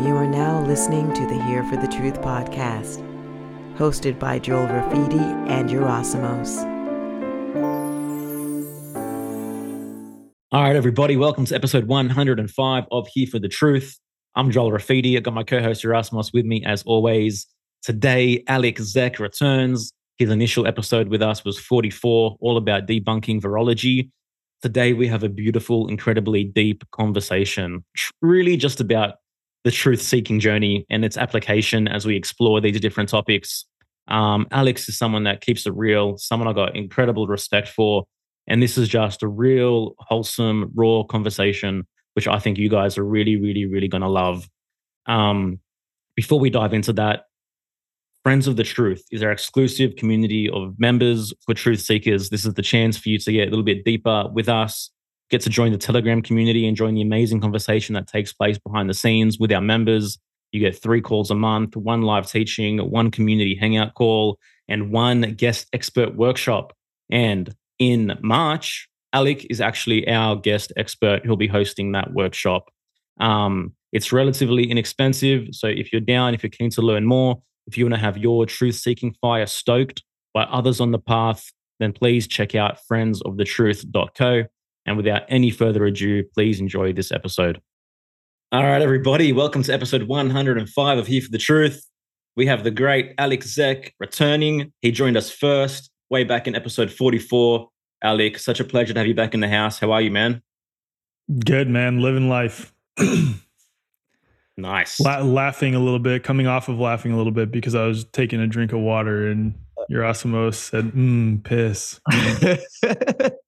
You 0.00 0.14
are 0.14 0.28
now 0.28 0.64
listening 0.64 1.12
to 1.14 1.26
the 1.26 1.42
Here 1.42 1.64
for 1.64 1.76
the 1.76 1.88
Truth 1.88 2.20
podcast, 2.20 3.02
hosted 3.76 4.16
by 4.20 4.38
Joel 4.38 4.68
Rafidi 4.68 5.20
and 5.50 5.68
Yerasimos. 5.68 6.58
All 10.52 10.62
right, 10.62 10.76
everybody, 10.76 11.16
welcome 11.16 11.46
to 11.46 11.54
episode 11.56 11.88
105 11.88 12.84
of 12.92 13.08
Here 13.08 13.26
for 13.26 13.40
the 13.40 13.48
Truth. 13.48 13.98
I'm 14.36 14.52
Joel 14.52 14.70
Rafidi. 14.70 15.16
I've 15.16 15.24
got 15.24 15.34
my 15.34 15.42
co 15.42 15.60
host 15.60 15.82
Yerasimos 15.82 16.32
with 16.32 16.44
me 16.44 16.64
as 16.64 16.84
always. 16.84 17.48
Today, 17.82 18.44
Alec 18.46 18.76
Zeck 18.76 19.18
returns. 19.18 19.92
His 20.16 20.30
initial 20.30 20.64
episode 20.68 21.08
with 21.08 21.22
us 21.22 21.44
was 21.44 21.58
44, 21.58 22.36
all 22.40 22.56
about 22.56 22.86
debunking 22.86 23.40
virology. 23.40 24.10
Today, 24.62 24.92
we 24.92 25.08
have 25.08 25.24
a 25.24 25.28
beautiful, 25.28 25.88
incredibly 25.88 26.44
deep 26.44 26.84
conversation, 26.92 27.84
really 28.22 28.56
just 28.56 28.80
about 28.80 29.16
the 29.68 29.72
truth 29.72 30.00
seeking 30.00 30.40
journey 30.40 30.86
and 30.88 31.04
its 31.04 31.18
application 31.18 31.86
as 31.88 32.06
we 32.06 32.16
explore 32.16 32.58
these 32.58 32.80
different 32.80 33.10
topics. 33.10 33.66
Um, 34.06 34.46
Alec 34.50 34.78
is 34.78 34.96
someone 34.96 35.24
that 35.24 35.42
keeps 35.42 35.66
it 35.66 35.74
real, 35.74 36.16
someone 36.16 36.48
I 36.48 36.54
got 36.54 36.74
incredible 36.74 37.26
respect 37.26 37.68
for. 37.68 38.04
And 38.46 38.62
this 38.62 38.78
is 38.78 38.88
just 38.88 39.22
a 39.22 39.28
real, 39.28 39.94
wholesome, 39.98 40.72
raw 40.74 41.02
conversation, 41.02 41.86
which 42.14 42.26
I 42.26 42.38
think 42.38 42.56
you 42.56 42.70
guys 42.70 42.96
are 42.96 43.04
really, 43.04 43.36
really, 43.36 43.66
really 43.66 43.88
going 43.88 44.00
to 44.00 44.08
love. 44.08 44.48
Um, 45.04 45.60
before 46.16 46.40
we 46.40 46.48
dive 46.48 46.72
into 46.72 46.94
that, 46.94 47.24
Friends 48.22 48.48
of 48.48 48.56
the 48.56 48.64
Truth 48.64 49.04
is 49.10 49.22
our 49.22 49.30
exclusive 49.30 49.96
community 49.96 50.48
of 50.48 50.76
members 50.78 51.34
for 51.44 51.52
truth 51.52 51.82
seekers. 51.82 52.30
This 52.30 52.46
is 52.46 52.54
the 52.54 52.62
chance 52.62 52.96
for 52.96 53.10
you 53.10 53.18
to 53.18 53.32
get 53.32 53.48
a 53.48 53.50
little 53.50 53.66
bit 53.66 53.84
deeper 53.84 54.30
with 54.32 54.48
us, 54.48 54.90
get 55.30 55.40
to 55.42 55.50
join 55.50 55.72
the 55.72 55.78
Telegram 55.78 56.22
community 56.22 56.66
and 56.66 56.76
join 56.76 56.94
the 56.94 57.02
amazing 57.02 57.40
conversation 57.40 57.94
that 57.94 58.06
takes 58.06 58.32
place 58.32 58.58
behind 58.58 58.88
the 58.88 58.94
scenes 58.94 59.38
with 59.38 59.52
our 59.52 59.60
members. 59.60 60.18
You 60.52 60.60
get 60.60 60.80
three 60.80 61.00
calls 61.00 61.30
a 61.30 61.34
month, 61.34 61.76
one 61.76 62.02
live 62.02 62.26
teaching, 62.26 62.78
one 62.78 63.10
community 63.10 63.54
hangout 63.54 63.94
call, 63.94 64.38
and 64.68 64.90
one 64.90 65.34
guest 65.34 65.66
expert 65.72 66.16
workshop. 66.16 66.72
And 67.10 67.54
in 67.78 68.18
March, 68.22 68.88
Alec 69.12 69.46
is 69.50 69.60
actually 69.60 70.08
our 70.08 70.36
guest 70.36 70.72
expert 70.76 71.24
who'll 71.24 71.36
be 71.36 71.46
hosting 71.46 71.92
that 71.92 72.12
workshop. 72.12 72.70
Um, 73.20 73.74
it's 73.92 74.12
relatively 74.12 74.70
inexpensive. 74.70 75.48
So 75.52 75.66
if 75.66 75.92
you're 75.92 76.00
down, 76.00 76.34
if 76.34 76.42
you're 76.42 76.50
keen 76.50 76.70
to 76.70 76.82
learn 76.82 77.06
more, 77.06 77.40
if 77.66 77.76
you 77.76 77.84
want 77.84 77.94
to 77.94 78.00
have 78.00 78.18
your 78.18 78.46
truth 78.46 78.76
seeking 78.76 79.14
fire 79.20 79.46
stoked 79.46 80.02
by 80.34 80.44
others 80.44 80.80
on 80.80 80.92
the 80.92 80.98
path, 80.98 81.50
then 81.80 81.92
please 81.92 82.26
check 82.26 82.54
out 82.54 82.78
friendsofthetruth.co. 82.90 84.44
And 84.88 84.96
without 84.96 85.24
any 85.28 85.50
further 85.50 85.84
ado, 85.84 86.24
please 86.24 86.60
enjoy 86.60 86.94
this 86.94 87.12
episode. 87.12 87.60
All 88.52 88.64
right, 88.64 88.80
everybody, 88.80 89.34
welcome 89.34 89.62
to 89.64 89.70
episode 89.70 90.04
105 90.04 90.98
of 90.98 91.06
Here 91.06 91.20
for 91.20 91.30
the 91.30 91.36
Truth. 91.36 91.84
We 92.36 92.46
have 92.46 92.64
the 92.64 92.70
great 92.70 93.12
Alec 93.18 93.40
Zeck 93.40 93.90
returning. 94.00 94.72
He 94.80 94.90
joined 94.90 95.18
us 95.18 95.30
first, 95.30 95.90
way 96.08 96.24
back 96.24 96.46
in 96.46 96.54
episode 96.54 96.90
44. 96.90 97.68
Alec, 98.02 98.38
such 98.38 98.60
a 98.60 98.64
pleasure 98.64 98.94
to 98.94 99.00
have 99.00 99.06
you 99.06 99.14
back 99.14 99.34
in 99.34 99.40
the 99.40 99.48
house. 99.48 99.78
How 99.78 99.92
are 99.92 100.00
you, 100.00 100.10
man? 100.10 100.40
Good, 101.44 101.68
man. 101.68 102.00
Living 102.00 102.30
life. 102.30 102.72
Nice. 104.60 104.98
La- 104.98 105.20
laughing 105.20 105.76
a 105.76 105.78
little 105.78 106.00
bit, 106.00 106.24
coming 106.24 106.48
off 106.48 106.68
of 106.68 106.80
laughing 106.80 107.12
a 107.12 107.16
little 107.16 107.30
bit 107.30 107.52
because 107.52 107.76
I 107.76 107.86
was 107.86 108.04
taking 108.06 108.40
a 108.40 108.46
drink 108.48 108.72
of 108.72 108.80
water 108.80 109.28
and 109.28 109.54
Yerasimos 109.88 110.54
said, 110.54 110.86
"Mmm, 110.86 111.44
piss." 111.44 112.00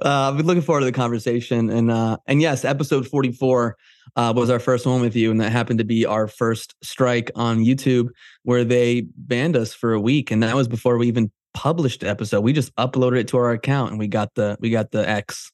uh, 0.00 0.30
I've 0.30 0.36
been 0.36 0.46
looking 0.46 0.62
forward 0.62 0.80
to 0.80 0.86
the 0.86 0.92
conversation, 0.92 1.70
and 1.70 1.90
uh, 1.90 2.16
and 2.26 2.40
yes, 2.40 2.64
episode 2.64 3.06
forty 3.06 3.32
four 3.32 3.76
uh, 4.16 4.32
was 4.34 4.50
our 4.50 4.58
first 4.58 4.86
one 4.86 5.00
with 5.00 5.16
you, 5.16 5.30
and 5.30 5.40
that 5.40 5.52
happened 5.52 5.78
to 5.78 5.84
be 5.84 6.06
our 6.06 6.28
first 6.28 6.74
strike 6.82 7.30
on 7.34 7.58
YouTube, 7.58 8.08
where 8.42 8.64
they 8.64 9.06
banned 9.16 9.56
us 9.56 9.74
for 9.74 9.92
a 9.92 10.00
week, 10.00 10.30
and 10.30 10.42
that 10.42 10.54
was 10.54 10.68
before 10.68 10.98
we 10.98 11.08
even 11.08 11.30
published 11.54 12.00
the 12.00 12.08
episode. 12.08 12.40
We 12.40 12.52
just 12.52 12.74
uploaded 12.76 13.20
it 13.20 13.28
to 13.28 13.36
our 13.38 13.50
account, 13.50 13.90
and 13.90 13.98
we 13.98 14.08
got 14.08 14.34
the 14.34 14.56
we 14.60 14.70
got 14.70 14.90
the 14.92 15.08
X. 15.08 15.52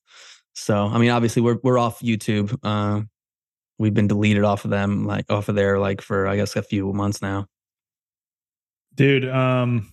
So 0.54 0.86
I 0.86 0.98
mean, 0.98 1.10
obviously, 1.10 1.42
we're 1.42 1.58
we're 1.62 1.78
off 1.78 2.00
YouTube. 2.00 2.56
Uh, 2.62 3.03
we've 3.78 3.94
been 3.94 4.08
deleted 4.08 4.44
off 4.44 4.64
of 4.64 4.70
them, 4.70 5.06
like 5.06 5.30
off 5.30 5.48
of 5.48 5.54
there, 5.54 5.78
like 5.78 6.00
for 6.00 6.26
I 6.26 6.36
guess 6.36 6.56
a 6.56 6.62
few 6.62 6.92
months 6.92 7.22
now. 7.22 7.47
Dude, 8.94 9.28
um, 9.28 9.92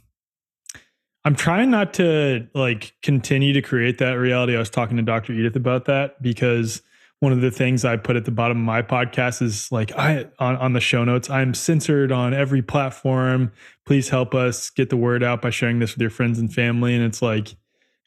I'm 1.26 1.36
trying 1.36 1.72
not 1.72 1.96
to 1.96 2.48
like 2.54 2.94
continue 3.02 3.52
to 3.54 3.62
create 3.62 3.98
that 3.98 4.14
reality. 4.14 4.56
I 4.56 4.60
was 4.60 4.70
talking 4.70 4.98
to 4.98 5.04
Dr. 5.04 5.34
Edith 5.34 5.56
about 5.56 5.86
that 5.86 6.22
because 6.22 6.84
one 7.20 7.32
of 7.32 7.42
the 7.42 7.50
things 7.50 7.84
I 7.84 7.98
put 7.98 8.16
at 8.16 8.26
the 8.26 8.32
bottom 8.32 8.58
of 8.58 8.64
my 8.64 8.84
podcast 8.84 9.42
is 9.42 9.72
like 9.72 9.92
I 9.98 10.28
on, 10.38 10.56
on 10.58 10.74
the 10.74 10.80
show 10.80 11.04
notes, 11.04 11.28
I'm 11.28 11.56
censored 11.56 12.12
on 12.12 12.36
every 12.36 12.62
platform. 12.62 13.52
Please 13.88 14.10
help 14.10 14.36
us 14.36 14.70
get 14.70 14.92
the 14.92 14.98
word 14.98 15.24
out 15.24 15.42
by 15.42 15.50
sharing 15.50 15.80
this 15.80 15.96
with 15.96 16.02
your 16.02 16.12
friends 16.12 16.38
and 16.38 16.54
family. 16.54 16.94
And 16.94 17.04
it's 17.04 17.24
like, 17.24 17.56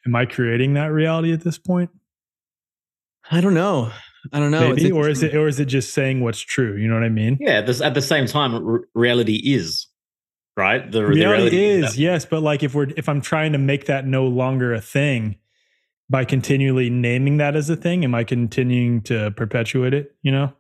am 0.07 0.15
I 0.15 0.25
creating 0.25 0.75
that 0.75 0.93
reality 0.93 1.33
at 1.33 1.41
this 1.41 1.59
point? 1.59 1.91
I 3.33 3.41
don't 3.41 3.55
know. 3.55 3.91
I 4.33 4.39
don't 4.39 4.53
know. 4.53 4.75
Maybe, 4.75 4.93
or 4.93 5.09
is 5.09 5.25
it, 5.25 5.35
or 5.35 5.49
is 5.49 5.59
it 5.59 5.67
just 5.67 5.93
saying 5.93 6.21
what's 6.21 6.41
true? 6.41 6.77
You 6.77 6.87
know 6.87 6.95
what 6.95 7.03
I 7.03 7.09
mean? 7.09 7.39
Yeah. 7.41 7.63
This, 7.63 7.81
at 7.81 7.95
the 7.95 8.03
same 8.03 8.27
time, 8.27 8.55
r- 8.55 8.85
reality 8.95 9.41
is 9.45 9.88
right. 10.59 10.91
The 10.91 11.07
reality, 11.07 11.21
the 11.21 11.31
reality 11.31 11.65
is 11.65 11.93
that- 11.93 12.01
yes, 12.01 12.27
but 12.27 12.43
like 12.43 12.63
if 12.63 12.75
we're 12.75 12.89
if 12.97 13.09
I'm 13.09 13.21
trying 13.21 13.53
to 13.53 13.59
make 13.59 13.87
that 13.87 14.07
no 14.07 14.27
longer 14.27 14.75
a 14.75 14.81
thing 14.81 15.37
by 16.11 16.25
continually 16.25 16.91
naming 16.91 17.37
that 17.39 17.55
as 17.55 17.71
a 17.71 17.77
thing, 17.77 18.05
am 18.05 18.15
I 18.15 18.25
continuing 18.25 19.03
to 19.03 19.31
perpetuate 19.31 19.95
it? 19.95 20.15
You 20.23 20.33
know? 20.33 20.53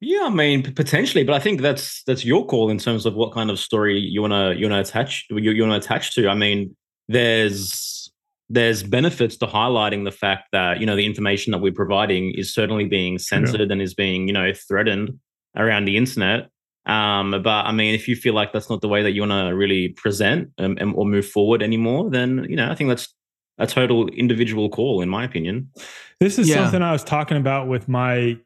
Yeah, 0.00 0.24
I 0.24 0.30
mean 0.30 0.74
potentially, 0.74 1.24
but 1.24 1.34
I 1.34 1.38
think 1.38 1.60
that's 1.60 2.02
that's 2.04 2.24
your 2.24 2.44
call 2.46 2.70
in 2.70 2.78
terms 2.78 3.06
of 3.06 3.14
what 3.14 3.32
kind 3.32 3.50
of 3.50 3.58
story 3.58 3.98
you 3.98 4.20
wanna 4.20 4.54
you 4.54 4.68
wanna 4.68 4.80
attach 4.80 5.26
you, 5.30 5.38
you 5.38 5.62
wanna 5.62 5.76
attach 5.76 6.14
to. 6.16 6.28
I 6.28 6.34
mean, 6.34 6.76
there's 7.08 8.10
there's 8.48 8.82
benefits 8.82 9.36
to 9.36 9.46
highlighting 9.46 10.04
the 10.04 10.10
fact 10.10 10.48
that 10.52 10.80
you 10.80 10.86
know 10.86 10.96
the 10.96 11.06
information 11.06 11.52
that 11.52 11.58
we're 11.58 11.72
providing 11.72 12.32
is 12.32 12.52
certainly 12.52 12.86
being 12.86 13.18
censored 13.18 13.60
yeah. 13.60 13.72
and 13.72 13.80
is 13.80 13.94
being 13.94 14.26
you 14.26 14.32
know 14.32 14.52
threatened 14.52 15.18
around 15.56 15.84
the 15.84 15.96
internet 15.96 16.48
um, 16.90 17.30
but 17.42 17.66
i 17.66 17.72
mean 17.72 17.94
if 17.94 18.08
you 18.08 18.16
feel 18.16 18.34
like 18.34 18.52
that's 18.52 18.68
not 18.68 18.80
the 18.80 18.88
way 18.88 19.02
that 19.02 19.12
you 19.12 19.22
want 19.22 19.32
to 19.32 19.54
really 19.54 19.88
present 19.88 20.50
um, 20.58 20.76
or 20.96 21.06
move 21.06 21.26
forward 21.26 21.62
anymore 21.62 22.10
then 22.10 22.44
you 22.48 22.56
know 22.56 22.70
i 22.70 22.74
think 22.74 22.88
that's 22.88 23.14
a 23.60 23.66
total 23.66 24.08
individual 24.08 24.68
call 24.70 25.02
in 25.02 25.08
my 25.08 25.22
opinion. 25.22 25.70
This 26.18 26.38
is 26.38 26.48
yeah. 26.48 26.56
something 26.56 26.82
i 26.82 26.92
was 26.92 27.04
talking 27.04 27.36
about 27.36 27.68
with 27.68 27.88
my 27.88 28.38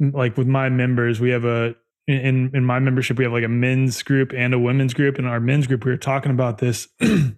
like 0.00 0.36
with 0.36 0.48
my 0.48 0.68
members. 0.68 1.20
We 1.20 1.30
have 1.30 1.44
a 1.44 1.74
in 2.08 2.50
in 2.52 2.64
my 2.64 2.80
membership 2.80 3.16
we 3.16 3.24
have 3.24 3.32
like 3.32 3.44
a 3.44 3.48
men's 3.48 4.02
group 4.02 4.32
and 4.36 4.52
a 4.52 4.58
women's 4.58 4.92
group. 4.92 5.18
In 5.18 5.24
our 5.24 5.40
men's 5.40 5.66
group 5.66 5.84
we 5.84 5.92
were 5.92 5.96
talking 5.96 6.32
about 6.32 6.58
this. 6.58 6.88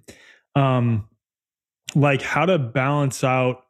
Um 0.56 1.08
like 1.96 2.22
how 2.22 2.46
to 2.46 2.60
balance 2.60 3.24
out 3.24 3.64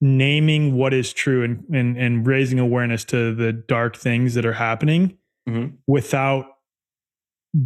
naming 0.00 0.76
what 0.76 0.94
is 0.94 1.12
true 1.12 1.42
and 1.42 1.64
and, 1.74 1.96
and 1.96 2.24
raising 2.24 2.60
awareness 2.60 3.02
to 3.06 3.34
the 3.34 3.52
dark 3.52 3.96
things 3.96 4.34
that 4.34 4.46
are 4.46 4.52
happening 4.52 5.18
mm-hmm. 5.48 5.74
without 5.86 6.46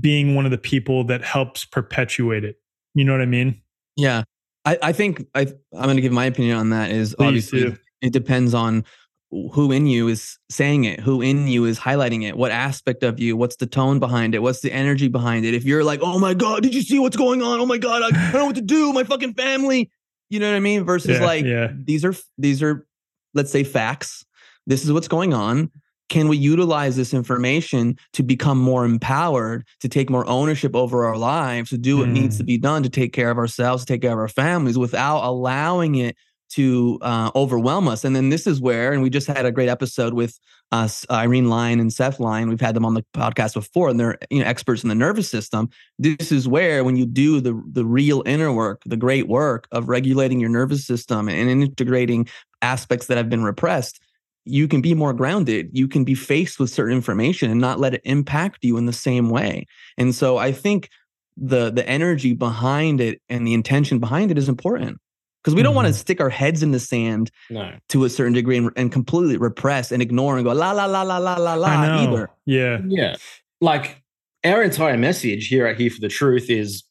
being 0.01 0.35
one 0.35 0.45
of 0.45 0.51
the 0.51 0.59
people 0.59 1.05
that 1.05 1.23
helps 1.23 1.65
perpetuate 1.65 2.45
it. 2.45 2.57
You 2.95 3.05
know 3.05 3.13
what 3.13 3.21
I 3.21 3.27
mean? 3.27 3.61
Yeah. 3.97 4.25
I, 4.65 4.79
I 4.83 4.93
think 4.93 5.27
I, 5.35 5.43
I'm 5.73 5.85
going 5.85 5.97
to 5.97 6.03
give 6.03 6.13
my 6.13 6.27
opinion 6.27 6.57
on 6.57 6.71
that 6.71 6.91
is 6.91 7.15
Please 7.15 7.27
obviously 7.27 7.61
do. 7.63 7.77
it 8.03 8.13
depends 8.13 8.55
on 8.55 8.85
who 9.31 9.71
in 9.71 9.87
you 9.87 10.09
is 10.09 10.39
saying 10.51 10.85
it, 10.85 11.01
who 11.01 11.23
in 11.23 11.47
you 11.47 11.65
is 11.65 11.79
highlighting 11.79 12.25
it, 12.29 12.37
what 12.37 12.51
aspect 12.51 13.03
of 13.03 13.21
you, 13.21 13.37
what's 13.37 13.57
the 13.57 13.67
tone 13.67 14.01
behind 14.01 14.35
it, 14.35 14.41
what's 14.41 14.61
the 14.61 14.73
energy 14.73 15.09
behind 15.09 15.45
it. 15.45 15.55
If 15.55 15.65
you're 15.65 15.85
like, 15.85 16.01
oh 16.03 16.19
my 16.19 16.35
God, 16.35 16.63
did 16.63 16.75
you 16.75 16.83
see 16.83 16.99
what's 16.99 17.17
going 17.17 17.41
on? 17.41 17.61
Oh 17.61 17.67
my 17.67 17.79
God, 17.79 18.03
I, 18.03 18.07
I 18.07 18.33
don't 18.33 18.41
know 18.41 18.47
what 18.47 18.57
to 18.57 18.63
do. 18.63 18.93
My 18.93 19.05
fucking 19.05 19.35
family. 19.35 19.91
You 20.31 20.41
know 20.41 20.51
what 20.51 20.57
I 20.57 20.61
mean? 20.61 20.85
Versus 20.85 21.19
yeah, 21.19 21.25
like, 21.25 21.45
yeah. 21.45 21.73
these 21.73 22.05
are, 22.05 22.15
these 22.39 22.63
are, 22.63 22.87
let's 23.35 23.51
say 23.51 23.65
facts. 23.65 24.25
This 24.67 24.85
is 24.85 24.93
what's 24.93 25.09
going 25.09 25.33
on. 25.33 25.71
Can 26.11 26.29
we 26.29 26.37
utilize 26.37 26.97
this 26.97 27.15
information 27.15 27.97
to 28.13 28.23
become 28.23 28.59
more 28.59 28.85
empowered, 28.85 29.65
to 29.81 29.89
take 29.89 30.11
more 30.11 30.29
ownership 30.29 30.77
over 30.77 31.07
our 31.07 31.17
lives, 31.17 31.71
to 31.71 31.79
do 31.79 31.99
what 31.99 32.09
mm. 32.09 32.13
needs 32.13 32.37
to 32.37 32.43
mm. 32.43 32.49
be 32.49 32.59
done 32.59 32.83
to 32.83 32.91
take 32.91 33.15
care 33.15 33.31
of 33.31 33.39
ourselves, 33.39 33.85
to 33.85 33.93
take 33.95 34.03
care 34.03 34.13
of 34.13 34.19
our 34.19 34.29
families 34.29 34.77
without 34.77 35.25
allowing 35.25 35.95
it 35.95 36.17
to 36.51 36.99
uh, 37.03 37.31
overwhelm 37.35 37.89
us. 37.89 38.05
And 38.05 38.15
then 38.15 38.29
this 38.29 38.47
is 38.47 38.61
where, 38.61 38.93
and 38.93 39.03
we 39.03 39.09
just 39.09 39.29
had 39.29 39.47
a 39.47 39.53
great 39.53 39.69
episode 39.69 40.15
with 40.15 40.39
us, 40.73 41.07
Irene 41.11 41.49
Lyon 41.49 41.81
and 41.81 41.93
Seth 41.93 42.21
Lyon. 42.21 42.49
We've 42.49 42.61
had 42.61 42.75
them 42.75 42.85
on 42.85 42.95
the 42.95 43.05
podcast 43.15 43.55
before, 43.55 43.89
and 43.89 43.99
they're 43.99 44.19
you 44.31 44.41
know 44.41 44.47
experts 44.47 44.83
in 44.83 44.89
the 44.89 44.95
nervous 44.95 45.31
system. 45.31 45.69
This 45.99 46.33
is 46.33 46.49
where, 46.49 46.85
when 46.85 46.97
you 46.97 47.07
do 47.07 47.41
the 47.41 47.61
the 47.71 47.85
real 47.85 48.23
inner 48.27 48.53
work, 48.53 48.83
the 48.85 48.97
great 48.97 49.29
work 49.29 49.69
of 49.73 49.89
regulating 49.89 50.41
your 50.41 50.51
nervous 50.51 50.85
system 50.87 51.29
and 51.29 51.49
integrating 51.49 52.29
aspects 52.63 53.07
that 53.07 53.17
have 53.17 53.29
been 53.29 53.45
repressed, 53.45 54.01
you 54.45 54.69
can 54.69 54.81
be 54.81 54.95
more 54.95 55.13
grounded. 55.13 55.71
You 55.73 55.89
can 55.89 56.05
be 56.05 56.15
faced 56.15 56.59
with 56.59 56.71
certain 56.71 56.97
information 56.97 57.51
and 57.51 57.61
not 57.61 57.79
let 57.79 57.95
it 57.95 58.01
impact 58.05 58.59
you 58.63 58.77
in 58.77 58.87
the 58.87 58.93
same 58.93 59.31
way. 59.31 59.67
And 59.99 60.15
so, 60.15 60.39
I 60.39 60.53
think 60.53 60.89
the 61.37 61.71
the 61.71 61.87
energy 61.89 62.35
behind 62.35 63.01
it 63.01 63.21
and 63.29 63.47
the 63.47 63.55
intention 63.55 63.99
behind 63.99 64.31
it 64.31 64.39
is 64.39 64.49
important. 64.49 64.99
because 65.43 65.55
we 65.55 65.63
don't 65.63 65.75
want 65.75 65.87
to 65.87 65.93
mm-hmm. 65.93 65.99
stick 65.99 66.21
our 66.21 66.29
heads 66.29 66.63
in 66.63 66.71
the 66.71 66.81
sand 66.81 67.31
no. 67.49 67.73
to 67.89 68.05
a 68.05 68.11
certain 68.11 68.35
degree 68.35 68.59
and, 68.59 68.71
and, 68.77 68.93
completely 68.93 69.39
repress 69.39 69.91
and 69.91 70.03
ignore 70.03 70.37
and 70.37 70.45
go 70.45 70.53
la 70.53 70.73
la 70.73 70.85
la 70.85 71.03
la 71.03 71.17
la 71.17 71.37
la 71.37 71.55
la 71.55 72.03
either. 72.03 72.31
Yeah. 72.45 72.81
Yeah. 72.87 73.17
Like 73.63 74.03
our 74.45 74.63
entire 74.63 74.97
message 74.97 75.49
here 75.49 75.67
at 75.67 75.79
Here 75.79 75.91
for 75.91 76.01
the 76.01 76.09
Truth 76.09 76.51
is 76.51 76.85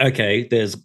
okay, 0.00 0.46
there's 0.50 0.76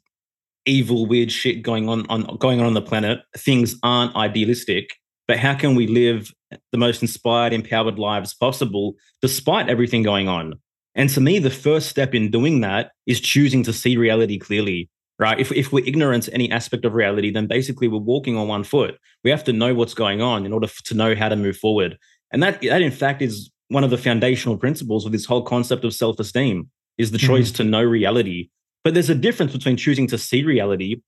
evil, 0.65 1.05
weird 1.05 1.31
shit 1.31 1.61
going 1.61 1.89
on, 1.89 2.05
on 2.07 2.37
going 2.37 2.59
on 2.59 2.65
on 2.65 2.73
the 2.73 2.81
planet. 2.81 3.19
Things 3.37 3.75
aren't 3.83 4.15
idealistic, 4.15 4.89
but 5.31 5.39
how 5.39 5.53
can 5.53 5.75
we 5.75 5.87
live 5.87 6.33
the 6.73 6.77
most 6.77 7.01
inspired, 7.01 7.53
empowered 7.53 7.97
lives 7.97 8.33
possible 8.33 8.95
despite 9.21 9.69
everything 9.69 10.03
going 10.03 10.27
on? 10.27 10.55
And 10.93 11.09
to 11.11 11.21
me, 11.21 11.39
the 11.39 11.49
first 11.49 11.87
step 11.87 12.13
in 12.13 12.31
doing 12.31 12.59
that 12.59 12.91
is 13.05 13.21
choosing 13.21 13.63
to 13.63 13.71
see 13.71 13.95
reality 13.95 14.37
clearly 14.37 14.89
right? 15.19 15.39
If, 15.39 15.53
if 15.53 15.71
we're 15.71 15.85
ignorant 15.85 16.23
to 16.23 16.33
any 16.33 16.51
aspect 16.51 16.83
of 16.83 16.93
reality, 16.95 17.31
then 17.31 17.47
basically 17.47 17.87
we're 17.87 17.99
walking 17.99 18.35
on 18.35 18.49
one 18.49 18.65
foot. 18.65 18.97
We 19.23 19.29
have 19.29 19.45
to 19.45 19.53
know 19.53 19.73
what's 19.73 19.93
going 19.93 20.21
on 20.21 20.45
in 20.45 20.51
order 20.51 20.67
to 20.67 20.93
know 20.95 21.15
how 21.15 21.29
to 21.29 21.37
move 21.37 21.55
forward. 21.55 21.97
And 22.33 22.43
that, 22.43 22.59
that 22.63 22.81
in 22.81 22.91
fact, 22.91 23.21
is 23.21 23.51
one 23.69 23.85
of 23.85 23.91
the 23.91 23.99
foundational 23.99 24.57
principles 24.57 25.05
of 25.05 25.13
this 25.13 25.25
whole 25.25 25.43
concept 25.43 25.85
of 25.85 25.93
self-esteem 25.93 26.69
is 26.97 27.11
the 27.11 27.19
choice 27.19 27.51
mm-hmm. 27.51 27.57
to 27.57 27.69
know 27.69 27.83
reality. 27.83 28.49
But 28.83 28.95
there's 28.95 29.11
a 29.11 29.15
difference 29.15 29.53
between 29.53 29.77
choosing 29.77 30.07
to 30.07 30.17
see 30.17 30.43
reality 30.43 31.03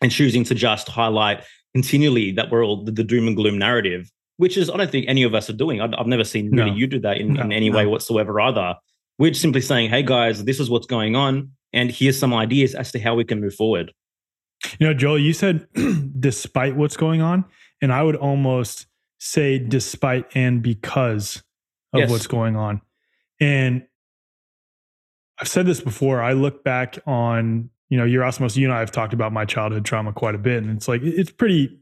and 0.00 0.12
choosing 0.12 0.44
to 0.44 0.54
just 0.54 0.88
highlight 0.88 1.42
continually 1.76 2.32
that 2.32 2.50
we're 2.50 2.64
all 2.64 2.84
the, 2.84 2.92
the 2.92 3.04
doom 3.04 3.26
and 3.26 3.36
gloom 3.36 3.58
narrative, 3.58 4.10
which 4.38 4.56
is, 4.56 4.70
I 4.70 4.76
don't 4.76 4.90
think 4.90 5.06
any 5.08 5.24
of 5.24 5.34
us 5.34 5.50
are 5.50 5.58
doing. 5.64 5.80
I've, 5.80 5.92
I've 5.98 6.06
never 6.06 6.24
seen 6.24 6.50
no. 6.50 6.64
really 6.64 6.76
you 6.76 6.86
do 6.86 7.00
that 7.00 7.18
in, 7.18 7.34
no, 7.34 7.42
in 7.42 7.52
any 7.52 7.68
no. 7.68 7.76
way 7.76 7.86
whatsoever 7.86 8.40
either. 8.40 8.76
We're 9.18 9.34
simply 9.34 9.60
saying, 9.60 9.90
hey 9.90 10.02
guys, 10.02 10.44
this 10.44 10.58
is 10.58 10.70
what's 10.70 10.86
going 10.86 11.16
on 11.16 11.50
and 11.76 11.90
here's 11.90 12.18
some 12.18 12.32
ideas 12.32 12.74
as 12.74 12.90
to 12.92 12.98
how 12.98 13.14
we 13.14 13.24
can 13.24 13.40
move 13.40 13.54
forward. 13.54 13.92
You 14.78 14.86
know, 14.86 14.94
Joel, 14.94 15.18
you 15.18 15.34
said 15.34 15.68
despite 16.18 16.74
what's 16.74 16.96
going 16.96 17.20
on, 17.20 17.44
and 17.82 17.92
I 17.92 18.02
would 18.02 18.16
almost 18.16 18.86
say 19.18 19.58
despite 19.58 20.24
and 20.34 20.62
because 20.62 21.42
of 21.92 22.00
yes. 22.00 22.10
what's 22.10 22.26
going 22.26 22.56
on. 22.56 22.80
And 23.38 23.86
I've 25.38 25.48
said 25.48 25.66
this 25.66 25.80
before. 25.80 26.22
I 26.22 26.32
look 26.32 26.64
back 26.64 26.98
on, 27.06 27.68
you 27.88 27.96
know, 27.96 28.04
Yerasimos, 28.04 28.56
you 28.56 28.66
and 28.66 28.74
I 28.74 28.80
have 28.80 28.90
talked 28.90 29.12
about 29.12 29.32
my 29.32 29.44
childhood 29.44 29.84
trauma 29.84 30.12
quite 30.12 30.34
a 30.34 30.38
bit. 30.38 30.62
And 30.62 30.76
it's 30.76 30.88
like, 30.88 31.02
it's 31.02 31.30
pretty, 31.30 31.78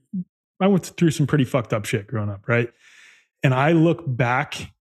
I 0.61 0.67
went 0.67 0.87
through 0.87 1.11
some 1.11 1.27
pretty 1.27 1.45
fucked 1.45 1.73
up 1.73 1.85
shit 1.85 2.07
growing 2.07 2.31
up, 2.31 2.47
right? 2.47 2.71
And 3.43 3.55
I 3.55 3.73
look 3.73 4.03
back 4.07 4.73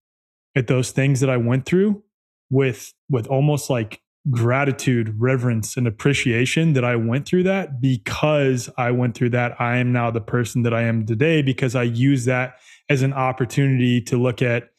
at 0.56 0.68
those 0.68 0.92
things 0.92 1.20
that 1.22 1.30
I 1.30 1.38
went 1.38 1.66
through 1.66 2.04
with, 2.50 2.94
with 3.10 3.28
almost 3.28 3.70
like 3.70 4.02
gratitude, 4.30 5.16
reverence, 5.20 5.76
and 5.76 5.88
appreciation 5.88 6.74
that 6.74 6.86
I 6.86 6.96
went 6.96 7.26
through 7.26 7.44
that 7.44 7.82
because 7.82 8.70
I 8.78 8.92
went 8.92 9.16
through 9.16 9.32
that. 9.32 9.60
I 9.60 9.78
am 9.78 9.92
now 9.92 10.12
the 10.12 10.22
person 10.22 10.64
that 10.64 10.74
I 10.74 10.84
am 10.84 11.06
today 11.06 11.42
because 11.42 11.76
I 11.76 11.84
use 11.84 12.26
that 12.26 12.56
as 12.90 13.02
an 13.02 13.14
opportunity 13.14 14.02
to 14.02 14.22
look 14.22 14.42
at 14.42 14.70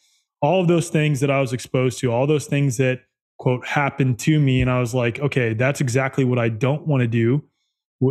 all 0.40 0.60
of 0.60 0.68
those 0.68 0.88
things 0.88 1.20
that 1.20 1.30
I 1.30 1.40
was 1.40 1.52
exposed 1.52 1.98
to, 2.00 2.12
all 2.12 2.26
those 2.26 2.46
things 2.46 2.76
that 2.76 3.00
quote 3.44 3.66
happened 3.66 4.18
to 4.18 4.40
me. 4.40 4.62
And 4.62 4.70
I 4.70 4.80
was 4.80 4.94
like, 4.94 5.20
okay, 5.20 5.52
that's 5.52 5.82
exactly 5.82 6.24
what 6.24 6.38
I 6.38 6.48
don't 6.48 6.86
want 6.86 7.02
to 7.02 7.06
do 7.06 7.44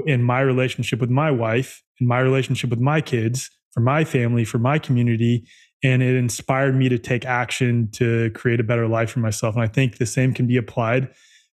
in 0.05 0.21
my 0.21 0.41
relationship 0.41 1.01
with 1.01 1.09
my 1.09 1.31
wife, 1.31 1.81
in 1.99 2.05
my 2.05 2.19
relationship 2.19 2.69
with 2.69 2.79
my 2.79 3.01
kids, 3.01 3.49
for 3.71 3.79
my 3.79 4.03
family, 4.03 4.45
for 4.45 4.59
my 4.59 4.77
community. 4.77 5.47
And 5.83 6.03
it 6.03 6.15
inspired 6.15 6.75
me 6.75 6.87
to 6.87 6.99
take 6.99 7.25
action 7.25 7.89
to 7.93 8.29
create 8.35 8.59
a 8.59 8.63
better 8.63 8.87
life 8.87 9.09
for 9.09 9.21
myself. 9.21 9.55
And 9.55 9.63
i 9.63 9.67
think 9.67 9.97
the 9.97 10.05
same 10.05 10.35
can 10.35 10.45
be 10.45 10.55
applied 10.55 11.09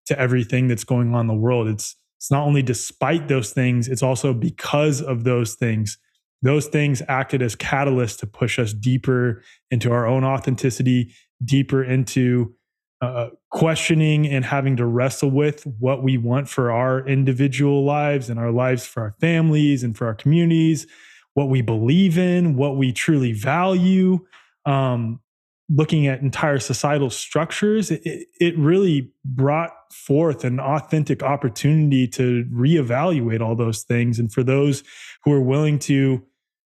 to 0.09 0.19
everything 0.19 0.69
that's 0.69 0.85
going 0.85 1.15
on 1.15 1.23
in 1.23 1.27
the 1.29 1.35
world. 1.35 1.67
It's 1.67 1.97
it's 2.19 2.31
not 2.31 2.47
only 2.47 2.61
despite 2.61 3.29
those 3.29 3.50
things 3.50 3.88
it's 3.88 4.03
also 4.03 4.35
because 4.35 5.00
of 5.00 5.25
those 5.25 5.55
things. 5.55 5.97
Those 6.43 6.67
things 6.67 7.00
acted 7.09 7.41
as 7.41 7.56
catalysts 7.56 8.19
to 8.19 8.27
push 8.27 8.59
us 8.59 8.75
deeper 8.75 9.43
into 9.71 9.91
our 9.91 10.06
own 10.06 10.23
authenticity 10.23 11.15
deeper 11.43 11.82
into 11.82 12.55
uh, 13.00 13.29
questioning 13.50 14.26
and 14.26 14.44
having 14.44 14.76
to 14.76 14.85
wrestle 14.85 15.31
with 15.31 15.67
what 15.79 16.02
we 16.02 16.19
want 16.19 16.49
for 16.49 16.70
our 16.70 17.06
individual 17.06 17.85
lives 17.85 18.29
and 18.29 18.38
our 18.38 18.50
lives 18.50 18.87
for 18.87 19.02
our 19.02 19.14
families 19.20 19.82
and 19.82 19.97
for 19.97 20.06
our 20.06 20.14
communities 20.14 20.87
what 21.35 21.49
we 21.49 21.62
believe 21.62 22.19
in, 22.19 22.56
what 22.56 22.76
we 22.76 22.93
truly 22.93 23.32
value, 23.32 24.19
um, 24.67 25.20
looking 25.69 26.06
at 26.06 26.20
entire 26.20 26.58
societal 26.58 27.11
structures, 27.11 27.91
it, 27.91 28.26
it 28.41 28.58
really 28.58 29.12
brought 29.25 29.70
forth 29.93 30.44
an 30.44 30.58
authentic 30.58 31.23
opportunity 31.23 32.08
to 32.08 32.44
reevaluate 32.53 33.41
all 33.41 33.55
those 33.55 33.85
things. 33.85 34.19
And 34.19 34.32
for 34.32 34.43
those 34.43 34.82
who 35.25 35.32
are 35.32 35.41
willing 35.41 35.79
to, 35.81 36.25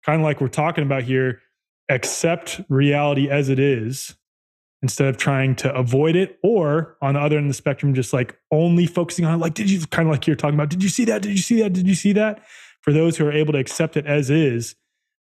kind 0.04 0.20
of 0.20 0.24
like 0.24 0.40
we're 0.40 0.48
talking 0.48 0.84
about 0.84 1.02
here, 1.02 1.40
accept 1.88 2.60
reality 2.68 3.28
as 3.28 3.48
it 3.48 3.58
is 3.58 4.14
instead 4.84 5.08
of 5.08 5.16
trying 5.16 5.56
to 5.56 5.74
avoid 5.74 6.14
it 6.14 6.38
or 6.44 6.96
on 7.02 7.14
the 7.14 7.20
other 7.20 7.36
end 7.36 7.46
of 7.46 7.50
the 7.50 7.54
spectrum 7.54 7.94
just 7.94 8.12
like 8.12 8.38
only 8.52 8.86
focusing 8.86 9.24
on 9.24 9.34
it 9.34 9.38
like 9.38 9.54
did 9.54 9.68
you 9.68 9.84
kind 9.88 10.06
of 10.06 10.12
like 10.12 10.26
you're 10.26 10.36
talking 10.36 10.54
about 10.54 10.68
did 10.68 10.82
you 10.82 10.88
see 10.88 11.04
that 11.04 11.22
did 11.22 11.32
you 11.32 11.38
see 11.38 11.60
that 11.62 11.72
did 11.72 11.88
you 11.88 11.94
see 11.94 12.12
that 12.12 12.44
for 12.84 12.92
those 12.92 13.16
who 13.16 13.26
are 13.26 13.32
able 13.32 13.54
to 13.54 13.58
accept 13.58 13.96
it 13.96 14.04
as 14.04 14.28
is, 14.28 14.76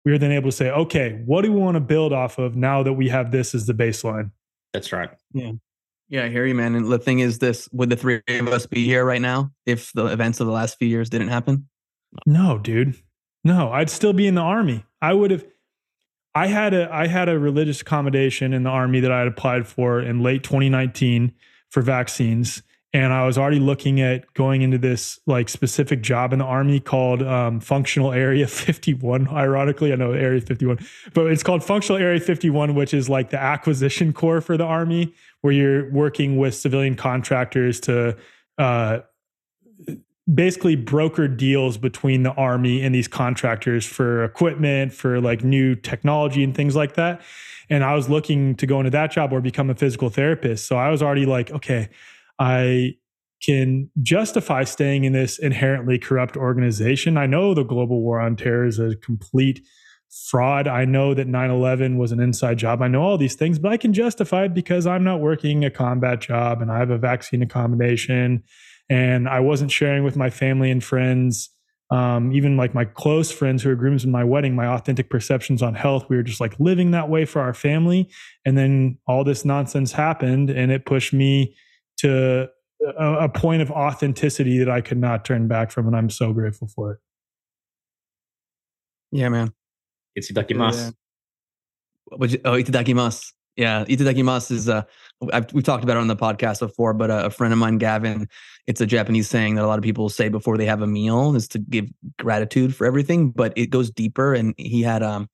we 0.03 0.11
are 0.11 0.17
then 0.17 0.31
able 0.31 0.49
to 0.49 0.55
say, 0.55 0.71
okay, 0.71 1.21
what 1.25 1.43
do 1.43 1.53
we 1.53 1.59
want 1.59 1.75
to 1.75 1.79
build 1.79 2.11
off 2.11 2.39
of 2.39 2.55
now 2.55 2.81
that 2.81 2.93
we 2.93 3.09
have 3.09 3.29
this 3.29 3.53
as 3.53 3.67
the 3.67 3.73
baseline? 3.73 4.31
That's 4.73 4.91
right. 4.91 5.11
Yeah. 5.31 5.51
Yeah, 6.09 6.25
I 6.25 6.29
hear 6.29 6.45
you, 6.45 6.55
man. 6.55 6.73
And 6.73 6.91
the 6.91 6.97
thing 6.97 7.19
is, 7.19 7.37
this 7.37 7.69
would 7.71 7.91
the 7.91 7.95
three 7.95 8.21
of 8.27 8.47
us 8.47 8.65
be 8.65 8.83
here 8.83 9.05
right 9.05 9.21
now 9.21 9.51
if 9.67 9.93
the 9.93 10.07
events 10.07 10.39
of 10.39 10.47
the 10.47 10.51
last 10.51 10.79
few 10.79 10.87
years 10.87 11.09
didn't 11.09 11.27
happen? 11.27 11.69
No, 12.25 12.57
dude. 12.57 12.95
No, 13.43 13.71
I'd 13.71 13.91
still 13.91 14.11
be 14.11 14.25
in 14.25 14.33
the 14.35 14.41
army. 14.41 14.83
I 15.01 15.13
would 15.13 15.29
have. 15.31 15.45
I 16.33 16.47
had 16.47 16.73
a 16.73 16.93
I 16.93 17.07
had 17.07 17.29
a 17.29 17.37
religious 17.37 17.81
accommodation 17.81 18.53
in 18.53 18.63
the 18.63 18.69
army 18.69 18.99
that 19.01 19.11
I 19.11 19.19
had 19.19 19.27
applied 19.27 19.67
for 19.67 19.99
in 19.99 20.21
late 20.21 20.43
2019 20.43 21.33
for 21.69 21.81
vaccines, 21.81 22.63
and 22.93 23.11
I 23.11 23.25
was 23.25 23.37
already 23.37 23.59
looking 23.59 23.99
at 23.99 24.33
going 24.33 24.61
into 24.61 24.77
this 24.77 25.19
like 25.25 25.49
specific 25.49 26.01
job 26.01 26.31
in 26.31 26.39
the 26.39 26.45
army 26.45 26.79
called 26.79 27.21
um, 27.21 27.59
Functional 27.59 28.13
Area 28.13 28.47
51. 28.47 29.27
Ironically, 29.27 29.91
I 29.91 29.95
know 29.95 30.13
Area 30.13 30.39
51, 30.39 30.79
but 31.13 31.27
it's 31.27 31.43
called 31.43 31.63
Functional 31.63 32.01
Area 32.01 32.19
51, 32.19 32.75
which 32.75 32.93
is 32.93 33.09
like 33.09 33.29
the 33.29 33.39
acquisition 33.39 34.13
corps 34.13 34.41
for 34.41 34.55
the 34.55 34.65
army, 34.65 35.13
where 35.41 35.53
you're 35.53 35.91
working 35.91 36.37
with 36.37 36.55
civilian 36.55 36.95
contractors 36.95 37.81
to 37.81 38.15
uh, 38.57 38.99
basically 40.33 40.75
broker 40.75 41.27
deals 41.27 41.77
between 41.77 42.23
the 42.23 42.31
army 42.33 42.81
and 42.81 42.95
these 42.95 43.07
contractors 43.07 43.85
for 43.85 44.23
equipment, 44.23 44.93
for 44.93 45.19
like 45.19 45.43
new 45.43 45.75
technology 45.75 46.43
and 46.43 46.55
things 46.55 46.75
like 46.75 46.95
that. 46.95 47.21
And 47.69 47.83
I 47.83 47.95
was 47.95 48.09
looking 48.09 48.55
to 48.55 48.65
go 48.65 48.79
into 48.79 48.91
that 48.91 49.11
job 49.11 49.33
or 49.33 49.41
become 49.41 49.69
a 49.69 49.75
physical 49.75 50.09
therapist. 50.09 50.67
So 50.67 50.77
I 50.77 50.89
was 50.89 51.01
already 51.01 51.25
like, 51.25 51.51
okay 51.51 51.89
I 52.41 52.95
can 53.43 53.91
justify 54.01 54.63
staying 54.63 55.03
in 55.03 55.13
this 55.13 55.37
inherently 55.37 55.99
corrupt 55.99 56.35
organization. 56.35 57.17
I 57.17 57.27
know 57.27 57.53
the 57.53 57.63
global 57.63 58.01
war 58.01 58.19
on 58.19 58.35
terror 58.35 58.65
is 58.65 58.79
a 58.79 58.95
complete 58.95 59.63
fraud. 60.09 60.67
I 60.67 60.85
know 60.85 61.13
that 61.13 61.27
9 61.27 61.51
11 61.51 61.99
was 61.99 62.11
an 62.11 62.19
inside 62.19 62.57
job. 62.57 62.81
I 62.81 62.87
know 62.87 63.03
all 63.03 63.17
these 63.17 63.35
things, 63.35 63.59
but 63.59 63.71
I 63.71 63.77
can 63.77 63.93
justify 63.93 64.45
it 64.45 64.55
because 64.55 64.87
I'm 64.87 65.03
not 65.03 65.21
working 65.21 65.63
a 65.63 65.69
combat 65.69 66.19
job 66.19 66.61
and 66.63 66.71
I 66.71 66.79
have 66.79 66.89
a 66.89 66.97
vaccine 66.97 67.43
accommodation 67.43 68.43
and 68.91 69.29
I 69.29 69.39
wasn't 69.39 69.71
sharing 69.71 70.03
with 70.03 70.17
my 70.17 70.29
family 70.29 70.69
and 70.69 70.83
friends. 70.83 71.49
Um, 71.91 72.31
even 72.31 72.57
like 72.57 72.73
my 72.73 72.85
close 72.85 73.31
friends 73.31 73.63
who 73.63 73.69
are 73.69 73.75
grooms 73.75 74.03
in 74.05 74.11
my 74.11 74.23
wedding, 74.23 74.55
my 74.55 74.65
authentic 74.65 75.09
perceptions 75.09 75.61
on 75.61 75.75
health, 75.75 76.05
we 76.09 76.15
were 76.15 76.23
just 76.23 76.39
like 76.39 76.59
living 76.59 76.91
that 76.91 77.09
way 77.09 77.25
for 77.25 77.41
our 77.41 77.53
family. 77.53 78.09
And 78.45 78.57
then 78.57 78.97
all 79.07 79.23
this 79.23 79.43
nonsense 79.43 79.91
happened 79.91 80.49
and 80.49 80.71
it 80.71 80.85
pushed 80.85 81.13
me 81.13 81.55
to 81.97 82.49
a, 82.97 83.13
a 83.25 83.29
point 83.29 83.61
of 83.61 83.71
authenticity 83.71 84.57
that 84.57 84.69
I 84.69 84.81
could 84.81 84.97
not 84.97 85.23
turn 85.25 85.47
back 85.47 85.71
from, 85.71 85.87
and 85.87 85.95
I'm 85.95 86.09
so 86.09 86.33
grateful 86.33 86.67
for 86.67 86.93
it. 86.93 86.99
Yeah, 89.11 89.29
man. 89.29 89.53
It's 90.15 90.31
itadakimasu. 90.31 90.93
Yeah. 92.11 92.39
Oh, 92.45 92.57
itadakimasu. 92.57 93.31
Yeah, 93.57 93.83
itadakimasu 93.85 94.51
is 94.51 94.69
uh, 94.69 94.83
I've, 95.33 95.51
we've 95.53 95.63
talked 95.63 95.83
about 95.83 95.97
it 95.97 95.99
on 95.99 96.07
the 96.07 96.15
podcast 96.15 96.59
before, 96.59 96.93
but 96.93 97.11
a, 97.11 97.25
a, 97.25 97.29
friend 97.29 97.51
of 97.51 97.59
mine, 97.59 97.77
Gavin, 97.77 98.27
it's 98.65 98.79
a 98.79 98.85
Japanese 98.85 99.29
saying 99.29 99.55
that 99.55 99.65
a 99.65 99.67
lot 99.67 99.77
of 99.77 99.83
people 99.83 100.07
say 100.07 100.29
before 100.29 100.57
they 100.57 100.65
have 100.65 100.81
a 100.81 100.87
meal 100.87 101.35
is 101.35 101.49
to 101.49 101.59
give 101.59 101.85
gratitude 102.17 102.73
for 102.73 102.87
everything, 102.87 103.29
but 103.29 103.51
it 103.57 103.69
goes 103.69 103.91
deeper. 103.91 104.33
And 104.33 104.53
he 104.57 104.81
had, 104.81 105.03
um, 105.03 105.29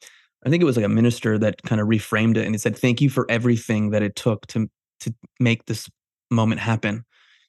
I 0.45 0.49
think 0.49 0.61
it 0.61 0.65
was 0.65 0.77
like 0.77 0.85
a 0.85 0.89
minister 0.89 1.37
that 1.37 1.61
kind 1.63 1.79
of 1.79 1.87
reframed 1.87 2.37
it, 2.37 2.45
and 2.45 2.55
he 2.55 2.59
said, 2.59 2.77
"Thank 2.77 3.01
you 3.01 3.09
for 3.09 3.29
everything 3.29 3.91
that 3.91 4.03
it 4.03 4.15
took 4.15 4.47
to 4.47 4.69
to 5.01 5.13
make 5.39 5.65
this 5.65 5.89
moment 6.31 6.61
happen. 6.61 7.03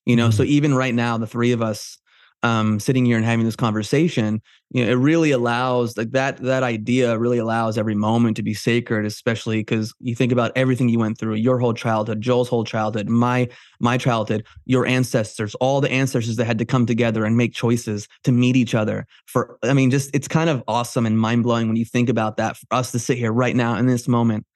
You 0.07 0.17
know, 0.17 0.29
mm-hmm. 0.29 0.37
so 0.37 0.43
even 0.43 0.75
right 0.75 0.95
now, 0.95 1.19
the 1.19 1.27
three 1.27 1.53
of 1.53 1.63
us 1.63 1.99
um, 2.43 2.79
sitting 2.79 3.05
here 3.05 3.17
and 3.17 3.27
having 3.27 3.45
this 3.45 3.57
conversation, 3.57 4.41
you 4.71 4.85
know, 4.85 4.93
it 4.93 4.95
really 4.95 5.31
allows 5.31 5.97
like 5.97 6.13
that 6.13 6.37
that 6.39 6.63
idea 6.63 7.19
really 7.19 7.39
allows 7.39 7.77
every 7.77 7.95
moment 7.95 8.37
to 8.37 8.43
be 8.43 8.55
sacred, 8.55 9.07
especially 9.07 9.59
because 9.59 9.93
you 9.99 10.15
think 10.15 10.31
about 10.31 10.53
everything 10.55 10.89
you 10.89 10.99
went 10.99 11.19
through, 11.19 11.35
your 11.35 11.59
whole 11.59 11.75
childhood, 11.75 12.21
Joel's 12.21 12.49
whole 12.49 12.65
childhood, 12.65 13.09
my 13.09 13.49
my 13.81 13.99
childhood, 13.99 14.45
your 14.67 14.87
ancestors, 14.87 15.55
all 15.57 15.81
the 15.81 15.91
ancestors 15.91 16.37
that 16.37 16.45
had 16.45 16.59
to 16.59 16.65
come 16.65 16.87
together 16.87 17.25
and 17.25 17.37
make 17.37 17.55
choices 17.55 18.07
to 18.25 18.31
meet 18.31 18.57
each 18.57 18.75
other. 18.75 19.07
For 19.27 19.59
I 19.63 19.73
mean, 19.73 19.91
just 19.91 20.15
it's 20.15 20.29
kind 20.29 20.51
of 20.51 20.63
awesome 20.69 21.07
and 21.07 21.19
mind 21.19 21.43
blowing 21.43 21.67
when 21.67 21.77
you 21.77 21.85
think 21.85 22.09
about 22.09 22.37
that. 22.37 22.57
For 22.57 22.67
us 22.71 22.93
to 22.93 22.99
sit 22.99 23.19
here 23.19 23.33
right 23.33 23.57
now 23.57 23.77
in 23.77 23.87
this 23.87 24.07
moment 24.07 24.47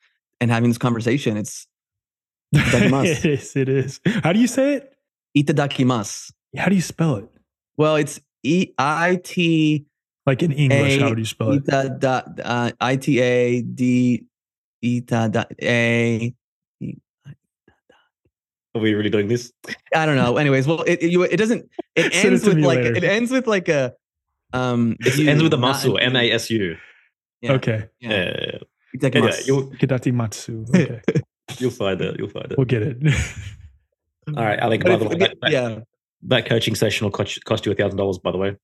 and 0.41 0.51
having 0.51 0.71
this 0.71 0.79
conversation, 0.79 1.37
it's 1.37 1.67
it 2.53 3.25
is. 3.25 3.57
It 3.57 3.69
is. 3.69 4.01
How 4.23 4.33
do 4.33 4.39
you 4.39 4.47
say 4.47 4.75
it? 4.75 4.95
Itadakimasu. 5.37 6.33
How 6.57 6.67
do 6.67 6.75
you 6.75 6.83
spell 6.83 7.17
it? 7.17 7.32
Well, 7.77 7.97
it's 7.97 8.21
E 8.43 8.73
I 8.79 9.21
T. 9.23 9.87
Like 10.25 10.43
in 10.43 10.53
English, 10.53 11.01
how 11.01 11.09
would 11.09 11.19
you 11.19 11.25
spell 11.25 11.53
it? 11.53 11.65
Ita 11.69 11.97
da, 11.99 12.23
uh, 12.45 12.71
I 12.81 12.97
T 12.97 13.21
A 13.21 13.63
D 13.63 14.25
Ita 14.85 15.47
A. 15.61 16.35
Are 18.75 18.81
we 18.81 18.95
really 18.95 19.11
doing 19.11 19.29
this? 19.29 19.53
I 19.95 20.07
don't 20.07 20.17
know. 20.17 20.37
Anyways, 20.39 20.67
well, 20.67 20.83
it 20.83 21.03
it, 21.03 21.15
it 21.33 21.37
doesn't. 21.37 21.69
It 21.95 22.15
ends 22.25 22.47
with 22.47 22.59
like 22.59 22.79
later. 22.79 22.97
it 22.97 23.05
ends 23.05 23.31
with 23.31 23.47
like 23.47 23.69
a. 23.69 23.95
Um, 24.55 24.97
it 25.01 25.27
ends 25.27 25.43
with 25.43 25.53
a 25.53 25.59
muscle. 25.59 25.99
M 25.99 26.17
A 26.17 26.31
S 26.31 26.51
U. 26.51 26.77
Okay. 27.45 27.89
Yeah. 28.01 28.11
yeah. 28.11 28.59
Okay. 29.05 29.21
you'll 31.59 31.71
find 31.71 32.01
it. 32.01 32.17
You'll 32.19 32.29
find 32.29 32.53
it. 32.53 32.59
We'll 32.59 32.67
get 32.67 32.83
it. 32.83 32.97
All 34.29 34.45
right, 34.45 34.59
Alec. 34.59 34.85
By 34.85 34.97
the 34.97 35.09
way, 35.09 35.35
yeah, 35.49 35.81
that 36.25 36.47
coaching 36.47 36.75
session 36.75 37.05
will 37.05 37.13
cost, 37.13 37.45
cost 37.45 37.67
you 37.67 37.73
a 37.73 37.75
thousand 37.75 37.97
dollars. 37.97 38.19
By 38.19 38.33
the 38.33 38.39
way. 38.39 38.57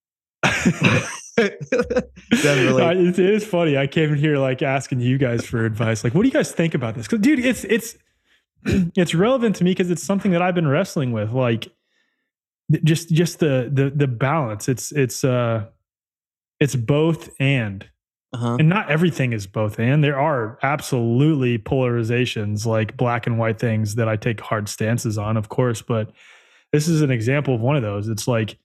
Definitely. 1.36 3.08
it 3.08 3.18
is 3.18 3.44
funny. 3.44 3.76
I 3.76 3.86
came 3.86 4.10
in 4.10 4.16
here 4.16 4.38
like 4.38 4.62
asking 4.62 5.00
you 5.00 5.18
guys 5.18 5.46
for 5.46 5.64
advice. 5.64 6.04
Like, 6.04 6.14
what 6.14 6.22
do 6.22 6.28
you 6.28 6.32
guys 6.32 6.52
think 6.52 6.74
about 6.74 6.94
this? 6.94 7.06
Because, 7.06 7.20
dude, 7.20 7.38
it's 7.38 7.64
it's 7.64 7.96
it's 8.64 9.14
relevant 9.14 9.56
to 9.56 9.64
me 9.64 9.70
because 9.72 9.90
it's 9.90 10.02
something 10.02 10.32
that 10.32 10.42
I've 10.42 10.54
been 10.54 10.68
wrestling 10.68 11.12
with. 11.12 11.32
Like, 11.32 11.68
just 12.84 13.10
just 13.10 13.38
the 13.38 13.70
the 13.72 13.90
the 13.90 14.06
balance. 14.08 14.68
It's 14.68 14.92
it's 14.92 15.24
uh 15.24 15.66
it's 16.60 16.76
both 16.76 17.30
and. 17.38 17.88
Uh-huh. 18.30 18.56
And 18.58 18.68
not 18.68 18.90
everything 18.90 19.32
is 19.32 19.46
both 19.46 19.78
and. 19.78 20.04
There 20.04 20.20
are 20.20 20.58
absolutely 20.62 21.56
polarizations, 21.56 22.66
like 22.66 22.94
black 22.94 23.26
and 23.26 23.38
white 23.38 23.58
things 23.58 23.94
that 23.94 24.06
I 24.06 24.16
take 24.16 24.40
hard 24.42 24.68
stances 24.68 25.16
on, 25.16 25.38
of 25.38 25.48
course. 25.48 25.80
But 25.80 26.12
this 26.72 26.88
is 26.88 27.02
an 27.02 27.10
example 27.10 27.54
of 27.54 27.60
one 27.60 27.76
of 27.76 27.82
those. 27.82 28.08
It's 28.08 28.28
like 28.28 28.58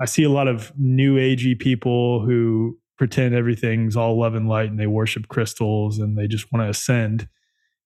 I 0.00 0.04
see 0.04 0.24
a 0.24 0.30
lot 0.30 0.48
of 0.48 0.72
new 0.78 1.16
agey 1.16 1.58
people 1.58 2.24
who 2.24 2.78
pretend 2.96 3.34
everything's 3.34 3.96
all 3.96 4.18
love 4.18 4.34
and 4.34 4.48
light 4.48 4.70
and 4.70 4.78
they 4.78 4.86
worship 4.86 5.28
crystals 5.28 5.98
and 5.98 6.16
they 6.16 6.26
just 6.26 6.52
want 6.52 6.64
to 6.64 6.70
ascend. 6.70 7.28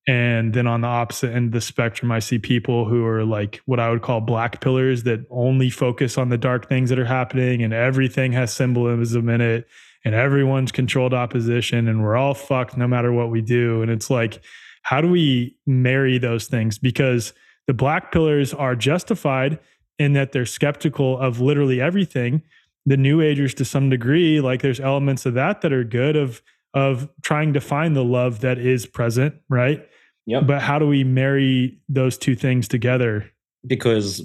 And 0.09 0.53
then 0.53 0.67
on 0.67 0.81
the 0.81 0.89
opposite 0.89 1.33
end 1.33 1.49
of 1.49 1.53
the 1.53 1.61
spectrum, 1.61 2.11
I 2.11 2.19
see 2.19 2.39
people 2.39 2.87
who 2.87 3.07
are 3.07 3.25
like 3.25 3.61
what 3.67 3.79
I 3.79 3.91
would 3.91 4.03
call 4.03 4.21
black 4.21 4.61
pillars 4.61 5.05
that 5.05 5.25
only 5.31 5.71
focus 5.71 6.19
on 6.19 6.29
the 6.29 6.39
dark 6.39 6.69
things 6.69 6.91
that 6.91 6.99
are 6.99 7.05
happening 7.05 7.63
and 7.63 7.73
everything 7.73 8.33
has 8.33 8.53
symbolism 8.53 9.29
in 9.29 9.41
it 9.41 9.69
and 10.05 10.15
everyone's 10.15 10.73
controlled 10.73 11.15
opposition 11.15 11.87
and 11.87 12.03
we're 12.03 12.17
all 12.17 12.35
fucked 12.35 12.77
no 12.77 12.89
matter 12.89 13.13
what 13.13 13.31
we 13.31 13.43
do. 13.43 13.81
And 13.83 13.93
it's 13.93 14.11
like, 14.11 14.43
how 14.83 15.01
do 15.01 15.09
we 15.09 15.57
marry 15.67 16.19
those 16.19 16.49
things? 16.49 16.79
Because 16.79 17.33
the 17.67 17.75
black 17.75 18.13
pillars 18.13 18.53
are 18.53 18.75
justified 18.75 19.59
in 19.99 20.15
that 20.15 20.33
they're 20.33 20.47
skeptical 20.47 21.19
of 21.19 21.41
literally 21.41 21.81
everything. 21.81 22.43
The 22.87 22.97
new 22.97 23.21
agers 23.21 23.55
to 23.55 23.65
some 23.65 23.91
degree, 23.91 24.41
like 24.41 24.63
there's 24.63 24.81
elements 24.81 25.25
of 25.27 25.35
that 25.35 25.61
that 25.61 25.73
are 25.73 25.85
good 25.85 26.17
of 26.17 26.43
of 26.75 27.09
trying 27.23 27.53
to 27.53 27.61
find 27.61 27.95
the 27.95 28.05
love 28.05 28.41
that 28.41 28.59
is 28.59 28.87
present, 28.87 29.35
right? 29.49 29.87
Yeah. 30.27 30.41
But 30.41 30.63
how 30.63 30.79
do 30.79 30.87
we 30.87 31.05
marry 31.05 31.79
those 31.89 32.17
two 32.17 32.35
things 32.35 32.69
together? 32.69 33.31
Because 33.67 34.23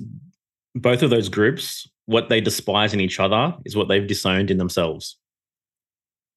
both 0.76 1.02
of 1.04 1.10
those 1.10 1.30
groups, 1.30 1.90
what 2.06 2.30
they 2.30 2.40
despise 2.40 2.94
in 2.94 3.02
each 3.02 3.20
other 3.20 3.56
is 3.66 3.76
what 3.76 3.88
they've 3.88 4.08
disowned 4.08 4.52
in 4.52 4.58
themselves. 4.58 5.18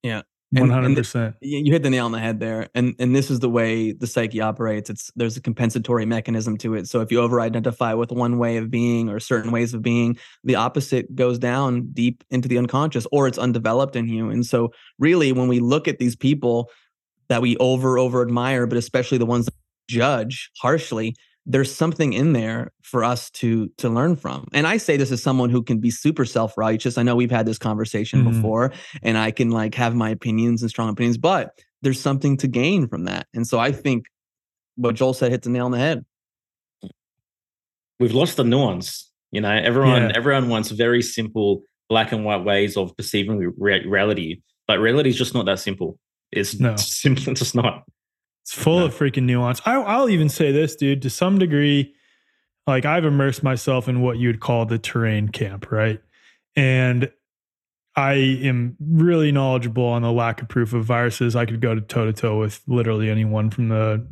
Yeah. 0.03 0.23
One 0.53 0.69
hundred 0.69 0.97
percent. 0.97 1.37
You 1.41 1.73
hit 1.73 1.85
the 1.85 1.91
nail 1.91 2.07
on 2.07 2.13
the 2.13 2.19
head 2.19 2.41
there, 2.41 2.69
and 2.75 2.97
and 2.99 3.15
this 3.15 3.31
is 3.31 3.39
the 3.39 3.49
way 3.49 3.93
the 3.93 4.09
psyche 4.09 4.41
operates. 4.41 4.91
It's 4.91 5.13
there's 5.15 5.37
a 5.37 5.41
compensatory 5.41 6.05
mechanism 6.07 6.57
to 6.59 6.75
it. 6.75 6.89
So 6.89 7.01
if 7.01 7.13
you 7.13 7.21
over-identify 7.21 7.95
with 7.95 8.11
one 8.11 8.37
way 8.39 8.57
of 8.57 8.69
being 8.69 9.09
or 9.09 9.21
certain 9.21 9.53
ways 9.53 9.75
of 9.75 9.83
being, 9.83 10.19
the 10.43 10.57
opposite 10.57 11.15
goes 11.15 11.39
down 11.39 11.93
deep 11.93 12.25
into 12.31 12.49
the 12.49 12.59
unconscious, 12.59 13.07
or 13.13 13.29
it's 13.29 13.39
undeveloped 13.39 13.95
in 13.95 14.09
you. 14.09 14.29
And 14.29 14.45
so, 14.45 14.73
really, 14.99 15.31
when 15.31 15.47
we 15.47 15.61
look 15.61 15.87
at 15.87 16.01
these 16.01 16.17
people 16.17 16.69
that 17.29 17.43
we 17.43 17.57
over 17.59 17.97
over 17.97 18.21
admire, 18.21 18.67
but 18.67 18.77
especially 18.77 19.19
the 19.19 19.27
ones 19.27 19.45
that 19.45 19.55
judge 19.89 20.51
harshly, 20.61 21.15
there's 21.47 21.75
something 21.75 22.13
in 22.13 22.33
there 22.33 22.73
for 22.83 23.03
us 23.03 23.31
to 23.31 23.69
to 23.79 23.89
learn 23.89 24.17
from. 24.17 24.49
And 24.53 24.67
i 24.67 24.77
say 24.77 24.97
this 24.97 25.11
as 25.11 25.23
someone 25.23 25.51
who 25.51 25.63
can 25.63 25.79
be 25.79 25.91
super 25.91 26.25
self-righteous. 26.25 26.99
I 26.99 27.03
know 27.03 27.17
we've 27.17 27.31
had 27.31 27.47
this 27.47 27.59
conversation 27.59 28.25
mm-hmm. 28.25 28.37
before 28.37 28.73
and 29.03 29.17
i 29.17 29.31
can 29.31 29.51
like 29.51 29.75
have 29.75 29.95
my 29.95 30.11
opinions 30.11 30.63
and 30.63 30.71
strong 30.71 30.89
opinions 30.89 31.19
but 31.19 31.59
there's 31.83 32.01
something 32.01 32.37
to 32.39 32.49
gain 32.49 32.89
from 32.89 33.05
that. 33.05 33.27
And 33.35 33.47
so 33.47 33.59
i 33.59 33.73
think 33.73 34.07
what 34.77 34.95
joel 34.95 35.15
said 35.15 35.33
hits 35.33 35.45
the 35.47 35.51
nail 35.51 35.67
on 35.67 35.73
the 35.73 35.79
head. 35.79 36.05
We've 37.99 38.15
lost 38.15 38.37
the 38.37 38.45
nuance 38.45 39.11
you 39.31 39.41
know? 39.41 39.51
Everyone 39.51 40.11
yeah. 40.11 40.13
everyone 40.17 40.49
wants 40.49 40.71
very 40.71 41.03
simple 41.03 41.63
black 41.89 42.13
and 42.13 42.25
white 42.25 42.45
ways 42.45 42.77
of 42.77 42.97
perceiving 42.97 43.53
re- 43.59 43.87
reality 43.87 44.41
but 44.71 44.79
reality 44.79 45.11
is 45.11 45.17
just 45.17 45.35
not 45.35 45.47
that 45.47 45.59
simple. 45.59 45.99
It's 46.31 46.61
no. 46.61 46.77
simply 46.79 47.35
just 47.35 47.57
not 47.57 47.83
it's 48.51 48.61
full 48.61 48.81
of 48.81 48.93
freaking 48.93 49.25
nuance. 49.25 49.61
I, 49.65 49.75
I'll 49.75 50.09
even 50.09 50.29
say 50.29 50.51
this, 50.51 50.75
dude, 50.75 51.03
to 51.03 51.11
some 51.11 51.39
degree, 51.39 51.95
like 52.67 52.85
I've 52.85 53.05
immersed 53.05 53.45
myself 53.45 53.89
in 53.89 54.01
what 54.01 54.19
you'd 54.19 54.41
call 54.41 54.67
the 54.67 54.77
terrain 54.77 55.29
camp, 55.29 55.71
right? 55.71 56.01
And 56.57 57.13
I 57.95 58.15
am 58.15 58.77
really 58.81 59.31
knowledgeable 59.31 59.85
on 59.85 60.03
the 60.03 60.11
lack 60.11 60.43
of 60.43 60.49
proof 60.49 60.73
of 60.73 60.85
viruses. 60.85 61.37
I 61.37 61.47
could 61.47 61.61
go 61.61 61.77
to 61.77 61.81
toe 61.81 62.07
to 62.07 62.13
toe 62.13 62.41
with 62.41 62.61
literally 62.67 63.09
anyone 63.09 63.51
from 63.51 63.69
the 63.69 64.05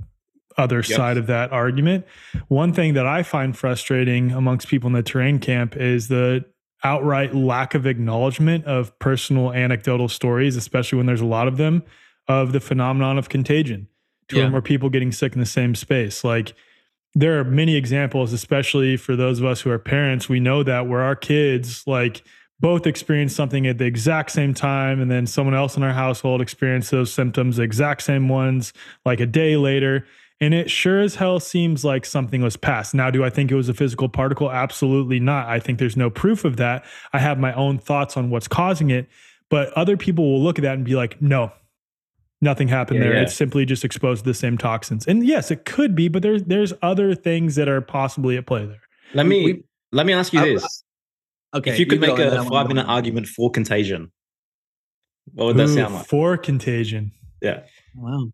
other 0.57 0.77
yep. 0.77 0.85
side 0.85 1.17
of 1.17 1.27
that 1.27 1.51
argument. 1.51 2.07
One 2.47 2.73
thing 2.73 2.95
that 2.95 3.09
I 3.09 3.25
find 3.25 3.57
frustrating 3.57 4.31
amongst 4.31 4.69
people 4.69 4.87
in 4.87 4.93
the 4.93 5.03
terrain 5.03 5.41
camp 5.41 5.77
is 5.77 6.07
the 6.07 6.45
outright 6.85 7.35
lack 7.35 7.75
of 7.75 7.87
acknowledgement 7.87 8.67
of 8.67 8.97
personal 9.01 9.53
anecdotal 9.53 10.09
stories, 10.09 10.55
especially 10.55 10.97
when 10.97 11.07
there's 11.07 11.21
a 11.21 11.27
lot 11.27 11.49
of 11.49 11.57
them, 11.57 11.83
of 12.29 12.53
the 12.53 12.61
phenomenon 12.61 13.19
of 13.19 13.29
contagion 13.29 13.89
two 14.29 14.39
yeah. 14.39 14.45
or 14.45 14.51
more 14.51 14.63
people 14.63 14.91
getting 14.91 15.13
sick 15.13 15.33
in 15.33 15.41
the 15.41 15.47
same 15.47 15.75
space. 15.75 16.25
Like 16.25 16.55
there 17.15 17.39
are 17.39 17.45
many 17.45 17.77
examples, 17.77 18.33
especially 18.33 18.97
for 18.97 19.17
those 19.17 19.41
of 19.41 19.47
us 19.47 19.61
who 19.61 19.71
are 19.71 19.79
parents. 19.79 20.29
We 20.29 20.41
know 20.41 20.63
that 20.63 20.87
where 20.87 21.01
our 21.01 21.17
kids 21.17 21.85
like 21.87 22.23
both 22.61 22.87
experience 22.87 23.35
something 23.35 23.67
at 23.67 23.79
the 23.79 23.85
exact 23.85 24.31
same 24.31 24.53
time, 24.53 25.01
and 25.01 25.11
then 25.11 25.27
someone 25.27 25.55
else 25.55 25.77
in 25.77 25.83
our 25.83 25.93
household 25.93 26.41
experienced 26.41 26.91
those 26.91 27.13
symptoms, 27.13 27.57
the 27.57 27.63
exact 27.63 28.03
same 28.03 28.29
ones, 28.29 28.73
like 29.05 29.21
a 29.21 29.27
day 29.27 29.57
later. 29.57 30.07
And 30.41 30.55
it 30.55 30.71
sure 30.71 31.01
as 31.01 31.17
hell 31.17 31.41
seems 31.41 31.85
like 31.85 32.05
something 32.05 32.43
was 32.43 32.57
passed. 32.57 32.95
Now, 32.95 33.11
do 33.11 33.25
I 33.25 33.31
think 33.31 33.51
it 33.51 33.57
was 33.57 33.69
a 33.69 33.75
physical 33.75 34.09
particle? 34.09 34.51
Absolutely 34.51 35.19
not. 35.19 35.49
I 35.49 35.59
think 35.59 35.79
there's 35.79 35.97
no 35.97 36.11
proof 36.11 36.45
of 36.45 36.57
that. 36.59 36.85
I 37.13 37.19
have 37.19 37.39
my 37.39 37.53
own 37.55 37.79
thoughts 37.79 38.17
on 38.17 38.31
what's 38.31 38.47
causing 38.47 38.91
it. 38.91 39.09
But 39.51 39.73
other 39.73 39.97
people 39.97 40.31
will 40.31 40.43
look 40.43 40.59
at 40.59 40.63
that 40.63 40.75
and 40.75 40.85
be 40.85 40.95
like, 40.95 41.21
no, 41.21 41.53
nothing 42.41 42.69
happened 42.69 42.99
yeah, 42.99 43.05
there. 43.05 43.17
Yeah. 43.17 43.23
It's 43.23 43.35
simply 43.35 43.65
just 43.65 43.85
exposed 43.85 44.25
to 44.25 44.31
the 44.31 44.35
same 44.35 44.59
toxins. 44.59 45.07
And 45.07 45.27
yes, 45.27 45.51
it 45.51 45.65
could 45.65 45.95
be, 45.95 46.09
but 46.09 46.23
there's 46.23 46.45
there's 46.45 46.73
other 46.83 47.15
things 47.15 47.55
that 47.57 47.69
are 47.69 47.81
possibly 47.81 48.37
at 48.37 48.47
play 48.47 48.67
there. 48.67 48.81
Let 49.15 49.27
me 49.27 49.45
we, 49.45 49.63
let 49.93 50.07
me 50.07 50.13
ask 50.13 50.33
you 50.33 50.41
I, 50.41 50.45
this. 50.55 50.85
Okay. 51.55 51.73
If 51.73 51.79
you 51.79 51.87
could 51.87 52.03
you 52.03 52.15
make 52.15 52.19
a 52.19 52.45
five 52.45 52.69
minute 52.69 52.87
argument 52.87 53.27
for 53.27 53.51
contagion, 53.51 54.13
what 55.33 55.47
would 55.47 55.57
that 55.57 55.69
sound 55.69 55.95
like? 55.95 56.07
For 56.07 56.37
contagion. 56.37 57.13
Yeah. 57.41 57.63
Wow. 57.95 58.33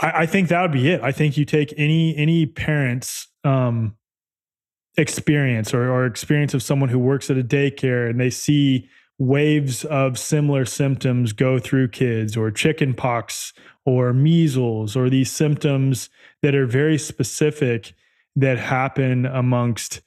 I, 0.00 0.22
I, 0.22 0.26
think 0.26 0.48
that 0.48 0.62
would 0.62 0.72
be 0.72 0.90
it. 0.90 1.00
I 1.00 1.12
think 1.12 1.36
you 1.36 1.44
take 1.44 1.72
any 1.76 2.16
any 2.16 2.46
parent's 2.46 3.28
um 3.44 3.96
experience 4.96 5.72
or, 5.72 5.90
or 5.90 6.06
experience 6.06 6.54
of 6.54 6.62
someone 6.62 6.88
who 6.88 6.98
works 6.98 7.30
at 7.30 7.38
a 7.38 7.44
daycare 7.44 8.10
and 8.10 8.20
they 8.20 8.30
see 8.30 8.88
waves 9.18 9.84
of 9.84 10.18
similar 10.18 10.64
symptoms 10.64 11.32
go 11.32 11.58
through 11.58 11.88
kids 11.88 12.36
or 12.36 12.50
chicken 12.50 12.94
pox 12.94 13.52
or 13.84 14.12
measles 14.12 14.96
or 14.96 15.10
these 15.10 15.30
symptoms 15.30 16.08
that 16.42 16.54
are 16.54 16.66
very 16.66 16.96
specific 16.96 17.94
that 18.36 18.58
happen 18.58 19.26
amongst 19.26 20.00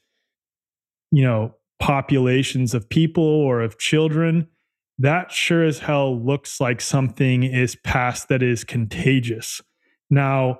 you 1.11 1.23
know 1.23 1.53
populations 1.79 2.73
of 2.73 2.87
people 2.87 3.23
or 3.23 3.61
of 3.61 3.77
children 3.77 4.47
that 5.01 5.31
sure 5.31 5.63
as 5.63 5.79
hell 5.79 6.19
looks 6.23 6.61
like 6.61 6.79
something 6.79 7.41
is 7.41 7.75
past 7.75 8.29
that 8.29 8.43
is 8.43 8.63
contagious. 8.63 9.59
Now 10.11 10.59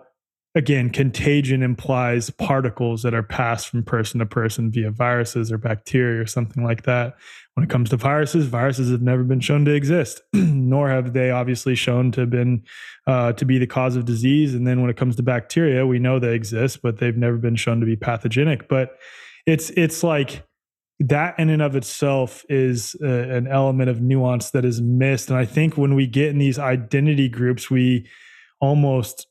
again, 0.54 0.90
contagion 0.90 1.64
implies 1.64 2.30
particles 2.30 3.04
that 3.04 3.14
are 3.14 3.24
passed 3.24 3.70
from 3.70 3.84
person 3.84 4.20
to 4.20 4.26
person 4.26 4.70
via 4.70 4.92
viruses 4.92 5.52
or 5.52 5.58
bacteria 5.58 6.22
or 6.22 6.26
something 6.26 6.64
like 6.64 6.84
that. 6.84 7.16
When 7.54 7.64
it 7.64 7.70
comes 7.70 7.90
to 7.90 7.98
viruses, 7.98 8.48
viruses 8.48 8.92
have 8.92 9.02
never 9.02 9.24
been 9.24 9.40
shown 9.40 9.66
to 9.66 9.74
exist, 9.74 10.22
nor 10.34 10.90
have 10.90 11.14
they 11.14 11.32
obviously 11.32 11.76
shown 11.76 12.12
to 12.14 12.22
have 12.22 12.30
been 12.30 12.64
uh, 13.08 13.34
to 13.34 13.46
be 13.46 13.60
the 13.60 13.68
cause 13.68 13.96
of 13.96 14.06
disease. 14.06 14.54
And 14.54 14.68
then 14.68 14.82
when 14.82 14.90
it 14.90 14.98
comes 14.98 15.16
to 15.18 15.24
bacteria, 15.24 15.86
we 15.86 16.00
know 16.00 16.20
they 16.20 16.34
exist, 16.34 16.82
but 16.82 17.00
they've 17.00 17.18
never 17.18 17.38
been 17.38 17.56
shown 17.56 17.80
to 17.80 17.86
be 17.86 17.96
pathogenic. 17.96 18.68
But 18.68 18.98
it's 19.46 19.70
it's 19.72 20.04
like 20.04 20.44
that 21.00 21.40
in 21.40 21.50
and 21.50 21.62
of 21.62 21.76
itself 21.76 22.46
is 22.48 22.96
uh, 23.02 23.08
an 23.08 23.48
element 23.48 23.90
of 23.90 24.02
nuance 24.02 24.52
that 24.52 24.66
is 24.66 24.82
missed. 24.82 25.30
And 25.30 25.38
I 25.38 25.46
think 25.46 25.78
when 25.78 25.96
we 25.96 26.08
get 26.08 26.30
in 26.30 26.38
these 26.38 26.60
identity 26.60 27.28
groups, 27.28 27.72
we 27.72 28.08
almost 28.60 29.28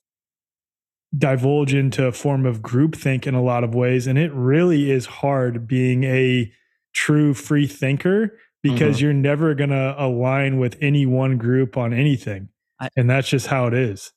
divulge 1.17 1.75
into 1.75 2.07
a 2.07 2.13
form 2.13 2.47
of 2.47 2.61
groupthink 2.61 3.27
in 3.27 3.35
a 3.35 3.43
lot 3.43 3.65
of 3.65 3.75
ways. 3.75 4.07
And 4.07 4.19
it 4.19 4.33
really 4.33 4.91
is 4.91 5.07
hard 5.07 5.67
being 5.67 6.05
a 6.05 6.53
true 6.93 7.35
free 7.35 7.67
thinker 7.67 8.39
because 8.63 8.97
mm-hmm. 8.97 9.05
you're 9.05 9.15
never 9.15 9.55
going 9.55 9.71
to 9.71 9.95
align 9.99 10.59
with 10.59 10.77
any 10.81 11.07
one 11.07 11.39
group 11.39 11.77
on 11.77 11.93
anything. 11.93 12.49
I, 12.79 12.89
and 12.97 13.09
that's 13.11 13.29
just 13.29 13.47
how 13.47 13.67
it 13.67 13.75
is. 13.75 14.13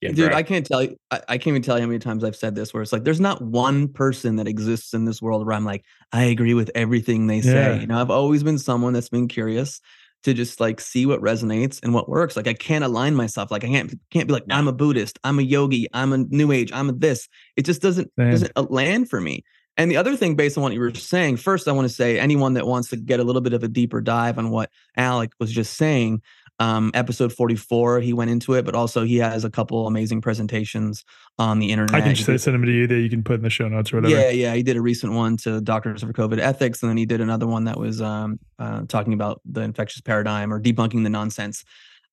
Yeah, 0.00 0.12
Dude, 0.12 0.32
I 0.32 0.44
can't 0.44 0.64
tell 0.64 0.82
you. 0.84 0.96
I, 1.10 1.20
I, 1.28 1.38
can't 1.38 1.48
even 1.48 1.62
tell 1.62 1.76
you 1.76 1.82
how 1.82 1.88
many 1.88 1.98
times 1.98 2.22
I've 2.22 2.36
said 2.36 2.54
this. 2.54 2.72
Where 2.72 2.84
it's 2.84 2.92
like, 2.92 3.02
there's 3.02 3.18
not 3.18 3.42
one 3.42 3.88
person 3.88 4.36
that 4.36 4.46
exists 4.46 4.94
in 4.94 5.06
this 5.06 5.20
world 5.20 5.44
where 5.44 5.56
I'm 5.56 5.64
like, 5.64 5.84
I 6.12 6.24
agree 6.24 6.54
with 6.54 6.70
everything 6.76 7.26
they 7.26 7.40
say. 7.40 7.74
Yeah. 7.74 7.80
You 7.80 7.88
know, 7.88 8.00
I've 8.00 8.10
always 8.10 8.44
been 8.44 8.58
someone 8.58 8.92
that's 8.92 9.08
been 9.08 9.26
curious 9.26 9.80
to 10.24 10.34
just 10.34 10.60
like 10.60 10.80
see 10.80 11.06
what 11.06 11.20
resonates 11.20 11.80
and 11.82 11.94
what 11.94 12.08
works. 12.08 12.36
Like 12.36 12.48
I 12.48 12.54
can't 12.54 12.84
align 12.84 13.14
myself. 13.14 13.50
Like 13.50 13.64
I 13.64 13.68
can't 13.68 13.94
can't 14.10 14.26
be 14.26 14.34
like 14.34 14.46
no. 14.46 14.56
I'm 14.56 14.68
a 14.68 14.72
Buddhist, 14.72 15.18
I'm 15.24 15.38
a 15.38 15.42
yogi, 15.42 15.88
I'm 15.92 16.12
a 16.12 16.18
New 16.18 16.52
Age, 16.52 16.70
I'm 16.72 16.88
a 16.88 16.92
this. 16.92 17.28
It 17.56 17.64
just 17.64 17.82
doesn't 17.82 18.10
Same. 18.18 18.30
doesn't 18.30 18.52
uh, 18.56 18.66
land 18.68 19.08
for 19.08 19.20
me. 19.20 19.44
And 19.76 19.88
the 19.88 19.96
other 19.96 20.16
thing, 20.16 20.34
based 20.34 20.58
on 20.58 20.64
what 20.64 20.72
you 20.72 20.80
were 20.80 20.92
saying, 20.92 21.36
first 21.36 21.68
I 21.68 21.72
want 21.72 21.86
to 21.86 21.94
say 21.94 22.18
anyone 22.18 22.54
that 22.54 22.66
wants 22.66 22.88
to 22.88 22.96
get 22.96 23.20
a 23.20 23.24
little 23.24 23.40
bit 23.40 23.52
of 23.52 23.62
a 23.62 23.68
deeper 23.68 24.00
dive 24.00 24.36
on 24.36 24.50
what 24.50 24.70
Alec 24.96 25.30
was 25.38 25.52
just 25.52 25.76
saying, 25.76 26.20
um, 26.58 26.90
episode 26.94 27.32
44 27.32 28.00
he 28.00 28.12
went 28.12 28.30
into 28.30 28.54
it 28.54 28.64
but 28.64 28.74
also 28.74 29.04
he 29.04 29.16
has 29.18 29.44
a 29.44 29.50
couple 29.50 29.86
amazing 29.86 30.20
presentations 30.20 31.04
on 31.38 31.58
the 31.58 31.70
internet 31.70 31.94
i 31.94 32.00
can 32.00 32.14
just 32.14 32.44
send 32.44 32.54
them 32.54 32.64
to 32.64 32.72
you 32.72 32.86
that 32.86 33.00
you 33.00 33.10
can 33.10 33.22
put 33.22 33.36
in 33.36 33.42
the 33.42 33.50
show 33.50 33.68
notes 33.68 33.92
or 33.92 33.96
whatever. 33.96 34.20
Yeah 34.20 34.30
yeah 34.30 34.54
he 34.54 34.62
did 34.62 34.76
a 34.76 34.80
recent 34.80 35.12
one 35.12 35.36
to 35.38 35.60
doctors 35.60 36.02
for 36.02 36.12
covid 36.12 36.38
ethics 36.38 36.82
and 36.82 36.90
then 36.90 36.96
he 36.96 37.06
did 37.06 37.20
another 37.20 37.46
one 37.46 37.64
that 37.64 37.78
was 37.78 38.00
um, 38.00 38.38
uh, 38.58 38.82
talking 38.88 39.12
about 39.12 39.40
the 39.44 39.60
infectious 39.60 40.00
paradigm 40.00 40.52
or 40.52 40.60
debunking 40.60 41.04
the 41.04 41.10
nonsense. 41.10 41.64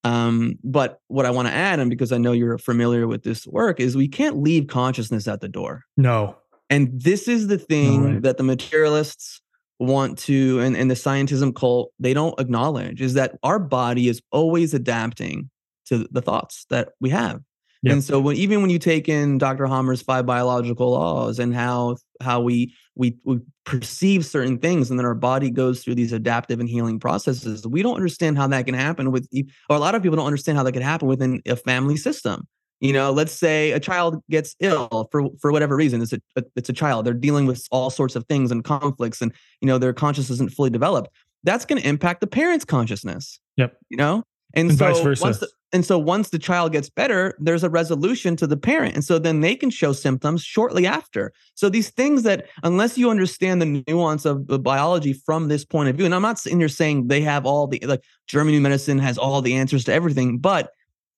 Um, 0.04 0.60
but 0.64 1.02
what 1.08 1.26
i 1.26 1.32
want 1.32 1.48
to 1.48 1.54
add 1.54 1.80
and 1.80 1.90
because 1.90 2.12
i 2.12 2.18
know 2.18 2.32
you're 2.32 2.60
familiar 2.60 3.08
with 3.08 3.24
this 3.24 3.48
work 3.48 3.80
is 3.80 3.98
we 3.98 4.08
can't 4.08 4.38
leave 4.38 4.68
consciousness 4.68 5.28
at 5.28 5.42
the 5.42 5.50
door. 5.50 5.86
No. 5.98 6.38
And 6.70 7.00
this 7.00 7.28
is 7.28 7.48
the 7.48 7.58
thing 7.58 8.04
right. 8.04 8.22
that 8.24 8.38
the 8.38 8.44
materialists 8.44 9.42
want 9.80 10.18
to 10.18 10.60
and, 10.60 10.76
and 10.76 10.90
the 10.90 10.96
scientism 10.96 11.54
cult 11.54 11.92
they 12.00 12.14
don't 12.14 12.40
acknowledge 12.40 13.02
is 13.02 13.14
that 13.16 13.38
our 13.44 13.60
body 13.60 14.08
is 14.08 14.22
always 14.32 14.74
adapting 14.74 15.50
to 15.86 16.08
the 16.12 16.22
thoughts 16.22 16.66
that 16.70 16.90
we 17.02 17.10
have 17.10 17.42
yep. 17.84 17.94
and 17.94 18.04
so 18.04 18.20
when, 18.20 18.38
even 18.38 18.62
when 18.62 18.70
you 18.70 18.80
take 18.80 19.10
in 19.10 19.38
dr 19.38 19.66
Hamer's 19.66 20.02
five 20.02 20.26
biological 20.26 20.92
laws 20.92 21.40
and 21.40 21.54
how 21.54 21.98
how 22.22 22.40
we 22.40 22.74
we 22.96 23.18
we 23.26 23.40
perceive 23.66 24.26
certain 24.26 24.58
things 24.60 24.90
and 24.90 24.98
then 24.98 25.06
our 25.06 25.14
body 25.14 25.50
goes 25.50 25.84
through 25.84 25.96
these 25.96 26.14
adaptive 26.14 26.62
and 26.62 26.70
healing 26.70 26.98
processes 26.98 27.68
we 27.68 27.84
don't 27.84 27.96
understand 27.96 28.38
how 28.38 28.48
that 28.48 28.66
can 28.66 28.76
happen 28.76 29.12
with 29.12 29.28
or 29.70 29.76
a 29.76 29.80
lot 29.80 29.94
of 29.94 30.02
people 30.02 30.16
don't 30.16 30.28
understand 30.28 30.58
how 30.58 30.64
that 30.64 30.72
can 30.72 30.82
happen 30.82 31.08
within 31.08 31.42
a 31.46 31.56
family 31.58 31.98
system 31.98 32.48
you 32.80 32.94
know 32.94 33.12
let's 33.12 33.32
say 33.32 33.72
a 33.72 33.80
child 33.80 34.22
gets 34.30 34.56
ill 34.60 35.08
for 35.12 35.30
for 35.40 35.52
whatever 35.52 35.76
reason 35.76 36.02
it's 36.02 36.14
a, 36.14 36.22
it's 36.56 36.70
a 36.70 36.74
child 36.74 37.06
they're 37.06 37.14
dealing 37.14 37.46
with 37.46 37.68
all 37.72 37.90
sorts 37.90 38.16
of 38.16 38.26
things 38.26 38.52
and 38.52 38.64
conflicts 38.64 39.22
and 39.22 39.34
you 39.62 39.68
know 39.68 39.78
their 39.78 39.94
consciousness 39.94 40.36
isn't 40.36 40.52
fully 40.52 40.70
developed 40.70 41.10
that's 41.44 41.66
going 41.66 41.82
to 41.82 41.88
impact 41.88 42.22
the 42.22 42.28
parent's 42.28 42.66
consciousness 42.66 43.40
yep. 43.58 43.78
you 43.90 43.98
know? 43.98 44.24
And, 44.54 44.70
and 44.70 44.80
so 44.80 44.86
vice 44.86 45.02
versa. 45.02 45.24
once 45.24 45.40
the, 45.40 45.50
and 45.74 45.86
so 45.86 46.00
once 46.00 46.30
the 46.30 46.40
child 46.40 46.72
gets 46.72 46.90
better 46.90 47.36
there's 47.40 47.64
a 47.64 47.70
resolution 47.70 48.36
to 48.38 48.48
the 48.48 48.56
parent 48.56 48.96
and 48.96 49.04
so 49.04 49.20
then 49.20 49.42
they 49.42 49.56
can 49.56 49.70
show 49.70 49.92
symptoms 49.92 50.44
shortly 50.44 50.88
after. 50.88 51.34
So 51.56 51.68
these 51.68 51.90
things 51.90 52.24
that 52.24 52.48
unless 52.64 52.98
you 52.98 53.10
understand 53.10 53.62
the 53.62 53.84
nuance 53.88 54.24
of 54.24 54.48
the 54.48 54.60
biology 54.60 55.12
from 55.12 55.50
this 55.50 55.66
point 55.66 55.90
of 55.90 55.98
view 55.98 56.06
and 56.06 56.16
i'm 56.16 56.22
not 56.22 56.40
sitting 56.40 56.60
here 56.60 56.70
saying 56.70 57.08
they 57.08 57.22
have 57.22 57.46
all 57.46 57.68
the 57.68 57.80
like 57.86 58.04
german 58.28 58.54
new 58.54 58.62
medicine 58.62 59.00
has 59.00 59.18
all 59.18 59.42
the 59.42 59.56
answers 59.56 59.84
to 59.84 59.94
everything 59.94 60.38
but 60.38 60.72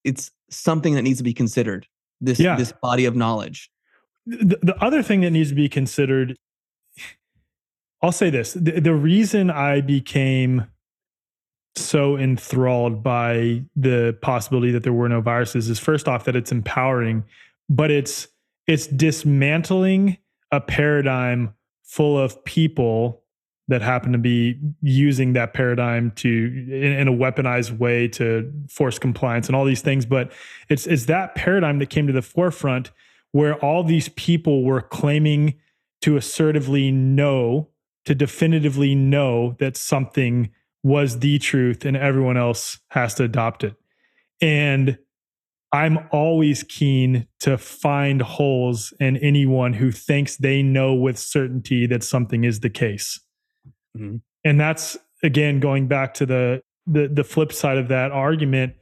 it's 0.07 0.31
something 0.49 0.95
that 0.95 1.01
needs 1.01 1.17
to 1.17 1.23
be 1.23 1.33
considered. 1.33 1.87
This 2.21 2.39
yeah. 2.39 2.55
this 2.55 2.71
body 2.71 3.05
of 3.05 3.15
knowledge. 3.15 3.69
The, 4.25 4.59
the 4.61 4.75
other 4.83 5.03
thing 5.03 5.21
that 5.21 5.31
needs 5.31 5.49
to 5.49 5.55
be 5.55 5.69
considered, 5.69 6.35
I'll 8.01 8.11
say 8.11 8.29
this: 8.29 8.53
the, 8.53 8.79
the 8.79 8.95
reason 8.95 9.51
I 9.51 9.81
became 9.81 10.67
so 11.75 12.17
enthralled 12.17 13.03
by 13.03 13.63
the 13.75 14.17
possibility 14.21 14.71
that 14.71 14.83
there 14.83 14.93
were 14.93 15.09
no 15.09 15.21
viruses 15.21 15.69
is 15.69 15.77
first 15.77 16.07
off 16.07 16.25
that 16.25 16.35
it's 16.35 16.51
empowering, 16.51 17.23
but 17.69 17.91
it's 17.91 18.27
it's 18.65 18.87
dismantling 18.87 20.17
a 20.51 20.59
paradigm 20.59 21.53
full 21.83 22.17
of 22.17 22.43
people 22.45 23.21
that 23.67 23.81
happen 23.81 24.13
to 24.13 24.17
be 24.17 24.59
using 24.81 25.33
that 25.33 25.53
paradigm 25.53 26.11
to 26.11 26.29
in, 26.29 26.93
in, 26.93 27.07
a 27.07 27.11
weaponized 27.11 27.77
way 27.77 28.07
to 28.07 28.51
force 28.69 28.97
compliance 28.97 29.47
and 29.47 29.55
all 29.55 29.65
these 29.65 29.81
things. 29.81 30.05
But 30.05 30.31
it's 30.69 30.87
it's 30.87 31.05
that 31.05 31.35
paradigm 31.35 31.79
that 31.79 31.89
came 31.89 32.07
to 32.07 32.13
the 32.13 32.21
forefront 32.21 32.91
where 33.31 33.55
all 33.55 33.83
these 33.83 34.09
people 34.09 34.63
were 34.63 34.81
claiming 34.81 35.55
to 36.01 36.15
assertively 36.15 36.91
know 36.91 37.69
to 38.05 38.15
definitively 38.15 38.95
know 38.95 39.57
that 39.59 39.75
something 39.75 40.49
was 40.81 41.19
the 41.19 41.37
truth 41.39 41.83
and 41.83 41.97
everyone 41.97 42.37
else 42.37 42.79
has 42.91 43.13
to 43.15 43.25
adopt 43.25 43.65
it. 43.65 43.75
And 44.39 44.97
I'm 45.73 45.99
always 46.11 46.63
keen 46.63 47.27
to 47.41 47.57
find 47.57 48.21
holes 48.21 48.93
in 49.01 49.17
anyone 49.17 49.73
who 49.73 49.91
thinks 49.91 50.37
they 50.37 50.63
know 50.63 50.93
with 50.93 51.19
certainty 51.19 51.85
that 51.87 52.01
something 52.01 52.45
is 52.45 52.61
the 52.61 52.69
case 52.69 53.19
Mm-hmm. 53.95 54.17
And 54.43 54.59
that's 54.59 54.97
again 55.23 55.59
going 55.59 55.87
back 55.87 56.13
to 56.15 56.25
the 56.25 56.61
the 56.85 57.07
the 57.07 57.23
flip 57.23 57.51
side 57.51 57.77
of 57.77 57.89
that 57.89 58.11
argument, 58.11 58.73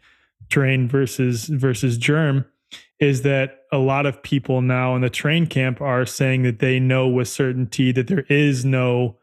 terrain 0.50 0.88
versus 0.88 1.46
versus 1.46 1.98
germ, 1.98 2.46
is 3.00 3.24
that 3.24 3.62
a 3.72 3.78
lot 3.78 4.06
of 4.06 4.22
people 4.22 4.62
now 4.62 4.96
in 4.96 5.02
the 5.02 5.10
terrain 5.10 5.48
camp 5.48 5.82
are 5.82 6.06
saying 6.06 6.44
that 6.44 6.60
they 6.60 6.80
know 6.80 7.08
with 7.08 7.28
certainty 7.28 7.92
that 7.92 8.08
there 8.08 8.26
is 8.30 8.64
no 8.64 9.18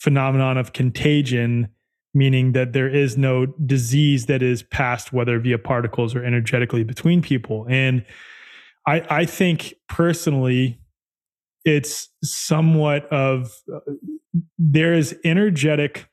phenomenon 0.00 0.58
of 0.58 0.72
contagion, 0.72 1.68
meaning 2.12 2.52
that 2.52 2.72
there 2.72 2.88
is 2.88 3.16
no 3.16 3.46
disease 3.46 4.26
that 4.26 4.42
is 4.42 4.62
passed 4.62 5.12
whether 5.12 5.38
via 5.38 5.58
particles 5.58 6.14
or 6.14 6.24
energetically 6.24 6.84
between 6.84 7.22
people. 7.22 7.66
And 7.68 8.04
I 8.86 9.06
I 9.08 9.24
think 9.26 9.74
personally 9.88 10.78
it's 11.64 12.10
somewhat 12.22 13.06
of 13.06 13.50
uh, 13.74 13.80
there 14.58 14.92
is 14.94 15.16
energetic 15.24 16.08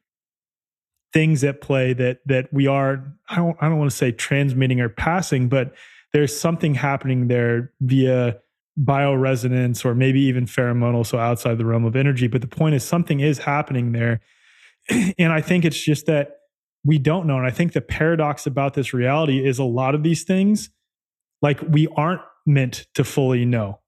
things 1.14 1.44
at 1.44 1.62
play 1.62 1.94
that 1.94 2.20
that 2.26 2.52
we 2.54 2.68
are 2.68 3.14
I 3.30 3.36
don't 3.36 3.58
I 3.62 3.70
don't 3.70 3.78
want 3.78 3.92
to 3.92 3.98
say 3.98 4.12
transmitting 4.12 4.80
or 4.80 4.90
passing, 4.90 5.50
but 5.50 5.74
there's 6.14 6.38
something 6.38 6.76
happening 6.76 7.28
there 7.28 7.72
via 7.82 8.38
bioresonance 8.80 9.84
or 9.84 9.94
maybe 9.94 10.22
even 10.22 10.46
pheromonal, 10.46 11.06
so 11.06 11.18
outside 11.18 11.58
the 11.58 11.66
realm 11.66 11.86
of 11.86 11.96
energy. 11.96 12.28
But 12.28 12.42
the 12.42 12.48
point 12.48 12.76
is 12.76 12.84
something 12.84 13.20
is 13.20 13.40
happening 13.40 13.92
there. 13.92 14.22
And 15.18 15.32
I 15.32 15.42
think 15.42 15.64
it's 15.64 15.80
just 15.80 16.08
that 16.08 16.38
we 16.84 16.98
don't 16.98 17.28
know. 17.28 17.38
And 17.38 17.46
I 17.46 17.52
think 17.52 17.74
the 17.74 17.82
paradox 17.82 18.48
about 18.48 18.74
this 18.74 18.94
reality 18.94 19.46
is 19.46 19.60
a 19.60 19.64
lot 19.64 19.94
of 19.94 20.02
these 20.02 20.24
things, 20.24 20.70
like 21.42 21.62
we 21.62 21.88
aren't 21.96 22.22
meant 22.46 22.88
to 22.96 23.04
fully 23.04 23.46
know 23.46 23.81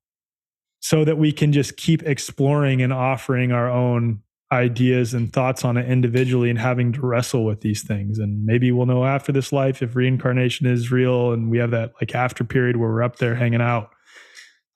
so 0.84 1.06
that 1.06 1.18
we 1.18 1.32
can 1.32 1.54
just 1.54 1.78
keep 1.78 2.04
exploring 2.04 2.82
and 2.82 2.92
offering 2.92 3.54
our 3.54 3.72
own 3.72 4.22
ideas 4.52 5.14
and 5.14 5.32
thoughts 5.32 5.64
on 5.64 5.78
it 5.78 5.90
individually 5.90 6.50
and 6.50 6.60
having 6.60 6.92
to 6.92 7.00
wrestle 7.00 7.46
with 7.46 7.62
these 7.62 7.84
things. 7.84 8.20
And 8.20 8.46
maybe 8.46 8.70
we'll 8.70 8.86
know 8.86 9.06
after 9.06 9.32
this 9.32 9.54
life 9.54 9.82
if 9.82 9.96
reincarnation 9.96 10.68
is 10.68 10.92
real 10.92 11.32
and 11.32 11.50
we 11.50 11.58
have 11.60 11.72
that 11.72 11.94
like 12.02 12.14
after 12.14 12.44
period 12.44 12.76
where 12.76 12.90
we're 12.90 13.02
up 13.02 13.16
there 13.16 13.34
hanging 13.34 13.62
out. 13.62 13.92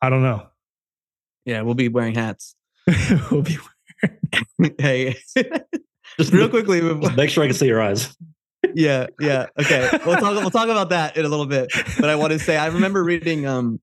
I 0.02 0.10
don't 0.10 0.24
know. 0.24 0.48
Yeah 1.44 1.64
we'll 1.64 1.76
be 1.76 1.90
wearing 1.90 2.16
hats. 2.16 2.56
We'll 3.30 3.42
be 3.42 3.58
wearing 4.58 4.76
hey. 4.80 5.18
Just 6.18 6.32
real 6.32 6.48
quickly 6.48 6.82
make 7.18 7.30
sure 7.30 7.44
i 7.44 7.48
can 7.48 7.54
see 7.56 7.68
your 7.68 7.82
eyes. 7.82 8.16
Yeah 8.74 9.08
yeah 9.20 9.48
okay. 9.60 9.90
We'll 10.06 10.16
talk 10.16 10.36
we'll 10.38 10.52
talk 10.52 10.70
about 10.70 10.90
that 10.92 11.18
in 11.18 11.26
a 11.26 11.30
little 11.30 11.46
bit. 11.46 11.70
But 12.00 12.10
i 12.10 12.16
want 12.16 12.32
to 12.32 12.40
say 12.40 12.56
i 12.56 12.68
remember 12.68 13.04
reading 13.04 13.46
um 13.46 13.82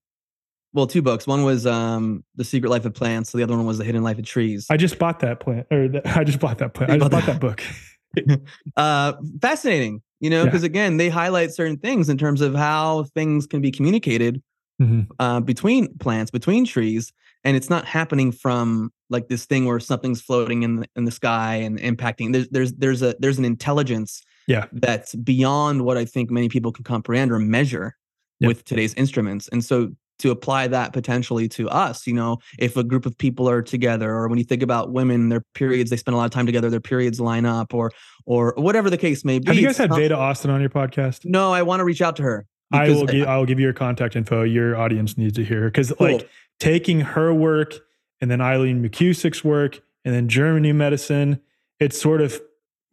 well, 0.75 0.89
two 0.89 1.03
books. 1.03 1.27
One 1.27 1.45
was 1.45 1.67
um, 1.67 2.25
The 2.35 2.45
Secret 2.45 2.69
Life 2.69 2.85
of 2.85 2.93
Plants. 2.93 3.31
So 3.31 3.39
the 3.39 3.45
other 3.45 3.57
one 3.57 3.65
was 3.65 3.79
The 3.79 3.85
Hidden 3.85 4.03
Life 4.03 4.19
of 4.19 4.27
Trees. 4.27 4.67
I 4.69 4.77
just 4.77 4.99
bought 4.99 5.21
that 5.21 5.39
plant, 5.41 5.69
or 5.71 5.89
the, 5.89 6.03
I 6.19 6.25
just 6.25 6.41
bought 6.41 6.59
that 6.59 6.75
plant. 6.75 6.91
I 6.91 6.99
just 6.99 7.11
bought 7.11 7.27
that, 7.27 7.41
book. 7.41 7.63
uh, 8.77 9.13
fascinating, 9.41 10.03
you 10.21 10.29
know, 10.29 10.45
because 10.45 10.63
yeah. 10.63 10.67
again, 10.67 10.97
they 10.97 11.09
highlight 11.09 11.53
certain 11.55 11.79
things 11.79 12.09
in 12.09 12.19
terms 12.19 12.41
of 12.41 12.55
how 12.57 13.05
things 13.15 13.47
can 13.47 13.61
be 13.61 13.71
communicated 13.71 14.43
mm-hmm. 14.83 15.03
uh, 15.21 15.41
between 15.41 15.97
plants, 15.99 16.33
between 16.33 16.65
trees, 16.65 17.13
and 17.45 17.57
it's 17.57 17.71
not 17.71 17.85
happening 17.85 18.33
from 18.33 18.93
like 19.11 19.29
this 19.29 19.45
thing 19.45 19.67
where 19.67 19.79
something's 19.79 20.21
floating 20.21 20.65
in 20.65 20.77
the, 20.77 20.89
in 20.97 21.05
the 21.05 21.13
sky 21.13 21.55
and 21.57 21.79
impacting. 21.79 22.33
There's 22.33 22.49
there's 22.49 22.73
there's 22.73 23.03
a 23.03 23.15
there's 23.21 23.39
an 23.39 23.45
intelligence 23.45 24.23
yeah 24.49 24.67
that's 24.73 25.15
beyond 25.15 25.83
what 25.83 25.97
I 25.97 26.05
think 26.05 26.31
many 26.31 26.49
people 26.49 26.73
can 26.73 26.85
comprehend 26.85 27.31
or 27.31 27.39
measure 27.39 27.97
yep. 28.41 28.49
with 28.49 28.65
today's 28.65 28.95
instruments, 28.95 29.49
and 29.49 29.65
so 29.65 29.93
to 30.19 30.31
apply 30.31 30.69
that 30.69 30.93
potentially 30.93 31.49
to 31.49 31.69
us 31.69 32.07
you 32.07 32.13
know 32.13 32.39
if 32.59 32.77
a 32.77 32.85
group 32.85 33.07
of 33.07 33.17
people 33.19 33.49
are 33.49 33.63
together 33.63 34.11
or 34.11 34.29
when 34.29 34.39
you 34.39 34.45
think 34.45 34.63
about 34.63 34.93
women 34.93 35.29
their 35.29 35.45
periods 35.55 35.91
they 35.91 35.97
spend 35.97 36.15
a 36.15 36.19
lot 36.19 36.25
of 36.25 36.31
time 36.31 36.47
together 36.47 36.71
their 36.71 36.81
periods 36.81 37.21
line 37.21 37.47
up 37.47 37.75
or 37.75 37.91
or 38.27 38.55
whatever 38.57 38.91
the 38.91 38.99
case 38.99 39.25
may 39.25 39.39
be 39.39 39.47
have 39.47 39.57
you 39.57 39.67
guys 39.67 39.79
had 39.79 39.93
veda 39.95 40.17
austin 40.17 40.51
on 40.51 40.61
your 40.61 40.71
podcast 40.71 41.25
no 41.25 41.53
i 41.53 41.63
want 41.63 41.81
to 41.81 41.85
reach 41.85 42.03
out 42.03 42.17
to 42.17 42.23
her 42.23 42.47
i 42.73 42.89
will 42.89 43.07
give 43.07 43.27
i 43.27 43.37
will 43.37 43.47
give 43.47 43.59
you 43.59 43.65
your 43.65 43.75
contact 43.75 44.17
info 44.17 44.43
your 44.43 44.77
audience 44.77 45.19
needs 45.19 45.35
to 45.35 45.45
hear 45.45 45.65
because 45.65 45.93
cool. 45.99 46.13
like 46.13 46.29
taking 46.59 47.01
her 47.01 47.35
work 47.35 47.75
and 48.21 48.31
then 48.31 48.41
eileen 48.41 48.83
mckusick's 48.83 49.45
work 49.45 49.81
and 50.05 50.15
then 50.15 50.29
german 50.29 50.63
new 50.63 50.75
medicine 50.75 51.41
it 51.81 51.93
sort 51.93 52.21
of 52.21 52.41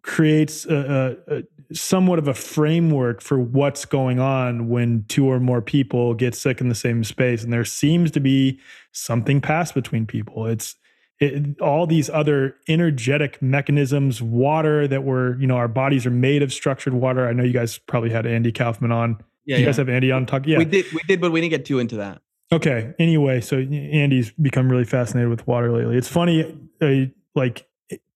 creates 0.04 0.66
a, 0.66 1.18
a, 1.28 1.44
somewhat 1.74 2.20
of 2.20 2.28
a 2.28 2.34
framework 2.34 3.22
for 3.22 3.40
what's 3.40 3.86
going 3.86 4.20
on 4.20 4.70
when 4.70 5.06
two 5.08 5.26
or 5.26 5.40
more 5.40 5.62
people 5.62 6.14
get 6.14 6.36
sick 6.36 6.62
in 6.62 6.70
the 6.70 6.76
same 6.76 7.04
space. 7.04 7.44
And 7.44 7.52
there 7.52 7.66
seems 7.66 8.12
to 8.12 8.20
be 8.20 8.60
something 8.92 9.42
passed 9.42 9.74
between 9.74 10.06
people. 10.06 10.46
It's 10.48 10.76
it, 11.20 11.62
all 11.62 11.86
these 11.86 12.10
other 12.10 12.56
energetic 12.68 13.42
mechanisms 13.42 14.22
water 14.22 14.88
that 14.88 15.04
we're 15.04 15.40
you 15.40 15.46
know 15.46 15.56
our 15.56 15.68
bodies 15.68 16.06
are 16.06 16.12
made 16.12 16.42
of 16.42 16.52
structured 16.52 16.94
water. 16.94 17.28
I 17.28 17.34
know 17.34 17.44
you 17.44 17.54
guys 17.54 17.78
probably 17.78 18.10
had 18.10 18.26
andy 18.26 18.52
kaufman 18.52 18.92
on. 18.92 19.18
Yeah, 19.46 19.58
you 19.58 19.62
yeah. 19.62 19.68
guys 19.68 19.78
have 19.78 19.90
andy 19.90 20.12
on 20.12 20.26
talk 20.26 20.46
yeah. 20.48 20.58
We 20.58 20.66
did 20.66 20.92
we 20.92 21.02
did 21.08 21.22
but 21.22 21.32
we 21.32 21.42
didn't 21.42 21.52
get 21.52 21.66
too 21.66 21.80
into 21.80 21.98
that. 21.98 22.22
Okay 22.52 22.94
anyway 23.00 23.40
so 23.40 23.58
andy's 23.58 24.32
become 24.32 24.70
really 24.70 24.84
fascinated 24.84 25.30
with 25.30 25.46
water 25.48 25.72
lately. 25.72 25.96
It's 25.96 26.08
funny 26.08 26.58
uh, 26.82 27.06
like 27.36 27.68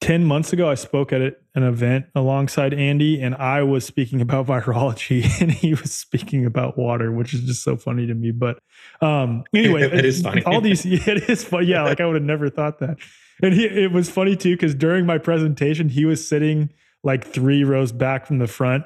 10 0.02 0.24
months 0.26 0.54
ago, 0.54 0.70
I 0.70 0.76
spoke 0.76 1.12
at 1.12 1.22
an 1.22 1.64
event 1.64 2.06
alongside 2.16 2.74
Andy, 2.74 3.22
and 3.22 3.36
I 3.36 3.64
was 3.64 3.86
speaking 3.86 4.22
about 4.22 4.48
virology, 4.48 5.42
and 5.42 5.52
he 5.52 5.74
was 5.74 5.94
speaking 5.94 6.46
about 6.46 6.78
water, 6.78 7.12
which 7.12 7.34
is 7.34 7.42
just 7.42 7.64
so 7.64 7.78
funny 7.78 8.06
to 8.08 8.14
me. 8.14 8.32
But 8.32 8.60
um, 9.02 9.44
anyway, 9.54 9.84
it 9.92 10.06
is 10.06 10.22
funny. 10.22 10.44
All 10.44 10.62
these, 10.62 10.86
it 10.86 11.30
is 11.30 11.44
funny. 11.44 11.68
Yeah, 11.68 11.84
like 11.84 12.00
I 12.00 12.06
would 12.06 12.16
have 12.16 12.24
never 12.24 12.50
thought 12.50 12.80
that. 12.80 12.98
And 13.42 13.54
he, 13.54 13.66
it 13.66 13.92
was 13.92 14.10
funny 14.10 14.36
too, 14.36 14.56
because 14.56 14.76
during 14.76 15.06
my 15.06 15.18
presentation, 15.18 15.90
he 15.90 16.06
was 16.06 16.28
sitting 16.28 16.72
like 17.04 17.26
three 17.26 17.64
rows 17.64 17.92
back 17.92 18.26
from 18.26 18.40
the 18.40 18.48
front. 18.48 18.86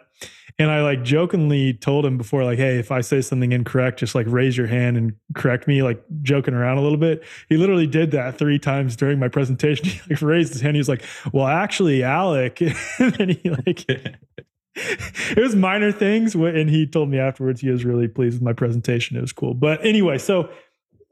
And 0.60 0.70
I 0.70 0.82
like 0.82 1.04
jokingly 1.04 1.74
told 1.74 2.06
him 2.06 2.18
before, 2.18 2.44
like, 2.44 2.58
hey, 2.58 2.78
if 2.78 2.92
I 2.92 3.00
say 3.00 3.22
something 3.22 3.54
incorrect, 3.54 4.00
just 4.00 4.14
like 4.14 4.28
raise 4.28 4.58
your 4.58 4.68
hand 4.68 4.98
and 4.98 5.14
correct 5.34 5.70
me, 5.70 5.82
like 5.82 6.04
joking 6.22 6.54
around 6.54 6.78
a 6.78 6.82
little 6.82 6.98
bit. 6.98 7.24
He 7.48 7.56
literally 7.56 7.88
did 7.88 8.12
that 8.12 8.38
three 8.38 8.60
times 8.60 8.98
during 8.98 9.20
my 9.20 9.30
presentation. 9.30 9.86
He 9.90 10.14
like 10.14 10.22
raised 10.22 10.52
his 10.52 10.62
hand. 10.62 10.76
He 10.76 10.80
was 10.80 10.90
like, 10.90 11.04
well, 11.32 11.48
actually, 11.48 12.04
Alec. 12.04 12.62
and 13.00 13.14
then 13.14 13.30
he 13.30 13.50
like, 13.50 13.90
it 14.76 15.38
was 15.38 15.56
minor 15.56 15.94
things. 15.94 16.36
And 16.36 16.70
he 16.70 16.86
told 16.86 17.10
me 17.10 17.20
afterwards 17.20 17.62
he 17.62 17.70
was 17.70 17.86
really 17.86 18.10
pleased 18.10 18.36
with 18.36 18.44
my 18.44 18.54
presentation. 18.54 19.16
It 19.16 19.22
was 19.22 19.32
cool. 19.32 19.54
But 19.54 19.86
anyway, 19.86 20.18
so 20.18 20.50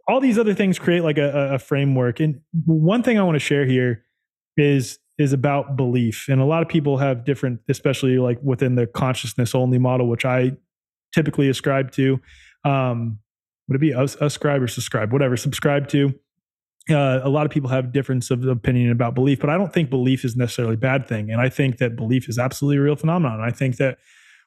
all 0.10 0.20
these 0.20 0.38
other 0.38 0.54
things 0.54 0.78
create 0.78 1.04
like 1.04 1.18
a, 1.18 1.54
a 1.54 1.60
framework. 1.60 2.20
And 2.20 2.42
one 2.66 3.02
thing 3.02 3.18
I 3.18 3.24
want 3.24 3.36
to 3.36 3.40
share 3.40 3.66
here 3.66 4.04
is 4.58 5.00
is 5.18 5.34
about 5.34 5.76
belief. 5.76 6.28
And 6.30 6.40
a 6.40 6.46
lot 6.46 6.62
of 6.62 6.70
people 6.70 6.98
have 6.98 7.26
different, 7.26 7.62
especially 7.70 8.20
like 8.20 8.40
within 8.44 8.76
the 8.76 8.86
consciousness 8.86 9.56
only 9.56 9.80
model, 9.80 10.08
which 10.08 10.26
I 10.26 10.52
typically 11.14 11.50
ascribe 11.50 11.92
to. 11.94 12.20
Um, 12.64 13.20
would 13.68 13.76
it 13.76 13.80
be 13.80 13.92
ascribe 13.92 14.62
or 14.62 14.68
subscribe? 14.68 15.12
Whatever, 15.12 15.36
subscribe 15.36 15.88
to. 15.90 16.14
Uh, 16.90 17.20
a 17.22 17.30
lot 17.30 17.46
of 17.46 17.52
people 17.52 17.70
have 17.70 17.92
difference 17.92 18.32
of 18.32 18.46
opinion 18.46 18.92
about 18.92 19.14
belief, 19.14 19.40
but 19.40 19.50
I 19.50 19.58
don't 19.58 19.74
think 19.74 19.90
belief 19.90 20.24
is 20.24 20.38
necessarily 20.38 20.76
a 20.76 20.78
bad 20.78 21.06
thing. 21.06 21.30
And 21.32 21.42
I 21.42 21.50
think 21.50 21.80
that 21.80 21.98
belief 21.98 22.30
is 22.30 22.38
absolutely 22.38 22.78
a 22.78 22.82
real 22.82 22.96
phenomenon. 22.96 23.42
I 23.42 23.52
think 23.52 23.76
that 23.78 23.98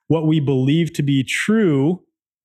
what 0.07 0.27
we 0.27 0.41
believe 0.41 0.93
to 0.95 1.03
be 1.03 1.23
true 1.23 2.03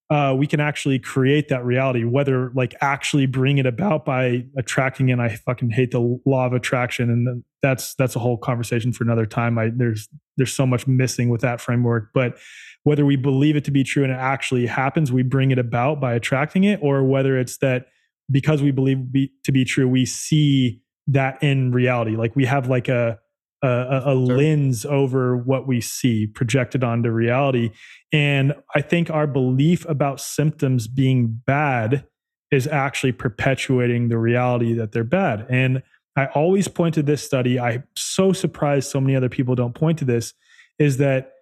uh, 0.10 0.36
we 0.38 0.46
can 0.46 0.60
actually 0.60 1.00
create 1.00 1.48
that 1.48 1.66
reality, 1.66 2.04
whether 2.04 2.52
like 2.54 2.76
actually 2.82 3.26
bring 3.26 3.58
it 3.58 3.66
about 3.66 4.06
by 4.06 4.46
attracting 4.56 5.10
And 5.10 5.22
I 5.22 5.30
fucking 5.30 5.72
hate 5.72 5.92
the 5.92 6.20
law 6.26 6.46
of 6.46 6.54
attraction, 6.54 7.10
and 7.10 7.44
that's 7.66 7.96
that's 7.96 8.16
a 8.16 8.20
whole 8.20 8.38
conversation 8.38 8.94
for 8.94 9.04
another 9.04 9.26
time. 9.26 9.58
I 9.58 9.72
there's 9.76 10.08
there's 10.38 10.54
so 10.54 10.68
much 10.68 10.86
missing 10.86 11.30
with 11.30 11.42
that 11.42 11.60
framework, 11.60 12.10
but 12.14 12.38
whether 12.84 13.06
we 13.06 13.16
believe 13.16 13.56
it 13.56 13.66
to 13.66 13.72
be 13.72 13.84
true 13.84 14.04
and 14.04 14.12
it 14.14 14.20
actually 14.20 14.68
happens, 14.68 15.12
we 15.12 15.24
bring 15.24 15.50
it 15.50 15.58
about 15.58 16.00
by 16.00 16.14
attracting 16.14 16.64
it, 16.64 16.80
or 16.84 17.04
whether 17.04 17.40
it's 17.40 17.58
that 17.58 17.88
because 18.30 18.62
we 18.62 18.70
believe 18.70 19.12
be, 19.12 19.32
to 19.44 19.52
be 19.52 19.66
true, 19.66 19.88
we 19.88 20.06
see 20.06 20.80
that 21.08 21.42
in 21.42 21.72
reality. 21.72 22.16
Like 22.16 22.36
we 22.36 22.46
have 22.46 22.70
like 22.70 22.88
a 22.88 23.18
a, 23.64 24.04
a 24.06 24.14
lens 24.14 24.86
over 24.86 25.36
what 25.36 25.66
we 25.66 25.82
see 25.82 26.28
projected 26.28 26.84
onto 26.84 27.10
reality. 27.10 27.72
And 28.12 28.54
I 28.76 28.82
think 28.82 29.10
our 29.10 29.26
belief 29.26 29.86
about 29.90 30.22
symptoms 30.22 30.88
being 30.88 31.42
bad 31.48 32.06
is 32.52 32.68
actually 32.68 33.14
perpetuating 33.14 34.10
the 34.10 34.20
reality 34.20 34.74
that 34.74 34.92
they're 34.92 35.04
bad. 35.04 35.48
And 35.50 35.82
I 36.16 36.28
always 36.28 36.68
point 36.68 36.96
to 36.96 37.04
this 37.04 37.24
study. 37.24 37.60
I'm 37.60 37.84
so 37.96 38.32
surprised 38.32 38.90
so 38.90 39.02
many 39.02 39.16
other 39.16 39.30
people 39.30 39.56
don't 39.56 39.76
point 39.76 40.00
to 40.00 40.06
this. 40.06 40.34
Is 40.80 40.98
that 40.98 41.34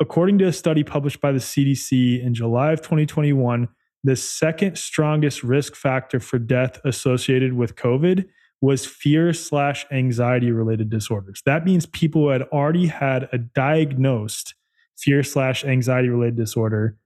according 0.00 0.38
to 0.38 0.46
a 0.46 0.52
study 0.52 0.84
published 0.84 1.20
by 1.20 1.32
the 1.32 1.38
CDC 1.38 2.22
in 2.22 2.34
July 2.34 2.72
of 2.72 2.80
2021, 2.80 3.68
the 4.04 4.16
second 4.16 4.76
strongest 4.76 5.42
risk 5.42 5.76
factor 5.76 6.18
for 6.18 6.38
death 6.38 6.80
associated 6.84 7.52
with 7.52 7.76
COVID 7.76 8.26
was 8.60 8.86
fear 8.86 9.32
slash 9.32 9.86
anxiety 9.90 10.50
related 10.50 10.88
disorders. 10.88 11.42
That 11.46 11.64
means 11.64 11.86
people 11.86 12.22
who 12.22 12.28
had 12.28 12.42
already 12.42 12.86
had 12.86 13.28
a 13.32 13.38
diagnosed 13.38 14.54
fear 14.96 15.22
slash 15.22 15.64
anxiety 15.64 16.08
related 16.08 16.36
disorder 16.36 16.96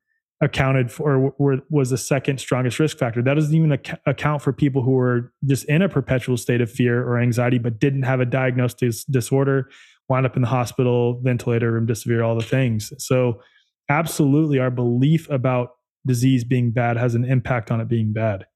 accounted 0.40 0.92
for 0.92 1.32
were, 1.38 1.58
was 1.70 1.90
the 1.90 1.98
second 1.98 2.38
strongest 2.38 2.78
risk 2.78 2.98
factor. 2.98 3.22
That 3.22 3.34
doesn't 3.34 3.54
even 3.54 3.72
ac- 3.72 3.96
account 4.04 4.42
for 4.42 4.52
people 4.52 4.82
who 4.82 4.92
were 4.92 5.32
just 5.46 5.64
in 5.64 5.82
a 5.82 5.88
perpetual 5.88 6.36
state 6.36 6.60
of 6.60 6.70
fear 6.70 7.02
or 7.02 7.18
anxiety, 7.18 7.58
but 7.58 7.78
didn't 7.78 8.02
have 8.02 8.20
a 8.20 8.26
diagnosed 8.26 8.78
dis- 8.78 9.04
disorder, 9.04 9.70
wound 10.08 10.26
up 10.26 10.36
in 10.36 10.42
the 10.42 10.48
hospital, 10.48 11.20
ventilator, 11.22 11.80
remdesivir, 11.80 12.26
all 12.26 12.36
the 12.36 12.44
things. 12.44 12.92
So, 12.98 13.40
absolutely, 13.88 14.58
our 14.58 14.70
belief 14.70 15.28
about 15.30 15.70
disease 16.04 16.44
being 16.44 16.70
bad 16.70 16.96
has 16.96 17.14
an 17.14 17.24
impact 17.24 17.70
on 17.70 17.80
it 17.80 17.88
being 17.88 18.12
bad. 18.12 18.46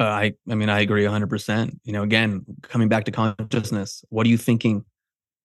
Uh, 0.00 0.04
I 0.04 0.34
I 0.48 0.54
mean 0.54 0.68
I 0.68 0.80
agree 0.80 1.04
100%. 1.04 1.78
You 1.84 1.92
know, 1.92 2.02
again, 2.02 2.44
coming 2.62 2.88
back 2.88 3.04
to 3.04 3.10
consciousness, 3.10 4.04
what 4.10 4.26
are 4.26 4.30
you 4.30 4.38
thinking 4.38 4.84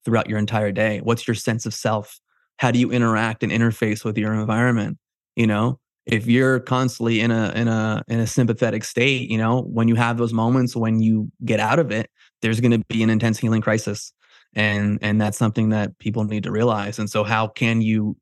throughout 0.05 0.29
your 0.29 0.39
entire 0.39 0.71
day? 0.71 0.99
What's 0.99 1.27
your 1.27 1.35
sense 1.35 1.65
of 1.65 1.73
self? 1.73 2.19
How 2.57 2.71
do 2.71 2.79
you 2.79 2.91
interact 2.91 3.43
and 3.43 3.51
interface 3.51 4.05
with 4.05 4.17
your 4.17 4.33
environment? 4.33 4.97
You 5.35 5.47
know, 5.47 5.79
if 6.05 6.27
you're 6.27 6.59
constantly 6.59 7.21
in 7.21 7.31
a 7.31 7.51
in 7.55 7.67
a 7.67 8.03
in 8.07 8.19
a 8.19 8.27
sympathetic 8.27 8.83
state, 8.83 9.29
you 9.29 9.37
know, 9.37 9.61
when 9.61 9.87
you 9.87 9.95
have 9.95 10.17
those 10.17 10.33
moments 10.33 10.75
when 10.75 10.99
you 10.99 11.31
get 11.45 11.59
out 11.59 11.79
of 11.79 11.91
it, 11.91 12.09
there's 12.41 12.59
going 12.59 12.71
to 12.71 12.85
be 12.87 13.03
an 13.03 13.09
intense 13.09 13.39
healing 13.39 13.61
crisis. 13.61 14.11
And 14.53 14.99
and 15.01 15.19
that's 15.19 15.37
something 15.37 15.69
that 15.69 15.97
people 15.99 16.23
need 16.25 16.43
to 16.43 16.51
realize. 16.51 16.99
And 16.99 17.09
so 17.09 17.23
how 17.23 17.47
can 17.47 17.81
you 17.81 18.17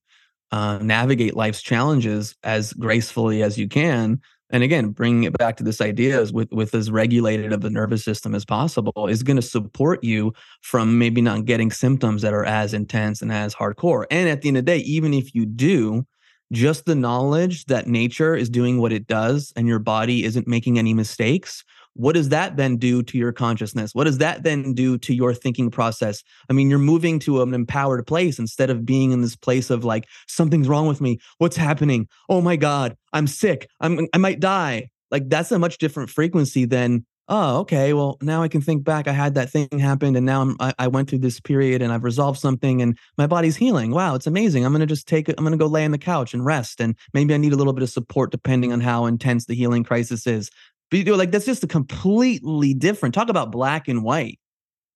uh, 0.51 0.77
navigate 0.79 1.35
life's 1.35 1.61
challenges 1.61 2.35
as 2.43 2.73
gracefully 2.73 3.43
as 3.43 3.57
you 3.57 3.67
can 3.67 4.21
and 4.51 4.63
again 4.63 4.89
bringing 4.89 5.23
it 5.23 5.37
back 5.37 5.57
to 5.57 5.63
this 5.63 5.81
idea 5.81 6.19
is 6.19 6.31
with 6.31 6.51
with 6.51 6.73
as 6.73 6.91
regulated 6.91 7.53
of 7.53 7.61
the 7.61 7.69
nervous 7.69 8.03
system 8.03 8.35
as 8.35 8.45
possible 8.45 9.07
is 9.07 9.23
going 9.23 9.35
to 9.35 9.41
support 9.41 10.03
you 10.03 10.33
from 10.61 10.97
maybe 10.97 11.21
not 11.21 11.45
getting 11.45 11.71
symptoms 11.71 12.21
that 12.21 12.33
are 12.33 12.45
as 12.45 12.73
intense 12.73 13.21
and 13.21 13.31
as 13.31 13.55
hardcore. 13.55 14.05
And 14.11 14.29
at 14.29 14.41
the 14.41 14.49
end 14.49 14.57
of 14.57 14.65
the 14.65 14.71
day 14.71 14.77
even 14.79 15.13
if 15.13 15.33
you 15.33 15.45
do 15.45 16.05
just 16.51 16.85
the 16.85 16.95
knowledge 16.95 17.65
that 17.65 17.87
nature 17.87 18.35
is 18.35 18.49
doing 18.49 18.79
what 18.79 18.91
it 18.91 19.07
does 19.07 19.53
and 19.55 19.67
your 19.67 19.79
body 19.79 20.25
isn't 20.25 20.47
making 20.47 20.77
any 20.77 20.93
mistakes 20.93 21.63
what 21.93 22.13
does 22.13 22.29
that 22.29 22.55
then 22.55 22.77
do 22.77 23.03
to 23.03 23.17
your 23.17 23.31
consciousness? 23.31 23.93
What 23.93 24.05
does 24.05 24.19
that 24.19 24.43
then 24.43 24.73
do 24.73 24.97
to 24.99 25.13
your 25.13 25.33
thinking 25.33 25.69
process? 25.69 26.23
I 26.49 26.53
mean, 26.53 26.69
you're 26.69 26.79
moving 26.79 27.19
to 27.19 27.41
an 27.41 27.53
empowered 27.53 28.05
place 28.07 28.39
instead 28.39 28.69
of 28.69 28.85
being 28.85 29.11
in 29.11 29.21
this 29.21 29.35
place 29.35 29.69
of 29.69 29.83
like, 29.83 30.07
something's 30.27 30.67
wrong 30.67 30.87
with 30.87 31.01
me. 31.01 31.19
What's 31.37 31.57
happening? 31.57 32.07
Oh 32.29 32.41
my 32.41 32.55
God, 32.55 32.95
I'm 33.13 33.27
sick. 33.27 33.69
I'm, 33.79 34.07
I 34.13 34.17
might 34.17 34.39
die. 34.39 34.89
Like, 35.09 35.27
that's 35.27 35.51
a 35.51 35.59
much 35.59 35.77
different 35.77 36.09
frequency 36.09 36.63
than, 36.63 37.05
oh, 37.27 37.59
okay, 37.59 37.93
well, 37.93 38.17
now 38.21 38.43
I 38.43 38.47
can 38.47 38.61
think 38.61 38.83
back. 38.83 39.07
I 39.07 39.13
had 39.13 39.35
that 39.35 39.49
thing 39.49 39.67
happen 39.79 40.15
and 40.15 40.25
now 40.25 40.41
I'm, 40.41 40.55
I, 40.59 40.73
I 40.79 40.87
went 40.87 41.09
through 41.09 41.19
this 41.19 41.39
period 41.39 41.81
and 41.81 41.91
I've 41.93 42.03
resolved 42.03 42.39
something 42.39 42.81
and 42.81 42.97
my 43.17 43.27
body's 43.27 43.55
healing. 43.55 43.91
Wow, 43.91 44.15
it's 44.15 44.27
amazing. 44.27 44.65
I'm 44.65 44.71
going 44.71 44.81
to 44.81 44.85
just 44.85 45.07
take 45.07 45.29
it. 45.29 45.35
I'm 45.37 45.43
going 45.43 45.51
to 45.51 45.57
go 45.57 45.67
lay 45.67 45.85
on 45.85 45.91
the 45.91 45.97
couch 45.97 46.33
and 46.33 46.45
rest. 46.45 46.81
And 46.81 46.95
maybe 47.13 47.33
I 47.33 47.37
need 47.37 47.53
a 47.53 47.57
little 47.57 47.73
bit 47.73 47.83
of 47.83 47.89
support 47.89 48.31
depending 48.31 48.73
on 48.73 48.81
how 48.81 49.05
intense 49.05 49.45
the 49.45 49.55
healing 49.55 49.83
crisis 49.83 50.27
is. 50.27 50.49
But 50.91 50.99
you 50.99 51.05
know, 51.05 51.15
like 51.15 51.31
that's 51.31 51.45
just 51.45 51.63
a 51.63 51.67
completely 51.67 52.73
different. 52.73 53.15
Talk 53.15 53.29
about 53.29 53.51
black 53.51 53.87
and 53.87 54.03
white. 54.03 54.39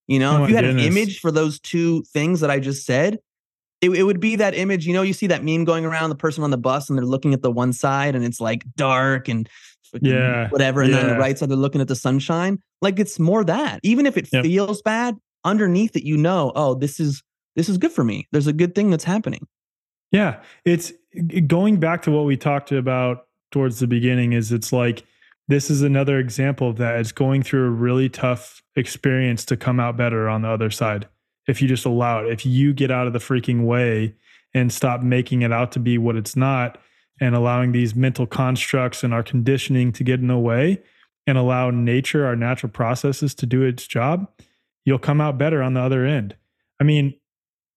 You 0.07 0.19
know, 0.19 0.41
oh 0.41 0.43
if 0.43 0.49
you 0.49 0.55
had 0.55 0.65
goodness. 0.65 0.85
an 0.85 0.91
image 0.91 1.19
for 1.19 1.31
those 1.31 1.59
two 1.59 2.03
things 2.13 2.41
that 2.41 2.51
I 2.51 2.59
just 2.59 2.85
said, 2.85 3.17
it, 3.81 3.89
it 3.89 4.03
would 4.03 4.19
be 4.19 4.35
that 4.35 4.53
image. 4.53 4.85
You 4.85 4.93
know, 4.93 5.01
you 5.01 5.13
see 5.13 5.27
that 5.27 5.43
meme 5.43 5.63
going 5.65 5.85
around 5.85 6.09
the 6.09 6.15
person 6.15 6.43
on 6.43 6.51
the 6.51 6.57
bus 6.57 6.89
and 6.89 6.97
they're 6.97 7.05
looking 7.05 7.33
at 7.33 7.41
the 7.41 7.49
one 7.49 7.73
side 7.73 8.15
and 8.15 8.23
it's 8.23 8.39
like 8.39 8.63
dark 8.75 9.27
and 9.27 9.49
yeah, 10.01 10.49
whatever. 10.49 10.81
And 10.81 10.91
yeah. 10.91 10.97
then 10.97 11.09
on 11.09 11.13
the 11.13 11.19
right 11.19 11.37
side, 11.37 11.49
they're 11.49 11.57
looking 11.57 11.81
at 11.81 11.87
the 11.87 11.95
sunshine. 11.95 12.59
Like 12.81 12.99
it's 12.99 13.17
more 13.17 13.43
that. 13.45 13.79
Even 13.83 14.05
if 14.05 14.17
it 14.17 14.27
Yep. 14.31 14.43
feels 14.43 14.81
bad, 14.81 15.15
underneath 15.43 15.95
it, 15.95 16.03
you 16.03 16.17
know, 16.17 16.51
oh, 16.55 16.75
this 16.75 16.99
is 16.99 17.23
this 17.55 17.69
is 17.69 17.77
good 17.77 17.91
for 17.91 18.03
me. 18.03 18.27
There's 18.31 18.47
a 18.47 18.53
good 18.53 18.75
thing 18.75 18.89
that's 18.89 19.05
happening. 19.05 19.47
Yeah, 20.11 20.41
it's 20.65 20.91
going 21.47 21.77
back 21.79 22.01
to 22.03 22.11
what 22.11 22.25
we 22.25 22.37
talked 22.37 22.71
about 22.71 23.27
towards 23.51 23.79
the 23.79 23.87
beginning. 23.87 24.33
Is 24.33 24.51
it's 24.51 24.73
like 24.73 25.03
this 25.47 25.69
is 25.69 25.81
another 25.81 26.19
example 26.19 26.69
of 26.69 26.77
that. 26.77 26.99
It's 26.99 27.11
going 27.11 27.43
through 27.43 27.67
a 27.67 27.71
really 27.71 28.09
tough 28.09 28.63
experience 28.75 29.45
to 29.45 29.57
come 29.57 29.79
out 29.79 29.97
better 29.97 30.27
on 30.27 30.41
the 30.41 30.49
other 30.49 30.69
side. 30.69 31.07
If 31.47 31.61
you 31.61 31.67
just 31.67 31.85
allow 31.85 32.25
it, 32.25 32.31
if 32.31 32.45
you 32.45 32.73
get 32.73 32.91
out 32.91 33.07
of 33.07 33.13
the 33.13 33.19
freaking 33.19 33.65
way 33.65 34.15
and 34.53 34.73
stop 34.73 35.01
making 35.01 35.43
it 35.43 35.51
out 35.51 35.71
to 35.73 35.79
be 35.79 35.97
what 35.97 36.15
it's 36.15 36.35
not, 36.35 36.79
and 37.21 37.33
allowing 37.33 37.71
these 37.71 37.95
mental 37.95 38.27
constructs 38.27 39.01
and 39.01 39.13
our 39.13 39.23
conditioning 39.23 39.93
to 39.93 40.03
get 40.03 40.19
in 40.19 40.27
the 40.27 40.37
way, 40.37 40.81
and 41.27 41.37
allow 41.37 41.71
nature, 41.71 42.25
our 42.25 42.35
natural 42.35 42.71
processes, 42.71 43.33
to 43.35 43.45
do 43.45 43.63
its 43.63 43.87
job, 43.87 44.29
you'll 44.83 44.99
come 44.99 45.21
out 45.21 45.37
better 45.37 45.63
on 45.63 45.73
the 45.73 45.79
other 45.79 46.05
end. 46.05 46.35
I 46.79 46.83
mean, 46.83 47.15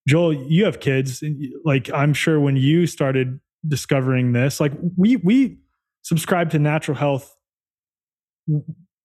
Joel, 0.06 0.32
you 0.32 0.64
have 0.64 0.80
kids. 0.80 1.22
Like 1.64 1.90
I'm 1.92 2.14
sure 2.14 2.40
when 2.40 2.56
you 2.56 2.86
started 2.86 3.40
discovering 3.66 4.32
this, 4.32 4.60
like 4.60 4.72
we 4.96 5.16
we 5.16 5.58
subscribe 6.02 6.50
to 6.50 6.58
natural 6.58 6.96
health 6.96 7.36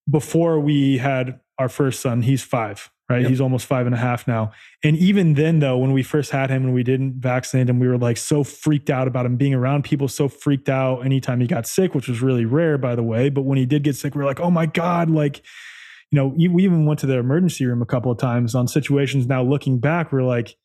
before 0.09 0.59
we 0.59 0.97
had 0.97 1.39
our 1.59 1.69
first 1.69 2.01
son. 2.01 2.21
He's 2.21 2.43
five, 2.43 2.89
right? 3.09 3.21
Yep. 3.21 3.29
He's 3.29 3.41
almost 3.41 3.65
five 3.65 3.85
and 3.85 3.95
a 3.95 3.97
half 3.97 4.27
now. 4.27 4.51
And 4.83 4.97
even 4.97 5.35
then, 5.35 5.59
though, 5.59 5.77
when 5.77 5.91
we 5.91 6.03
first 6.03 6.31
had 6.31 6.49
him 6.49 6.65
and 6.65 6.73
we 6.73 6.83
didn't 6.83 7.15
vaccinate 7.15 7.69
him, 7.69 7.79
we 7.79 7.87
were 7.87 7.97
like 7.97 8.17
so 8.17 8.43
freaked 8.43 8.89
out 8.89 9.07
about 9.07 9.25
him 9.25 9.37
being 9.37 9.53
around 9.53 9.83
people, 9.83 10.07
so 10.07 10.27
freaked 10.27 10.69
out 10.69 11.05
anytime 11.05 11.39
he 11.39 11.47
got 11.47 11.67
sick, 11.67 11.93
which 11.93 12.07
was 12.07 12.21
really 12.21 12.45
rare, 12.45 12.77
by 12.77 12.95
the 12.95 13.03
way. 13.03 13.29
But 13.29 13.43
when 13.43 13.57
he 13.57 13.65
did 13.65 13.83
get 13.83 13.95
sick, 13.95 14.15
we 14.15 14.19
were 14.19 14.25
like, 14.25 14.39
oh 14.39 14.51
my 14.51 14.65
God, 14.65 15.09
like, 15.09 15.43
you 16.11 16.17
know, 16.17 16.27
we 16.27 16.63
even 16.63 16.85
went 16.85 16.99
to 16.99 17.07
the 17.07 17.17
emergency 17.17 17.65
room 17.65 17.81
a 17.81 17.87
couple 17.87 18.11
of 18.11 18.17
times 18.17 18.55
on 18.55 18.67
situations. 18.67 19.25
Now 19.25 19.43
looking 19.43 19.79
back, 19.79 20.11
we're 20.11 20.23
like, 20.23 20.55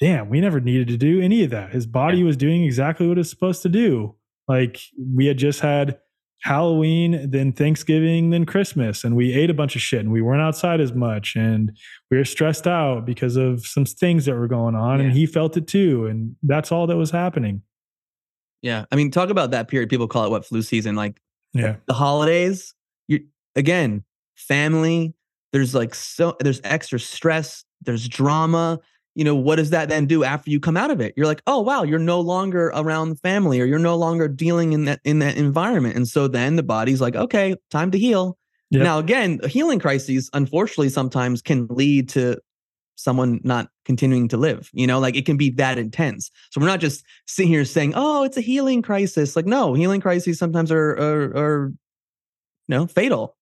damn, 0.00 0.28
we 0.28 0.40
never 0.40 0.60
needed 0.60 0.88
to 0.88 0.96
do 0.96 1.20
any 1.20 1.42
of 1.42 1.50
that. 1.50 1.72
His 1.72 1.86
body 1.86 2.22
was 2.22 2.36
doing 2.36 2.64
exactly 2.64 3.06
what 3.06 3.18
it's 3.18 3.30
supposed 3.30 3.62
to 3.62 3.68
do. 3.68 4.14
Like 4.48 4.78
we 5.14 5.26
had 5.26 5.38
just 5.38 5.60
had 5.60 5.98
Halloween, 6.42 7.30
then 7.30 7.52
Thanksgiving, 7.52 8.30
then 8.30 8.44
Christmas, 8.46 9.04
and 9.04 9.16
we 9.16 9.32
ate 9.32 9.50
a 9.50 9.54
bunch 9.54 9.74
of 9.74 9.82
shit 9.82 10.00
and 10.00 10.12
we 10.12 10.22
weren't 10.22 10.42
outside 10.42 10.80
as 10.80 10.92
much 10.92 11.34
and 11.34 11.76
we 12.10 12.18
were 12.18 12.24
stressed 12.24 12.66
out 12.66 13.04
because 13.04 13.36
of 13.36 13.66
some 13.66 13.84
things 13.84 14.26
that 14.26 14.34
were 14.34 14.46
going 14.46 14.74
on 14.74 15.00
and 15.00 15.12
he 15.12 15.26
felt 15.26 15.56
it 15.56 15.66
too. 15.66 16.06
And 16.06 16.36
that's 16.42 16.70
all 16.70 16.86
that 16.86 16.96
was 16.96 17.10
happening. 17.10 17.62
Yeah. 18.62 18.84
I 18.92 18.96
mean, 18.96 19.10
talk 19.10 19.30
about 19.30 19.50
that 19.52 19.68
period. 19.68 19.88
People 19.90 20.08
call 20.08 20.24
it 20.24 20.30
what 20.30 20.44
flu 20.44 20.62
season. 20.62 20.94
Like 20.94 21.20
Yeah. 21.52 21.76
the 21.86 21.94
holidays, 21.94 22.74
you 23.08 23.26
again, 23.54 24.04
family, 24.36 25.14
there's 25.52 25.74
like 25.74 25.94
so 25.94 26.36
there's 26.40 26.60
extra 26.64 26.98
stress, 27.00 27.64
there's 27.82 28.08
drama. 28.08 28.80
You 29.16 29.24
know, 29.24 29.34
what 29.34 29.56
does 29.56 29.70
that 29.70 29.88
then 29.88 30.04
do 30.04 30.24
after 30.24 30.50
you 30.50 30.60
come 30.60 30.76
out 30.76 30.90
of 30.90 31.00
it? 31.00 31.14
You're 31.16 31.26
like, 31.26 31.42
oh 31.46 31.60
wow, 31.60 31.82
you're 31.82 31.98
no 31.98 32.20
longer 32.20 32.66
around 32.74 33.08
the 33.08 33.16
family 33.16 33.60
or 33.60 33.64
you're 33.64 33.78
no 33.78 33.96
longer 33.96 34.28
dealing 34.28 34.74
in 34.74 34.84
that 34.84 35.00
in 35.04 35.20
that 35.20 35.38
environment. 35.38 35.96
And 35.96 36.06
so 36.06 36.28
then 36.28 36.56
the 36.56 36.62
body's 36.62 37.00
like, 37.00 37.16
okay, 37.16 37.56
time 37.70 37.90
to 37.92 37.98
heal. 37.98 38.36
Yep. 38.70 38.82
Now 38.82 38.98
again, 38.98 39.40
healing 39.48 39.78
crises 39.78 40.28
unfortunately 40.34 40.90
sometimes 40.90 41.40
can 41.40 41.66
lead 41.68 42.10
to 42.10 42.38
someone 42.96 43.40
not 43.42 43.70
continuing 43.86 44.28
to 44.28 44.36
live. 44.36 44.68
You 44.74 44.86
know, 44.86 44.98
like 44.98 45.16
it 45.16 45.24
can 45.24 45.38
be 45.38 45.48
that 45.50 45.78
intense. 45.78 46.30
So 46.50 46.60
we're 46.60 46.66
not 46.66 46.80
just 46.80 47.02
sitting 47.26 47.50
here 47.50 47.64
saying, 47.64 47.94
"Oh, 47.96 48.24
it's 48.24 48.36
a 48.36 48.42
healing 48.42 48.82
crisis." 48.82 49.34
Like, 49.34 49.46
no, 49.46 49.72
healing 49.72 50.02
crises 50.02 50.38
sometimes 50.38 50.70
are 50.70 50.90
are, 50.90 51.36
are 51.36 51.72
you 52.68 52.76
know 52.76 52.86
fatal. 52.86 53.34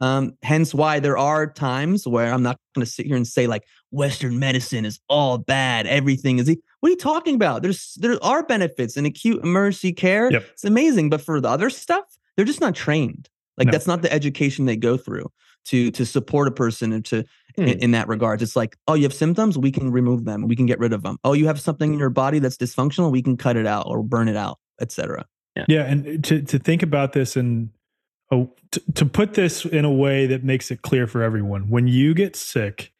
Um, 0.00 0.32
hence 0.42 0.72
why 0.74 1.00
there 1.00 1.18
are 1.18 1.46
times 1.52 2.06
where 2.06 2.32
I'm 2.32 2.42
not 2.42 2.58
going 2.74 2.84
to 2.84 2.90
sit 2.90 3.06
here 3.06 3.16
and 3.16 3.26
say 3.26 3.46
like 3.48 3.64
Western 3.90 4.38
medicine 4.38 4.84
is 4.84 5.00
all 5.08 5.38
bad. 5.38 5.86
Everything 5.86 6.38
is. 6.38 6.48
e-" 6.48 6.60
What 6.80 6.88
are 6.88 6.90
you 6.90 6.96
talking 6.96 7.34
about? 7.34 7.62
There's 7.62 7.94
there 8.00 8.16
are 8.22 8.44
benefits 8.44 8.96
in 8.96 9.06
acute 9.06 9.42
emergency 9.42 9.92
care. 9.92 10.30
Yep. 10.30 10.44
It's 10.52 10.64
amazing, 10.64 11.10
but 11.10 11.20
for 11.20 11.40
the 11.40 11.48
other 11.48 11.68
stuff, 11.70 12.04
they're 12.36 12.44
just 12.44 12.60
not 12.60 12.74
trained. 12.74 13.28
Like 13.56 13.66
No. 13.66 13.72
that's 13.72 13.88
not 13.88 14.02
the 14.02 14.12
education 14.12 14.66
they 14.66 14.76
go 14.76 14.96
through 14.96 15.26
to 15.66 15.90
to 15.90 16.06
support 16.06 16.46
a 16.48 16.52
person 16.52 16.92
and 16.92 17.04
to 17.06 17.24
Hmm. 17.56 17.64
in, 17.64 17.78
in 17.80 17.90
that 17.90 18.06
regard. 18.06 18.40
It's 18.40 18.54
like, 18.54 18.76
oh, 18.86 18.94
you 18.94 19.02
have 19.02 19.12
symptoms, 19.12 19.58
we 19.58 19.72
can 19.72 19.90
remove 19.90 20.24
them, 20.24 20.46
we 20.46 20.54
can 20.54 20.66
get 20.66 20.78
rid 20.78 20.92
of 20.92 21.02
them. 21.02 21.16
Oh, 21.24 21.32
you 21.32 21.48
have 21.48 21.60
something 21.60 21.92
in 21.92 21.98
your 21.98 22.10
body 22.10 22.38
that's 22.38 22.56
dysfunctional, 22.56 23.10
we 23.10 23.20
can 23.20 23.36
cut 23.36 23.56
it 23.56 23.66
out 23.66 23.86
or 23.88 24.04
burn 24.04 24.28
it 24.28 24.36
out, 24.36 24.58
etc. 24.80 25.26
Yeah, 25.66 25.82
and 25.82 26.22
to 26.22 26.40
to 26.42 26.58
think 26.60 26.84
about 26.84 27.14
this 27.14 27.34
and 27.36 27.70
oh, 28.30 28.50
to, 28.72 28.82
to 28.94 29.06
put 29.06 29.34
this 29.34 29.64
in 29.64 29.84
a 29.84 29.92
way 29.92 30.26
that 30.26 30.44
makes 30.44 30.70
it 30.70 30.82
clear 30.82 31.06
for 31.06 31.22
everyone, 31.22 31.70
when 31.70 31.86
you 31.86 32.14
get 32.14 32.36
sick, 32.36 32.92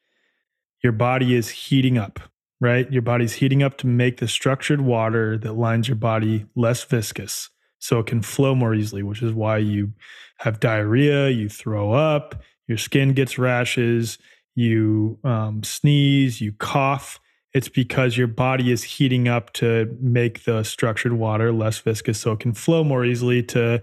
your 0.82 0.92
body 0.92 1.34
is 1.34 1.48
heating 1.48 1.98
up, 1.98 2.20
right? 2.60 2.90
Your 2.92 3.02
body's 3.02 3.34
heating 3.34 3.62
up 3.62 3.78
to 3.78 3.86
make 3.86 4.18
the 4.18 4.28
structured 4.28 4.80
water 4.80 5.36
that 5.38 5.54
lines 5.54 5.88
your 5.88 5.96
body 5.96 6.46
less 6.54 6.84
viscous, 6.84 7.50
so 7.78 8.00
it 8.00 8.06
can 8.06 8.22
flow 8.22 8.54
more 8.54 8.74
easily. 8.74 9.02
Which 9.02 9.22
is 9.22 9.32
why 9.32 9.58
you 9.58 9.92
have 10.38 10.60
diarrhea, 10.60 11.28
you 11.30 11.48
throw 11.48 11.92
up, 11.92 12.42
your 12.66 12.78
skin 12.78 13.12
gets 13.12 13.38
rashes, 13.38 14.18
you 14.54 15.18
um, 15.24 15.62
sneeze, 15.62 16.40
you 16.40 16.52
cough 16.52 17.20
it's 17.54 17.68
because 17.68 18.16
your 18.16 18.26
body 18.26 18.70
is 18.70 18.82
heating 18.82 19.26
up 19.26 19.52
to 19.54 19.96
make 20.00 20.44
the 20.44 20.62
structured 20.62 21.14
water 21.14 21.52
less 21.52 21.78
viscous 21.78 22.20
so 22.20 22.32
it 22.32 22.40
can 22.40 22.52
flow 22.52 22.84
more 22.84 23.04
easily 23.04 23.42
to 23.42 23.82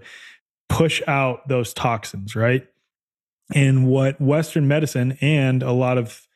push 0.68 1.02
out 1.06 1.48
those 1.48 1.72
toxins, 1.72 2.36
right? 2.36 2.66
And 3.54 3.86
what 3.86 4.20
Western 4.20 4.66
medicine 4.66 5.16
and 5.20 5.62
a 5.62 5.72
lot 5.72 5.98
of 5.98 6.26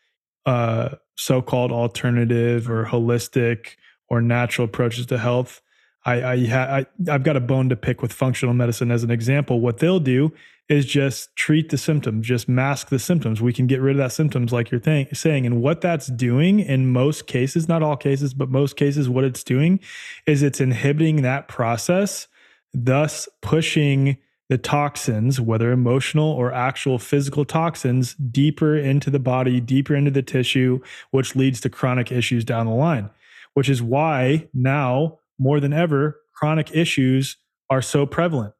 uh, 0.46 0.90
so 1.16 1.42
called 1.42 1.70
alternative 1.70 2.70
or 2.70 2.86
holistic 2.86 3.76
or 4.08 4.20
natural 4.20 4.64
approaches 4.64 5.06
to 5.06 5.18
health. 5.18 5.60
I, 6.04 6.20
I, 6.20 6.34
I 6.78 6.86
I've 7.10 7.22
got 7.22 7.36
a 7.36 7.40
bone 7.40 7.68
to 7.68 7.76
pick 7.76 8.00
with 8.00 8.12
functional 8.12 8.54
medicine 8.54 8.90
as 8.90 9.04
an 9.04 9.10
example. 9.10 9.60
What 9.60 9.78
they'll 9.78 10.00
do 10.00 10.32
is 10.70 10.86
just 10.86 11.34
treat 11.36 11.68
the 11.68 11.76
symptoms, 11.76 12.26
just 12.26 12.48
mask 12.48 12.88
the 12.88 12.98
symptoms. 12.98 13.42
We 13.42 13.52
can 13.52 13.66
get 13.66 13.80
rid 13.80 13.96
of 13.96 13.98
that 13.98 14.12
symptoms, 14.12 14.52
like 14.52 14.70
you're 14.70 14.80
th- 14.80 15.14
saying. 15.16 15.44
And 15.44 15.60
what 15.60 15.80
that's 15.80 16.06
doing 16.06 16.60
in 16.60 16.90
most 16.90 17.26
cases, 17.26 17.68
not 17.68 17.82
all 17.82 17.96
cases, 17.96 18.32
but 18.32 18.48
most 18.48 18.76
cases, 18.76 19.08
what 19.08 19.24
it's 19.24 19.42
doing 19.42 19.80
is 20.26 20.42
it's 20.42 20.60
inhibiting 20.60 21.22
that 21.22 21.48
process, 21.48 22.28
thus 22.72 23.28
pushing 23.42 24.16
the 24.48 24.59
toxins, 24.59 25.40
whether 25.40 25.70
emotional 25.70 26.28
or 26.28 26.52
actual 26.52 26.98
physical 26.98 27.44
toxins, 27.44 28.14
deeper 28.14 28.76
into 28.76 29.09
the 29.09 29.20
body, 29.20 29.61
deeper 29.61 29.94
into 29.94 30.11
the 30.11 30.22
tissue, 30.22 30.80
which 31.12 31.37
leads 31.37 31.61
to 31.61 31.70
chronic 31.70 32.11
issues 32.11 32.44
down 32.44 32.66
the 32.66 32.72
line. 32.72 33.11
Which 33.54 33.68
is 33.68 33.80
why 33.80 34.48
now, 34.52 35.18
more 35.38 35.61
than 35.61 35.72
ever, 35.72 36.20
chronic 36.35 36.74
issues 36.74 37.37
are 37.70 37.80
so 37.80 38.06
prevalent. 38.06 38.54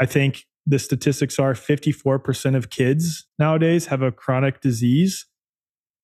I 0.00 0.06
think 0.06 0.46
the 0.66 0.78
statistics 0.78 1.38
are 1.38 1.52
54% 1.52 2.56
of 2.56 2.70
kids 2.70 3.26
nowadays 3.38 3.86
have 3.86 4.00
a 4.00 4.10
chronic 4.10 4.62
disease. 4.62 5.26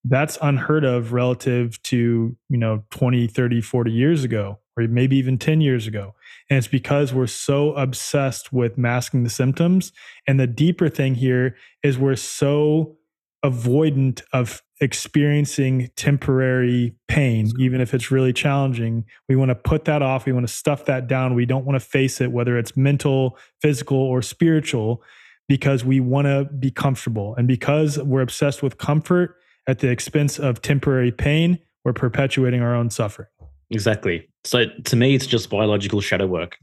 That's 0.05 0.39
unheard 0.43 0.85
of 0.85 1.13
relative 1.13 1.81
to, 1.85 2.37
you 2.49 2.59
know, 2.59 2.85
20, 2.91 3.27
30, 3.27 3.61
40 3.63 3.91
years 3.91 4.23
ago, 4.23 4.59
or 4.81 4.89
maybe 4.89 5.17
even 5.17 5.39
10 5.39 5.61
years 5.61 5.87
ago. 5.87 6.15
And 6.49 6.59
it's 6.59 6.69
because 6.69 7.15
we're 7.15 7.27
so 7.27 7.73
obsessed 7.75 8.53
with 8.53 8.77
masking 8.77 9.23
the 9.23 9.31
symptoms. 9.31 9.93
And 10.27 10.41
the 10.41 10.47
deeper 10.47 10.89
thing 10.89 11.15
here 11.15 11.57
is 11.83 11.99
we're 11.99 12.17
so 12.17 12.97
avoidant 13.45 14.23
of 14.33 14.63
experiencing 14.81 15.91
temporary 15.97 16.95
pain, 17.09 17.51
even 17.59 17.81
if 17.81 17.95
it's 17.95 18.11
really 18.11 18.33
challenging. 18.33 19.05
We 19.29 19.37
want 19.37 19.51
to 19.51 19.55
put 19.55 19.85
that 19.85 20.03
off. 20.03 20.27
We 20.27 20.33
want 20.33 20.47
to 20.47 20.53
stuff 20.53 20.87
that 20.87 21.07
down. 21.07 21.35
We 21.35 21.47
don't 21.47 21.65
want 21.65 21.81
to 21.81 21.87
face 21.87 22.21
it, 22.21 22.33
whether 22.33 22.59
it's 22.59 22.77
mental, 22.77 23.39
physical, 23.61 23.99
or 23.99 24.23
spiritual, 24.23 25.03
because 25.49 25.85
we 25.85 26.01
want 26.01 26.27
to 26.27 26.45
be 26.59 26.71
comfortable. 26.71 27.35
And 27.37 27.47
because 27.47 27.99
we're 27.99 28.23
obsessed 28.23 28.63
with 28.63 28.79
comfort 28.79 29.37
at 29.67 29.81
the 29.81 29.89
expense 29.89 30.39
of 30.39 30.63
temporary 30.63 31.13
pain, 31.13 31.59
we're 31.85 31.93
perpetuating 31.93 32.63
our 32.63 32.75
own 32.75 32.91
suffering. 32.91 33.29
Exactly. 33.71 34.29
So 34.45 34.67
to 34.85 34.97
me, 34.97 35.15
it's 35.15 35.27
just 35.27 35.51
biological 35.51 36.01
shadow 36.01 36.27
work, 36.27 36.57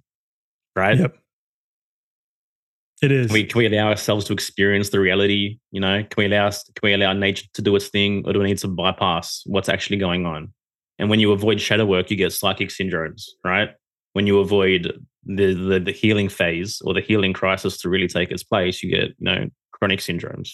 right? 0.75 0.97
Yep. 0.97 1.15
It 3.01 3.11
is. 3.11 3.27
Can 3.27 3.33
we, 3.33 3.43
can 3.43 3.59
we 3.59 3.65
allow 3.67 3.89
ourselves 3.89 4.25
to 4.25 4.33
experience 4.33 4.89
the 4.89 4.99
reality? 4.99 5.59
You 5.71 5.79
know, 5.79 6.01
can 6.01 6.15
we 6.17 6.25
allow 6.25 6.47
us, 6.47 6.63
can 6.63 6.81
we 6.81 6.93
allow 6.93 7.13
nature 7.13 7.45
to 7.53 7.61
do 7.61 7.75
its 7.75 7.89
thing, 7.89 8.23
or 8.25 8.33
do 8.33 8.39
we 8.39 8.45
need 8.45 8.57
to 8.59 8.67
bypass 8.67 9.43
what's 9.45 9.69
actually 9.69 9.97
going 9.97 10.25
on? 10.25 10.51
And 10.99 11.09
when 11.09 11.19
you 11.19 11.31
avoid 11.31 11.61
shadow 11.61 11.85
work, 11.85 12.09
you 12.09 12.17
get 12.17 12.33
psychic 12.33 12.69
syndromes, 12.69 13.23
right? 13.45 13.69
When 14.13 14.25
you 14.25 14.39
avoid 14.39 14.99
the 15.23 15.53
the, 15.53 15.79
the 15.79 15.91
healing 15.91 16.27
phase 16.27 16.81
or 16.83 16.93
the 16.95 17.01
healing 17.01 17.33
crisis 17.33 17.77
to 17.81 17.89
really 17.89 18.07
take 18.07 18.31
its 18.31 18.43
place, 18.43 18.81
you 18.81 18.89
get 18.89 19.09
you 19.09 19.15
know 19.19 19.47
chronic 19.71 19.99
syndromes. 19.99 20.53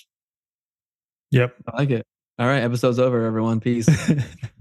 Yep. 1.32 1.56
I 1.68 1.78
like 1.78 1.92
it. 1.92 2.06
All 2.40 2.48
right, 2.48 2.62
episode's 2.62 3.00
over, 3.00 3.26
everyone. 3.26 3.62
Peace. 3.62 3.88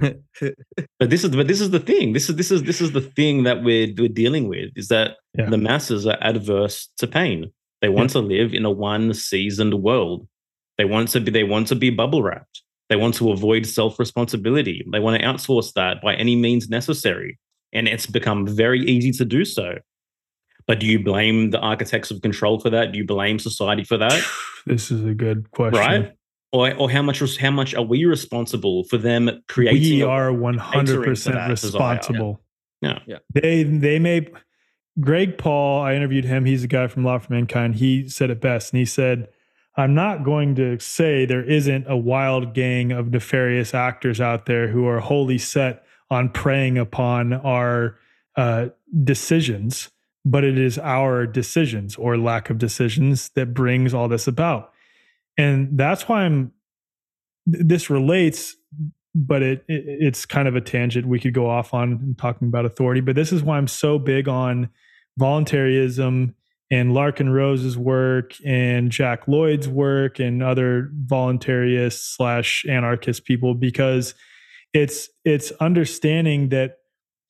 but 0.00 1.10
this 1.10 1.24
is 1.24 1.30
but 1.30 1.48
this 1.48 1.60
is 1.60 1.70
the 1.70 1.80
thing. 1.80 2.12
This 2.12 2.28
is 2.28 2.36
this 2.36 2.50
is 2.50 2.62
this 2.62 2.80
is 2.80 2.92
the 2.92 3.00
thing 3.00 3.44
that 3.44 3.62
we're 3.62 3.92
we're 3.96 4.08
dealing 4.08 4.48
with 4.48 4.70
is 4.76 4.88
that 4.88 5.16
yeah. 5.36 5.48
the 5.48 5.58
masses 5.58 6.06
are 6.06 6.18
adverse 6.20 6.88
to 6.98 7.06
pain. 7.06 7.52
They 7.80 7.88
want 7.88 8.10
yeah. 8.10 8.20
to 8.20 8.26
live 8.26 8.54
in 8.54 8.64
a 8.64 8.70
one 8.70 9.12
seasoned 9.14 9.74
world. 9.82 10.26
They 10.78 10.84
want 10.84 11.08
to 11.08 11.20
be 11.20 11.30
they 11.30 11.44
want 11.44 11.68
to 11.68 11.74
be 11.74 11.90
bubble 11.90 12.22
wrapped. 12.22 12.62
They 12.88 12.96
want 12.96 13.14
to 13.16 13.32
avoid 13.32 13.66
self 13.66 13.98
responsibility. 13.98 14.86
They 14.92 15.00
want 15.00 15.20
to 15.20 15.26
outsource 15.26 15.72
that 15.74 16.02
by 16.02 16.14
any 16.14 16.36
means 16.36 16.68
necessary. 16.68 17.38
And 17.72 17.88
it's 17.88 18.06
become 18.06 18.46
very 18.46 18.80
easy 18.84 19.12
to 19.12 19.24
do 19.24 19.44
so. 19.44 19.78
But 20.66 20.78
do 20.78 20.86
you 20.86 21.02
blame 21.02 21.50
the 21.50 21.58
architects 21.58 22.10
of 22.10 22.22
control 22.22 22.60
for 22.60 22.70
that? 22.70 22.92
Do 22.92 22.98
you 22.98 23.06
blame 23.06 23.38
society 23.38 23.84
for 23.84 23.98
that? 23.98 24.22
This 24.64 24.92
is 24.92 25.04
a 25.04 25.12
good 25.12 25.50
question. 25.50 25.80
Right? 25.80 26.12
Or, 26.52 26.74
or 26.74 26.90
how 26.90 27.02
much 27.02 27.38
how 27.38 27.50
much 27.50 27.74
are 27.74 27.82
we 27.82 28.04
responsible 28.04 28.84
for 28.84 28.98
them 28.98 29.42
creating? 29.48 29.80
We 29.80 30.02
are 30.02 30.32
one 30.32 30.58
hundred 30.58 31.04
percent 31.04 31.48
responsible. 31.48 32.40
Yeah. 32.80 32.98
yeah, 33.06 33.18
They 33.32 33.62
they 33.62 33.98
may. 33.98 34.28
Greg 35.00 35.38
Paul, 35.38 35.80
I 35.80 35.94
interviewed 35.94 36.26
him. 36.26 36.44
He's 36.44 36.64
a 36.64 36.66
guy 36.66 36.86
from 36.86 37.04
Law 37.04 37.18
for 37.18 37.32
Mankind. 37.32 37.76
He 37.76 38.06
said 38.08 38.28
it 38.28 38.42
best, 38.42 38.72
and 38.72 38.78
he 38.78 38.84
said, 38.84 39.28
"I'm 39.76 39.94
not 39.94 40.24
going 40.24 40.54
to 40.56 40.78
say 40.78 41.24
there 41.24 41.44
isn't 41.44 41.86
a 41.88 41.96
wild 41.96 42.52
gang 42.52 42.92
of 42.92 43.10
nefarious 43.10 43.72
actors 43.72 44.20
out 44.20 44.44
there 44.44 44.68
who 44.68 44.86
are 44.86 45.00
wholly 45.00 45.38
set 45.38 45.84
on 46.10 46.28
preying 46.28 46.76
upon 46.76 47.32
our 47.32 47.98
uh, 48.36 48.66
decisions." 49.02 49.90
but 50.24 50.44
it 50.44 50.58
is 50.58 50.78
our 50.78 51.26
decisions 51.26 51.96
or 51.96 52.16
lack 52.16 52.50
of 52.50 52.58
decisions 52.58 53.30
that 53.30 53.54
brings 53.54 53.92
all 53.92 54.08
this 54.08 54.26
about. 54.26 54.71
And 55.38 55.78
that's 55.78 56.08
why 56.08 56.22
I'm 56.22 56.52
this 57.46 57.90
relates 57.90 58.56
but 59.14 59.42
it, 59.42 59.64
it, 59.68 59.84
it's 59.86 60.24
kind 60.24 60.48
of 60.48 60.56
a 60.56 60.60
tangent 60.60 61.06
we 61.06 61.20
could 61.20 61.34
go 61.34 61.48
off 61.48 61.74
on 61.74 62.14
talking 62.18 62.48
about 62.48 62.64
authority 62.64 63.00
but 63.00 63.16
this 63.16 63.32
is 63.32 63.42
why 63.42 63.56
i'm 63.56 63.66
so 63.66 63.98
big 63.98 64.28
on 64.28 64.68
voluntarism 65.18 66.34
and 66.70 66.92
larken 66.92 67.32
rose's 67.32 67.76
work 67.76 68.32
and 68.46 68.90
jack 68.90 69.26
lloyd's 69.28 69.68
work 69.68 70.18
and 70.18 70.42
other 70.42 70.90
voluntarists 71.06 72.14
slash 72.14 72.64
anarchist 72.68 73.24
people 73.24 73.54
because 73.54 74.14
it's 74.72 75.08
it's 75.24 75.50
understanding 75.52 76.48
that 76.48 76.76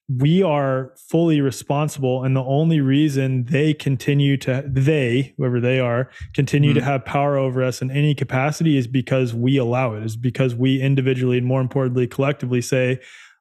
we 0.09 0.43
are 0.43 0.93
fully 0.97 1.41
responsible 1.41 2.25
and 2.25 2.35
the 2.35 2.43
only 2.43 2.81
reason 2.81 3.45
they 3.45 3.73
continue 3.73 4.37
to 4.37 4.63
they 4.67 5.33
whoever 5.37 5.61
they 5.61 5.79
are 5.79 6.11
continue 6.35 6.71
mm-hmm. 6.71 6.81
to 6.81 6.85
have 6.85 7.05
power 7.05 7.37
over 7.37 7.63
us 7.63 7.81
in 7.81 7.91
any 7.91 8.15
capacity 8.15 8.77
is 8.77 8.87
because 8.87 9.33
we 9.33 9.57
allow 9.57 9.95
it 9.95 10.03
is 10.03 10.17
because 10.17 10.55
we 10.55 10.81
individually 10.81 11.39
and 11.39 11.47
more 11.47 11.61
importantly 11.61 12.07
collectively 12.07 12.61
say 12.61 12.99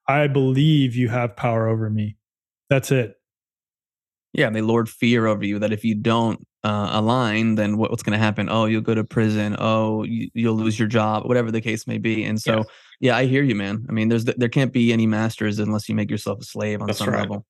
i 0.08 0.28
believe 0.28 0.95
you 0.95 1.10
have 1.10 1.36
power 1.36 1.67
over 1.67 1.89
me 1.89 2.15
that's 2.69 2.91
it 2.91 3.15
yeah 4.34 4.45
and 4.45 4.56
they 4.56 4.62
lord 4.62 4.88
fear 4.88 5.26
over 5.26 5.43
you 5.43 5.58
that 5.58 5.74
if 5.74 5.84
you 5.84 5.95
don't 5.95 6.45
uh, 6.63 6.89
align 6.91 7.56
then 7.56 7.78
what, 7.78 7.89
what's 7.89 8.04
going 8.04 8.17
to 8.17 8.24
happen 8.24 8.47
oh 8.50 8.65
you'll 8.65 8.82
go 8.82 8.93
to 8.93 9.04
prison 9.04 9.56
oh 9.60 10.04
you, 10.04 10.30
will 10.36 10.54
lose 10.54 10.78
your 10.78 10.88
job 10.88 11.26
whatever 11.26 11.52
the 11.52 11.62
case 11.62 11.88
may 11.88 11.97
be 11.97 12.24
and 12.24 12.41
so 12.41 12.58
yes 12.58 12.65
yeah, 13.02 13.17
I 13.17 13.26
hear 13.26 13.41
you, 13.41 13.56
man. 13.56 13.84
I 13.89 13.93
mean, 13.93 14.10
there's 14.10 14.26
there 14.26 14.47
can't 14.47 14.71
be 14.71 14.93
any 14.93 15.08
masters 15.08 15.58
unless 15.58 15.89
you 15.89 15.95
make 15.95 16.12
yourself 16.12 16.39
a 16.39 16.45
slave 16.45 16.82
on 16.82 16.88
That's 16.88 17.00
some 17.00 17.10
right. 17.10 17.21
level. 17.21 17.47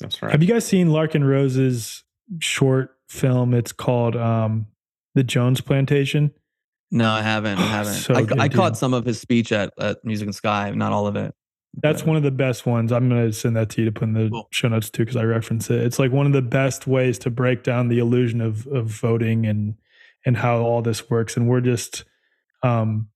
That's 0.00 0.20
right. 0.20 0.32
Have 0.32 0.42
you 0.42 0.48
guys 0.48 0.66
seen 0.66 0.88
Larken 0.88 1.24
Rose's 1.26 2.02
short 2.40 2.90
film? 3.08 3.54
It's 3.54 3.70
called 3.70 4.16
um, 4.16 4.66
"The 5.14 5.22
Jones 5.22 5.60
Plantation." 5.60 6.32
No, 6.90 7.08
I 7.08 7.22
haven't. 7.22 7.58
I 7.58 7.62
haven't. 7.66 7.94
so 7.94 8.14
I, 8.14 8.22
good, 8.24 8.40
I 8.40 8.48
caught 8.48 8.76
some 8.76 8.94
of 8.94 9.04
his 9.06 9.20
speech 9.20 9.52
at, 9.52 9.72
at 9.78 10.04
Music 10.04 10.26
and 10.26 10.34
Sky, 10.34 10.72
not 10.72 10.90
all 10.90 11.06
of 11.06 11.14
it. 11.14 11.32
That's 11.74 12.04
one 12.04 12.16
of 12.16 12.22
the 12.22 12.30
best 12.30 12.66
ones. 12.66 12.92
I'm 12.92 13.08
going 13.08 13.26
to 13.26 13.32
send 13.32 13.56
that 13.56 13.70
to 13.70 13.80
you 13.80 13.86
to 13.86 13.92
put 13.92 14.04
in 14.04 14.12
the 14.12 14.28
cool. 14.28 14.48
show 14.50 14.68
notes 14.68 14.90
too, 14.90 15.04
because 15.04 15.16
I 15.16 15.24
reference 15.24 15.70
it. 15.70 15.80
It's 15.80 15.98
like 15.98 16.12
one 16.12 16.26
of 16.26 16.32
the 16.32 16.42
best 16.42 16.86
ways 16.86 17.18
to 17.20 17.30
break 17.30 17.62
down 17.62 17.88
the 17.88 17.98
illusion 17.98 18.40
of 18.40 18.66
of 18.66 18.86
voting 18.86 19.46
and 19.46 19.74
and 20.26 20.36
how 20.36 20.58
all 20.58 20.82
this 20.82 21.08
works. 21.08 21.36
And 21.36 21.48
we're 21.48 21.62
just 21.62 22.04
um, 22.62 23.08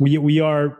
we 0.00 0.18
we 0.18 0.40
are 0.40 0.78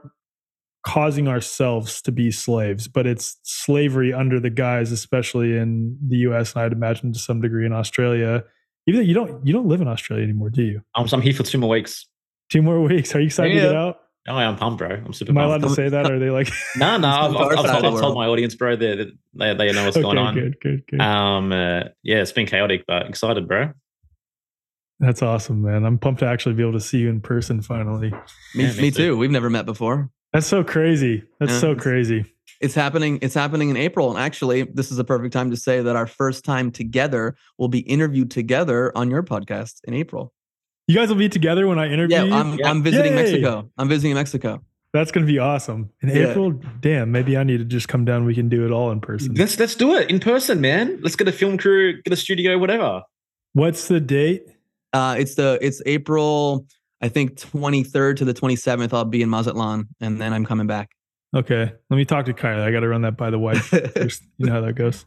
causing 0.85 1.28
ourselves 1.28 2.02
to 2.02 2.12
be 2.12 2.30
slaves, 2.30 2.88
but 2.88 3.06
it's 3.06 3.38
slavery 3.44 4.12
under 4.12 4.40
the 4.40 4.50
guise, 4.50 4.90
especially 4.90 5.56
in 5.56 5.96
the 6.06 6.16
U.S. 6.18 6.54
and 6.54 6.62
I'd 6.62 6.72
imagine 6.72 7.12
to 7.12 7.18
some 7.18 7.40
degree 7.40 7.66
in 7.66 7.72
Australia. 7.72 8.44
Even 8.88 9.00
though 9.00 9.06
you 9.06 9.14
don't 9.14 9.46
you 9.46 9.52
don't 9.52 9.66
live 9.66 9.80
in 9.80 9.88
Australia 9.88 10.24
anymore, 10.24 10.50
do 10.50 10.62
you? 10.62 10.82
I'm, 10.94 11.06
I'm 11.12 11.22
here 11.22 11.35
for 11.35 11.44
two 11.44 11.58
more 11.58 11.70
weeks. 11.70 12.06
Two 12.50 12.62
more 12.62 12.80
weeks. 12.82 13.14
Are 13.14 13.20
you 13.20 13.26
excited 13.26 13.54
yeah. 13.54 13.62
to 13.62 13.68
get 13.68 13.76
out? 13.76 14.00
Oh, 14.28 14.37
I'm 14.37 14.56
pumped, 14.56 14.78
bro. 14.78 14.90
I'm 14.90 15.12
super. 15.12 15.30
Pumped. 15.30 15.30
Am 15.30 15.38
I 15.38 15.44
allowed 15.44 15.62
to 15.62 15.70
say 15.70 15.88
that? 15.88 16.11
Or 16.11 16.14
are 16.14 16.18
they 16.18 16.30
like? 16.30 16.48
no, 16.76 16.96
no. 16.96 17.08
I've, 17.08 17.37
I've, 17.37 17.58
I've, 17.58 17.85
I've 17.85 18.00
told 18.00 18.14
my 18.14 18.26
audience, 18.26 18.54
bro. 18.54 18.76
They 18.76 19.12
they, 19.35 19.54
they 19.54 19.72
know 19.72 19.85
what's 19.85 19.96
okay, 19.96 20.02
going 20.02 20.18
on. 20.18 20.35
Good, 20.35 20.61
good, 20.61 20.85
good. 20.88 21.00
Um, 21.00 21.52
uh, 21.52 21.85
yeah, 22.02 22.22
it's 22.22 22.32
been 22.32 22.46
chaotic, 22.46 22.85
but 22.87 23.08
excited, 23.08 23.48
bro. 23.48 23.72
That's 25.00 25.22
awesome, 25.22 25.62
man. 25.62 25.85
I'm 25.85 25.98
pumped 25.98 26.20
to 26.20 26.26
actually 26.26 26.54
be 26.54 26.62
able 26.62 26.74
to 26.74 26.80
see 26.80 26.98
you 26.98 27.08
in 27.08 27.20
person 27.20 27.61
finally. 27.61 28.11
Me, 28.54 28.64
yeah, 28.64 28.72
me, 28.72 28.82
me 28.82 28.90
too. 28.92 28.96
too. 29.08 29.16
We've 29.16 29.32
never 29.32 29.50
met 29.50 29.66
before. 29.66 30.11
That's 30.32 30.46
so 30.46 30.62
crazy. 30.62 31.24
That's 31.40 31.52
yeah. 31.52 31.58
so 31.58 31.74
crazy. 31.74 32.24
It's 32.61 32.74
happening. 32.74 33.18
It's 33.20 33.35
happening 33.35 33.70
in 33.70 33.76
April. 33.76 34.11
And 34.11 34.18
actually, 34.20 34.62
this 34.62 34.92
is 34.92 34.98
a 35.00 35.04
perfect 35.04 35.32
time 35.32 35.50
to 35.50 35.56
say 35.56 35.82
that 35.82 35.96
our 35.96 36.06
first 36.06 36.44
time 36.44 36.70
together 36.70 37.35
will 37.58 37.66
be 37.66 37.80
interviewed 37.80 38.30
together 38.30 38.96
on 38.96 39.11
your 39.11 39.24
podcast 39.24 39.80
in 39.85 39.94
April. 39.94 40.32
You 40.92 40.98
guys 40.98 41.09
will 41.09 41.16
be 41.16 41.31
together 41.31 41.66
when 41.66 41.78
I 41.78 41.88
interview 41.88 42.18
yeah, 42.18 42.24
you? 42.24 42.35
I'm, 42.35 42.59
yeah. 42.59 42.68
I'm 42.68 42.83
visiting 42.83 43.12
Yay. 43.12 43.22
Mexico. 43.22 43.70
I'm 43.78 43.88
visiting 43.88 44.14
Mexico. 44.14 44.62
That's 44.92 45.11
going 45.11 45.26
to 45.26 45.33
be 45.33 45.38
awesome. 45.38 45.88
In 46.02 46.11
yeah. 46.11 46.28
April, 46.28 46.52
damn, 46.81 47.11
maybe 47.11 47.35
I 47.35 47.44
need 47.44 47.59
to 47.61 47.64
just 47.64 47.88
come 47.88 48.05
down. 48.05 48.26
We 48.26 48.35
can 48.35 48.50
do 48.50 48.66
it 48.66 48.72
all 48.72 48.90
in 48.90 49.00
person. 49.00 49.33
Let's 49.33 49.59
let's 49.59 49.74
do 49.74 49.94
it 49.94 50.11
in 50.11 50.20
person, 50.20 50.61
man. 50.61 50.98
Let's 51.00 51.16
get 51.16 51.26
a 51.28 51.33
film 51.33 51.57
crew, 51.57 52.02
get 52.02 52.12
a 52.12 52.16
studio, 52.16 52.59
whatever. 52.59 53.05
What's 53.55 53.88
the 53.88 54.00
date? 54.00 54.42
Uh, 54.92 55.16
it's 55.18 55.35
the 55.35 55.59
it's 55.62 55.81
April, 55.87 56.66
I 57.00 57.09
think 57.09 57.37
23rd 57.37 58.16
to 58.16 58.26
the 58.26 58.35
27th. 58.35 58.92
I'll 58.92 59.07
be 59.07 59.22
in 59.22 59.31
Mazatlan, 59.31 59.88
and 60.02 60.20
then 60.20 60.35
I'm 60.35 60.44
coming 60.44 60.66
back. 60.66 60.90
Okay, 61.35 61.72
let 61.88 61.96
me 61.96 62.05
talk 62.05 62.26
to 62.26 62.35
Kylie. 62.35 62.61
I 62.61 62.70
got 62.70 62.81
to 62.81 62.88
run 62.88 63.00
that 63.00 63.16
by 63.16 63.31
the 63.31 63.38
wife. 63.38 63.72
you 64.37 64.46
know 64.46 64.52
how 64.52 64.61
that 64.61 64.74
goes. 64.74 65.07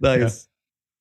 Nice. 0.00 0.48
Yeah. 0.48 0.53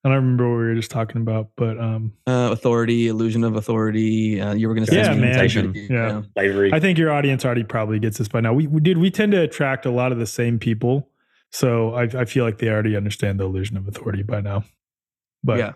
I 0.05 0.09
don't 0.09 0.17
remember 0.17 0.49
what 0.49 0.57
we 0.57 0.63
were 0.65 0.75
just 0.75 0.91
talking 0.91 1.21
about, 1.21 1.51
but 1.55 1.79
um, 1.79 2.11
uh, 2.27 2.49
authority, 2.51 3.07
illusion 3.07 3.45
of 3.45 3.55
authority. 3.55 4.41
Uh, 4.41 4.53
you 4.53 4.67
were 4.67 4.73
going 4.73 4.85
to 4.85 4.91
say, 4.91 4.97
yeah, 4.97 5.13
man, 5.13 5.49
yeah. 5.89 6.21
Slavery. 6.33 6.73
I 6.73 6.79
think 6.81 6.97
your 6.97 7.09
audience 7.09 7.45
already 7.45 7.63
probably 7.63 7.99
gets 7.99 8.17
this 8.17 8.27
by 8.27 8.41
now. 8.41 8.51
We, 8.51 8.67
we 8.67 8.81
did. 8.81 8.97
We 8.97 9.09
tend 9.09 9.31
to 9.31 9.41
attract 9.41 9.85
a 9.85 9.91
lot 9.91 10.11
of 10.11 10.19
the 10.19 10.25
same 10.25 10.59
people, 10.59 11.09
so 11.51 11.93
I, 11.93 12.03
I 12.03 12.25
feel 12.25 12.43
like 12.43 12.57
they 12.57 12.67
already 12.67 12.97
understand 12.97 13.39
the 13.39 13.45
illusion 13.45 13.77
of 13.77 13.87
authority 13.87 14.23
by 14.23 14.41
now. 14.41 14.65
But 15.41 15.59
yeah, 15.59 15.73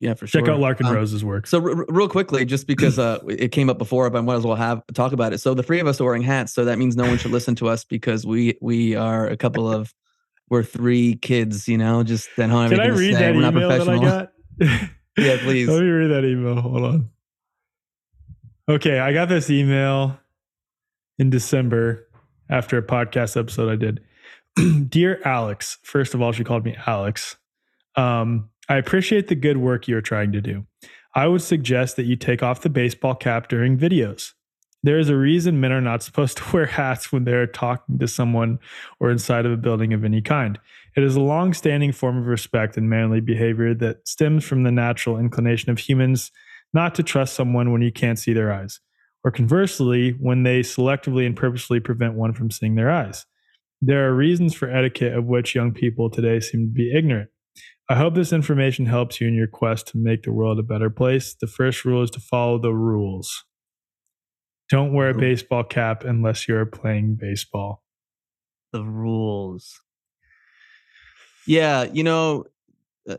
yeah, 0.00 0.14
for 0.14 0.26
sure. 0.26 0.40
Check 0.40 0.48
out 0.48 0.58
Larken 0.58 0.86
um, 0.86 0.94
Rose's 0.94 1.22
work. 1.22 1.46
So, 1.46 1.62
r- 1.62 1.84
real 1.88 2.08
quickly, 2.08 2.44
just 2.46 2.66
because 2.66 2.98
uh, 2.98 3.18
it 3.28 3.52
came 3.52 3.70
up 3.70 3.76
before, 3.76 4.08
but 4.10 4.18
I 4.18 4.20
might 4.22 4.34
as 4.36 4.44
well 4.44 4.56
have 4.56 4.82
talk 4.94 5.12
about 5.12 5.32
it. 5.34 5.38
So, 5.38 5.52
the 5.52 5.62
three 5.62 5.78
of 5.78 5.86
us 5.86 6.00
are 6.00 6.04
wearing 6.04 6.22
hats, 6.22 6.54
so 6.54 6.64
that 6.64 6.78
means 6.78 6.96
no 6.96 7.06
one 7.06 7.18
should 7.18 7.30
listen 7.30 7.54
to 7.56 7.68
us 7.68 7.84
because 7.84 8.26
we 8.26 8.56
we 8.60 8.96
are 8.96 9.28
a 9.28 9.36
couple 9.36 9.70
of 9.70 9.92
we're 10.52 10.62
three 10.62 11.14
kids, 11.14 11.66
you 11.66 11.78
know. 11.78 12.02
Just 12.02 12.28
then, 12.36 12.50
how 12.50 12.68
can 12.68 12.78
I 12.78 12.88
read 12.88 13.14
that 13.14 13.34
we're 13.34 13.48
email 13.48 13.68
that 13.70 13.88
I 13.88 13.98
got? 13.98 14.32
yeah, 15.16 15.38
please. 15.42 15.66
Let 15.66 15.80
me 15.80 15.88
read 15.88 16.08
that 16.08 16.26
email. 16.26 16.60
Hold 16.60 16.84
on. 16.84 17.10
Okay, 18.68 18.98
I 18.98 19.14
got 19.14 19.30
this 19.30 19.48
email 19.48 20.18
in 21.18 21.30
December 21.30 22.06
after 22.50 22.76
a 22.76 22.82
podcast 22.82 23.40
episode 23.40 23.72
I 23.72 23.76
did. 23.76 24.02
Dear 24.90 25.22
Alex, 25.24 25.78
first 25.84 26.12
of 26.12 26.20
all, 26.20 26.32
she 26.32 26.44
called 26.44 26.66
me 26.66 26.76
Alex. 26.86 27.36
Um, 27.96 28.50
I 28.68 28.76
appreciate 28.76 29.28
the 29.28 29.34
good 29.34 29.56
work 29.56 29.88
you're 29.88 30.02
trying 30.02 30.32
to 30.32 30.42
do. 30.42 30.66
I 31.14 31.28
would 31.28 31.42
suggest 31.42 31.96
that 31.96 32.04
you 32.04 32.14
take 32.14 32.42
off 32.42 32.60
the 32.60 32.68
baseball 32.68 33.14
cap 33.14 33.48
during 33.48 33.78
videos. 33.78 34.32
There 34.84 34.98
is 34.98 35.08
a 35.08 35.16
reason 35.16 35.60
men 35.60 35.70
are 35.70 35.80
not 35.80 36.02
supposed 36.02 36.38
to 36.38 36.44
wear 36.52 36.66
hats 36.66 37.12
when 37.12 37.24
they're 37.24 37.46
talking 37.46 37.98
to 37.98 38.08
someone 38.08 38.58
or 38.98 39.10
inside 39.10 39.46
of 39.46 39.52
a 39.52 39.56
building 39.56 39.92
of 39.92 40.04
any 40.04 40.20
kind. 40.20 40.58
It 40.96 41.04
is 41.04 41.16
a 41.16 41.20
long 41.20 41.54
standing 41.54 41.92
form 41.92 42.18
of 42.18 42.26
respect 42.26 42.76
and 42.76 42.90
manly 42.90 43.20
behavior 43.20 43.74
that 43.74 44.06
stems 44.06 44.44
from 44.44 44.62
the 44.62 44.72
natural 44.72 45.18
inclination 45.18 45.70
of 45.70 45.78
humans 45.78 46.30
not 46.74 46.94
to 46.96 47.02
trust 47.02 47.34
someone 47.34 47.72
when 47.72 47.82
you 47.82 47.92
can't 47.92 48.18
see 48.18 48.32
their 48.32 48.52
eyes, 48.52 48.80
or 49.24 49.30
conversely, 49.30 50.10
when 50.12 50.42
they 50.42 50.60
selectively 50.60 51.26
and 51.26 51.36
purposely 51.36 51.80
prevent 51.80 52.14
one 52.14 52.32
from 52.32 52.50
seeing 52.50 52.74
their 52.74 52.90
eyes. 52.90 53.26
There 53.80 54.08
are 54.08 54.14
reasons 54.14 54.54
for 54.54 54.70
etiquette 54.70 55.14
of 55.14 55.24
which 55.24 55.54
young 55.54 55.72
people 55.72 56.08
today 56.08 56.40
seem 56.40 56.68
to 56.68 56.72
be 56.72 56.92
ignorant. 56.96 57.30
I 57.88 57.96
hope 57.96 58.14
this 58.14 58.32
information 58.32 58.86
helps 58.86 59.20
you 59.20 59.28
in 59.28 59.34
your 59.34 59.48
quest 59.48 59.88
to 59.88 59.98
make 59.98 60.22
the 60.22 60.32
world 60.32 60.58
a 60.58 60.62
better 60.62 60.88
place. 60.88 61.34
The 61.34 61.46
first 61.46 61.84
rule 61.84 62.02
is 62.02 62.10
to 62.12 62.20
follow 62.20 62.58
the 62.58 62.72
rules. 62.72 63.44
Don't 64.72 64.94
wear 64.94 65.10
a 65.10 65.14
baseball 65.14 65.64
cap 65.64 66.02
unless 66.02 66.48
you're 66.48 66.64
playing 66.64 67.16
baseball. 67.16 67.82
The 68.72 68.82
rules. 68.82 69.82
Yeah, 71.46 71.82
you 71.82 72.02
know, 72.02 72.46
uh, 73.06 73.18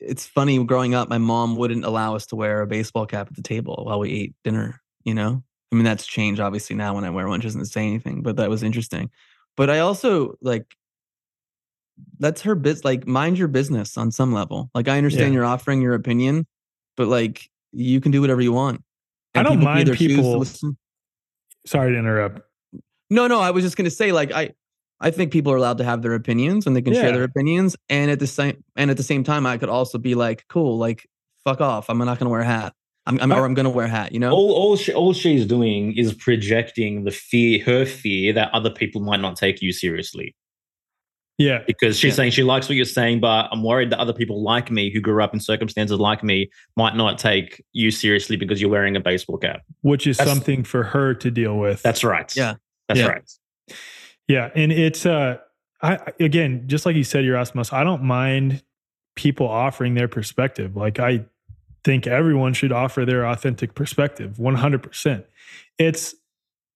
it's 0.00 0.24
funny 0.24 0.64
growing 0.64 0.94
up, 0.94 1.10
my 1.10 1.18
mom 1.18 1.56
wouldn't 1.56 1.84
allow 1.84 2.16
us 2.16 2.24
to 2.28 2.36
wear 2.36 2.62
a 2.62 2.66
baseball 2.66 3.04
cap 3.04 3.26
at 3.28 3.36
the 3.36 3.42
table 3.42 3.82
while 3.84 3.98
we 3.98 4.12
ate 4.12 4.34
dinner, 4.44 4.80
you 5.04 5.12
know? 5.12 5.42
I 5.70 5.74
mean, 5.74 5.84
that's 5.84 6.06
changed 6.06 6.40
obviously 6.40 6.74
now 6.74 6.94
when 6.94 7.04
I 7.04 7.10
wear 7.10 7.28
one, 7.28 7.42
she 7.42 7.48
doesn't 7.48 7.66
say 7.66 7.86
anything, 7.86 8.22
but 8.22 8.36
that 8.36 8.48
was 8.48 8.62
interesting. 8.62 9.10
But 9.58 9.68
I 9.68 9.80
also 9.80 10.38
like 10.40 10.74
that's 12.18 12.40
her 12.40 12.54
biz 12.54 12.82
like 12.82 13.06
mind 13.06 13.36
your 13.36 13.48
business 13.48 13.98
on 13.98 14.10
some 14.10 14.32
level. 14.32 14.70
Like 14.74 14.88
I 14.88 14.96
understand 14.96 15.34
yeah. 15.34 15.40
you're 15.40 15.44
offering 15.44 15.82
your 15.82 15.92
opinion, 15.92 16.46
but 16.96 17.08
like 17.08 17.50
you 17.72 18.00
can 18.00 18.10
do 18.10 18.22
whatever 18.22 18.40
you 18.40 18.54
want. 18.54 18.82
And 19.34 19.46
I 19.46 19.50
don't 19.50 19.62
mind 19.62 19.92
people. 19.92 20.46
Sorry 21.66 21.92
to 21.92 21.98
interrupt. 21.98 22.40
No, 23.10 23.26
no, 23.26 23.40
I 23.40 23.50
was 23.50 23.64
just 23.64 23.76
gonna 23.76 23.90
say, 23.90 24.12
like, 24.12 24.32
I 24.32 24.50
I 25.00 25.10
think 25.10 25.32
people 25.32 25.52
are 25.52 25.56
allowed 25.56 25.78
to 25.78 25.84
have 25.84 26.02
their 26.02 26.14
opinions 26.14 26.66
and 26.66 26.74
they 26.74 26.82
can 26.82 26.94
yeah. 26.94 27.02
share 27.02 27.12
their 27.12 27.24
opinions. 27.24 27.76
And 27.88 28.10
at 28.10 28.18
the 28.18 28.26
same 28.26 28.62
and 28.76 28.90
at 28.90 28.96
the 28.96 29.02
same 29.02 29.24
time, 29.24 29.46
I 29.46 29.58
could 29.58 29.68
also 29.68 29.98
be 29.98 30.14
like, 30.14 30.44
cool, 30.48 30.78
like 30.78 31.06
fuck 31.44 31.60
off. 31.60 31.90
I'm 31.90 31.98
not 31.98 32.18
gonna 32.18 32.30
wear 32.30 32.40
a 32.40 32.46
hat. 32.46 32.74
I'm, 33.06 33.20
I'm 33.20 33.32
or 33.32 33.44
I'm 33.44 33.54
gonna 33.54 33.70
wear 33.70 33.86
a 33.86 33.90
hat. 33.90 34.12
You 34.12 34.20
know, 34.20 34.32
all 34.32 34.52
all 34.52 34.76
she, 34.76 34.92
all 34.92 35.12
she's 35.12 35.46
doing 35.46 35.94
is 35.96 36.14
projecting 36.14 37.04
the 37.04 37.10
fear, 37.10 37.62
her 37.64 37.84
fear 37.84 38.32
that 38.32 38.52
other 38.54 38.70
people 38.70 39.02
might 39.02 39.20
not 39.20 39.36
take 39.36 39.60
you 39.60 39.72
seriously. 39.72 40.34
Yeah, 41.36 41.64
because 41.66 41.98
she's 41.98 42.12
yeah. 42.12 42.16
saying 42.16 42.30
she 42.30 42.44
likes 42.44 42.68
what 42.68 42.76
you're 42.76 42.84
saying, 42.84 43.20
but 43.20 43.48
I'm 43.50 43.64
worried 43.64 43.90
that 43.90 43.98
other 43.98 44.12
people 44.12 44.42
like 44.42 44.70
me 44.70 44.92
who 44.92 45.00
grew 45.00 45.22
up 45.22 45.34
in 45.34 45.40
circumstances 45.40 45.98
like 45.98 46.22
me 46.22 46.48
might 46.76 46.94
not 46.94 47.18
take 47.18 47.64
you 47.72 47.90
seriously 47.90 48.36
because 48.36 48.60
you're 48.60 48.70
wearing 48.70 48.94
a 48.94 49.00
baseball 49.00 49.38
cap, 49.38 49.62
which 49.80 50.06
is 50.06 50.16
that's, 50.16 50.30
something 50.30 50.62
for 50.62 50.84
her 50.84 51.12
to 51.14 51.30
deal 51.32 51.58
with. 51.58 51.82
That's 51.82 52.04
right. 52.04 52.34
Yeah, 52.36 52.54
that's 52.86 53.00
yeah. 53.00 53.06
right. 53.06 53.30
Yeah, 54.28 54.50
and 54.54 54.70
it's 54.70 55.06
uh, 55.06 55.38
I 55.82 55.98
again, 56.20 56.64
just 56.66 56.86
like 56.86 56.94
you 56.94 57.04
said, 57.04 57.24
Yerasimos, 57.24 57.72
I 57.72 57.82
don't 57.82 58.04
mind 58.04 58.62
people 59.16 59.48
offering 59.48 59.94
their 59.94 60.08
perspective. 60.08 60.76
Like 60.76 61.00
I 61.00 61.24
think 61.82 62.06
everyone 62.06 62.54
should 62.54 62.72
offer 62.72 63.04
their 63.04 63.26
authentic 63.26 63.74
perspective, 63.74 64.38
one 64.38 64.54
hundred 64.54 64.84
percent. 64.84 65.26
It's 65.78 66.14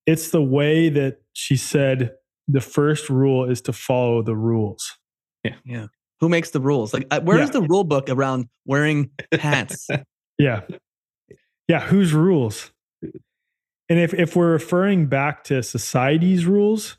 it's 0.04 0.30
the 0.30 0.42
way 0.42 0.88
that 0.88 1.20
she 1.32 1.56
said 1.56 2.17
the 2.48 2.60
first 2.60 3.10
rule 3.10 3.48
is 3.48 3.60
to 3.62 3.72
follow 3.72 4.22
the 4.22 4.34
rules. 4.34 4.98
Yeah, 5.44 5.56
yeah. 5.64 5.86
Who 6.20 6.28
makes 6.28 6.50
the 6.50 6.60
rules? 6.60 6.92
Like, 6.92 7.06
where 7.22 7.38
yeah. 7.38 7.44
is 7.44 7.50
the 7.50 7.62
rule 7.62 7.84
book 7.84 8.08
around 8.08 8.48
wearing 8.66 9.10
hats? 9.32 9.86
yeah, 10.38 10.62
yeah. 11.68 11.80
Whose 11.80 12.12
rules? 12.12 12.72
And 13.90 13.98
if 13.98 14.12
if 14.14 14.34
we're 14.34 14.50
referring 14.50 15.06
back 15.06 15.44
to 15.44 15.62
society's 15.62 16.44
rules, 16.44 16.98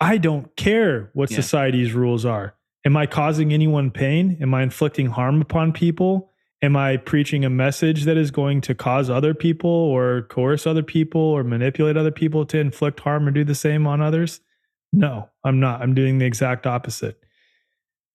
I 0.00 0.18
don't 0.18 0.54
care 0.56 1.10
what 1.14 1.30
yeah. 1.30 1.36
society's 1.36 1.92
rules 1.92 2.24
are. 2.24 2.56
Am 2.84 2.96
I 2.96 3.06
causing 3.06 3.52
anyone 3.52 3.92
pain? 3.92 4.36
Am 4.40 4.52
I 4.52 4.64
inflicting 4.64 5.06
harm 5.06 5.40
upon 5.40 5.72
people? 5.72 6.31
Am 6.62 6.76
I 6.76 6.96
preaching 6.96 7.44
a 7.44 7.50
message 7.50 8.04
that 8.04 8.16
is 8.16 8.30
going 8.30 8.60
to 8.62 8.74
cause 8.74 9.10
other 9.10 9.34
people 9.34 9.68
or 9.68 10.22
coerce 10.22 10.66
other 10.66 10.84
people 10.84 11.20
or 11.20 11.42
manipulate 11.42 11.96
other 11.96 12.12
people 12.12 12.46
to 12.46 12.58
inflict 12.58 13.00
harm 13.00 13.26
or 13.26 13.32
do 13.32 13.42
the 13.42 13.54
same 13.54 13.86
on 13.86 14.00
others? 14.00 14.40
No, 14.92 15.28
I'm 15.42 15.58
not. 15.58 15.82
I'm 15.82 15.94
doing 15.94 16.18
the 16.18 16.24
exact 16.24 16.66
opposite. 16.66 17.18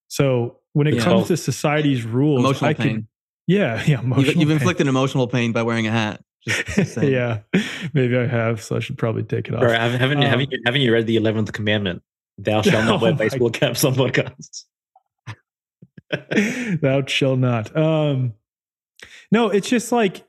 So 0.08 0.60
when 0.74 0.88
it 0.88 0.95
yeah. 0.95 1.04
comes 1.04 1.28
to 1.28 1.36
society's 1.36 2.04
rules, 2.04 2.39
emotional 2.39 2.70
I 2.70 2.74
pain. 2.74 2.88
Can, 2.88 3.08
yeah, 3.48 3.84
yeah. 3.86 4.02
You've, 4.02 4.36
you've 4.36 4.50
inflicted 4.50 4.88
emotional 4.88 5.28
pain 5.28 5.52
by 5.52 5.64
wearing 5.64 5.88
a 5.88 5.91
hat. 5.91 6.24
yeah, 7.02 7.39
maybe 7.93 8.18
I 8.18 8.26
have, 8.26 8.62
so 8.64 8.78
I 8.78 8.80
should 8.80 8.98
probably 8.98 9.24
take 9.24 9.50
it 9.50 9.56
off. 9.56 9.60
Bro, 9.60 9.74
haven't, 9.74 10.02
um, 10.02 10.22
haven't, 10.22 10.52
you, 10.52 10.60
haven't 10.66 10.82
you 10.82 10.93
read 10.93 11.06
the 11.06 11.18
eleventh 11.18 11.52
commandment? 11.52 12.02
Thou 12.38 12.62
shalt 12.62 12.86
not 12.86 13.02
wear 13.02 13.12
oh 13.12 13.16
baseball 13.16 13.50
caps 13.50 13.84
on 13.84 13.95
podcasts. 13.95 14.64
Thou 16.82 17.06
shalt 17.06 17.39
not. 17.39 17.76
Um, 17.76 18.34
no, 19.32 19.49
it's 19.49 19.69
just 19.69 19.91
like 19.91 20.25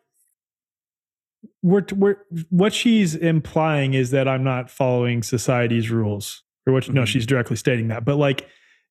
we're 1.63 1.85
we're 1.95 2.17
what 2.51 2.73
she's 2.73 3.15
implying 3.15 3.95
is 3.95 4.11
that 4.11 4.29
I'm 4.29 4.45
not 4.45 4.71
following 4.71 5.23
society's 5.23 5.91
rules, 5.91 6.43
or 6.67 6.73
what? 6.73 6.85
Mm-hmm. 6.85 6.95
No, 6.95 7.05
she's 7.05 7.27
directly 7.27 7.57
stating 7.57 7.89
that, 7.89 8.05
but 8.05 8.17
like. 8.17 8.47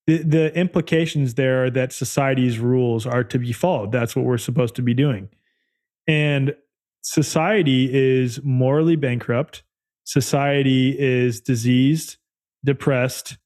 The, 0.06 0.22
the 0.22 0.58
implications 0.58 1.34
there 1.34 1.64
are 1.64 1.70
that 1.72 1.92
society's 1.92 2.58
rules 2.58 3.06
are 3.06 3.22
to 3.24 3.38
be 3.38 3.52
followed. 3.52 3.92
That's 3.92 4.16
what 4.16 4.24
we're 4.24 4.38
supposed 4.38 4.74
to 4.76 4.82
be 4.82 4.94
doing. 4.94 5.28
And 6.06 6.54
society 7.02 7.90
is 7.92 8.42
morally 8.42 8.96
bankrupt. 8.96 9.64
Society 10.04 10.98
is 10.98 11.42
diseased, 11.42 12.16
depressed, 12.64 13.36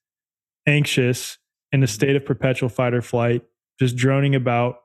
anxious, 0.64 1.38
in 1.72 1.82
a 1.82 1.88
state 1.88 2.14
of 2.14 2.24
perpetual 2.24 2.68
fight 2.68 2.94
or 2.94 3.02
flight, 3.02 3.42
just 3.80 3.96
droning 3.96 4.36
about, 4.36 4.81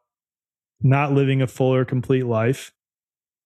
not 0.82 1.14
living 1.14 1.42
a 1.42 1.48
full 1.48 1.74
or 1.74 1.86
complete 1.86 2.26
life. 2.26 2.72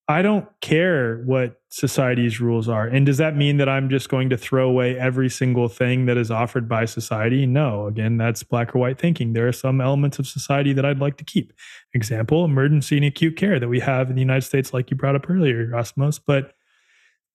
I 0.08 0.20
don't 0.20 0.46
care 0.60 1.22
what 1.24 1.60
society's 1.70 2.40
rules 2.40 2.68
are. 2.68 2.86
And 2.86 3.06
does 3.06 3.18
that 3.18 3.36
mean 3.36 3.56
that 3.58 3.68
I'm 3.68 3.88
just 3.88 4.08
going 4.08 4.30
to 4.30 4.36
throw 4.36 4.68
away 4.68 4.98
every 4.98 5.30
single 5.30 5.68
thing 5.68 6.06
that 6.06 6.16
is 6.16 6.30
offered 6.30 6.68
by 6.68 6.84
society? 6.84 7.46
No. 7.46 7.86
Again, 7.86 8.16
that's 8.16 8.42
black 8.42 8.74
or 8.74 8.80
white 8.80 8.98
thinking. 8.98 9.32
There 9.32 9.46
are 9.46 9.52
some 9.52 9.80
elements 9.80 10.18
of 10.18 10.26
society 10.26 10.72
that 10.72 10.84
I'd 10.84 10.98
like 10.98 11.16
to 11.18 11.24
keep. 11.24 11.52
Example, 11.94 12.44
emergency 12.44 12.96
and 12.96 13.06
acute 13.06 13.36
care 13.36 13.60
that 13.60 13.68
we 13.68 13.80
have 13.80 14.10
in 14.10 14.16
the 14.16 14.20
United 14.20 14.42
States, 14.42 14.74
like 14.74 14.90
you 14.90 14.96
brought 14.96 15.14
up 15.14 15.30
earlier, 15.30 15.68
Yerasimos. 15.68 16.20
But 16.26 16.52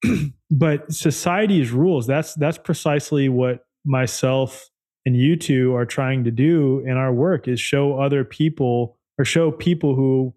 but 0.50 0.92
society's 0.92 1.70
rules, 1.70 2.06
that's 2.06 2.34
that's 2.34 2.58
precisely 2.58 3.28
what 3.28 3.64
myself 3.84 4.68
and 5.06 5.16
you 5.16 5.36
two 5.36 5.74
are 5.74 5.86
trying 5.86 6.24
to 6.24 6.30
do 6.30 6.80
in 6.80 6.98
our 6.98 7.12
work 7.12 7.48
is 7.48 7.58
show 7.58 7.98
other 7.98 8.24
people 8.24 8.97
or 9.18 9.24
show 9.24 9.50
people 9.50 9.94
who 9.94 10.34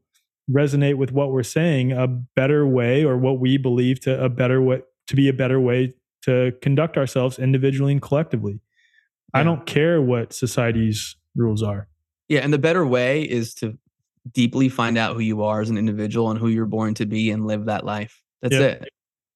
resonate 0.49 0.97
with 0.97 1.11
what 1.11 1.31
we're 1.31 1.43
saying 1.43 1.91
a 1.91 2.07
better 2.07 2.65
way 2.65 3.03
or 3.03 3.17
what 3.17 3.39
we 3.39 3.57
believe 3.57 3.99
to 4.01 4.23
a 4.23 4.29
better 4.29 4.61
way 4.61 4.81
to 5.07 5.15
be 5.15 5.27
a 5.27 5.33
better 5.33 5.59
way 5.59 5.93
to 6.23 6.53
conduct 6.61 6.97
ourselves 6.97 7.39
individually 7.39 7.91
and 7.91 8.01
collectively. 8.01 8.59
Yeah. 9.33 9.41
I 9.41 9.43
don't 9.43 9.65
care 9.65 10.01
what 10.01 10.33
society's 10.33 11.15
rules 11.35 11.63
are. 11.63 11.87
Yeah, 12.27 12.41
and 12.41 12.53
the 12.53 12.59
better 12.59 12.85
way 12.85 13.23
is 13.23 13.53
to 13.55 13.77
deeply 14.31 14.69
find 14.69 14.97
out 14.97 15.15
who 15.15 15.21
you 15.21 15.43
are 15.43 15.61
as 15.61 15.69
an 15.69 15.77
individual 15.77 16.29
and 16.29 16.39
who 16.39 16.47
you're 16.47 16.65
born 16.65 16.93
to 16.95 17.05
be 17.05 17.31
and 17.31 17.45
live 17.45 17.65
that 17.65 17.85
life. 17.85 18.21
That's 18.41 18.53
yep. 18.53 18.83
it. 18.83 18.89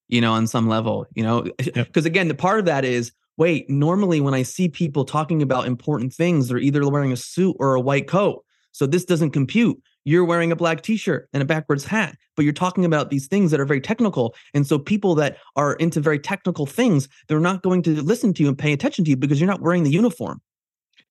You 0.08 0.22
know, 0.22 0.34
on 0.34 0.48
some 0.48 0.68
level, 0.68 1.08
you 1.16 1.24
know, 1.24 1.42
because 1.42 1.76
yep. 1.76 2.06
again, 2.06 2.28
the 2.28 2.36
part 2.36 2.60
of 2.60 2.66
that 2.66 2.86
is 2.86 3.12
wait, 3.38 3.70
normally 3.70 4.22
when 4.22 4.34
I 4.34 4.44
see 4.44 4.70
people 4.70 5.04
talking 5.04 5.42
about 5.42 5.68
important 5.68 6.14
things, 6.14 6.48
they're 6.48 6.58
either 6.58 6.88
wearing 6.88 7.12
a 7.12 7.18
suit 7.18 7.56
or 7.60 7.76
a 7.76 7.82
white 7.82 8.08
coat. 8.08 8.45
So 8.76 8.86
this 8.86 9.06
doesn't 9.06 9.32
compute. 9.32 9.82
You're 10.04 10.26
wearing 10.26 10.52
a 10.52 10.56
black 10.56 10.82
t-shirt 10.82 11.30
and 11.32 11.42
a 11.42 11.46
backwards 11.46 11.86
hat 11.86 12.18
but 12.36 12.44
you're 12.44 12.54
talking 12.54 12.86
about 12.86 13.10
these 13.10 13.28
things 13.28 13.52
that 13.52 13.60
are 13.60 13.66
very 13.66 13.82
technical. 13.82 14.36
And 14.54 14.68
so 14.68 14.78
people 14.78 15.16
that 15.16 15.38
are 15.56 15.76
into 15.76 16.00
very 16.02 16.20
technical 16.20 16.66
things 16.66 17.08
they're 17.28 17.40
not 17.40 17.64
going 17.64 17.82
to 17.84 18.02
listen 18.02 18.34
to 18.34 18.44
you 18.44 18.50
and 18.50 18.58
pay 18.58 18.74
attention 18.74 19.06
to 19.06 19.12
you 19.12 19.18
because 19.18 19.40
you're 19.40 19.50
not 19.50 19.62
wearing 19.62 19.84
the 19.84 19.92
uniform. 19.92 20.42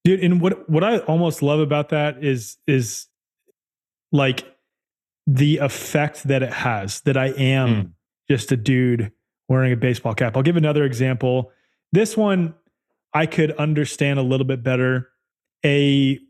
Dude 0.04 0.22
and 0.22 0.40
what 0.40 0.68
what 0.68 0.84
i 0.84 0.98
almost 0.98 1.42
love 1.42 1.60
about 1.60 1.88
that 1.88 2.22
is 2.22 2.58
is 2.66 3.06
like 4.12 4.44
the 5.26 5.58
effect 5.58 6.24
that 6.24 6.42
it 6.42 6.52
has 6.52 7.00
that 7.02 7.16
i 7.16 7.28
am 7.28 7.68
mm. 7.68 7.92
just 8.28 8.52
a 8.52 8.56
dude 8.56 9.10
wearing 9.48 9.72
a 9.72 9.76
baseball 9.76 10.14
cap. 10.14 10.36
I'll 10.36 10.42
give 10.42 10.56
another 10.56 10.84
example. 10.84 11.50
This 11.92 12.16
one 12.16 12.54
i 13.14 13.24
could 13.24 13.52
understand 13.52 14.18
a 14.18 14.22
little 14.22 14.46
bit 14.46 14.62
better. 14.62 15.08
A 15.64 16.20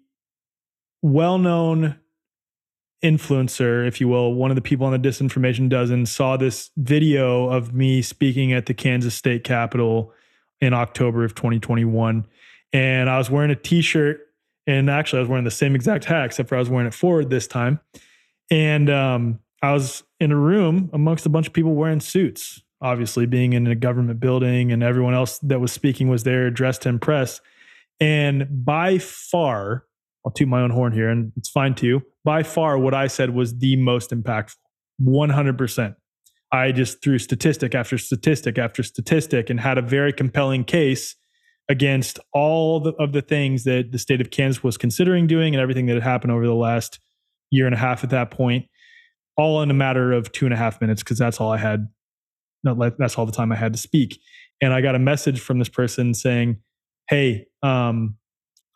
well-known 1.05 2.01
influencer, 3.05 3.87
if 3.87 4.01
you 4.01 4.09
will, 4.09 4.33
one 4.33 4.51
of 4.51 4.55
the 4.55 4.63
people 4.63 4.87
on 4.87 4.93
the 4.93 5.09
disinformation 5.09 5.69
dozen 5.69 6.07
saw 6.07 6.39
this 6.39 6.71
video 6.79 7.51
of 7.51 7.75
me 7.75 8.01
speaking 8.01 8.55
at 8.55 8.65
the 8.65 8.73
Kansas 8.73 9.15
State 9.15 9.45
Capitol 9.45 10.15
in 10.63 10.73
October 10.73 11.23
of 11.23 11.35
2021. 11.35 12.27
And 12.73 13.11
I 13.11 13.19
was 13.19 13.31
wearing 13.31 13.51
a 13.51 13.57
t 13.57 13.83
shirt. 13.83 14.21
And 14.67 14.89
actually, 14.89 15.19
I 15.19 15.21
was 15.21 15.29
wearing 15.29 15.45
the 15.45 15.51
same 15.51 15.75
exact 15.75 16.07
hat, 16.07 16.25
except 16.25 16.49
for 16.49 16.57
I 16.57 16.59
was 16.59 16.71
wearing 16.71 16.87
it 16.87 16.95
forward 16.95 17.29
this 17.29 17.47
time. 17.47 17.81
And 18.51 18.89
um, 18.89 19.41
I 19.63 19.75
was 19.75 20.05
in 20.21 20.33
a 20.33 20.37
room 20.37 20.89
amongst 20.95 21.27
a 21.27 21.29
bunch 21.29 21.47
of 21.47 21.53
people 21.53 21.75
wearing 21.75 22.01
suits, 22.01 22.63
obviously, 22.81 23.27
being 23.27 23.53
in 23.53 23.67
a 23.67 23.75
government 23.75 24.21
building, 24.21 24.73
and 24.73 24.83
everyone 24.83 25.13
else 25.13 25.39
that 25.41 25.61
was 25.61 25.71
speaking 25.71 26.09
was 26.09 26.23
there 26.23 26.51
dressed 26.51 26.81
to 26.83 26.89
impress. 26.89 27.43
And 28.01 28.65
by 28.65 28.97
far, 28.97 29.85
I'll 30.25 30.33
toot 30.33 30.49
my 30.49 30.61
own 30.61 30.70
horn 30.70 30.93
here, 30.93 31.11
and 31.11 31.33
it's 31.37 31.51
fine 31.51 31.75
too. 31.75 32.03
By 32.25 32.43
far, 32.43 32.79
what 32.79 32.95
I 32.95 33.07
said 33.07 33.31
was 33.31 33.59
the 33.59 33.77
most 33.77 34.11
impactful, 34.11 34.57
100%. 35.03 35.97
I 36.53 36.72
just 36.72 37.03
threw 37.03 37.18
statistic 37.18 37.75
after 37.75 37.99
statistic 37.99 38.59
after 38.59 38.83
statistic 38.83 39.51
and 39.51 39.59
had 39.61 39.77
a 39.77 39.83
very 39.83 40.12
compelling 40.12 40.64
case 40.64 41.16
against 41.68 42.18
all 42.33 42.81
the, 42.81 42.93
of 42.93 43.12
the 43.12 43.22
things 43.22 43.64
that 43.64 43.91
the 43.91 43.99
state 43.99 44.20
of 44.20 44.31
Kansas 44.31 44.62
was 44.62 44.77
considering 44.77 45.27
doing 45.27 45.55
and 45.55 45.61
everything 45.61 45.87
that 45.87 45.95
had 45.95 46.03
happened 46.03 46.33
over 46.33 46.47
the 46.47 46.55
last 46.55 47.01
year 47.51 47.66
and 47.66 47.75
a 47.75 47.79
half 47.79 48.05
at 48.05 48.11
that 48.11 48.31
point, 48.31 48.66
all 49.37 49.62
in 49.62 49.70
a 49.70 49.75
matter 49.75 50.12
of 50.12 50.31
two 50.33 50.47
and 50.47 50.55
a 50.55 50.57
half 50.57 50.81
minutes, 50.81 51.03
because 51.03 51.18
that's 51.18 51.41
all 51.41 51.51
I 51.51 51.59
had. 51.59 51.89
That's 52.62 53.18
all 53.18 53.27
the 53.27 53.33
time 53.33 53.53
I 53.53 53.57
had 53.57 53.72
to 53.75 53.79
speak. 53.79 54.18
And 54.62 54.72
I 54.72 54.81
got 54.81 54.95
a 54.95 54.99
message 54.99 55.41
from 55.41 55.59
this 55.59 55.68
person 55.68 56.14
saying, 56.14 56.59
Hey, 57.09 57.47
um, 57.62 58.16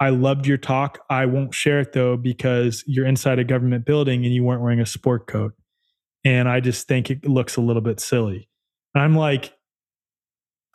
I 0.00 0.10
loved 0.10 0.46
your 0.46 0.58
talk. 0.58 1.00
I 1.10 1.26
won't 1.26 1.54
share 1.54 1.80
it 1.80 1.92
though 1.92 2.16
because 2.16 2.84
you're 2.86 3.06
inside 3.06 3.38
a 3.38 3.44
government 3.44 3.84
building 3.84 4.24
and 4.24 4.32
you 4.34 4.44
weren't 4.44 4.62
wearing 4.62 4.80
a 4.80 4.86
sport 4.86 5.26
coat. 5.26 5.54
And 6.24 6.48
I 6.48 6.60
just 6.60 6.86
think 6.86 7.10
it 7.10 7.26
looks 7.26 7.56
a 7.56 7.60
little 7.60 7.82
bit 7.82 8.00
silly. 8.00 8.48
And 8.94 9.02
I'm 9.02 9.16
like, 9.16 9.52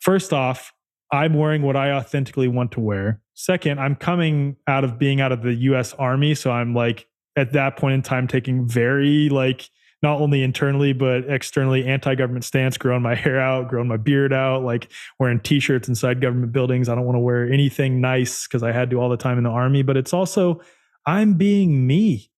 first 0.00 0.32
off, 0.32 0.72
I'm 1.10 1.34
wearing 1.34 1.62
what 1.62 1.76
I 1.76 1.92
authentically 1.92 2.48
want 2.48 2.72
to 2.72 2.80
wear. 2.80 3.20
Second, 3.34 3.80
I'm 3.80 3.94
coming 3.94 4.56
out 4.66 4.84
of 4.84 4.98
being 4.98 5.20
out 5.20 5.32
of 5.32 5.42
the 5.42 5.54
US 5.54 5.92
Army. 5.94 6.34
So 6.34 6.50
I'm 6.50 6.74
like, 6.74 7.06
at 7.36 7.52
that 7.52 7.76
point 7.76 7.94
in 7.94 8.02
time, 8.02 8.28
taking 8.28 8.68
very, 8.68 9.28
like, 9.28 9.68
not 10.04 10.20
only 10.20 10.42
internally, 10.42 10.92
but 10.92 11.24
externally 11.30 11.86
anti 11.86 12.14
government 12.14 12.44
stance, 12.44 12.76
growing 12.76 13.00
my 13.00 13.14
hair 13.14 13.40
out, 13.40 13.68
growing 13.68 13.88
my 13.88 13.96
beard 13.96 14.34
out, 14.34 14.62
like 14.62 14.92
wearing 15.18 15.40
t 15.40 15.58
shirts 15.58 15.88
inside 15.88 16.20
government 16.20 16.52
buildings. 16.52 16.90
I 16.90 16.94
don't 16.94 17.06
want 17.06 17.16
to 17.16 17.20
wear 17.20 17.50
anything 17.50 18.02
nice 18.02 18.46
because 18.46 18.62
I 18.62 18.70
had 18.70 18.90
to 18.90 19.00
all 19.00 19.08
the 19.08 19.16
time 19.16 19.38
in 19.38 19.44
the 19.44 19.50
Army. 19.50 19.82
But 19.82 19.96
it's 19.96 20.12
also, 20.12 20.60
I'm 21.06 21.34
being 21.34 21.86
me. 21.86 22.30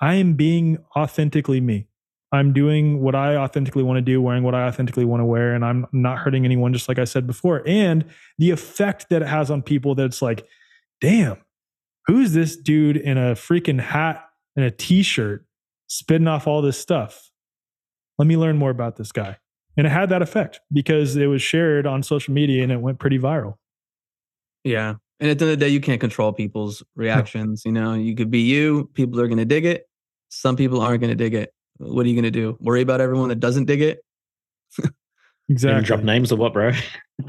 I 0.00 0.14
am 0.14 0.34
being 0.34 0.78
authentically 0.96 1.60
me. 1.60 1.86
I'm 2.32 2.52
doing 2.52 3.00
what 3.00 3.14
I 3.14 3.36
authentically 3.36 3.84
want 3.84 3.98
to 3.98 4.02
do, 4.02 4.20
wearing 4.20 4.42
what 4.42 4.54
I 4.54 4.66
authentically 4.66 5.04
want 5.04 5.20
to 5.20 5.24
wear, 5.24 5.54
and 5.54 5.64
I'm 5.64 5.86
not 5.92 6.18
hurting 6.18 6.44
anyone, 6.44 6.72
just 6.72 6.88
like 6.88 6.98
I 6.98 7.04
said 7.04 7.28
before. 7.28 7.62
And 7.64 8.06
the 8.38 8.50
effect 8.50 9.08
that 9.10 9.22
it 9.22 9.28
has 9.28 9.52
on 9.52 9.62
people 9.62 9.94
that's 9.94 10.20
like, 10.20 10.44
damn, 11.00 11.36
who's 12.06 12.32
this 12.32 12.56
dude 12.56 12.96
in 12.96 13.18
a 13.18 13.34
freaking 13.34 13.80
hat 13.80 14.24
and 14.56 14.64
a 14.64 14.70
t 14.72 15.04
shirt 15.04 15.46
spitting 15.92 16.28
off 16.28 16.46
all 16.46 16.62
this 16.62 16.78
stuff? 16.78 17.30
Let 18.18 18.26
me 18.26 18.36
learn 18.36 18.58
more 18.58 18.70
about 18.70 18.96
this 18.96 19.12
guy. 19.12 19.38
And 19.76 19.86
it 19.86 19.90
had 19.90 20.10
that 20.10 20.22
effect 20.22 20.60
because 20.72 21.16
it 21.16 21.26
was 21.26 21.40
shared 21.40 21.86
on 21.86 22.02
social 22.02 22.34
media 22.34 22.62
and 22.62 22.70
it 22.70 22.80
went 22.80 22.98
pretty 22.98 23.18
viral. 23.18 23.54
Yeah. 24.64 24.94
And 25.18 25.30
at 25.30 25.38
the 25.38 25.44
end 25.44 25.52
of 25.52 25.58
the 25.58 25.64
day, 25.64 25.68
you 25.70 25.80
can't 25.80 26.00
control 26.00 26.32
people's 26.32 26.82
reactions. 26.96 27.62
You 27.64 27.72
know, 27.72 27.94
you 27.94 28.14
could 28.14 28.30
be 28.30 28.40
you, 28.40 28.90
people 28.94 29.20
are 29.20 29.28
going 29.28 29.38
to 29.38 29.44
dig 29.44 29.64
it. 29.64 29.88
Some 30.28 30.56
people 30.56 30.80
aren't 30.80 31.00
going 31.00 31.10
to 31.10 31.16
dig 31.16 31.34
it 31.34 31.52
what 31.82 32.06
are 32.06 32.08
you 32.08 32.14
going 32.14 32.24
to 32.24 32.30
do? 32.30 32.56
Worry 32.60 32.82
about 32.82 33.00
everyone 33.00 33.28
that 33.30 33.40
doesn't 33.40 33.64
dig 33.64 33.80
it? 33.82 34.04
exactly. 35.48 35.84
Drop 35.84 36.02
names 36.02 36.32
or 36.32 36.36
what, 36.36 36.52
bro? 36.52 36.72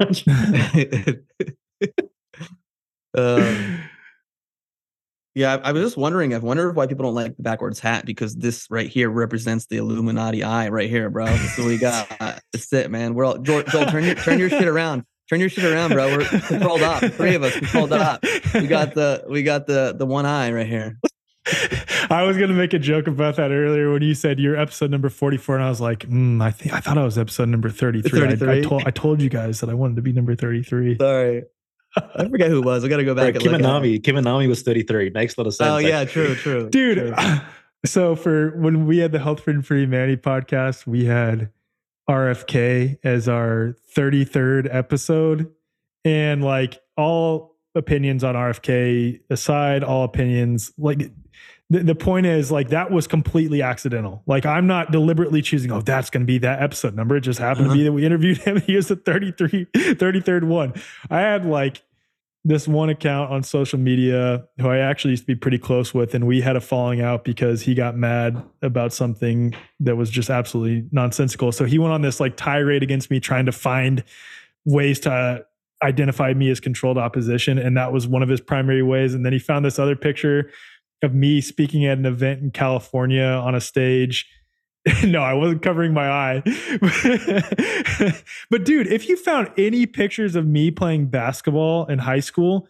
um, 3.16 3.80
yeah, 5.34 5.56
I, 5.56 5.68
I, 5.68 5.72
was 5.72 5.82
just 5.82 5.96
wondering. 5.96 6.32
I've 6.32 6.42
wondered 6.42 6.76
why 6.76 6.86
people 6.86 7.04
don't 7.04 7.14
like 7.14 7.36
the 7.36 7.42
backwards 7.42 7.80
hat 7.80 8.06
because 8.06 8.36
this 8.36 8.68
right 8.70 8.88
here 8.88 9.10
represents 9.10 9.66
the 9.66 9.78
Illuminati 9.78 10.44
eye 10.44 10.68
right 10.68 10.88
here, 10.88 11.10
bro. 11.10 11.26
That's 11.26 11.58
what 11.58 11.66
we 11.66 11.78
got. 11.78 12.08
That's 12.18 12.72
it, 12.72 12.90
man. 12.90 13.14
We're 13.14 13.24
all 13.24 13.38
Joel. 13.38 13.64
Joel 13.64 13.86
turn 13.86 14.04
your 14.04 14.14
turn 14.14 14.38
your 14.38 14.48
shit 14.48 14.68
around. 14.68 15.04
Turn 15.28 15.40
your 15.40 15.48
shit 15.48 15.64
around, 15.64 15.92
bro. 15.92 16.18
We're 16.18 16.26
controlled 16.26 16.82
up. 16.82 17.02
Three 17.14 17.34
of 17.34 17.42
us 17.42 17.56
controlled 17.56 17.92
up. 17.92 18.22
We 18.54 18.66
got 18.66 18.94
the 18.94 19.24
we 19.28 19.42
got 19.42 19.66
the 19.66 19.94
the 19.96 20.06
one 20.06 20.26
eye 20.26 20.52
right 20.52 20.66
here. 20.66 20.98
I 22.10 22.22
was 22.22 22.36
gonna 22.36 22.54
make 22.54 22.72
a 22.72 22.78
joke 22.78 23.06
about 23.06 23.36
that 23.36 23.50
earlier 23.50 23.92
when 23.92 24.02
you 24.02 24.14
said 24.14 24.38
you're 24.38 24.56
episode 24.56 24.90
number 24.90 25.10
44, 25.10 25.56
and 25.56 25.64
I 25.64 25.68
was 25.68 25.80
like, 25.80 26.00
mm, 26.00 26.42
I 26.42 26.50
think 26.50 26.74
I 26.74 26.80
thought 26.80 26.96
I 26.96 27.04
was 27.04 27.18
episode 27.18 27.48
number 27.48 27.70
33. 27.70 28.20
33? 28.20 28.48
I, 28.48 28.52
I, 28.52 28.60
told 28.62 28.82
I 28.86 28.90
told 28.90 29.20
you 29.20 29.28
guys 29.28 29.60
that 29.60 29.68
I 29.68 29.74
wanted 29.74 29.96
to 29.96 30.02
be 30.02 30.12
number 30.12 30.34
33. 30.34 30.98
Sorry. 30.98 31.42
I 31.96 32.28
forget 32.28 32.48
who 32.48 32.58
it 32.58 32.64
was. 32.64 32.84
I 32.84 32.88
gotta 32.88 33.04
go 33.04 33.14
back. 33.14 33.34
Right, 33.34 33.42
Kiminami. 33.42 34.00
Kiminami 34.00 34.48
was 34.48 34.62
33. 34.62 35.10
Makes 35.10 35.36
a 35.36 35.40
lot 35.40 35.46
of 35.46 35.54
sense. 35.54 35.70
Oh 35.70 35.78
yeah, 35.78 36.04
true, 36.04 36.34
true. 36.34 36.68
Dude. 36.70 36.98
True. 36.98 37.14
So 37.86 38.16
for 38.16 38.56
when 38.56 38.86
we 38.86 38.96
had 38.96 39.12
the 39.12 39.18
Health 39.18 39.40
for 39.40 39.60
Free 39.60 39.84
Manny 39.84 40.16
podcast, 40.16 40.86
we 40.86 41.04
had 41.04 41.50
RFK 42.08 42.96
as 43.04 43.28
our 43.28 43.76
33rd 43.94 44.74
episode. 44.74 45.52
And 46.02 46.42
like 46.42 46.80
all 46.96 47.56
opinions 47.74 48.24
on 48.24 48.36
RFK 48.36 49.20
aside, 49.28 49.84
all 49.84 50.04
opinions 50.04 50.72
like 50.78 51.10
the, 51.70 51.80
the 51.82 51.94
point 51.94 52.26
is 52.26 52.52
like 52.52 52.68
that 52.68 52.90
was 52.90 53.06
completely 53.06 53.62
accidental. 53.62 54.22
Like 54.26 54.44
I'm 54.44 54.66
not 54.66 54.92
deliberately 54.92 55.42
choosing, 55.42 55.72
oh, 55.72 55.80
that's 55.80 56.10
going 56.10 56.22
to 56.22 56.26
be 56.26 56.38
that 56.38 56.62
episode 56.62 56.94
number. 56.94 57.16
It 57.16 57.22
just 57.22 57.38
happened 57.38 57.66
uh-huh. 57.66 57.74
to 57.74 57.78
be 57.78 57.82
uh-huh. 57.82 57.90
that 57.90 57.92
we 57.92 58.06
interviewed 58.06 58.38
him. 58.38 58.60
He 58.64 58.76
was 58.76 58.88
the 58.88 58.96
33, 58.96 59.66
33rd 59.74 60.44
one. 60.44 60.74
I 61.10 61.20
had 61.20 61.44
like 61.44 61.82
this 62.44 62.68
one 62.68 62.90
account 62.90 63.30
on 63.30 63.42
social 63.42 63.78
media 63.78 64.46
who 64.60 64.68
I 64.68 64.78
actually 64.78 65.12
used 65.12 65.22
to 65.22 65.26
be 65.26 65.34
pretty 65.34 65.58
close 65.58 65.94
with, 65.94 66.14
and 66.14 66.26
we 66.26 66.42
had 66.42 66.56
a 66.56 66.60
falling 66.60 67.00
out 67.00 67.24
because 67.24 67.62
he 67.62 67.74
got 67.74 67.96
mad 67.96 68.42
about 68.60 68.92
something 68.92 69.54
that 69.80 69.96
was 69.96 70.10
just 70.10 70.28
absolutely 70.28 70.86
nonsensical. 70.92 71.52
So 71.52 71.64
he 71.64 71.78
went 71.78 71.94
on 71.94 72.02
this 72.02 72.20
like 72.20 72.36
tirade 72.36 72.82
against 72.82 73.10
me, 73.10 73.18
trying 73.18 73.46
to 73.46 73.52
find 73.52 74.04
ways 74.66 75.00
to 75.00 75.46
identify 75.82 76.32
me 76.34 76.50
as 76.50 76.60
controlled 76.60 76.98
opposition. 76.98 77.58
And 77.58 77.76
that 77.76 77.92
was 77.92 78.06
one 78.06 78.22
of 78.22 78.28
his 78.28 78.40
primary 78.40 78.82
ways. 78.82 79.14
And 79.14 79.24
then 79.24 79.32
he 79.32 79.38
found 79.38 79.64
this 79.64 79.78
other 79.78 79.96
picture 79.96 80.50
of 81.04 81.14
me 81.14 81.40
speaking 81.40 81.86
at 81.86 81.98
an 81.98 82.06
event 82.06 82.42
in 82.42 82.50
California 82.50 83.22
on 83.22 83.54
a 83.54 83.60
stage. 83.60 84.26
no, 85.04 85.22
I 85.22 85.32
wasn't 85.34 85.62
covering 85.62 85.94
my 85.94 86.08
eye. 86.08 86.42
but 88.50 88.64
dude, 88.64 88.86
if 88.86 89.08
you 89.08 89.16
found 89.16 89.50
any 89.56 89.86
pictures 89.86 90.34
of 90.36 90.46
me 90.46 90.70
playing 90.70 91.06
basketball 91.06 91.86
in 91.86 92.00
high 92.00 92.20
school, 92.20 92.68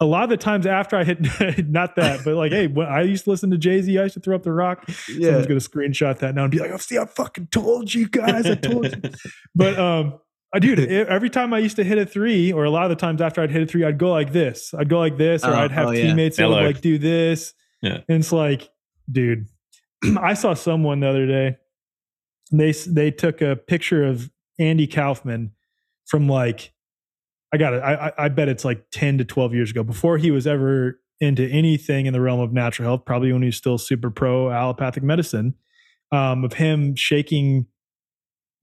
a 0.00 0.04
lot 0.04 0.24
of 0.24 0.30
the 0.30 0.36
times 0.36 0.66
after 0.66 0.96
I 0.96 1.04
hit, 1.04 1.20
not 1.68 1.96
that, 1.96 2.20
but 2.24 2.34
like, 2.34 2.52
hey, 2.52 2.66
when 2.66 2.86
I 2.86 3.02
used 3.02 3.24
to 3.24 3.30
listen 3.30 3.50
to 3.50 3.58
Jay 3.58 3.80
Z, 3.80 3.98
I 3.98 4.02
used 4.04 4.14
to 4.14 4.20
throw 4.20 4.36
up 4.36 4.42
the 4.42 4.52
rock. 4.52 4.84
Yeah. 5.08 5.26
Someone's 5.26 5.46
gonna 5.46 5.60
screenshot 5.60 6.18
that 6.18 6.34
now 6.34 6.42
and 6.42 6.50
be 6.50 6.58
like, 6.58 6.70
"Oh, 6.70 6.76
see, 6.76 6.98
I 6.98 7.06
fucking 7.06 7.48
told 7.50 7.94
you 7.94 8.08
guys, 8.08 8.46
I 8.46 8.54
told 8.56 8.86
you." 8.86 9.10
but 9.54 9.78
um, 9.78 10.20
uh, 10.54 10.58
dude, 10.60 10.78
every 10.78 11.30
time 11.30 11.52
I 11.52 11.58
used 11.58 11.76
to 11.76 11.84
hit 11.84 11.98
a 11.98 12.06
three, 12.06 12.52
or 12.52 12.64
a 12.64 12.70
lot 12.70 12.84
of 12.84 12.90
the 12.90 12.96
times 12.96 13.20
after 13.20 13.42
I'd 13.42 13.50
hit 13.50 13.62
a 13.62 13.66
three, 13.66 13.84
I'd 13.84 13.98
go 13.98 14.10
like 14.10 14.32
this. 14.32 14.72
I'd 14.72 14.88
go 14.88 15.00
like 15.00 15.18
this, 15.18 15.44
or 15.44 15.50
oh, 15.50 15.54
I'd 15.54 15.72
have 15.72 15.88
oh, 15.88 15.92
teammates 15.92 16.38
yeah. 16.38 16.46
that 16.46 16.54
would 16.54 16.64
like 16.64 16.80
do 16.80 16.96
this. 16.96 17.54
Yeah. 17.82 17.98
And 18.08 18.20
it's 18.20 18.30
like, 18.30 18.70
dude, 19.10 19.48
I 20.20 20.34
saw 20.34 20.54
someone 20.54 21.00
the 21.00 21.08
other 21.08 21.26
day. 21.26 21.56
They 22.52 22.70
they 22.70 23.10
took 23.10 23.42
a 23.42 23.56
picture 23.56 24.04
of 24.04 24.30
Andy 24.60 24.86
Kaufman 24.86 25.52
from 26.06 26.28
like, 26.28 26.72
I 27.52 27.56
got 27.56 27.74
it. 27.74 27.82
I 27.82 28.12
I 28.16 28.28
bet 28.28 28.48
it's 28.48 28.64
like 28.64 28.86
ten 28.92 29.18
to 29.18 29.24
twelve 29.24 29.54
years 29.54 29.72
ago, 29.72 29.82
before 29.82 30.18
he 30.18 30.30
was 30.30 30.46
ever 30.46 31.00
into 31.18 31.48
anything 31.48 32.06
in 32.06 32.12
the 32.12 32.20
realm 32.20 32.38
of 32.38 32.52
natural 32.52 32.86
health. 32.88 33.04
Probably 33.04 33.32
when 33.32 33.42
he 33.42 33.46
was 33.46 33.56
still 33.56 33.78
super 33.78 34.10
pro 34.10 34.50
allopathic 34.50 35.02
medicine. 35.02 35.54
Um, 36.12 36.44
of 36.44 36.52
him 36.52 36.94
shaking 36.94 37.66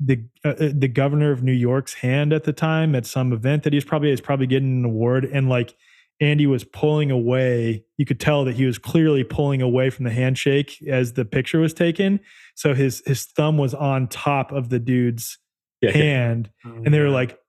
the 0.04 0.24
uh, 0.44 0.50
uh, 0.50 0.70
the 0.74 0.88
governor 0.88 1.32
of 1.32 1.44
New 1.44 1.52
York's 1.52 1.94
hand 1.96 2.34
at 2.34 2.44
the 2.44 2.54
time 2.54 2.96
at 2.96 3.06
some 3.06 3.32
event 3.32 3.64
that 3.64 3.74
he's 3.74 3.86
probably 3.86 4.12
is 4.12 4.22
probably 4.22 4.48
getting 4.48 4.80
an 4.80 4.86
award 4.86 5.26
and 5.26 5.48
like 5.48 5.76
Andy 6.20 6.46
was 6.46 6.64
pulling 6.64 7.10
away. 7.12 7.84
You 7.98 8.06
could 8.06 8.20
tell 8.20 8.46
that 8.46 8.56
he 8.56 8.66
was 8.66 8.78
clearly 8.78 9.24
pulling 9.24 9.62
away 9.62 9.90
from 9.90 10.06
the 10.06 10.12
handshake 10.12 10.78
as 10.88 11.14
the 11.14 11.26
picture 11.26 11.60
was 11.60 11.74
taken. 11.74 12.20
So 12.56 12.74
his 12.74 13.02
his 13.06 13.26
thumb 13.26 13.58
was 13.58 13.74
on 13.74 14.08
top 14.08 14.52
of 14.52 14.70
the 14.70 14.80
dude's 14.80 15.40
yeah, 15.82 15.92
hand, 15.92 16.52
yeah. 16.64 16.72
Oh, 16.72 16.84
and 16.86 16.94
they 16.94 17.00
were 17.00 17.10
like, 17.10 17.40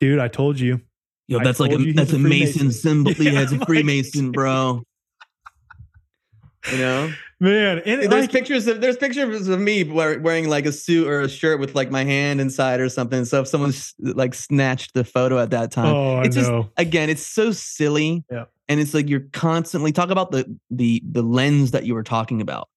"Dude, 0.00 0.18
I 0.18 0.28
told 0.28 0.58
you." 0.58 0.80
Yo, 1.26 1.38
that's 1.40 1.60
like 1.60 1.72
a, 1.72 1.92
that's 1.92 2.14
a, 2.14 2.16
a 2.16 2.18
Mason 2.18 2.72
symbol. 2.72 3.12
Yeah, 3.18 3.42
it's 3.42 3.52
a 3.52 3.58
Freemason, 3.66 4.32
bro. 4.32 4.82
You 6.70 6.78
know, 6.78 7.12
man. 7.40 7.78
And 7.86 8.02
there's 8.02 8.24
like, 8.24 8.32
pictures 8.32 8.66
of 8.66 8.80
there's 8.80 8.96
pictures 8.96 9.48
of 9.48 9.60
me 9.60 9.84
wearing 9.84 10.48
like 10.48 10.66
a 10.66 10.72
suit 10.72 11.06
or 11.06 11.20
a 11.20 11.28
shirt 11.28 11.60
with 11.60 11.74
like 11.74 11.90
my 11.90 12.04
hand 12.04 12.40
inside 12.40 12.80
or 12.80 12.88
something. 12.88 13.24
So 13.24 13.40
if 13.40 13.48
someone 13.48 13.72
like 14.00 14.34
snatched 14.34 14.94
the 14.94 15.04
photo 15.04 15.38
at 15.38 15.50
that 15.50 15.70
time, 15.70 15.94
oh, 15.94 16.20
it's 16.20 16.36
I 16.36 16.40
just 16.40 16.50
know. 16.50 16.70
again, 16.76 17.10
it's 17.10 17.26
so 17.26 17.52
silly. 17.52 18.24
Yeah. 18.30 18.44
And 18.68 18.80
it's 18.80 18.92
like 18.92 19.08
you're 19.08 19.26
constantly 19.32 19.92
talk 19.92 20.10
about 20.10 20.30
the 20.30 20.58
the 20.70 21.02
the 21.10 21.22
lens 21.22 21.70
that 21.70 21.84
you 21.84 21.94
were 21.94 22.02
talking 22.02 22.40
about 22.40 22.68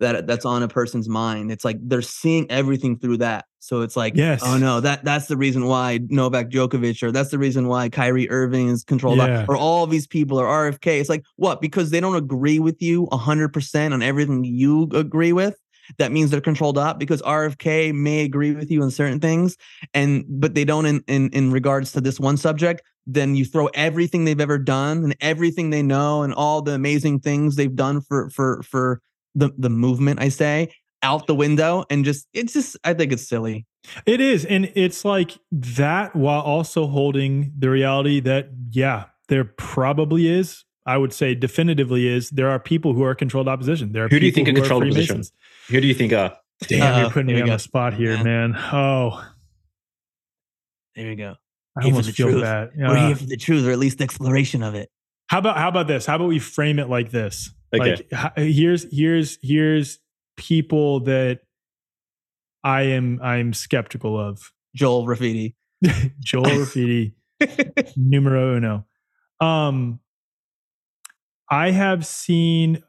that 0.00 0.26
that's 0.26 0.44
on 0.44 0.62
a 0.62 0.68
person's 0.68 1.08
mind. 1.08 1.50
It's 1.50 1.64
like 1.64 1.76
they're 1.80 2.02
seeing 2.02 2.50
everything 2.50 2.98
through 2.98 3.18
that. 3.18 3.44
So 3.60 3.82
it's 3.82 3.96
like, 3.96 4.14
oh, 4.16 4.20
yes. 4.20 4.42
oh 4.44 4.56
no, 4.56 4.80
that 4.80 5.04
that's 5.04 5.26
the 5.26 5.36
reason 5.36 5.66
why 5.66 6.00
Novak 6.08 6.48
Djokovic, 6.48 7.02
or 7.02 7.10
that's 7.10 7.30
the 7.30 7.38
reason 7.38 7.68
why 7.68 7.88
Kyrie 7.88 8.30
Irving 8.30 8.68
is 8.68 8.84
controlled, 8.84 9.18
yeah. 9.18 9.44
by, 9.44 9.52
or 9.52 9.56
all 9.56 9.86
these 9.86 10.06
people 10.06 10.38
are 10.38 10.70
RFK. 10.70 11.00
It's 11.00 11.08
like 11.08 11.24
what? 11.36 11.60
Because 11.60 11.90
they 11.90 12.00
don't 12.00 12.16
agree 12.16 12.60
with 12.60 12.80
you 12.80 13.08
hundred 13.12 13.52
percent 13.52 13.92
on 13.92 14.02
everything 14.02 14.44
you 14.44 14.88
agree 14.94 15.32
with. 15.32 15.56
That 15.96 16.12
means 16.12 16.30
they're 16.30 16.40
controlled 16.40 16.78
up 16.78 16.98
because 16.98 17.22
RFK 17.22 17.94
may 17.94 18.22
agree 18.22 18.52
with 18.52 18.70
you 18.70 18.82
on 18.82 18.90
certain 18.90 19.20
things, 19.20 19.56
and 19.92 20.24
but 20.28 20.54
they 20.54 20.64
don't 20.64 20.86
in 20.86 21.02
in 21.08 21.30
in 21.30 21.50
regards 21.50 21.92
to 21.92 22.00
this 22.00 22.20
one 22.20 22.36
subject. 22.36 22.82
Then 23.06 23.34
you 23.34 23.46
throw 23.46 23.66
everything 23.68 24.24
they've 24.24 24.40
ever 24.40 24.58
done 24.58 25.02
and 25.02 25.16
everything 25.20 25.70
they 25.70 25.82
know 25.82 26.22
and 26.22 26.34
all 26.34 26.60
the 26.60 26.72
amazing 26.72 27.20
things 27.20 27.56
they've 27.56 27.74
done 27.74 28.02
for 28.02 28.28
for 28.30 28.62
for 28.62 29.00
the 29.34 29.50
the 29.56 29.70
movement 29.70 30.20
I 30.20 30.28
say 30.28 30.72
out 31.02 31.26
the 31.26 31.34
window 31.34 31.84
and 31.90 32.04
just 32.04 32.26
it's 32.32 32.52
just 32.52 32.76
I 32.84 32.94
think 32.94 33.12
it's 33.12 33.28
silly. 33.28 33.66
It 34.06 34.20
is 34.20 34.44
and 34.44 34.70
it's 34.74 35.04
like 35.04 35.38
that 35.52 36.14
while 36.16 36.40
also 36.40 36.86
holding 36.86 37.52
the 37.56 37.70
reality 37.70 38.20
that 38.20 38.50
yeah, 38.70 39.04
there 39.28 39.44
probably 39.44 40.28
is 40.28 40.64
I 40.86 40.96
would 40.96 41.12
say 41.12 41.34
definitively 41.34 42.08
is 42.08 42.30
there 42.30 42.48
are 42.48 42.58
people 42.58 42.94
who 42.94 43.02
are 43.02 43.14
controlled 43.14 43.46
opposition. 43.46 43.92
There 43.92 44.04
are 44.04 44.08
people 44.08 44.16
who 44.16 44.20
do 44.20 44.26
you 44.26 44.32
think 44.32 44.48
are 44.48 44.52
controlled 44.54 44.84
opposition? 44.84 45.22
Who 45.68 45.80
do 45.82 45.86
you 45.86 45.94
think 45.94 46.14
are? 46.14 46.34
Damn, 46.66 46.94
uh, 46.94 47.00
you're 47.00 47.10
putting 47.10 47.26
me 47.26 47.40
on 47.42 47.48
the 47.48 47.58
spot 47.58 47.94
here, 47.94 48.14
yeah. 48.14 48.22
man. 48.22 48.56
Oh, 48.56 49.22
there 50.96 51.10
you 51.10 51.16
go. 51.16 51.36
I 51.76 51.84
here 51.84 51.92
almost 51.92 52.10
feel 52.12 52.30
truth. 52.30 52.42
bad. 52.42 52.70
Yeah. 52.76 52.88
We're 52.88 53.06
here 53.06 53.16
for 53.16 53.26
the 53.26 53.36
truth, 53.36 53.66
or 53.66 53.70
at 53.70 53.78
least 53.78 53.98
the 53.98 54.04
exploration 54.04 54.62
of 54.62 54.74
it. 54.74 54.90
How 55.28 55.38
about 55.38 55.58
how 55.58 55.68
about 55.68 55.86
this? 55.86 56.06
How 56.06 56.16
about 56.16 56.28
we 56.28 56.38
frame 56.38 56.78
it 56.78 56.88
like 56.88 57.10
this? 57.10 57.52
Okay. 57.74 58.06
Like 58.10 58.36
here's 58.36 58.86
here's 58.90 59.38
here's 59.42 59.98
people 60.36 61.00
that 61.00 61.40
I 62.64 62.82
am 62.82 63.20
I'm 63.22 63.52
skeptical 63.52 64.18
of. 64.18 64.52
Joel 64.74 65.06
Rafidi. 65.06 65.54
Joel 66.20 66.44
Rafidi, 66.44 67.12
numero 67.96 68.56
uno. 68.56 68.86
Um, 69.40 70.00
I 71.50 71.70
have 71.70 72.04
seen 72.04 72.82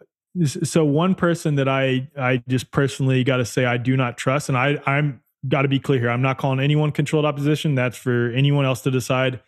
so 0.46 0.86
one 0.86 1.16
person 1.16 1.56
that 1.56 1.68
I 1.68 2.10
I 2.18 2.44
just 2.48 2.72
personally 2.72 3.24
got 3.24 3.38
to 3.38 3.46
say 3.46 3.66
I 3.66 3.78
do 3.78 3.96
not 3.96 4.18
trust, 4.18 4.50
and 4.50 4.58
I 4.58 4.80
I'm 4.86 5.22
got 5.48 5.64
to 5.64 5.68
be 5.68 5.80
clear 5.80 6.00
here. 6.00 6.10
I'm 6.10 6.22
not 6.22 6.38
calling 6.38 6.60
anyone 6.60 6.92
controlled 6.92 7.26
opposition. 7.26 7.76
That's 7.76 7.98
for 7.98 8.32
anyone 8.32 8.66
else 8.66 8.82
to 8.82 8.92
decide. 8.92 9.42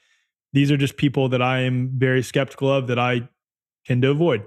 These 0.54 0.72
are 0.72 0.78
just 0.78 0.98
people 0.98 1.30
that 1.30 1.42
I 1.42 1.60
am 1.62 1.92
very 1.96 2.22
skeptical 2.22 2.72
of 2.72 2.88
that 2.88 3.00
I 3.00 3.30
tend 3.86 4.02
to 4.04 4.12
avoid. 4.12 4.44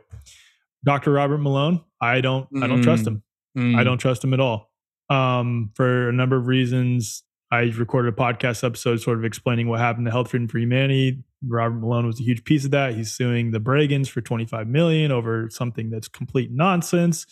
Dr. 0.85 1.12
Robert 1.12 1.39
Malone, 1.39 1.82
I 2.01 2.20
don't 2.20 2.53
mm. 2.53 2.62
I 2.62 2.66
don't 2.66 2.82
trust 2.82 3.05
mm. 3.05 3.09
him. 3.09 3.22
Mm. 3.57 3.78
I 3.78 3.85
don't 3.85 3.99
trust 3.99 4.22
him 4.22 4.35
at 4.35 4.41
all. 4.41 4.70
Um, 5.11 5.70
for 5.74 6.09
a 6.09 6.12
number 6.12 6.37
of 6.37 6.47
reasons. 6.47 7.22
I 7.53 7.72
recorded 7.76 8.12
a 8.12 8.16
podcast 8.16 8.64
episode 8.64 9.01
sort 9.01 9.16
of 9.16 9.24
explaining 9.24 9.68
what 9.68 9.78
happened 9.78 10.07
to 10.07 10.11
Health 10.11 10.30
Freedom 10.30 10.49
for 10.49 10.59
Humanity. 10.59 11.22
Robert 11.47 11.78
Malone 11.78 12.05
was 12.05 12.18
a 12.18 12.24
huge 12.24 12.43
piece 12.43 12.64
of 12.64 12.72
that. 12.72 12.95
He's 12.95 13.12
suing 13.12 13.53
the 13.53 13.61
Breggins 13.61 14.09
for 14.09 14.20
25 14.20 14.66
million 14.66 15.12
over 15.12 15.49
something 15.51 15.89
that's 15.89 16.09
complete 16.09 16.51
nonsense. 16.51 17.26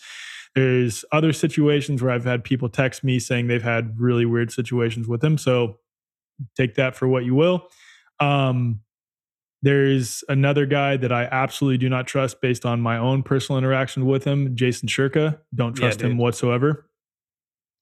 There's 0.55 1.03
other 1.11 1.33
situations 1.33 2.01
where 2.01 2.11
I've 2.11 2.23
had 2.23 2.45
people 2.45 2.69
text 2.69 3.03
me 3.03 3.19
saying 3.19 3.47
they've 3.47 3.61
had 3.61 3.99
really 3.99 4.25
weird 4.25 4.51
situations 4.51 5.09
with 5.09 5.21
him. 5.21 5.37
So 5.37 5.79
take 6.55 6.75
that 6.75 6.95
for 6.95 7.07
what 7.07 7.25
you 7.25 7.35
will. 7.35 7.67
Um, 8.19 8.81
there's 9.63 10.25
another 10.27 10.65
guy 10.65 10.97
that 10.97 11.13
I 11.13 11.23
absolutely 11.23 11.77
do 11.77 11.87
not 11.87 12.05
trust 12.05 12.41
based 12.41 12.65
on 12.65 12.81
my 12.81 12.97
own 12.97 13.23
personal 13.23 13.57
interaction 13.57 14.05
with 14.05 14.25
him, 14.25 14.57
Jason 14.57 14.89
Shurka. 14.89 15.39
Don't 15.55 15.73
trust 15.73 16.01
yeah, 16.01 16.07
him 16.07 16.17
whatsoever. 16.17 16.89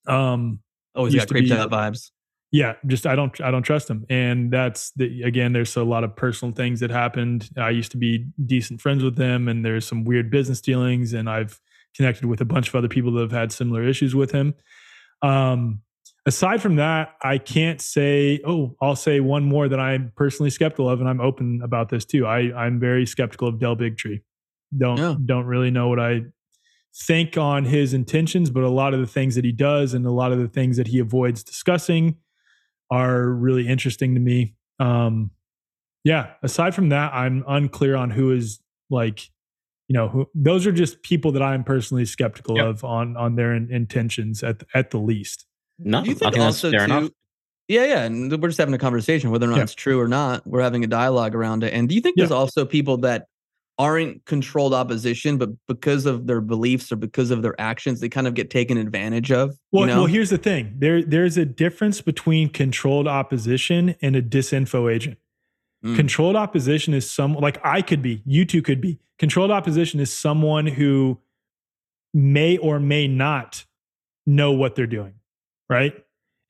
Um, 0.05 0.59
always 0.95 1.15
got 1.15 1.27
creeped 1.27 1.51
out 1.51 1.71
vibes. 1.71 2.11
Yeah, 2.51 2.75
just 2.86 3.07
I 3.07 3.15
don't 3.15 3.39
I 3.41 3.49
don't 3.49 3.63
trust 3.63 3.89
him, 3.89 4.05
and 4.09 4.51
that's 4.51 4.91
the 4.95 5.23
again. 5.23 5.53
There's 5.53 5.75
a 5.75 5.84
lot 5.84 6.03
of 6.03 6.15
personal 6.15 6.53
things 6.53 6.82
that 6.82 6.91
happened. 6.91 7.49
I 7.57 7.71
used 7.71 7.91
to 7.91 7.97
be 7.97 8.27
decent 8.45 8.79
friends 8.79 9.03
with 9.03 9.17
him, 9.17 9.47
and 9.47 9.65
there's 9.65 9.88
some 9.88 10.03
weird 10.03 10.29
business 10.29 10.61
dealings, 10.61 11.13
and 11.13 11.27
I've 11.27 11.59
connected 11.95 12.25
with 12.25 12.41
a 12.41 12.45
bunch 12.45 12.67
of 12.69 12.75
other 12.75 12.89
people 12.89 13.11
that 13.13 13.21
have 13.21 13.32
had 13.32 13.51
similar 13.51 13.84
issues 13.84 14.13
with 14.13 14.32
him. 14.32 14.53
Um, 15.23 15.82
aside 16.26 16.61
from 16.61 16.76
that, 16.78 17.15
I 17.22 17.38
can't 17.38 17.82
say. 17.82 18.41
Oh, 18.45 18.76
I'll 18.82 18.95
say 18.95 19.19
one 19.19 19.43
more 19.43 19.67
that 19.67 19.80
I'm 19.80 20.11
personally 20.15 20.49
skeptical 20.49 20.89
of, 20.89 20.99
and 20.99 21.09
I'm 21.09 21.22
open 21.22 21.61
about 21.63 21.89
this 21.89 22.05
too. 22.05 22.26
I 22.26 22.51
I'm 22.55 22.80
very 22.80 23.05
skeptical 23.05 23.47
of 23.47 23.59
Del 23.59 23.76
Bigtree. 23.76 24.22
Don't 24.78 24.97
yeah. 24.97 25.15
don't 25.26 25.45
really 25.45 25.72
know 25.72 25.89
what 25.89 25.99
I 25.99 26.22
think 26.93 27.38
on 27.38 27.65
his 27.65 27.93
intentions, 27.93 28.49
but 28.49 28.63
a 28.63 28.69
lot 28.69 28.93
of 28.93 28.99
the 28.99 29.07
things 29.07 29.36
that 29.36 29.45
he 29.45 29.51
does 29.51 29.93
and 29.93 30.05
a 30.05 30.11
lot 30.11 30.32
of 30.32 30.39
the 30.39 30.47
things 30.47 30.78
that 30.78 30.88
he 30.88 30.99
avoids 30.99 31.43
discussing 31.43 32.17
are 32.89 33.30
really 33.30 33.67
interesting 33.67 34.13
to 34.13 34.19
me. 34.19 34.55
Um, 34.80 35.32
yeah, 36.03 36.32
aside 36.43 36.76
from 36.76 36.89
that, 36.89 37.13
I'm 37.13 37.43
unclear 37.47 37.95
on 37.95 38.09
who 38.09 38.32
is 38.32 38.59
like, 38.89 39.30
you 39.88 39.93
know, 39.93 40.09
who, 40.09 40.30
those 40.34 40.65
are 40.65 40.72
just 40.72 41.01
people 41.03 41.32
that 41.34 41.41
I'm 41.41 41.63
personally 41.63 42.05
skeptical 42.05 42.57
yep. 42.57 42.65
of 42.65 42.84
on 42.84 43.15
on 43.15 43.36
their 43.36 43.53
in, 43.53 43.72
intentions 43.72 44.43
at 44.43 44.63
at 44.74 44.91
the 44.91 44.97
least. 44.97 45.45
No, 45.80 46.03
you 46.03 46.15
think 46.15 46.38
also 46.38 46.72
fair 46.72 46.88
too, 46.88 46.93
enough. 46.93 47.11
Yeah, 47.67 47.86
yeah, 47.86 48.03
and 48.03 48.30
we're 48.41 48.49
just 48.49 48.59
having 48.59 48.74
a 48.74 48.80
conversation 48.80 49.32
whether 49.32 49.45
or 49.45 49.49
not 49.49 49.57
yeah. 49.57 49.63
it's 49.63 49.76
true 49.76 49.99
or 49.99 50.07
not. 50.07 50.45
We're 50.45 50.61
having 50.61 50.84
a 50.84 50.88
dialogue 50.88 51.36
around 51.36 51.63
it. 51.63 51.74
And 51.74 51.88
do 51.88 51.95
you 51.95 52.01
think 52.01 52.15
yeah. 52.17 52.24
there's 52.24 52.32
also 52.32 52.65
people 52.65 52.97
that 52.97 53.28
aren't 53.82 54.24
controlled 54.26 54.74
opposition, 54.74 55.38
but 55.38 55.49
because 55.67 56.05
of 56.05 56.28
their 56.28 56.41
beliefs 56.41 56.91
or 56.91 56.97
because 56.97 57.32
of 57.32 57.41
their 57.41 57.59
actions, 57.59 57.99
they 57.99 58.09
kind 58.09 58.28
of 58.28 58.36
get 58.36 58.49
taken 58.49 58.78
advantage 58.78 59.32
of. 59.32 59.57
Well, 59.72 59.82
you 59.82 59.88
know? 59.88 59.97
well, 60.01 60.05
here's 60.05 60.30
the 60.30 60.38
thing: 60.38 60.76
there 60.78 61.01
there's 61.01 61.38
a 61.38 61.45
difference 61.45 62.01
between 62.01 62.49
controlled 62.49 63.07
opposition 63.07 63.95
and 64.01 64.15
a 64.15 64.22
disinfo 64.22 64.93
agent. 64.93 65.17
Mm. 65.84 65.95
Controlled 65.95 66.36
opposition 66.36 66.93
is 66.93 67.09
some 67.09 67.34
like 67.34 67.59
I 67.63 67.82
could 67.82 68.01
be, 68.01 68.22
you 68.26 68.45
two 68.45 68.61
could 68.61 68.82
be. 68.82 68.99
Controlled 69.17 69.51
opposition 69.51 69.99
is 69.99 70.15
someone 70.15 70.67
who 70.67 71.19
may 72.13 72.57
or 72.57 72.80
may 72.80 73.07
not 73.07 73.65
know 74.28 74.51
what 74.51 74.76
they're 74.76 74.86
doing, 74.86 75.15
right? 75.72 75.93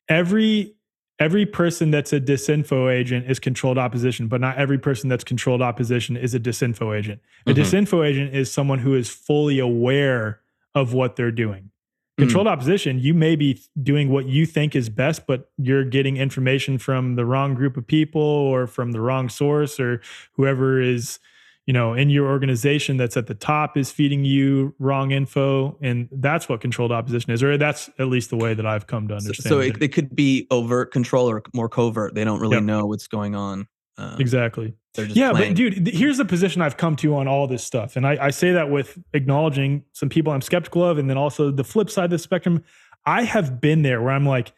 Every 0.08 0.74
every 1.18 1.46
person 1.46 1.92
that's 1.92 2.12
a 2.12 2.20
disinfo 2.20 2.92
agent 2.92 3.30
is 3.30 3.38
controlled 3.38 3.78
opposition, 3.78 4.26
but 4.26 4.40
not 4.40 4.58
every 4.58 4.78
person 4.78 5.08
that's 5.08 5.22
controlled 5.22 5.62
opposition 5.62 6.16
is 6.16 6.34
a 6.34 6.40
disinfo 6.40 6.98
agent. 6.98 7.20
A 7.46 7.50
mm-hmm. 7.50 7.60
disinfo 7.60 8.04
agent 8.04 8.34
is 8.34 8.52
someone 8.52 8.80
who 8.80 8.94
is 8.94 9.08
fully 9.08 9.60
aware 9.60 10.40
of 10.74 10.92
what 10.92 11.14
they're 11.14 11.30
doing. 11.30 11.70
Controlled 12.18 12.46
mm. 12.46 12.50
opposition, 12.50 12.98
you 12.98 13.14
may 13.14 13.36
be 13.36 13.58
doing 13.82 14.10
what 14.10 14.26
you 14.26 14.44
think 14.44 14.76
is 14.76 14.90
best, 14.90 15.26
but 15.26 15.50
you're 15.56 15.84
getting 15.84 16.18
information 16.18 16.76
from 16.76 17.14
the 17.14 17.24
wrong 17.24 17.54
group 17.54 17.76
of 17.76 17.86
people 17.86 18.20
or 18.20 18.66
from 18.66 18.92
the 18.92 19.00
wrong 19.00 19.30
source 19.30 19.80
or 19.80 20.02
whoever 20.32 20.80
is 20.80 21.18
you 21.66 21.72
know 21.72 21.94
in 21.94 22.10
your 22.10 22.26
organization 22.26 22.96
that's 22.96 23.16
at 23.16 23.26
the 23.26 23.34
top 23.34 23.76
is 23.76 23.90
feeding 23.90 24.24
you 24.24 24.74
wrong 24.78 25.10
info 25.10 25.76
and 25.80 26.08
that's 26.12 26.48
what 26.48 26.60
controlled 26.60 26.92
opposition 26.92 27.30
is 27.32 27.42
or 27.42 27.56
that's 27.56 27.88
at 27.98 28.08
least 28.08 28.30
the 28.30 28.36
way 28.36 28.54
that 28.54 28.66
i've 28.66 28.86
come 28.86 29.08
to 29.08 29.14
understand 29.14 29.44
so, 29.44 29.48
so 29.48 29.60
it, 29.60 29.80
it, 29.80 29.88
could 29.88 30.14
be 30.14 30.46
overt 30.50 30.92
control 30.92 31.28
or 31.28 31.42
more 31.54 31.68
covert 31.68 32.14
they 32.14 32.24
don't 32.24 32.40
really 32.40 32.56
yep. 32.56 32.64
know 32.64 32.86
what's 32.86 33.06
going 33.06 33.34
on 33.34 33.66
um, 33.98 34.20
exactly 34.20 34.74
yeah 34.96 35.30
playing. 35.30 35.50
but 35.50 35.56
dude 35.56 35.86
here's 35.88 36.18
the 36.18 36.24
position 36.24 36.62
i've 36.62 36.76
come 36.76 36.96
to 36.96 37.14
on 37.16 37.28
all 37.28 37.46
this 37.46 37.64
stuff 37.64 37.96
and 37.96 38.06
I, 38.06 38.26
I 38.26 38.30
say 38.30 38.52
that 38.52 38.70
with 38.70 38.98
acknowledging 39.12 39.84
some 39.92 40.08
people 40.08 40.32
i'm 40.32 40.42
skeptical 40.42 40.84
of 40.84 40.98
and 40.98 41.08
then 41.08 41.16
also 41.16 41.50
the 41.50 41.64
flip 41.64 41.90
side 41.90 42.06
of 42.06 42.10
the 42.10 42.18
spectrum 42.18 42.64
i 43.06 43.22
have 43.22 43.60
been 43.60 43.82
there 43.82 44.02
where 44.02 44.12
i'm 44.12 44.26
like 44.26 44.52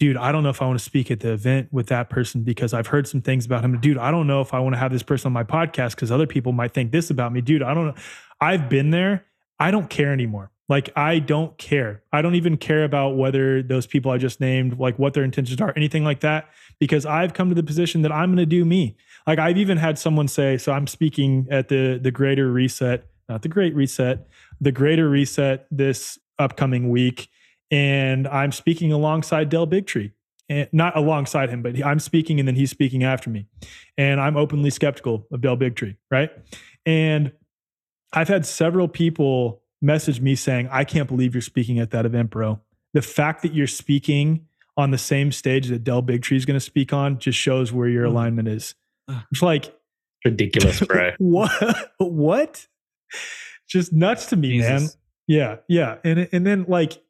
dude, 0.00 0.16
I 0.16 0.32
don't 0.32 0.42
know 0.42 0.48
if 0.48 0.60
I 0.62 0.66
want 0.66 0.78
to 0.78 0.84
speak 0.84 1.10
at 1.10 1.20
the 1.20 1.32
event 1.32 1.68
with 1.70 1.88
that 1.88 2.08
person 2.08 2.42
because 2.42 2.72
I've 2.72 2.88
heard 2.88 3.06
some 3.06 3.20
things 3.20 3.44
about 3.44 3.62
him. 3.62 3.78
Dude, 3.78 3.98
I 3.98 4.10
don't 4.10 4.26
know 4.26 4.40
if 4.40 4.52
I 4.54 4.58
want 4.58 4.74
to 4.74 4.78
have 4.78 4.90
this 4.90 5.02
person 5.02 5.28
on 5.28 5.32
my 5.34 5.44
podcast 5.44 5.94
because 5.94 6.10
other 6.10 6.26
people 6.26 6.52
might 6.52 6.72
think 6.72 6.90
this 6.90 7.10
about 7.10 7.32
me. 7.32 7.42
Dude, 7.42 7.62
I 7.62 7.74
don't 7.74 7.88
know. 7.88 7.94
I've 8.40 8.68
been 8.70 8.90
there. 8.90 9.26
I 9.60 9.70
don't 9.70 9.90
care 9.90 10.12
anymore. 10.12 10.50
Like, 10.70 10.90
I 10.96 11.18
don't 11.18 11.56
care. 11.58 12.02
I 12.12 12.22
don't 12.22 12.34
even 12.34 12.56
care 12.56 12.84
about 12.84 13.16
whether 13.16 13.62
those 13.62 13.86
people 13.86 14.10
I 14.10 14.16
just 14.16 14.40
named, 14.40 14.78
like 14.78 14.98
what 14.98 15.12
their 15.12 15.24
intentions 15.24 15.60
are, 15.60 15.72
anything 15.76 16.04
like 16.04 16.20
that, 16.20 16.48
because 16.78 17.04
I've 17.04 17.34
come 17.34 17.50
to 17.50 17.54
the 17.54 17.62
position 17.62 18.02
that 18.02 18.12
I'm 18.12 18.30
going 18.30 18.38
to 18.38 18.46
do 18.46 18.64
me. 18.64 18.96
Like, 19.26 19.38
I've 19.38 19.58
even 19.58 19.76
had 19.76 19.98
someone 19.98 20.28
say, 20.28 20.56
so 20.56 20.72
I'm 20.72 20.86
speaking 20.86 21.46
at 21.50 21.68
the 21.68 21.98
the 22.02 22.10
greater 22.10 22.50
reset, 22.50 23.04
not 23.28 23.42
the 23.42 23.48
great 23.48 23.74
reset, 23.74 24.28
the 24.60 24.72
greater 24.72 25.10
reset 25.10 25.66
this 25.70 26.18
upcoming 26.38 26.88
week 26.88 27.28
and 27.70 28.26
I'm 28.28 28.52
speaking 28.52 28.92
alongside 28.92 29.48
Del 29.48 29.66
Bigtree. 29.66 30.12
And 30.48 30.68
not 30.72 30.96
alongside 30.96 31.48
him, 31.48 31.62
but 31.62 31.80
I'm 31.84 32.00
speaking 32.00 32.40
and 32.40 32.48
then 32.48 32.56
he's 32.56 32.70
speaking 32.70 33.04
after 33.04 33.30
me. 33.30 33.46
And 33.96 34.20
I'm 34.20 34.36
openly 34.36 34.70
skeptical 34.70 35.24
of 35.30 35.40
Del 35.42 35.56
Bigtree, 35.56 35.96
right? 36.10 36.30
And 36.84 37.30
I've 38.12 38.26
had 38.26 38.44
several 38.44 38.88
people 38.88 39.62
message 39.80 40.20
me 40.20 40.34
saying, 40.34 40.68
I 40.72 40.82
can't 40.82 41.08
believe 41.08 41.34
you're 41.34 41.42
speaking 41.42 41.78
at 41.78 41.92
that 41.92 42.04
event, 42.04 42.30
bro. 42.30 42.60
The 42.94 43.02
fact 43.02 43.42
that 43.42 43.54
you're 43.54 43.68
speaking 43.68 44.46
on 44.76 44.90
the 44.90 44.98
same 44.98 45.30
stage 45.30 45.68
that 45.68 45.84
Del 45.84 46.02
Bigtree 46.02 46.36
is 46.36 46.44
going 46.44 46.56
to 46.56 46.64
speak 46.64 46.92
on 46.92 47.18
just 47.18 47.38
shows 47.38 47.72
where 47.72 47.88
your 47.88 48.06
mm. 48.06 48.10
alignment 48.10 48.48
is. 48.48 48.74
It's 49.30 49.42
like 49.42 49.72
ridiculous, 50.24 50.80
bro. 50.86 51.12
what? 51.18 51.92
What? 51.98 52.66
Just 53.68 53.92
nuts 53.92 54.26
to 54.26 54.36
me, 54.36 54.58
Jesus. 54.58 54.68
man. 54.68 54.88
Yeah, 55.26 55.56
yeah. 55.68 55.98
And 56.02 56.28
and 56.32 56.46
then 56.46 56.64
like 56.66 57.00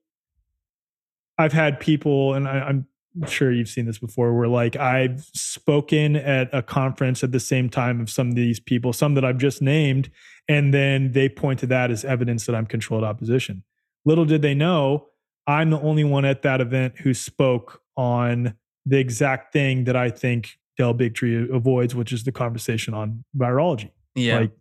I've 1.41 1.53
had 1.53 1.81
people, 1.81 2.35
and 2.35 2.47
I, 2.47 2.59
I'm 2.61 2.87
sure 3.27 3.51
you've 3.51 3.69
seen 3.69 3.87
this 3.87 3.99
before, 3.99 4.37
where 4.37 4.47
like 4.47 4.77
I've 4.77 5.23
spoken 5.33 6.17
at 6.17 6.51
a 6.53 6.63
conference 6.63 7.25
at 7.25 7.33
the 7.33 7.41
same 7.41 7.71
time 7.71 8.01
of 8.01 8.11
some 8.11 8.29
of 8.29 8.35
these 8.35 8.61
people, 8.61 8.93
some 8.93 9.15
that 9.15 9.25
I've 9.25 9.39
just 9.39 9.63
named, 9.63 10.11
and 10.49 10.75
then 10.75 11.13
they 11.13 11.29
point 11.29 11.61
to 11.61 11.67
that 11.69 11.91
as 11.91 12.05
evidence 12.05 12.45
that 12.47 12.55
I'm 12.55 12.67
controlled 12.67 13.05
opposition. 13.05 13.63
Little 14.05 14.27
did 14.27 14.43
they 14.43 14.55
know, 14.55 15.07
I'm 15.47 15.71
the 15.71 15.81
only 15.81 16.05
one 16.05 16.25
at 16.25 16.43
that 16.43 16.61
event 16.61 16.99
who 16.99 17.15
spoke 17.15 17.83
on 17.97 18.55
the 18.85 18.99
exact 18.99 19.53
thing 19.53 19.85
that 19.85 19.97
I 19.97 20.11
think 20.11 20.59
Del 20.77 20.95
Bigtree 20.95 21.53
avoids, 21.55 21.95
which 21.95 22.13
is 22.13 22.25
the 22.25 22.33
conversation 22.33 22.95
on 22.95 23.25
virology. 23.37 23.91
Yeah. 24.15 24.41
Like, 24.41 24.53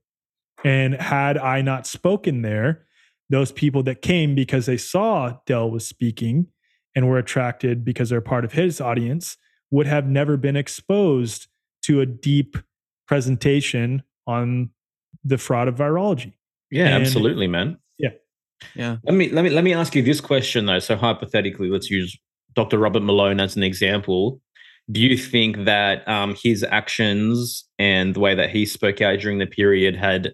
and 0.63 0.95
had 0.95 1.37
I 1.37 1.61
not 1.61 1.87
spoken 1.87 2.41
there, 2.41 2.85
those 3.29 3.51
people 3.51 3.83
that 3.83 4.01
came 4.01 4.33
because 4.33 4.65
they 4.65 4.77
saw 4.77 5.37
Del 5.45 5.69
was 5.69 5.85
speaking 5.85 6.47
and 6.95 7.07
were 7.07 7.17
attracted 7.17 7.85
because 7.85 8.09
they're 8.09 8.21
part 8.21 8.45
of 8.45 8.53
his 8.53 8.81
audience 8.81 9.37
would 9.71 9.87
have 9.87 10.07
never 10.07 10.37
been 10.37 10.55
exposed 10.55 11.47
to 11.83 12.01
a 12.01 12.05
deep 12.05 12.57
presentation 13.07 14.03
on 14.27 14.69
the 15.23 15.37
fraud 15.37 15.67
of 15.67 15.75
virology. 15.75 16.33
Yeah, 16.71 16.87
and, 16.87 17.03
absolutely, 17.03 17.47
man. 17.47 17.77
Yeah. 17.97 18.09
Yeah. 18.75 18.97
Let 19.03 19.15
me 19.15 19.29
let 19.29 19.43
me 19.43 19.49
let 19.49 19.63
me 19.63 19.73
ask 19.73 19.95
you 19.95 20.01
this 20.01 20.21
question 20.21 20.65
though. 20.65 20.79
So 20.79 20.95
hypothetically, 20.95 21.69
let's 21.69 21.89
use 21.89 22.17
Dr. 22.53 22.77
Robert 22.77 23.03
Malone 23.03 23.39
as 23.39 23.55
an 23.55 23.63
example. 23.63 24.41
Do 24.91 25.01
you 25.01 25.17
think 25.17 25.65
that 25.65 26.07
um, 26.07 26.35
his 26.41 26.63
actions 26.63 27.65
and 27.77 28.15
the 28.15 28.19
way 28.19 28.33
that 28.33 28.49
he 28.49 28.65
spoke 28.65 29.01
out 29.01 29.19
during 29.19 29.37
the 29.37 29.45
period 29.45 29.95
had 29.95 30.33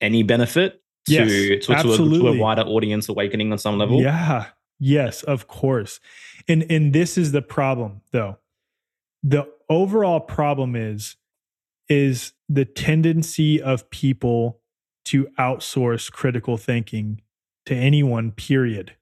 any 0.00 0.24
benefit 0.24 0.82
to, 1.06 1.12
Yes, 1.12 1.28
to, 1.66 1.74
to, 1.74 1.92
a, 1.92 1.96
to 1.96 2.28
a 2.28 2.36
wider 2.36 2.62
audience 2.62 3.08
awakening 3.08 3.52
on 3.52 3.58
some 3.58 3.78
level. 3.78 4.00
Yeah. 4.00 4.46
Yes, 4.84 5.22
of 5.22 5.46
course. 5.46 6.00
And 6.48 6.66
and 6.68 6.92
this 6.92 7.16
is 7.16 7.30
the 7.30 7.40
problem 7.40 8.00
though. 8.10 8.38
The 9.22 9.46
overall 9.70 10.18
problem 10.18 10.74
is 10.74 11.14
is 11.88 12.32
the 12.48 12.64
tendency 12.64 13.62
of 13.62 13.88
people 13.90 14.58
to 15.04 15.28
outsource 15.38 16.10
critical 16.10 16.56
thinking 16.56 17.20
to 17.66 17.76
anyone 17.76 18.32
period. 18.32 18.96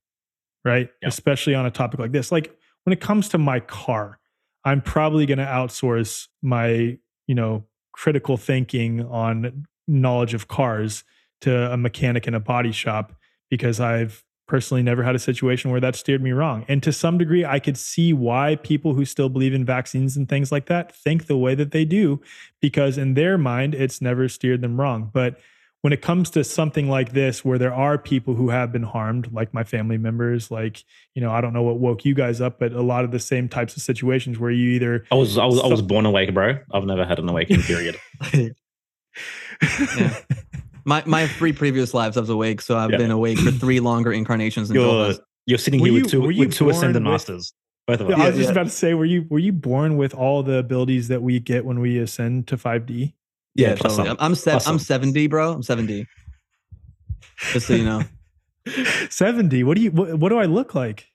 Right? 0.66 0.90
Yeah. 1.00 1.08
Especially 1.08 1.54
on 1.54 1.64
a 1.64 1.70
topic 1.70 1.98
like 1.98 2.12
this. 2.12 2.30
Like 2.30 2.54
when 2.84 2.92
it 2.92 3.00
comes 3.00 3.30
to 3.30 3.38
my 3.38 3.60
car, 3.60 4.18
I'm 4.66 4.82
probably 4.82 5.24
going 5.24 5.38
to 5.38 5.46
outsource 5.46 6.28
my, 6.42 6.98
you 7.26 7.34
know, 7.34 7.64
critical 7.92 8.36
thinking 8.36 9.02
on 9.06 9.66
knowledge 9.88 10.34
of 10.34 10.46
cars 10.46 11.04
to 11.40 11.72
a 11.72 11.78
mechanic 11.78 12.28
in 12.28 12.34
a 12.34 12.40
body 12.40 12.70
shop 12.70 13.14
because 13.48 13.80
I've 13.80 14.22
personally 14.50 14.82
never 14.82 15.04
had 15.04 15.14
a 15.14 15.18
situation 15.20 15.70
where 15.70 15.80
that 15.80 15.94
steered 15.94 16.20
me 16.20 16.32
wrong. 16.32 16.64
And 16.66 16.82
to 16.82 16.92
some 16.92 17.18
degree, 17.18 17.44
I 17.44 17.60
could 17.60 17.78
see 17.78 18.12
why 18.12 18.56
people 18.56 18.94
who 18.94 19.04
still 19.04 19.28
believe 19.28 19.54
in 19.54 19.64
vaccines 19.64 20.16
and 20.16 20.28
things 20.28 20.50
like 20.50 20.66
that 20.66 20.94
think 20.94 21.26
the 21.28 21.36
way 21.36 21.54
that 21.54 21.70
they 21.70 21.84
do, 21.84 22.20
because 22.60 22.98
in 22.98 23.14
their 23.14 23.38
mind, 23.38 23.76
it's 23.76 24.02
never 24.02 24.28
steered 24.28 24.60
them 24.60 24.80
wrong. 24.80 25.08
But 25.12 25.38
when 25.82 25.92
it 25.92 26.02
comes 26.02 26.30
to 26.30 26.42
something 26.42 26.88
like 26.88 27.12
this, 27.12 27.44
where 27.44 27.58
there 27.58 27.72
are 27.72 27.96
people 27.96 28.34
who 28.34 28.50
have 28.50 28.72
been 28.72 28.82
harmed, 28.82 29.32
like 29.32 29.54
my 29.54 29.62
family 29.62 29.98
members, 29.98 30.50
like, 30.50 30.82
you 31.14 31.22
know, 31.22 31.30
I 31.30 31.40
don't 31.40 31.52
know 31.52 31.62
what 31.62 31.78
woke 31.78 32.04
you 32.04 32.12
guys 32.12 32.40
up, 32.40 32.58
but 32.58 32.72
a 32.72 32.82
lot 32.82 33.04
of 33.04 33.12
the 33.12 33.20
same 33.20 33.48
types 33.48 33.76
of 33.76 33.84
situations 33.84 34.40
where 34.40 34.50
you 34.50 34.70
either 34.70 35.06
I 35.12 35.14
was 35.14 35.38
I 35.38 35.46
was 35.46 35.60
I 35.60 35.68
was 35.68 35.80
born 35.80 36.06
awake, 36.06 36.34
bro. 36.34 36.58
I've 36.74 36.84
never 36.84 37.06
had 37.06 37.20
an 37.20 37.28
awakening 37.28 37.62
period. 37.62 37.96
Yeah. 39.98 40.16
My 40.84 41.02
my 41.06 41.26
three 41.26 41.52
previous 41.52 41.92
lives 41.94 42.16
I 42.16 42.20
was 42.20 42.30
awake, 42.30 42.60
so 42.60 42.76
I've 42.76 42.90
Yeah. 42.90 42.96
been 42.98 43.10
awake 43.10 43.38
for 43.38 43.50
three 43.50 43.80
longer 43.80 44.12
incarnations 44.12 44.68
than 44.68 44.76
You're 44.76 45.14
you're 45.46 45.58
sitting 45.58 45.80
Were 45.80 45.86
here 45.88 45.96
you- 45.96 46.02
with 46.02 46.10
two 46.10 46.20
were 46.20 46.30
you 46.30 46.40
with 46.46 46.54
two 46.54 46.64
born 46.64 46.76
ascended 46.76 47.02
with- 47.04 47.12
masters, 47.12 47.52
both 47.86 48.00
of 48.00 48.08
us. 48.08 48.14
I 48.14 48.16
was 48.16 48.24
Yeah, 48.24 48.30
just 48.30 48.40
yeah. 48.44 48.50
about 48.52 48.64
to 48.64 48.70
say, 48.70 48.94
were 48.94 49.04
you 49.04 49.26
were 49.28 49.38
you 49.38 49.52
born 49.52 49.96
with 49.96 50.14
all 50.14 50.42
the 50.42 50.54
abilities 50.58 51.08
that 51.08 51.22
we 51.22 51.40
get 51.40 51.64
when 51.64 51.80
we 51.80 51.98
ascend 51.98 52.46
to 52.48 52.56
5D? 52.56 53.14
Yeah, 53.54 53.70
Yeah, 53.70 53.74
plus 53.76 53.96
totally. 53.96 54.08
some. 54.10 54.16
I'm 54.20 54.24
I'm, 54.26 54.34
sev- 54.34 54.52
Plus 54.52 54.66
I'm 54.68 54.78
some. 54.78 54.84
70, 54.84 55.26
bro. 55.26 55.52
I'm 55.52 55.62
70. 55.62 56.06
Just 57.52 57.66
so 57.66 57.74
you 57.74 57.84
know. 57.84 58.02
70. 59.10 59.64
What 59.64 59.76
do 59.76 59.82
you 59.82 59.90
what, 59.90 60.14
what 60.18 60.28
do 60.28 60.38
I 60.38 60.44
look 60.44 60.74
like? 60.74 61.06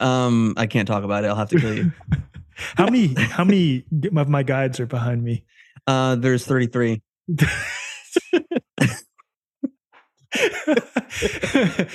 Um, 0.00 0.54
I 0.56 0.66
can't 0.66 0.88
talk 0.88 1.04
about 1.04 1.24
it. 1.24 1.28
I'll 1.28 1.36
have 1.36 1.50
to 1.50 1.58
kill 1.60 1.74
you. 1.74 1.92
How 2.76 2.84
many 2.84 3.08
how 3.14 3.42
many 3.44 3.84
of 4.16 4.28
my 4.28 4.44
guides 4.44 4.78
are 4.78 4.86
behind 4.86 5.22
me? 5.24 5.44
Uh, 5.88 6.14
there's 6.14 6.46
33. 6.46 7.02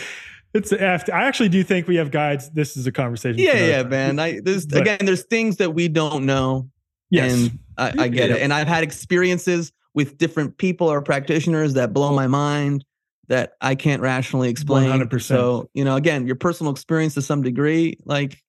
it's 0.54 0.72
after 0.74 1.14
I 1.14 1.24
actually 1.28 1.50
do 1.50 1.64
think 1.64 1.88
we 1.88 1.96
have 1.98 2.12
guides. 2.12 2.50
This 2.52 2.76
is 2.78 2.88
a 2.88 2.92
conversation. 2.92 3.40
Yeah, 3.40 3.54
yeah, 3.66 3.82
time. 3.84 3.90
man. 3.90 4.20
I 4.20 4.40
there's 4.42 4.66
But- 4.66 4.82
again, 4.82 5.00
there's 5.04 5.24
things 5.24 5.58
that 5.58 5.74
we 5.74 5.88
don't 5.88 6.26
know, 6.26 6.70
Yes. 7.10 7.34
and 7.34 7.60
I, 7.78 8.04
I 8.06 8.08
get 8.08 8.30
Yeah. 8.30 8.36
it. 8.38 8.42
And 8.42 8.54
I've 8.54 8.68
had 8.68 8.84
experiences 8.84 9.72
with 9.94 10.18
different 10.18 10.58
people 10.58 10.88
or 10.88 11.02
practitioners 11.02 11.74
that 11.74 11.94
blow 11.94 12.14
my 12.14 12.28
mind 12.28 12.86
that 13.28 13.54
I 13.62 13.76
can't 13.76 14.02
rationally 14.02 14.50
explain. 14.50 14.90
100%. 14.90 15.22
So 15.22 15.70
you 15.74 15.84
know, 15.84 15.96
again, 15.96 16.26
your 16.26 16.36
personal 16.36 16.72
experience 16.72 17.14
to 17.16 17.22
some 17.22 17.42
degree, 17.42 17.98
like 18.06 18.42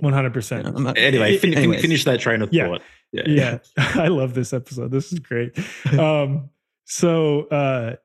One 0.00 0.12
hundred 0.14 0.28
you 0.28 0.32
percent. 0.34 0.64
know, 0.64 0.72
not- 0.80 0.98
Anyway, 0.98 1.36
fin- 1.38 1.52
fin- 1.54 1.78
finish 1.78 2.04
that 2.04 2.20
train 2.20 2.40
of 2.42 2.48
Yeah. 2.52 2.66
thought. 2.68 2.82
Yeah. 3.14 3.22
yeah 3.26 3.58
i 3.76 4.08
love 4.08 4.32
this 4.32 4.54
episode 4.54 4.90
this 4.90 5.12
is 5.12 5.18
great 5.18 5.52
um 5.98 6.48
so 6.86 7.40
uh 7.48 7.96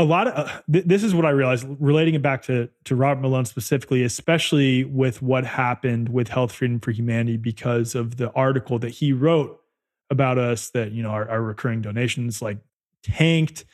a 0.00 0.04
lot 0.04 0.26
of 0.26 0.48
uh, 0.48 0.60
th- 0.72 0.84
this 0.86 1.02
is 1.04 1.14
what 1.14 1.26
i 1.26 1.30
realized 1.30 1.66
relating 1.78 2.14
it 2.14 2.22
back 2.22 2.42
to 2.42 2.68
to 2.84 2.96
robert 2.96 3.20
malone 3.20 3.44
specifically 3.44 4.02
especially 4.02 4.84
with 4.84 5.20
what 5.20 5.44
happened 5.44 6.08
with 6.08 6.28
health 6.28 6.52
freedom 6.52 6.80
for 6.80 6.90
humanity 6.90 7.36
because 7.36 7.94
of 7.94 8.16
the 8.16 8.30
article 8.32 8.78
that 8.78 8.90
he 8.90 9.12
wrote 9.12 9.60
about 10.08 10.38
us 10.38 10.70
that 10.70 10.92
you 10.92 11.02
know 11.02 11.10
our, 11.10 11.28
our 11.28 11.42
recurring 11.42 11.82
donations 11.82 12.40
like 12.40 12.58
tanked 13.02 13.64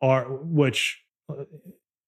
are 0.00 0.24
which 0.24 1.02
uh, 1.28 1.44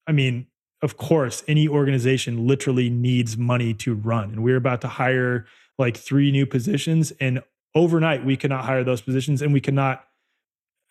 i 0.07 0.12
mean 0.12 0.47
of 0.83 0.97
course 0.97 1.45
any 1.47 1.68
organization 1.68 2.47
literally 2.47 2.89
needs 2.89 3.37
money 3.37 3.74
to 3.74 3.95
run 3.95 4.31
and 4.31 4.43
we're 4.43 4.57
about 4.57 4.81
to 4.81 4.89
hire 4.89 5.47
like 5.79 5.97
three 5.97 6.33
new 6.33 6.47
positions 6.47 7.12
and 7.20 7.43
overnight 7.74 8.24
we 8.24 8.37
cannot 8.37 8.64
hire 8.64 8.83
those 8.83 9.03
positions 9.03 9.43
and 9.43 9.53
we 9.53 9.61
cannot 9.61 10.05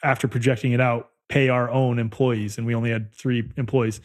after 0.04 0.28
projecting 0.28 0.72
it 0.72 0.80
out 0.80 1.10
pay 1.30 1.50
our 1.50 1.70
own 1.70 2.00
employees 2.00 2.58
and 2.58 2.68
we 2.68 2.76
only 2.76 2.92
had 2.92 3.14
three 3.14 3.52
employees. 3.58 4.02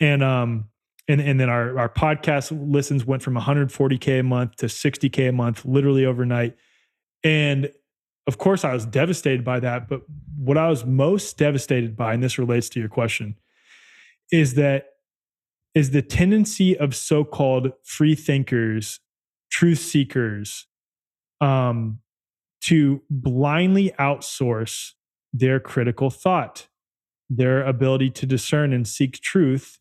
And 0.00 0.22
um 0.22 0.64
and 1.08 1.20
and 1.20 1.38
then 1.38 1.48
our 1.48 1.78
our 1.78 1.88
podcast 1.88 2.56
listens 2.72 3.04
went 3.04 3.22
from 3.22 3.34
140k 3.34 4.20
a 4.20 4.22
month 4.22 4.56
to 4.56 4.66
60k 4.66 5.28
a 5.28 5.32
month 5.32 5.64
literally 5.64 6.04
overnight. 6.04 6.56
And 7.22 7.70
of 8.26 8.38
course 8.38 8.64
i 8.64 8.72
was 8.72 8.86
devastated 8.86 9.44
by 9.44 9.60
that 9.60 9.88
but 9.88 10.02
what 10.36 10.56
i 10.58 10.68
was 10.68 10.84
most 10.84 11.36
devastated 11.38 11.96
by 11.96 12.14
and 12.14 12.22
this 12.22 12.38
relates 12.38 12.68
to 12.68 12.80
your 12.80 12.88
question 12.88 13.36
is 14.32 14.54
that 14.54 14.86
is 15.74 15.90
the 15.90 16.02
tendency 16.02 16.76
of 16.78 16.94
so-called 16.94 17.72
free 17.82 18.14
thinkers 18.14 19.00
truth 19.50 19.78
seekers 19.78 20.66
um, 21.40 21.98
to 22.62 23.02
blindly 23.10 23.92
outsource 23.98 24.92
their 25.34 25.60
critical 25.60 26.08
thought, 26.08 26.68
their 27.28 27.62
ability 27.64 28.10
to 28.10 28.26
discern 28.26 28.72
and 28.72 28.88
seek 28.88 29.20
truth 29.20 29.78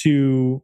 to 0.00 0.62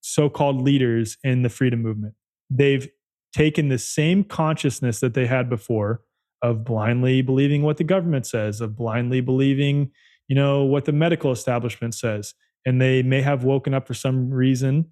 so 0.00 0.28
called 0.28 0.60
leaders 0.60 1.16
in 1.22 1.42
the 1.42 1.48
freedom 1.48 1.80
movement. 1.80 2.14
They've 2.50 2.88
taken 3.32 3.68
the 3.68 3.78
same 3.78 4.24
consciousness 4.24 5.00
that 5.00 5.14
they 5.14 5.26
had 5.26 5.48
before 5.48 6.02
of 6.42 6.64
blindly 6.64 7.22
believing 7.22 7.62
what 7.62 7.76
the 7.76 7.84
government 7.84 8.26
says, 8.26 8.60
of 8.60 8.76
blindly 8.76 9.20
believing, 9.20 9.90
you 10.28 10.36
know, 10.36 10.64
what 10.64 10.84
the 10.84 10.92
medical 10.92 11.32
establishment 11.32 11.94
says. 11.94 12.34
And 12.66 12.80
they 12.80 13.02
may 13.02 13.22
have 13.22 13.44
woken 13.44 13.74
up 13.74 13.86
for 13.86 13.94
some 13.94 14.30
reason 14.30 14.90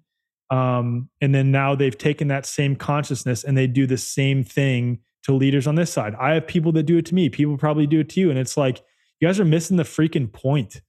um, 0.49 1.09
and 1.19 1.35
then 1.35 1.51
now 1.51 1.75
they've 1.75 1.97
taken 1.97 2.29
that 2.29 2.45
same 2.45 2.75
consciousness 2.75 3.43
and 3.43 3.57
they 3.57 3.67
do 3.67 3.85
the 3.85 3.97
same 3.97 4.43
thing 4.43 4.99
to 5.27 5.33
leaders 5.35 5.67
on 5.67 5.75
this 5.75 5.91
side. 5.91 6.15
I 6.19 6.33
have 6.33 6.47
people 6.47 6.71
that 6.71 6.83
do 6.83 6.97
it 6.97 7.05
to 7.07 7.15
me. 7.15 7.29
People 7.29 7.57
probably 7.57 7.85
do 7.85 7.99
it 7.99 8.09
to 8.09 8.19
you. 8.19 8.29
And 8.29 8.39
it's 8.39 8.57
like, 8.57 8.81
you 9.19 9.27
guys 9.27 9.39
are 9.39 9.45
missing 9.45 9.77
the 9.77 9.83
freaking 9.83 10.31
point. 10.31 10.81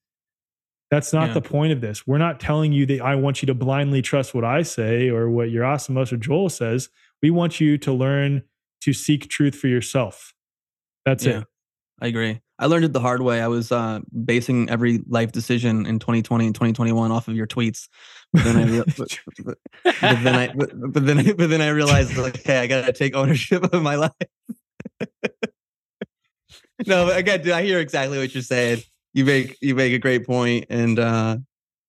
That's 0.90 1.12
not 1.12 1.28
Yeah. 1.28 1.34
the 1.34 1.42
point 1.42 1.72
of 1.72 1.80
this. 1.80 2.06
We're 2.06 2.18
not 2.18 2.40
telling 2.40 2.72
you 2.72 2.86
that 2.86 3.00
I 3.02 3.14
want 3.16 3.42
you 3.42 3.46
to 3.46 3.54
blindly 3.54 4.00
trust 4.00 4.34
what 4.34 4.44
I 4.44 4.62
say 4.62 5.08
or 5.10 5.28
what 5.28 5.48
Yerasimos 5.48 6.12
or 6.12 6.16
Joel 6.16 6.48
says. 6.48 6.88
We 7.22 7.30
want 7.30 7.60
you 7.60 7.76
to 7.78 7.92
learn 7.92 8.42
to 8.82 8.92
seek 8.92 9.28
truth 9.28 9.54
for 9.56 9.66
yourself. 9.66 10.34
That's 11.04 11.26
Yeah. 11.26 11.40
it. 11.40 11.44
I 12.00 12.06
agree. 12.06 12.40
I 12.58 12.66
learned 12.66 12.84
it 12.86 12.92
the 12.92 13.00
hard 13.00 13.22
way. 13.22 13.40
I 13.40 13.46
was 13.48 13.70
uh, 13.70 14.00
basing 14.24 14.68
every 14.68 15.00
life 15.08 15.30
decision 15.32 15.86
in 15.86 15.98
2020 16.00 16.46
and 16.46 16.54
2021 16.54 17.12
off 17.12 17.28
of 17.28 17.36
your 17.36 17.46
tweets. 17.46 17.88
But 18.32 18.44
then 18.44 18.56
I, 18.56 18.64
rea- 18.64 18.82
but, 18.96 19.18
but- 19.44 19.58
but 19.84 20.22
then 20.24 20.34
I, 20.34 20.52
but, 20.56 20.70
but 20.92 21.06
then, 21.06 21.18
I, 21.20 21.32
but 21.32 21.50
then 21.50 21.60
I 21.62 21.68
realized, 21.68 22.16
like, 22.16 22.38
okay, 22.40 22.58
I 22.58 22.66
gotta 22.66 22.92
take 22.92 23.14
ownership 23.14 23.62
of 23.72 23.82
my 23.82 23.94
life. 23.94 24.10
no, 26.86 27.06
but 27.06 27.16
again, 27.16 27.42
dude, 27.42 27.52
I 27.52 27.62
hear 27.62 27.78
exactly 27.80 28.18
what 28.18 28.34
you're 28.34 28.42
saying. 28.42 28.82
You 29.14 29.24
make 29.24 29.56
you 29.60 29.74
make 29.74 29.92
a 29.92 29.98
great 29.98 30.26
point, 30.26 30.66
and 30.70 30.98
uh, 30.98 31.38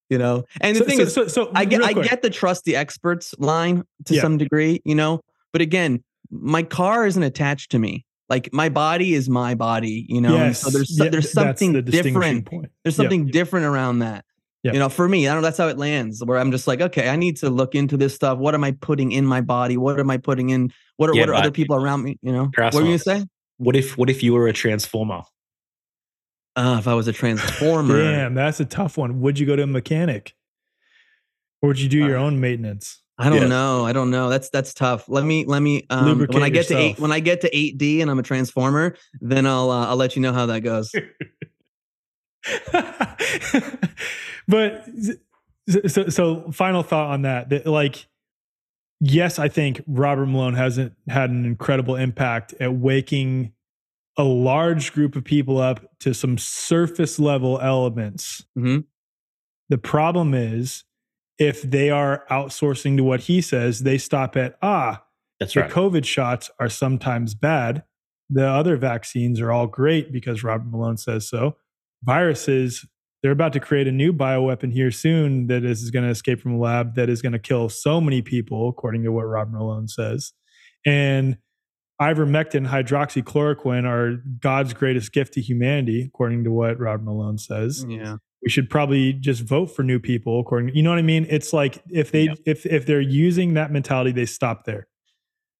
you 0.08 0.18
know, 0.18 0.44
and 0.60 0.74
the 0.76 0.80
So- 0.80 0.86
thing 0.86 0.96
so- 0.98 1.02
is, 1.04 1.14
so- 1.14 1.26
so 1.28 1.50
I 1.54 1.64
get 1.64 1.82
I 1.82 1.92
get 1.92 2.22
the 2.22 2.30
trust 2.30 2.64
the 2.64 2.76
experts 2.76 3.34
line 3.38 3.84
to 4.06 4.14
Yeah. 4.14 4.22
some 4.22 4.38
degree, 4.38 4.80
you 4.84 4.94
know. 4.94 5.20
But 5.52 5.62
again, 5.62 6.02
my 6.30 6.62
car 6.62 7.06
isn't 7.06 7.22
attached 7.22 7.72
to 7.72 7.78
me. 7.78 8.04
Like 8.30 8.48
my 8.52 8.68
body 8.68 9.12
is 9.14 9.28
my 9.28 9.54
body, 9.56 10.06
you 10.08 10.20
know. 10.20 10.28
and 10.36 10.46
Yes. 10.46 10.60
so 10.62 10.70
there's 10.70 10.96
so- 10.96 11.04
Yeah, 11.04 11.10
there's 11.10 11.32
that's 11.32 11.34
something 11.34 11.72
the 11.72 11.82
distinguishing 11.82 12.14
different. 12.14 12.46
Point. 12.46 12.70
There's 12.84 12.94
Yeah. 12.96 13.02
something 13.02 13.26
different 13.26 13.66
around 13.66 13.98
that. 13.98 14.24
Yeah. 14.62 14.72
You 14.74 14.78
know, 14.78 14.88
for 14.88 15.08
me, 15.08 15.26
I 15.26 15.32
don't 15.32 15.42
know. 15.42 15.46
That's 15.46 15.58
how 15.58 15.68
it 15.68 15.78
lands. 15.78 16.22
Where 16.24 16.38
I'm 16.38 16.50
just 16.52 16.66
like, 16.68 16.80
okay, 16.80 17.08
I 17.08 17.16
need 17.16 17.36
to 17.38 17.50
look 17.50 17.74
into 17.74 17.96
this 17.96 18.14
stuff. 18.14 18.38
What 18.38 18.54
am 18.54 18.62
I 18.62 18.72
putting 18.72 19.10
in 19.10 19.24
my 19.26 19.40
body? 19.40 19.76
What 19.76 19.98
am 19.98 20.10
I 20.10 20.16
putting 20.18 20.50
in? 20.50 20.70
What 20.96 21.10
are 21.10 21.14
Yeah, 21.14 21.22
what 21.22 21.28
are 21.30 21.34
other 21.34 21.50
people 21.50 21.74
around 21.76 22.02
me? 22.04 22.18
You 22.22 22.30
know, 22.32 22.50
You're 22.56 22.66
what 22.66 22.74
were 22.74 22.80
you 22.82 22.86
gonna 22.88 22.98
say? 22.98 23.24
What 23.56 23.74
if 23.74 23.98
what 23.98 24.08
if 24.08 24.22
you 24.22 24.32
were 24.34 24.46
a 24.48 24.52
transformer? 24.52 25.22
Uh, 26.56 26.76
if 26.78 26.86
I 26.88 26.94
was 26.94 27.08
a 27.08 27.12
transformer, 27.12 27.96
Damn, 28.02 28.34
that's 28.34 28.60
a 28.60 28.64
tough 28.64 28.98
one. 28.98 29.20
Would 29.20 29.38
you 29.38 29.46
go 29.46 29.56
to 29.56 29.62
a 29.62 29.66
mechanic? 29.66 30.34
Or 31.62 31.68
would 31.68 31.80
you 31.80 31.88
do 31.88 31.98
your 31.98 32.18
Uh, 32.18 32.22
own 32.22 32.40
maintenance? 32.40 33.00
I 33.20 33.28
don't 33.28 33.42
Yeah. 33.42 33.48
know. 33.48 33.84
I 33.84 33.92
don't 33.92 34.10
know. 34.10 34.28
That's 34.30 34.48
that's 34.50 34.72
tough. 34.74 35.08
Let 35.08 35.24
me 35.24 35.44
let 35.44 35.60
me 35.60 35.86
um, 35.90 36.18
when 36.26 36.42
I 36.42 36.48
get 36.48 36.68
to 36.68 36.76
eight 36.76 36.98
when 36.98 37.12
I 37.12 37.20
get 37.20 37.42
to 37.42 37.56
eight 37.56 37.76
D 37.78 38.00
and 38.00 38.10
I'm 38.10 38.18
a 38.18 38.22
transformer, 38.22 38.96
then 39.20 39.46
I'll 39.46 39.70
uh, 39.70 39.86
I'll 39.88 39.96
let 39.96 40.16
you 40.16 40.22
know 40.22 40.32
how 40.32 40.46
that 40.46 40.60
goes. 40.60 40.90
but 44.48 44.84
so, 45.86 46.08
so 46.08 46.50
final 46.52 46.82
thought 46.82 47.10
on 47.10 47.22
that, 47.22 47.50
that 47.50 47.66
like 47.66 48.06
yes 49.02 49.38
i 49.38 49.48
think 49.48 49.82
robert 49.86 50.26
malone 50.26 50.54
hasn't 50.54 50.92
had 51.08 51.30
an 51.30 51.44
incredible 51.44 51.96
impact 51.96 52.54
at 52.60 52.74
waking 52.74 53.52
a 54.18 54.24
large 54.24 54.92
group 54.92 55.16
of 55.16 55.24
people 55.24 55.58
up 55.58 55.80
to 56.00 56.12
some 56.12 56.36
surface 56.36 57.18
level 57.18 57.58
elements. 57.60 58.44
Mhm. 58.58 58.84
The 59.70 59.78
problem 59.78 60.34
is 60.34 60.84
if 61.40 61.62
they 61.62 61.88
are 61.90 62.24
outsourcing 62.30 62.98
to 62.98 63.02
what 63.02 63.20
he 63.20 63.40
says, 63.40 63.80
they 63.80 63.96
stop 63.98 64.36
at, 64.36 64.56
ah, 64.62 65.02
That's 65.40 65.54
the 65.54 65.62
right. 65.62 65.70
COVID 65.70 66.04
shots 66.04 66.50
are 66.60 66.68
sometimes 66.68 67.34
bad. 67.34 67.82
The 68.28 68.46
other 68.46 68.76
vaccines 68.76 69.40
are 69.40 69.50
all 69.50 69.66
great 69.66 70.12
because 70.12 70.44
Robert 70.44 70.68
Malone 70.70 70.98
says 70.98 71.26
so. 71.26 71.56
Viruses, 72.04 72.86
they're 73.22 73.32
about 73.32 73.54
to 73.54 73.60
create 73.60 73.88
a 73.88 73.92
new 73.92 74.12
bioweapon 74.12 74.70
here 74.72 74.90
soon 74.90 75.46
that 75.46 75.64
is 75.64 75.90
going 75.90 76.04
to 76.04 76.10
escape 76.10 76.40
from 76.40 76.54
a 76.54 76.58
lab 76.58 76.94
that 76.94 77.08
is 77.08 77.22
going 77.22 77.32
to 77.32 77.38
kill 77.38 77.70
so 77.70 78.00
many 78.00 78.20
people, 78.20 78.68
according 78.68 79.02
to 79.04 79.10
what 79.10 79.24
Robert 79.24 79.52
Malone 79.52 79.88
says. 79.88 80.32
And 80.86 81.38
ivermectin, 82.00 82.68
hydroxychloroquine 82.68 83.84
are 83.86 84.22
God's 84.40 84.74
greatest 84.74 85.12
gift 85.12 85.34
to 85.34 85.40
humanity, 85.40 86.02
according 86.02 86.44
to 86.44 86.50
what 86.52 86.78
Robert 86.78 87.04
Malone 87.04 87.38
says 87.38 87.84
Yeah. 87.88 88.16
We 88.42 88.48
should 88.50 88.70
probably 88.70 89.12
just 89.12 89.42
vote 89.42 89.66
for 89.66 89.82
new 89.82 89.98
people 89.98 90.40
according 90.40 90.74
you 90.74 90.82
know 90.82 90.90
what 90.90 90.98
i 90.98 91.02
mean 91.02 91.26
it's 91.28 91.52
like 91.52 91.82
if 91.90 92.10
they 92.12 92.24
Yeah. 92.24 92.34
if 92.46 92.64
if 92.66 92.86
they're 92.86 93.00
using 93.00 93.54
that 93.54 93.70
mentality 93.70 94.12
they 94.12 94.26
stop 94.26 94.64
there 94.64 94.86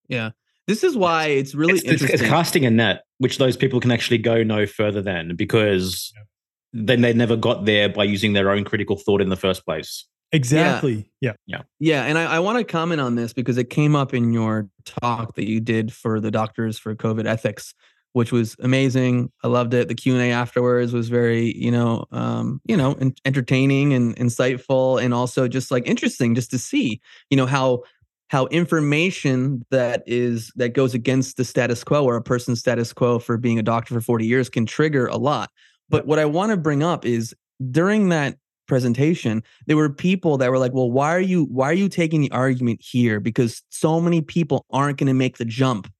Yeah. 0.08 0.30
This 0.66 0.84
is 0.84 0.96
why 0.96 1.24
it's 1.26 1.52
really 1.54 1.74
it's, 1.74 1.82
it's, 1.82 1.90
interesting. 2.02 2.20
it's 2.20 2.28
casting 2.28 2.64
a 2.64 2.70
net, 2.70 3.02
which 3.18 3.38
those 3.38 3.56
people 3.56 3.80
can 3.80 3.90
actually 3.90 4.18
go 4.18 4.44
no 4.44 4.66
further 4.66 5.02
than 5.02 5.34
because 5.34 6.12
then 6.72 7.00
they 7.00 7.12
never 7.12 7.34
got 7.34 7.64
there 7.64 7.88
by 7.88 8.04
using 8.04 8.34
their 8.34 8.50
own 8.52 8.62
critical 8.64 8.96
thought 8.96 9.20
in 9.20 9.30
the 9.30 9.36
first 9.36 9.64
place. 9.64 10.06
exactly 10.32 11.10
yeah 11.20 11.32
Yeah, 11.46 11.62
Yeah. 11.80 12.04
and 12.04 12.16
I, 12.16 12.36
I 12.36 12.38
want 12.38 12.58
to 12.58 12.64
comment 12.64 13.00
on 13.00 13.16
this 13.16 13.32
because 13.32 13.58
it 13.58 13.68
came 13.70 13.96
up 13.96 14.14
in 14.14 14.32
your 14.32 14.68
talk 14.84 15.34
that 15.34 15.48
you 15.48 15.58
did 15.60 15.92
for 15.92 16.20
the 16.20 16.30
Doctors 16.30 16.78
for 16.78 16.94
COVID 16.94 17.26
Ethics, 17.26 17.74
which 18.12 18.32
was 18.32 18.56
amazing. 18.60 19.30
I 19.44 19.48
loved 19.48 19.74
it. 19.74 19.88
The 19.88 19.94
Q 19.94 20.14
and 20.14 20.22
A 20.22 20.30
afterwards 20.30 20.92
was 20.92 21.08
very, 21.08 21.56
you 21.56 21.70
know, 21.70 22.04
um, 22.10 22.60
you 22.64 22.76
know, 22.76 22.94
en- 22.94 23.14
entertaining 23.24 23.92
and 23.92 24.16
insightful, 24.16 25.02
and 25.02 25.14
also 25.14 25.48
just 25.48 25.70
like 25.70 25.86
interesting, 25.86 26.34
just 26.34 26.50
to 26.50 26.58
see, 26.58 27.00
you 27.30 27.36
know, 27.36 27.46
how 27.46 27.82
how 28.28 28.46
information 28.46 29.64
that 29.70 30.02
is 30.06 30.52
that 30.56 30.70
goes 30.70 30.94
against 30.94 31.36
the 31.36 31.44
status 31.44 31.82
quo 31.82 32.04
or 32.04 32.16
a 32.16 32.22
person's 32.22 32.60
status 32.60 32.92
quo 32.92 33.18
for 33.18 33.36
being 33.36 33.58
a 33.58 33.62
doctor 33.62 33.94
for 33.94 34.00
40 34.00 34.24
years 34.24 34.48
can 34.48 34.66
trigger 34.66 35.06
a 35.06 35.16
lot. 35.16 35.50
But 35.88 36.06
what 36.06 36.20
I 36.20 36.24
want 36.24 36.50
to 36.50 36.56
bring 36.56 36.82
up 36.82 37.04
is 37.04 37.34
during 37.70 38.08
that 38.10 38.36
presentation 38.68 39.42
there 39.66 39.76
were 39.76 39.90
people 39.90 40.38
that 40.38 40.48
were 40.48 40.58
like 40.58 40.72
well 40.72 40.88
why 40.88 41.12
are 41.12 41.20
you 41.20 41.46
why 41.46 41.68
are 41.68 41.74
you 41.74 41.88
taking 41.88 42.20
the 42.20 42.30
argument 42.30 42.80
here 42.80 43.18
because 43.18 43.64
so 43.68 44.00
many 44.00 44.22
people 44.22 44.64
aren't 44.70 44.96
going 44.96 45.08
to 45.08 45.12
make 45.12 45.38
the 45.38 45.44
jump 45.44 45.92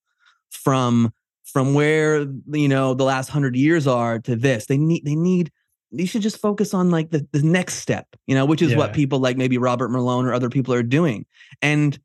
from 0.51 1.13
from 1.51 1.74
where 1.74 2.26
you 2.53 2.68
know 2.68 2.94
the 2.94 3.05
last 3.05 3.28
100 3.28 3.57
years 3.57 3.86
are 3.86 4.18
to 4.20 4.36
this 4.36 4.66
they 4.66 4.78
need 4.78 5.05
they 5.05 5.14
need 5.16 5.51
you 5.90 6.07
should 6.07 6.22
just 6.22 6.38
focus 6.38 6.72
on 6.72 6.90
like 6.90 7.11
the, 7.11 7.26
the 7.32 7.42
next 7.42 7.74
step 7.76 8.07
you 8.26 8.34
know 8.34 8.44
which 8.44 8.62
is 8.62 8.70
what 8.76 8.92
people 8.92 9.18
like 9.18 9.36
maybe 9.36 9.59
robert 9.59 9.88
malone 9.90 10.24
or 10.24 10.32
other 10.32 10.48
people 10.48 10.72
are 10.72 10.82
doing 10.82 11.26
and 11.62 11.98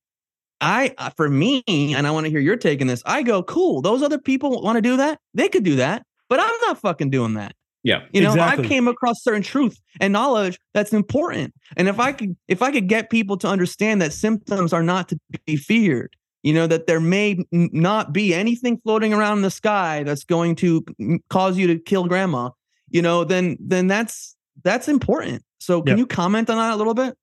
i 0.61 0.93
uh, 0.97 1.09
for 1.15 1.29
me 1.29 1.63
and 1.67 2.07
i 2.07 2.11
want 2.11 2.25
to 2.25 2.29
hear 2.29 2.39
your 2.39 2.55
take 2.57 2.81
on 2.81 2.87
this 2.87 3.03
i 3.05 3.21
go 3.21 3.43
cool 3.43 3.81
those 3.81 4.01
other 4.01 4.17
people 4.19 4.61
want 4.61 4.75
to 4.75 4.81
do 4.81 4.97
that 4.97 5.19
they 5.33 5.47
could 5.47 5.63
do 5.63 5.75
that 5.75 6.03
but 6.29 6.39
i'm 6.39 6.59
not 6.61 6.79
fucking 6.79 7.09
doing 7.11 7.35
that 7.35 7.53
Yeah. 7.83 8.01
you 8.13 8.21
know, 8.21 8.31
Exactly. 8.31 8.65
I 8.65 8.67
came 8.67 8.87
across 8.87 9.21
certain 9.21 9.43
truth 9.43 9.77
and 10.01 10.11
knowledge 10.11 10.57
that's 10.73 10.91
important. 10.91 11.53
And 11.77 11.87
if 11.87 11.99
I 11.99 12.13
could 12.13 12.35
if 12.47 12.63
I 12.63 12.71
could 12.71 12.87
get 12.87 13.11
people 13.11 13.37
to 13.37 13.47
understand 13.47 14.01
that 14.01 14.11
symptoms 14.11 14.73
are 14.73 14.81
not 14.81 15.07
to 15.09 15.19
be 15.45 15.55
feared, 15.55 16.15
you 16.45 16.53
know, 16.53 16.67
that 16.67 16.85
there 16.85 16.99
may 16.99 17.43
not 17.51 18.13
be 18.13 18.33
anything 18.33 18.77
floating 18.77 19.13
around 19.13 19.37
in 19.37 19.41
the 19.41 19.49
sky 19.49 20.03
that's 20.03 20.23
going 20.23 20.55
to 20.57 20.85
cause 21.29 21.57
you 21.57 21.65
to 21.67 21.79
kill 21.79 22.05
grandma, 22.05 22.51
you 22.89 23.01
know, 23.01 23.23
then 23.23 23.57
then 23.59 23.87
that's 23.87 24.35
that's 24.63 24.87
important. 24.87 25.43
So 25.59 25.81
can 25.81 25.93
Yep. 25.93 25.97
you 25.97 26.05
comment 26.05 26.49
on 26.49 26.57
that 26.57 26.71
a 26.71 26.75
little 26.77 26.93
bit? 26.93 27.17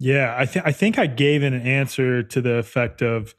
yeah 0.00 0.36
i 0.38 0.46
think 0.46 0.64
i 0.64 0.70
think 0.70 0.96
i 0.96 1.08
gave 1.08 1.42
an 1.42 1.54
answer 1.54 2.22
to 2.22 2.40
the 2.40 2.54
effect 2.54 3.02
of 3.02 3.34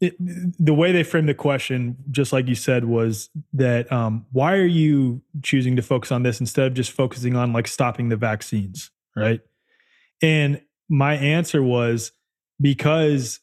it, 0.00 0.14
the 0.18 0.72
way 0.72 0.90
they 0.90 1.02
framed 1.02 1.28
the 1.28 1.34
question 1.34 1.96
just 2.10 2.32
like 2.32 2.48
you 2.48 2.54
said 2.54 2.86
was 2.86 3.28
that 3.52 3.92
um, 3.92 4.24
why 4.32 4.54
are 4.56 4.64
you 4.64 5.20
choosing 5.42 5.76
to 5.76 5.82
focus 5.82 6.10
on 6.10 6.22
this 6.22 6.40
instead 6.40 6.66
of 6.66 6.72
just 6.72 6.92
focusing 6.92 7.36
on 7.36 7.52
like 7.52 7.68
stopping 7.68 8.08
the 8.08 8.16
vaccines 8.16 8.90
right 9.14 9.42
and 10.22 10.62
my 10.88 11.14
answer 11.16 11.62
was 11.62 12.12
because 12.58 13.40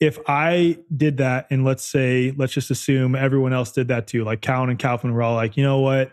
if 0.00 0.18
I 0.26 0.78
did 0.96 1.18
that, 1.18 1.46
and 1.50 1.64
let's 1.64 1.84
say, 1.84 2.32
let's 2.36 2.54
just 2.54 2.70
assume 2.70 3.14
everyone 3.14 3.52
else 3.52 3.70
did 3.70 3.88
that 3.88 4.06
too, 4.06 4.24
like 4.24 4.40
Cowan 4.40 4.70
and 4.70 4.78
Kaufman 4.78 5.12
were 5.12 5.22
all 5.22 5.34
like, 5.34 5.58
you 5.58 5.62
know 5.62 5.80
what? 5.80 6.12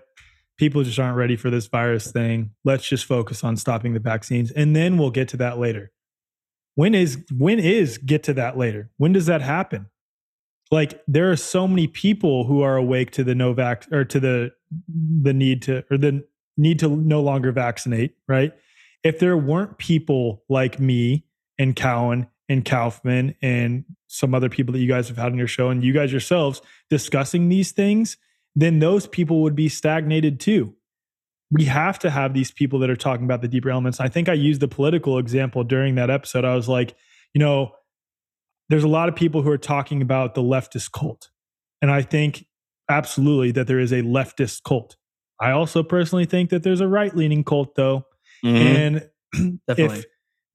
People 0.57 0.83
just 0.83 0.99
aren't 0.99 1.15
ready 1.15 1.37
for 1.37 1.49
this 1.49 1.67
virus 1.67 2.11
thing. 2.11 2.51
Let's 2.65 2.87
just 2.87 3.05
focus 3.05 3.43
on 3.43 3.55
stopping 3.55 3.93
the 3.93 3.99
vaccines, 3.99 4.51
and 4.51 4.75
then 4.75 4.97
we'll 4.97 5.11
get 5.11 5.29
to 5.29 5.37
that 5.37 5.57
later. 5.57 5.91
When 6.75 6.93
is 6.93 7.23
when 7.35 7.59
is 7.59 7.97
get 7.97 8.23
to 8.23 8.33
that 8.33 8.57
later? 8.57 8.91
When 8.97 9.13
does 9.13 9.25
that 9.27 9.41
happen? 9.41 9.87
Like 10.69 11.01
there 11.07 11.31
are 11.31 11.37
so 11.37 11.67
many 11.67 11.87
people 11.87 12.43
who 12.43 12.61
are 12.61 12.75
awake 12.75 13.11
to 13.11 13.23
the 13.23 13.33
no 13.33 13.53
vac 13.53 13.87
or 13.91 14.03
to 14.05 14.19
the 14.19 14.51
the 15.21 15.33
need 15.33 15.61
to 15.63 15.85
or 15.89 15.97
the 15.97 16.25
need 16.57 16.79
to 16.79 16.89
no 16.89 17.21
longer 17.21 17.51
vaccinate, 17.51 18.15
right? 18.27 18.51
If 19.03 19.19
there 19.19 19.37
weren't 19.37 19.77
people 19.77 20.43
like 20.49 20.79
me 20.79 21.25
and 21.57 21.75
Cowan 21.75 22.27
and 22.49 22.63
Kaufman 22.63 23.35
and 23.41 23.83
some 24.07 24.33
other 24.33 24.49
people 24.49 24.71
that 24.73 24.79
you 24.79 24.87
guys 24.87 25.07
have 25.09 25.17
had 25.17 25.31
on 25.31 25.37
your 25.37 25.47
show 25.47 25.69
and 25.69 25.83
you 25.83 25.93
guys 25.93 26.11
yourselves 26.11 26.61
discussing 26.89 27.49
these 27.49 27.71
things, 27.71 28.17
then 28.55 28.79
those 28.79 29.07
people 29.07 29.41
would 29.43 29.55
be 29.55 29.69
stagnated 29.69 30.39
too. 30.39 30.73
We 31.51 31.65
have 31.65 31.99
to 31.99 32.09
have 32.09 32.33
these 32.33 32.51
people 32.51 32.79
that 32.79 32.89
are 32.89 32.95
talking 32.95 33.25
about 33.25 33.41
the 33.41 33.47
deeper 33.47 33.69
elements. 33.69 33.99
I 33.99 34.07
think 34.09 34.27
I 34.29 34.33
used 34.33 34.61
the 34.61 34.67
political 34.67 35.17
example 35.17 35.63
during 35.63 35.95
that 35.95 36.09
episode. 36.09 36.43
I 36.45 36.55
was 36.55 36.67
like, 36.67 36.95
you 37.33 37.39
know, 37.39 37.71
there's 38.69 38.83
a 38.83 38.89
lot 38.89 39.07
of 39.07 39.15
people 39.15 39.41
who 39.41 39.49
are 39.49 39.57
talking 39.57 40.01
about 40.01 40.35
the 40.35 40.41
leftist 40.41 40.91
cult. 40.91 41.29
And 41.81 41.89
I 41.91 42.01
think 42.01 42.45
absolutely 42.89 43.51
that 43.51 43.67
there 43.67 43.79
is 43.79 43.91
a 43.91 44.01
leftist 44.01 44.63
cult. 44.63 44.97
I 45.39 45.51
also 45.51 45.83
personally 45.83 46.25
think 46.25 46.49
that 46.49 46.63
there's 46.63 46.81
a 46.81 46.87
right 46.87 47.15
leaning 47.15 47.43
cult, 47.43 47.75
though. 47.75 48.05
Mhm. 48.43 48.55
And 49.33 49.59
Definitely. 49.67 49.99
if, 49.99 50.05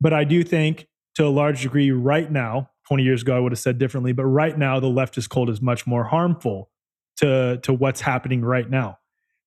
but 0.00 0.12
I 0.12 0.24
do 0.24 0.42
think 0.42 0.88
to 1.16 1.26
a 1.26 1.28
large 1.28 1.62
degree 1.62 1.90
right 1.90 2.30
now, 2.30 2.70
20 2.88 3.02
years 3.02 3.22
ago, 3.22 3.36
I 3.36 3.40
would 3.40 3.52
have 3.52 3.58
said 3.58 3.78
differently, 3.78 4.12
but 4.12 4.24
right 4.24 4.56
now, 4.56 4.80
the 4.80 4.88
leftist 4.88 5.28
cult 5.28 5.48
is 5.48 5.62
much 5.62 5.86
more 5.86 6.04
harmful 6.04 6.70
to, 7.18 7.58
to 7.62 7.72
what's 7.72 8.00
happening 8.00 8.42
right 8.42 8.68
now. 8.68 8.98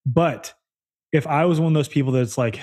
But 0.05 0.53
if 1.11 1.25
I 1.27 1.45
was 1.45 1.59
one 1.59 1.71
of 1.71 1.73
those 1.73 1.87
people 1.87 2.11
that's 2.11 2.37
like, 2.37 2.59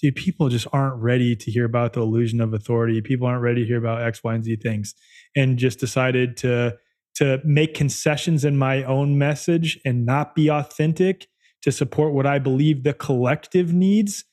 dude, 0.00 0.14
people 0.14 0.48
just 0.48 0.66
aren't 0.72 1.02
ready 1.02 1.34
to 1.36 1.50
hear 1.50 1.64
about 1.64 1.92
the 1.92 2.00
illusion 2.00 2.40
of 2.40 2.54
authority. 2.54 3.00
People 3.00 3.26
aren't 3.26 3.42
ready 3.42 3.62
to 3.62 3.66
hear 3.66 3.78
about 3.78 4.02
X, 4.02 4.22
Y, 4.22 4.34
and 4.34 4.44
Z 4.44 4.56
things, 4.56 4.94
and 5.34 5.58
just 5.58 5.78
decided 5.78 6.36
to 6.38 6.76
to 7.16 7.40
make 7.44 7.72
concessions 7.72 8.44
in 8.44 8.58
my 8.58 8.84
own 8.84 9.16
message 9.16 9.80
and 9.86 10.04
not 10.04 10.34
be 10.34 10.50
authentic 10.50 11.26
to 11.62 11.72
support 11.72 12.12
what 12.12 12.26
I 12.26 12.38
believe 12.38 12.84
the 12.84 12.92
collective 12.92 13.72
needs. 13.72 14.24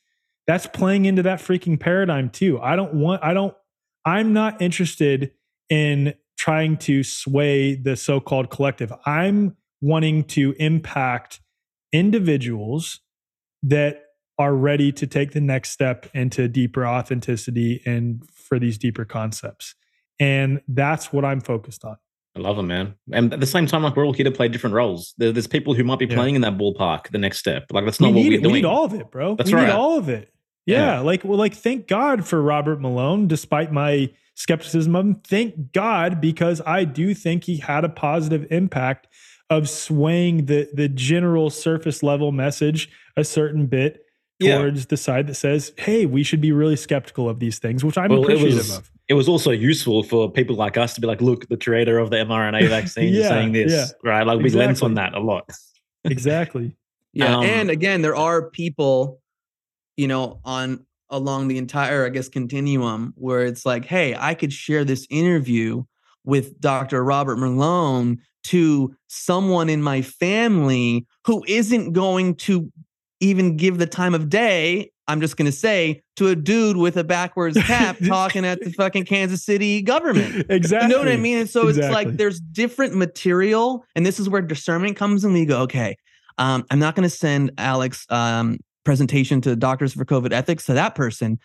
That's 0.46 0.66
playing 0.66 1.06
into 1.06 1.22
that 1.22 1.38
freaking 1.38 1.80
paradigm 1.80 2.28
too. 2.28 2.60
I 2.60 2.76
don't 2.76 2.94
want. 2.94 3.24
I 3.24 3.32
don't. 3.32 3.54
I'm 4.04 4.32
not 4.32 4.60
interested 4.60 5.32
in 5.70 6.14
trying 6.36 6.76
to 6.76 7.02
sway 7.02 7.74
the 7.74 7.96
so-called 7.96 8.50
collective. 8.50 8.92
I'm 9.06 9.56
wanting 9.80 10.24
to 10.24 10.54
impact 10.58 11.40
individuals 11.92 13.00
that 13.62 14.02
are 14.38 14.54
ready 14.54 14.90
to 14.92 15.06
take 15.06 15.30
the 15.32 15.40
next 15.40 15.70
step 15.70 16.06
into 16.12 16.48
deeper 16.48 16.86
authenticity 16.86 17.80
and 17.86 18.22
for 18.30 18.58
these 18.58 18.76
deeper 18.76 19.04
concepts. 19.04 19.74
And 20.20 20.60
that's 20.68 21.12
what 21.12 21.24
I'm 21.24 21.40
focused 21.40 21.84
on. 21.84 21.96
I 22.36 22.40
love 22.40 22.56
them, 22.56 22.66
man. 22.66 22.94
And 23.12 23.32
at 23.32 23.38
the 23.38 23.46
same 23.46 23.66
time, 23.66 23.84
like 23.84 23.94
we're 23.94 24.04
all 24.04 24.12
here 24.12 24.24
to 24.24 24.30
play 24.32 24.48
different 24.48 24.74
roles. 24.74 25.14
There, 25.18 25.30
there's 25.30 25.46
people 25.46 25.72
who 25.74 25.84
might 25.84 26.00
be 26.00 26.06
Yeah. 26.06 26.16
playing 26.16 26.34
in 26.34 26.40
that 26.40 26.58
ballpark. 26.58 27.10
The 27.10 27.18
next 27.18 27.38
step, 27.38 27.66
like 27.70 27.84
that's 27.84 28.00
We 28.00 28.06
not 28.08 28.14
what 28.14 28.22
need, 28.22 28.28
we're 28.30 28.38
it. 28.40 28.46
we 28.46 28.52
need 28.54 28.64
all 28.64 28.84
of 28.84 28.92
it, 28.92 29.08
bro. 29.12 29.36
That's 29.36 29.50
we 29.50 29.54
right. 29.56 29.66
need 29.66 29.72
all 29.72 29.96
of 29.98 30.08
it. 30.08 30.33
Yeah, 30.66 30.94
Yeah. 30.96 31.00
Like, 31.00 31.24
well, 31.24 31.38
like, 31.38 31.54
thank 31.54 31.86
God 31.88 32.26
for 32.26 32.40
Robert 32.42 32.80
Malone, 32.80 33.28
despite 33.28 33.72
my 33.72 34.10
skepticism 34.34 34.96
of 34.96 35.04
him. 35.06 35.14
Thank 35.16 35.72
God, 35.72 36.20
because 36.20 36.60
I 36.66 36.84
do 36.84 37.14
think 37.14 37.44
he 37.44 37.58
had 37.58 37.84
a 37.84 37.88
positive 37.88 38.46
impact 38.50 39.06
of 39.50 39.68
swaying 39.68 40.46
the 40.46 40.68
the 40.72 40.88
general 40.88 41.50
surface 41.50 42.02
level 42.02 42.32
message 42.32 42.88
a 43.16 43.22
certain 43.24 43.66
bit 43.66 44.00
Yeah. 44.40 44.56
towards 44.58 44.86
the 44.86 44.96
side 44.96 45.26
that 45.28 45.34
says, 45.34 45.72
"Hey, 45.76 46.06
we 46.06 46.22
should 46.24 46.40
be 46.40 46.50
really 46.50 46.76
skeptical 46.76 47.28
of 47.28 47.38
these 47.40 47.58
things," 47.58 47.84
which 47.84 47.96
I'm 47.98 48.10
Well, 48.10 48.20
it 48.20 48.24
appreciative 48.24 48.56
was 48.56 48.78
of. 48.78 48.90
it 49.06 49.14
was 49.14 49.28
also 49.28 49.50
useful 49.50 50.02
for 50.02 50.30
people 50.32 50.56
like 50.56 50.76
us 50.78 50.94
to 50.94 51.00
be 51.02 51.06
like, 51.06 51.20
look, 51.20 51.46
the 51.48 51.58
creator 51.58 51.98
of 51.98 52.08
the 52.10 52.16
mRNA 52.16 52.66
vaccine 52.68 53.12
is 53.14 53.20
Yeah, 53.20 53.28
saying 53.28 53.52
this, 53.52 53.70
yeah. 53.72 53.86
right? 54.10 54.26
Like 54.26 54.40
we 54.40 54.48
lens 54.50 54.80
on 54.82 54.94
that 54.94 55.12
a 55.14 55.20
lot. 55.20 55.52
Exactly. 56.04 56.74
Yeah, 57.12 57.36
Um, 57.36 57.44
and 57.44 57.70
again, 57.70 58.02
there 58.02 58.16
are 58.16 58.50
people, 58.50 59.20
you 59.96 60.08
know, 60.08 60.40
on 60.44 60.84
along 61.10 61.48
the 61.48 61.58
entire, 61.58 62.06
I 62.06 62.08
guess, 62.08 62.28
continuum 62.28 63.12
where 63.16 63.44
it's 63.44 63.64
like, 63.66 63.84
hey, 63.84 64.16
I 64.18 64.34
could 64.34 64.52
share 64.52 64.84
this 64.84 65.06
interview 65.10 65.84
with 66.24 66.60
Dr. 66.60 67.04
Robert 67.04 67.36
Malone 67.36 68.18
to 68.44 68.94
someone 69.06 69.68
in 69.68 69.82
my 69.82 70.02
family 70.02 71.06
who 71.26 71.44
isn't 71.46 71.92
going 71.92 72.34
to 72.34 72.70
even 73.20 73.56
give 73.56 73.78
the 73.78 73.86
time 73.86 74.14
of 74.14 74.28
day 74.28 74.90
I'm 75.06 75.20
just 75.20 75.36
going 75.36 75.46
to 75.46 75.52
say 75.52 76.02
to 76.16 76.28
a 76.28 76.36
dude 76.36 76.76
with 76.76 76.96
a 76.96 77.04
backwards 77.04 77.60
cap 77.62 77.96
talking 78.06 78.44
at 78.44 78.60
the 78.60 78.70
fucking 78.72 79.04
Kansas 79.04 79.44
City 79.44 79.82
government. 79.82 80.46
Exactly. 80.48 80.74
You 80.84 80.88
know 80.88 80.98
what 80.98 81.08
I 81.08 81.16
mean? 81.16 81.38
And 81.38 81.50
so 81.50 81.68
exactly. 81.68 81.86
it's 81.86 81.94
like 81.94 82.16
there's 82.16 82.40
different 82.40 82.94
material, 82.94 83.84
and 83.94 84.04
this 84.04 84.18
is 84.18 84.28
where 84.28 84.42
discernment 84.42 84.96
comes 84.96 85.24
in. 85.24 85.32
We 85.32 85.46
go, 85.46 85.60
okay, 85.62 85.96
um, 86.38 86.64
I'm 86.70 86.78
not 86.78 86.94
going 86.94 87.08
to 87.08 87.14
send 87.14 87.52
Alex 87.58 88.06
um, 88.10 88.58
presentation 88.84 89.40
to 89.42 89.56
Doctors 89.56 89.94
for 89.94 90.04
COVID 90.04 90.32
Ethics 90.32 90.66
to 90.66 90.74
that 90.74 90.94
person. 90.94 91.38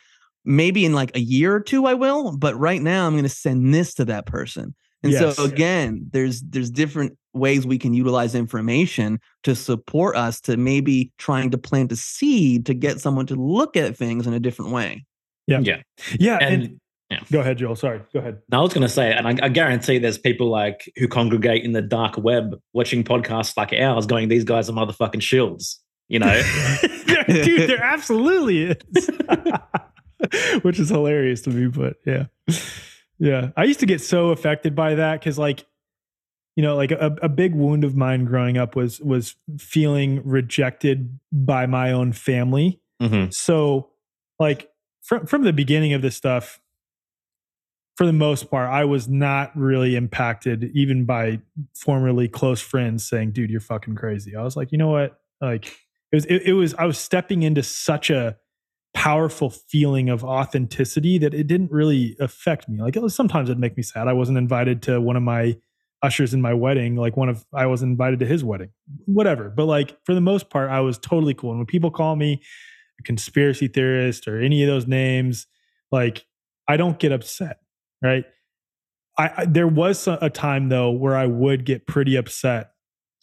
Maybe 0.46 0.86
in 0.86 0.94
like 0.94 1.16
a 1.16 1.20
year 1.20 1.54
or 1.54 1.60
two, 1.60 1.86
I 1.86 1.94
will. 1.94 2.38
But 2.38 2.58
right 2.58 2.82
now, 2.82 3.06
I'm 3.06 3.14
going 3.14 3.24
to 3.24 3.30
send 3.30 3.74
this 3.74 3.94
to 3.96 4.06
that 4.06 4.26
person. 4.26 4.74
And 5.04 5.14
yes. 5.14 5.38
so 5.38 5.46
again, 5.46 6.08
there's 6.12 6.42
there's 6.42 6.70
different 6.70 7.18
ways 7.34 7.66
we 7.66 7.78
can 7.78 7.94
utilize 7.94 8.36
information 8.36 9.20
to 9.44 9.56
support 9.56 10.16
us 10.16 10.42
to 10.42 10.58
maybe 10.58 11.12
trying 11.18 11.52
to 11.52 11.58
plant 11.58 11.92
a 11.92 11.96
seed 11.96 12.66
to 12.66 12.74
get 12.74 13.00
someone 13.00 13.26
to 13.28 13.36
look 13.36 13.78
at 13.78 13.96
things 13.96 14.28
in 14.28 14.34
a 14.34 14.40
different 14.40 14.72
way. 14.72 15.06
Yeah. 15.48 15.60
Yeah. 15.60 15.82
Yeah. 16.20 16.38
And, 16.42 16.64
and 16.64 16.80
yeah. 17.10 17.20
go 17.32 17.40
ahead, 17.40 17.58
Joel. 17.58 17.76
Sorry. 17.76 18.02
Go 18.14 18.20
ahead. 18.20 18.40
No, 18.52 18.60
I 18.60 18.62
was 18.62 18.74
going 18.74 18.86
to 18.86 18.90
say, 18.90 19.14
and 19.14 19.28
I, 19.28 19.46
I, 19.46 19.50
guarantee 19.50 19.98
there's 19.98 20.18
people 20.18 20.50
like 20.50 20.92
who 20.98 21.08
congregate 21.08 21.64
in 21.64 21.72
the 21.72 21.82
dark 21.82 22.18
web 22.18 22.60
watching 22.74 23.04
podcasts 23.04 23.58
like 23.58 23.74
ours 23.74 24.06
going, 24.06 24.28
these 24.28 24.44
guys 24.44 24.70
are 24.70 24.74
motherfucking 24.74 25.22
shields, 25.22 25.80
you 26.10 26.20
know? 26.20 26.42
Dude, 27.28 27.70
there 27.70 27.84
absolutely 27.84 28.64
is. 28.64 29.10
Which 30.64 30.80
is 30.80 30.90
hilarious 30.90 31.42
to 31.44 31.50
me, 31.50 31.68
but 31.68 31.96
yeah. 32.06 32.26
Yeah. 33.20 33.52
I 33.56 33.64
used 33.64 33.80
to 33.80 33.86
get 33.86 34.02
so 34.02 34.30
affected 34.30 34.76
by 34.76 34.96
that 34.96 35.22
because, 35.22 35.38
like, 35.40 35.66
you 36.60 36.64
know 36.64 36.76
like 36.76 36.92
a, 36.92 37.16
a 37.22 37.30
big 37.30 37.56
wound 37.56 37.86
of 37.86 37.96
mine 37.96 38.26
growing 38.26 38.58
up 38.58 38.76
was 38.76 39.00
was 39.00 39.38
feeling 39.58 40.22
rejected 40.26 41.18
by 41.32 41.66
my 41.66 41.94
own 41.94 42.12
family 42.12 42.82
mm-hmm. 43.02 43.30
so 43.30 43.88
like 44.40 44.70
from 45.02 45.26
from 45.26 45.44
the 45.44 45.54
beginning 45.54 45.94
of 45.94 46.02
this 46.02 46.18
stuff 46.18 46.60
for 47.96 48.06
the 48.06 48.12
most 48.12 48.52
part 48.52 48.70
i 48.70 48.84
was 48.84 49.08
not 49.08 49.56
really 49.56 49.96
impacted 49.96 50.66
even 50.74 51.06
by 51.06 51.40
formerly 51.76 52.28
close 52.28 52.60
friends 52.60 53.08
saying 53.08 53.32
dude 53.32 53.50
you're 53.50 53.62
fucking 53.62 53.96
crazy 53.96 54.36
i 54.36 54.44
was 54.44 54.58
like 54.58 54.74
you 54.74 54.78
know 54.78 54.90
what 54.90 55.18
like 55.40 55.74
it 56.12 56.16
was 56.16 56.26
it, 56.26 56.42
it 56.44 56.54
was 56.54 56.74
i 56.76 56.86
was 56.86 56.98
stepping 56.98 57.44
into 57.44 57.64
such 57.64 58.10
a 58.10 58.38
powerful 58.94 59.50
feeling 59.50 60.10
of 60.10 60.24
authenticity 60.24 61.18
that 61.20 61.34
it 61.34 61.48
didn't 61.48 61.72
really 61.72 62.16
affect 62.20 62.68
me. 62.68 62.82
Like 62.82 62.96
it 62.96 63.02
was 63.02 63.16
sometimes 63.16 63.50
it'd 63.50 63.60
make 63.60 63.78
me 63.78 63.84
sad. 63.84 64.08
I 64.08 64.14
wasn't 64.14 64.38
invited 64.38 64.82
to 64.84 65.00
one 65.00 65.16
of 65.16 65.24
my 65.24 65.58
ushers 66.02 66.34
in 66.34 66.42
my 66.42 66.54
wedding. 66.54 66.96
Like 66.96 67.16
one 67.16 67.30
of 67.30 67.46
i 67.54 67.66
was 67.66 67.82
invited 67.82 68.20
to 68.20 68.26
his 68.26 68.44
wedding. 68.44 68.72
Whatever. 69.06 69.50
But 69.50 69.66
like 69.66 69.98
for 70.06 70.14
the 70.14 70.22
most 70.22 70.50
part 70.50 70.70
i 70.70 70.80
was 70.80 70.98
totally 70.98 71.34
cool. 71.34 71.52
And 71.52 71.60
when 71.60 71.66
people 71.66 71.92
call 71.92 72.16
me 72.16 72.42
a 73.00 73.04
conspiracy 73.04 73.68
theorist 73.68 74.28
or 74.28 74.42
any 74.42 74.64
of 74.64 74.68
those 74.68 74.88
names 74.88 75.48
like 75.92 76.26
i 76.68 76.76
don't 76.76 77.00
get 77.00 77.14
upset 77.14 77.60
right? 78.04 78.26
I, 79.18 79.32
I 79.38 79.46
there 79.46 79.68
was 79.68 80.08
a 80.08 80.30
time 80.30 80.68
though 80.68 80.92
where 80.92 81.16
i 81.16 81.26
would 81.26 81.66
get 81.66 81.88
pretty 81.88 82.18
upset 82.18 82.72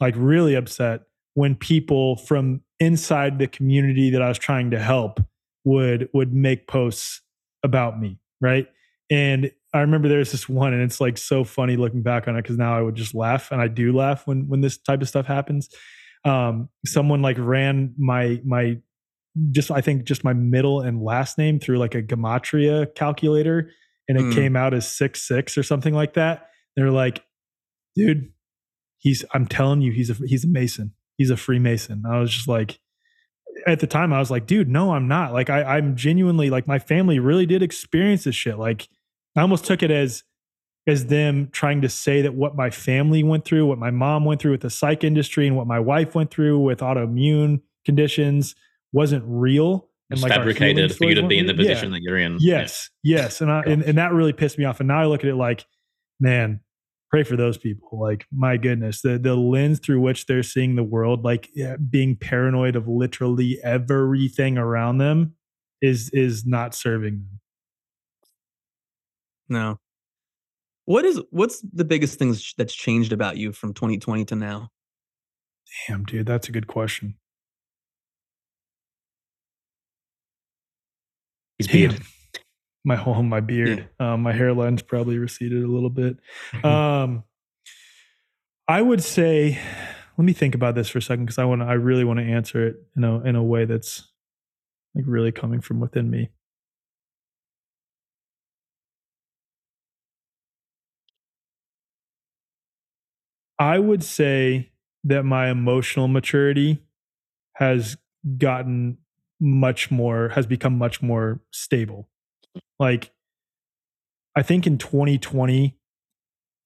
like 0.01 0.14
really 0.16 0.55
upset 0.55 1.03
when 1.37 1.55
people 1.55 2.16
from 2.16 2.61
inside 2.80 3.39
the 3.39 3.47
community 3.47 4.11
that 4.11 4.20
i 4.20 4.28
was 4.28 4.39
trying 4.39 4.70
to 4.70 4.78
help 4.78 5.20
would 5.64 6.09
would 6.12 6.32
make 6.32 6.66
posts 6.66 7.22
about 7.62 7.99
me 7.99 8.18
right 8.41 8.68
and 9.11 9.51
I 9.76 9.80
remember 9.80 10.09
there's 10.09 10.32
this 10.32 10.49
one, 10.49 10.72
and 10.72 10.82
it's 10.82 11.01
like 11.01 11.18
so 11.18 11.45
funny 11.45 11.76
looking 11.76 12.03
back 12.03 12.26
on 12.26 12.37
it 12.37 12.43
because 12.43 12.57
now 12.57 12.76
I 12.76 12.80
would 12.80 12.95
just 12.95 13.14
laugh, 13.14 13.53
and 13.53 13.61
I 13.61 13.68
do 13.68 13.93
laugh 13.93 14.26
when 14.26 14.49
when 14.49 14.62
this 14.62 14.78
type 14.78 15.03
of 15.03 15.09
stuff 15.09 15.26
happens. 15.26 15.68
Um, 16.24 16.70
someone 16.84 17.22
like 17.22 17.37
ran 17.39 17.95
my 17.99 18.41
my 18.45 18.78
just 19.51 19.70
I 19.70 19.82
think 19.82 20.05
just 20.05 20.24
my 20.24 20.32
middle 20.32 20.80
and 20.80 21.03
last 21.03 21.37
name 21.37 21.61
through 21.61 21.78
like 21.78 21.95
a 21.95 22.03
gematria 22.03 22.93
calculator, 22.95 23.70
and 24.09 24.18
it 24.18 24.24
mm. 24.24 24.34
came 24.34 24.57
out 24.57 24.72
as 24.72 24.91
six 24.91 25.26
six 25.26 25.59
or 25.59 25.62
something 25.62 25.95
like 25.95 26.14
that. 26.14 26.49
They're 26.74 26.91
like, 26.91 27.22
dude, 27.95 28.32
he's 28.99 29.24
I'm 29.34 29.47
telling 29.47 29.82
you, 29.82 29.93
he's 29.93 30.11
a 30.11 30.14
he's 30.26 30.45
a 30.45 30.49
Mason. 30.49 30.95
He's 31.17 31.31
a 31.31 31.37
Freemason. 31.37 32.05
I 32.07 32.21
was 32.21 32.31
just 32.31 32.49
like, 32.49 32.79
at 33.67 33.81
the 33.81 33.87
time, 33.87 34.12
I 34.12 34.19
was 34.19 34.31
like, 34.31 34.47
dude, 34.47 34.69
no, 34.69 34.93
I'm 34.93 35.09
not. 35.09 35.33
Like, 35.33 35.51
I, 35.51 35.62
I'm 35.62 35.97
genuinely 35.97 36.51
like 36.51 36.67
my 36.67 36.79
family 36.79 37.19
really 37.19 37.47
did 37.47 37.62
experience 37.62 38.25
this 38.25 38.35
shit. 38.35 38.59
Like, 38.59 38.89
I 39.37 39.41
almost 39.41 39.64
took 39.64 39.83
it 39.83 39.91
as 39.91 40.23
as 40.89 41.07
them 41.07 41.49
trying 41.51 41.83
to 41.83 41.89
say 41.89 42.23
that 42.23 42.35
what 42.35 42.55
my 42.55 42.71
family 42.71 43.25
went 43.25 43.45
through, 43.45 43.67
what 43.67 43.79
my 43.79 43.91
mom 43.91 44.25
went 44.25 44.41
through 44.41 44.53
with 44.53 44.61
the 44.61 44.71
psych 44.71 45.03
industry, 45.03 45.47
and 45.47 45.57
what 45.57 45.67
my 45.67 45.81
wife 45.81 46.14
went 46.14 46.31
through 46.31 46.61
with 46.61 46.79
autoimmune 46.79 47.61
conditions 47.85 48.55
wasn't 48.93 49.25
real. 49.27 49.89
And 50.11 50.21
like 50.23 50.31
fabricated 50.31 50.95
for 50.95 51.07
you 51.07 51.17
to 51.17 51.27
be 51.27 51.39
in 51.39 51.47
the 51.47 51.55
position 51.55 51.91
yeah. 51.91 51.99
that 51.99 52.03
you're 52.03 52.19
in. 52.19 52.37
Yes, 52.39 52.91
yeah. 53.03 53.17
yes, 53.17 53.41
and 53.41 53.51
I 53.51 53.62
and, 53.62 53.83
and 53.83 53.99
that 53.99 54.12
really 54.12 54.33
pissed 54.33 54.59
me 54.59 54.64
off. 54.64 54.79
And 54.79 54.87
now 54.87 55.01
I 55.01 55.07
look 55.07 55.25
at 55.25 55.29
it 55.29 55.35
like, 55.35 55.67
man, 56.21 56.61
pray 57.11 57.23
for 57.23 57.37
those 57.37 57.59
people. 57.59 58.01
Like, 58.01 58.27
my 58.33 58.57
goodness, 58.57 59.03
the 59.03 59.19
the 59.19 59.35
lens 59.35 59.79
through 59.79 60.01
which 60.01 60.27
they're 60.27 60.43
seeing 60.43 60.77
the 60.77 60.85
world, 60.85 61.25
like 61.25 61.49
yeah, 61.55 61.77
being 61.77 62.17
paranoid 62.17 62.77
of 62.77 62.89
literally 62.89 63.59
everything 63.63 64.59
around 64.59 64.99
them, 64.99 65.35
is 65.83 66.11
is 66.11 66.47
not 66.47 66.75
serving 66.75 67.15
them. 67.15 67.41
No. 69.49 69.79
What 70.85 71.05
is 71.05 71.21
what's 71.31 71.61
the 71.61 71.85
biggest 71.85 72.19
thing 72.19 72.35
that's 72.57 72.75
changed 72.75 73.13
about 73.13 73.37
you 73.37 73.53
from 73.53 73.75
2020 73.75 74.25
to 74.27 74.37
now? 74.37 74.71
Damn, 75.89 76.05
dude, 76.05 76.27
that's 76.27 76.49
a 76.49 76.53
good 76.53 76.67
question. 76.69 77.17
His 81.59 81.69
beard. 81.69 82.01
My 82.87 82.95
whole 82.95 83.24
my 83.24 83.41
beard. 83.41 83.89
Yeah. 83.99 84.12
Um, 84.12 84.22
my 84.22 84.32
hairline's 84.32 84.80
probably 84.80 85.18
receded 85.18 85.64
a 85.64 85.66
little 85.66 85.91
bit. 85.91 86.18
um, 86.64 87.24
I 88.68 88.80
would 88.80 89.03
say, 89.03 89.59
let 90.16 90.24
me 90.24 90.32
think 90.32 90.55
about 90.55 90.76
this 90.76 90.89
for 90.89 90.99
a 90.99 91.03
second 91.03 91.24
because 91.24 91.39
I 91.39 91.45
want 91.45 91.62
I 91.62 91.72
really 91.72 92.05
want 92.05 92.20
to 92.20 92.24
answer 92.24 92.64
it 92.64 92.76
in 92.97 93.03
a 93.03 93.20
in 93.22 93.34
a 93.34 93.43
way 93.43 93.64
that's 93.64 94.09
like 94.95 95.05
really 95.05 95.32
coming 95.32 95.61
from 95.61 95.80
within 95.80 96.09
me. 96.09 96.30
I 103.59 103.80
would 103.80 104.05
say 104.05 104.70
that 105.03 105.24
my 105.24 105.51
emotional 105.51 106.07
maturity 106.07 106.84
has 107.55 107.97
gotten 108.39 108.99
much 109.41 109.91
more, 109.91 110.28
has 110.30 110.47
become 110.47 110.78
much 110.78 111.03
more 111.03 111.41
stable. 111.51 112.09
Like, 112.79 113.13
I 114.37 114.43
think 114.43 114.67
in 114.67 114.79
2020, 114.79 115.77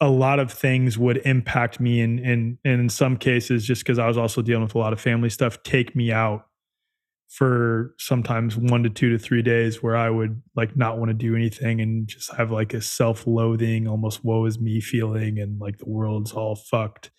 a 0.00 0.08
lot 0.08 0.38
of 0.38 0.50
things 0.50 0.96
would 0.98 1.18
impact 1.24 1.78
me, 1.78 2.00
and 2.00 2.18
and 2.20 2.58
and 2.64 2.80
in 2.80 2.88
some 2.88 3.16
cases, 3.16 3.66
just 3.66 3.82
because 3.82 3.98
I 3.98 4.08
was 4.08 4.16
also 4.18 4.42
dealing 4.42 4.62
with 4.62 4.74
a 4.74 4.78
lot 4.78 4.92
of 4.92 5.00
family 5.00 5.30
stuff, 5.30 5.62
take 5.62 5.94
me 5.94 6.10
out 6.10 6.46
for 7.30 7.94
sometimes 7.96 8.56
one 8.56 8.82
to 8.82 8.90
two 8.90 9.10
to 9.10 9.18
three 9.18 9.40
days 9.40 9.80
where 9.82 9.96
I 9.96 10.10
would 10.10 10.42
like 10.56 10.76
not 10.76 10.98
want 10.98 11.10
to 11.10 11.14
do 11.14 11.36
anything 11.36 11.80
and 11.80 12.08
just 12.08 12.32
have 12.34 12.50
like 12.50 12.74
a 12.74 12.80
self 12.80 13.24
loathing, 13.26 13.86
almost 13.86 14.24
woe 14.24 14.44
is 14.46 14.58
me 14.58 14.80
feeling 14.80 15.38
and 15.38 15.60
like 15.60 15.78
the 15.78 15.88
world's 15.88 16.32
all 16.32 16.56
fucked. 16.56 17.12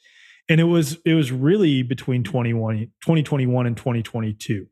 And 0.49 0.59
it 0.59 0.65
was, 0.65 0.97
it 1.05 1.13
was 1.13 1.31
really 1.31 1.81
between 1.81 2.23
2021 2.23 3.65
and 3.65 3.77
2022. 3.77 4.67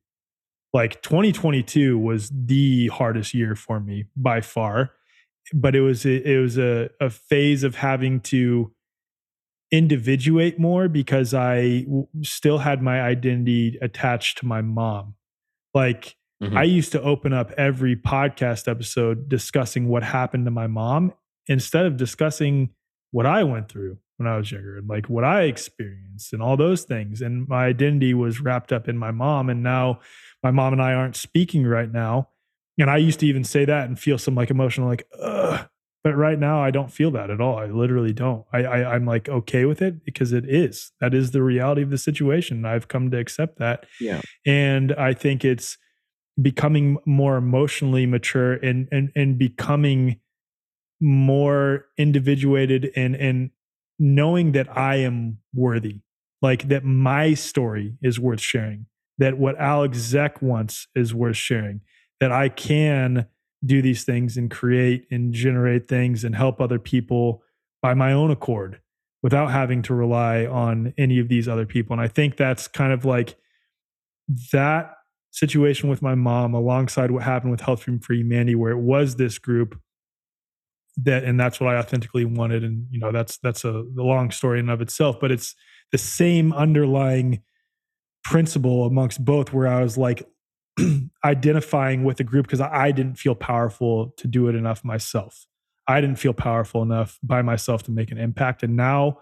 Like 0.74 1.02
2022 1.02 1.98
was 1.98 2.32
the 2.34 2.88
hardest 2.88 3.34
year 3.34 3.56
for 3.56 3.80
me 3.80 4.06
by 4.16 4.42
far, 4.42 4.92
but 5.54 5.76
it 5.76 5.82
was, 5.82 6.06
it 6.06 6.40
was 6.40 6.58
a, 6.58 6.90
a 7.00 7.10
phase 7.10 7.64
of 7.64 7.76
having 7.76 8.20
to 8.22 8.72
individuate 9.72 10.60
more 10.60 10.88
because 10.88 11.34
I 11.34 11.86
still 12.22 12.60
had 12.60 12.82
my 12.82 13.02
identity 13.02 13.78
attached 13.82 14.40
to 14.40 14.46
my 14.46 14.62
mom 14.62 15.16
like 15.74 16.16
mm-hmm. 16.42 16.58
I 16.58 16.64
used 16.64 16.92
to 16.94 17.02
open 17.02 17.34
up 17.34 17.52
every 17.58 17.96
podcast 17.96 18.68
episode 18.68 19.30
discussing 19.30 19.88
what 19.88 20.04
happened 20.04 20.46
to 20.46 20.52
my 20.52 20.68
mom 20.68 21.14
instead 21.48 21.86
of 21.86 21.98
discussing 21.98 22.70
what 23.12 23.26
I 23.26 23.44
went 23.44 23.70
through 23.70 23.98
when 24.18 24.28
I 24.28 24.38
was 24.38 24.52
younger 24.52 24.78
and 24.78 24.88
like 24.88 25.10
what 25.10 25.24
I 25.24 25.44
experienced 25.44 26.34
and 26.34 26.42
all 26.42 26.58
those 26.58 26.84
things. 26.84 27.22
And 27.22 27.48
my 27.48 27.66
identity 27.66 28.14
was 28.14 28.42
wrapped 28.42 28.72
up 28.72 28.88
in 28.88 28.98
my 28.98 29.12
mom. 29.12 29.50
And 29.50 29.64
now 29.64 30.02
my 30.44 30.52
mom 30.52 30.74
and 30.74 30.82
I 30.82 30.94
aren't 30.94 31.16
speaking 31.16 31.66
right 31.66 31.92
now. 31.92 32.30
And 32.78 32.90
I 32.90 32.98
used 32.98 33.20
to 33.20 33.26
even 33.26 33.44
say 33.44 33.66
that 33.66 33.88
and 33.88 34.00
feel 34.00 34.18
some 34.18 34.36
like 34.36 34.50
emotional, 34.50 34.88
like, 34.88 35.08
ugh. 35.22 35.68
But 36.02 36.16
right 36.16 36.40
now 36.40 36.64
I 36.64 36.72
don't 36.72 36.92
feel 36.92 37.12
that 37.12 37.30
at 37.30 37.42
all. 37.42 37.58
I 37.58 37.66
literally 37.66 38.14
don't. 38.14 38.46
I, 38.54 38.64
I 38.64 38.96
I'm 38.96 39.06
like 39.06 39.28
okay 39.28 39.66
with 39.66 39.82
it 39.82 40.06
because 40.06 40.32
it 40.32 40.46
is. 40.48 40.94
That 41.02 41.14
is 41.14 41.32
the 41.32 41.44
reality 41.44 41.82
of 41.82 41.90
the 41.90 41.98
situation. 41.98 42.64
I've 42.64 42.88
come 42.88 43.12
to 43.12 43.18
accept 43.18 43.60
that. 43.60 43.86
Yeah. 44.00 44.22
And 44.46 44.94
I 44.94 45.14
think 45.14 45.44
it's 45.44 45.78
becoming 46.42 46.98
more 47.06 47.36
emotionally 47.36 48.06
mature 48.06 48.54
and 48.54 48.88
and 48.94 49.12
and 49.14 49.38
becoming 49.38 50.22
more 51.02 51.86
individuated 51.98 52.92
and 52.96 53.16
and 53.16 53.52
knowing 53.98 54.54
that 54.54 54.76
I 54.78 54.98
am 54.98 55.40
worthy, 55.54 56.00
like 56.42 56.70
that 56.70 56.86
my 56.86 57.34
story 57.34 57.98
is 58.02 58.20
worth 58.20 58.40
sharing, 58.42 58.86
that 59.20 59.38
what 59.38 59.60
Alec 59.60 59.92
Zeck 59.92 60.42
wants 60.42 60.88
is 60.96 61.14
worth 61.14 61.38
sharing, 61.38 61.82
that 62.20 62.32
I 62.32 62.50
can 62.50 63.28
do 63.64 63.82
these 63.82 64.04
things 64.04 64.38
and 64.38 64.50
create 64.50 65.06
and 65.12 65.34
generate 65.34 65.88
things 65.88 66.24
and 66.24 66.34
help 66.34 66.60
other 66.60 66.80
people 66.80 67.44
by 67.82 67.94
my 67.94 68.14
own 68.14 68.32
accord 68.32 68.80
without 69.22 69.52
having 69.52 69.82
to 69.84 69.94
rely 69.94 70.46
on 70.46 70.94
any 70.98 71.20
of 71.20 71.28
these 71.28 71.48
other 71.48 71.66
people. 71.66 71.94
And 71.94 72.02
I 72.02 72.08
think 72.08 72.38
that's 72.38 72.68
kind 72.68 72.94
of 72.94 73.04
like 73.04 73.36
that 74.54 74.94
situation 75.32 75.90
with 75.90 76.02
my 76.02 76.16
mom 76.16 76.54
alongside 76.54 77.12
what 77.12 77.24
happened 77.24 77.52
with 77.52 77.62
Health 77.62 77.84
Freedom 77.84 78.00
for 78.00 78.14
Humanity, 78.14 78.56
where 78.56 78.72
it 78.72 78.80
was 78.80 79.18
this 79.18 79.38
group 79.38 79.78
that, 80.96 81.26
and 81.26 81.38
that's 81.38 81.60
what 81.60 81.76
I 81.76 81.78
authentically 81.78 82.24
wanted. 82.24 82.64
And, 82.64 82.86
you 82.90 83.00
know, 83.00 83.12
that's, 83.12 83.38
that's 83.40 83.66
a, 83.66 83.84
long 83.96 84.32
story 84.32 84.60
in 84.62 84.70
of 84.70 84.82
itself, 84.82 85.20
but 85.20 85.32
it's 85.32 85.56
the 85.92 85.98
same 85.98 86.54
underlying 86.54 87.42
principle 88.24 88.86
amongst 88.86 89.24
both 89.24 89.54
where 89.54 89.68
I 89.68 89.82
was 89.82 89.98
like, 89.98 90.28
identifying 91.26 92.04
with 92.04 92.18
the 92.18 92.24
group 92.24 92.46
because 92.46 92.62
I 92.62 92.92
didn't 92.92 93.16
feel 93.16 93.36
powerful 93.36 94.14
to 94.18 94.28
do 94.28 94.48
it 94.48 94.56
enough 94.56 94.84
myself. 94.84 95.48
I 95.88 96.02
didn't 96.02 96.18
feel 96.18 96.34
powerful 96.34 96.84
enough 96.84 97.20
by 97.24 97.42
myself 97.42 97.84
to 97.84 97.92
make 97.92 98.12
an 98.12 98.18
impact. 98.18 98.64
And 98.64 98.76
now 98.76 99.22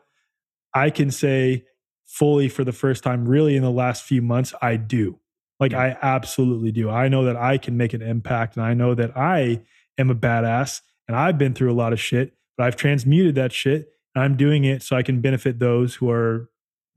I 0.74 0.89
can 0.89 1.12
say 1.12 1.66
fully 2.06 2.50
for 2.50 2.64
the 2.64 2.72
first 2.72 3.04
time, 3.04 3.28
really 3.28 3.56
in 3.56 3.64
the 3.64 3.72
last 3.72 4.04
few 4.04 4.22
months, 4.22 4.54
I 4.62 4.76
do. 4.76 5.20
Like 5.60 5.72
yeah. 5.72 5.80
I 5.80 5.98
absolutely 6.02 6.72
do. 6.72 6.89
I 6.89 7.08
know 7.08 7.24
that 7.26 7.36
I 7.36 7.58
can 7.58 7.78
make 7.78 7.93
an 7.93 8.02
impact 8.02 8.58
and 8.58 8.66
I 8.66 8.74
know 8.74 8.93
that 8.95 9.18
I 9.18 9.62
am 9.98 10.10
a 10.10 10.16
badass 10.16 10.82
and 11.08 11.16
I've 11.16 11.38
been 11.38 11.54
through 11.54 11.72
a 11.72 11.74
lot 11.74 11.93
of 11.93 12.00
shit, 12.00 12.34
but 12.58 12.68
I've 12.68 12.76
transmuted 12.76 13.36
that 13.36 13.52
shit 13.52 13.89
and 14.14 14.24
I'm 14.24 14.38
doing 14.38 14.64
it 14.66 14.84
so 14.84 14.95
I 14.95 15.04
can 15.04 15.22
benefit 15.22 15.60
those 15.60 15.95
who 15.95 16.10
are 16.10 16.50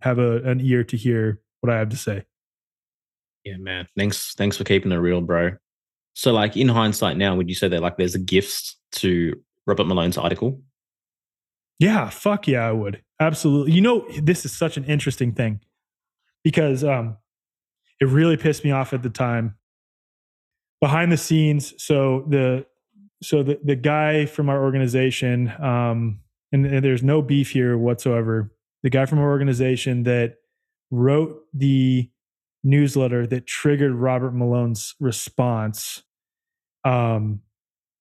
have 0.02 0.18
a, 0.18 0.42
an 0.42 0.60
ear 0.60 0.82
to 0.84 0.96
hear 0.96 1.40
what 1.60 1.72
I 1.72 1.78
have 1.78 1.90
to 1.90 1.96
say. 1.96 2.24
Yeah, 3.44 3.56
man. 3.58 3.86
Thanks 3.96 4.34
thanks 4.34 4.56
for 4.56 4.64
keeping 4.64 4.92
it 4.92 4.96
real, 4.96 5.20
bro. 5.20 5.52
So 6.14 6.32
like 6.32 6.56
in 6.56 6.68
hindsight 6.68 7.16
now, 7.16 7.34
would 7.36 7.48
you 7.48 7.54
say 7.54 7.68
that 7.68 7.80
like 7.80 7.96
there's 7.96 8.14
a 8.14 8.18
gift 8.18 8.76
to 8.92 9.34
Robert 9.66 9.86
Malone's 9.86 10.18
article? 10.18 10.60
Yeah, 11.78 12.10
fuck 12.10 12.46
yeah, 12.46 12.66
I 12.66 12.72
would. 12.72 13.02
Absolutely. 13.20 13.72
You 13.72 13.80
know, 13.80 14.06
this 14.22 14.44
is 14.44 14.52
such 14.52 14.76
an 14.76 14.84
interesting 14.84 15.32
thing 15.32 15.60
because 16.44 16.84
um 16.84 17.16
it 18.00 18.06
really 18.06 18.36
pissed 18.36 18.64
me 18.64 18.70
off 18.70 18.92
at 18.92 19.02
the 19.02 19.10
time. 19.10 19.56
Behind 20.80 21.12
the 21.12 21.18
scenes, 21.18 21.74
so 21.82 22.24
the 22.28 22.66
so 23.22 23.42
the 23.42 23.60
the 23.62 23.76
guy 23.76 24.24
from 24.24 24.48
our 24.48 24.62
organization, 24.62 25.52
um, 25.60 26.20
and, 26.52 26.64
and 26.64 26.82
there's 26.82 27.02
no 27.02 27.20
beef 27.20 27.50
here 27.50 27.76
whatsoever. 27.76 28.50
The 28.82 28.88
guy 28.88 29.04
from 29.04 29.18
our 29.18 29.28
organization 29.28 30.04
that 30.04 30.36
wrote 30.90 31.42
the 31.54 32.10
newsletter 32.62 33.26
that 33.26 33.46
triggered 33.46 33.94
Robert 33.94 34.34
Malone's 34.34 34.94
response. 35.00 36.02
Um, 36.84 37.40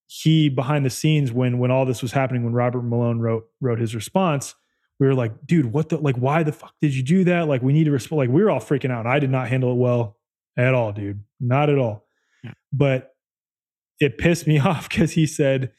he 0.08 0.50
behind 0.50 0.86
the 0.86 0.90
scenes 0.90 1.32
when 1.32 1.60
when 1.60 1.72
all 1.72 1.86
this 1.86 2.02
was 2.02 2.12
happening, 2.12 2.44
when 2.44 2.54
Robert 2.54 2.82
Malone 2.82 3.20
wrote 3.20 3.46
wrote 3.62 3.80
his 3.80 3.94
response, 3.94 4.56
we 5.00 5.08
were 5.08 5.14
like, 5.14 5.46
dude, 5.46 5.68
what 5.68 5.90
the 5.90 5.98
like? 5.98 6.16
Why 6.16 6.44
the 6.44 6.52
fuck 6.52 6.74
did 6.82 6.96
you 6.96 7.04
do 7.04 7.24
that? 7.26 7.48
Like, 7.48 7.62
we 7.62 7.74
need 7.74 7.86
to 7.86 7.92
respond. 7.92 8.18
Like, 8.20 8.30
we 8.30 8.44
were 8.44 8.50
all 8.50 8.60
freaking 8.60 8.92
out. 8.92 9.06
and 9.06 9.10
I 9.10 9.20
did 9.20 9.30
not 9.30 9.48
handle 9.48 9.72
it 9.72 9.76
well 9.78 10.18
at 10.58 10.74
all, 10.74 10.92
dude. 10.92 11.24
Not 11.40 11.70
at 11.70 11.78
all. 11.78 12.08
Yeah. 12.44 12.54
But 12.74 13.14
it 14.00 14.18
pissed 14.18 14.48
me 14.48 14.60
off 14.60 14.90
because 14.90 15.12
he 15.12 15.26
said, 15.26 15.72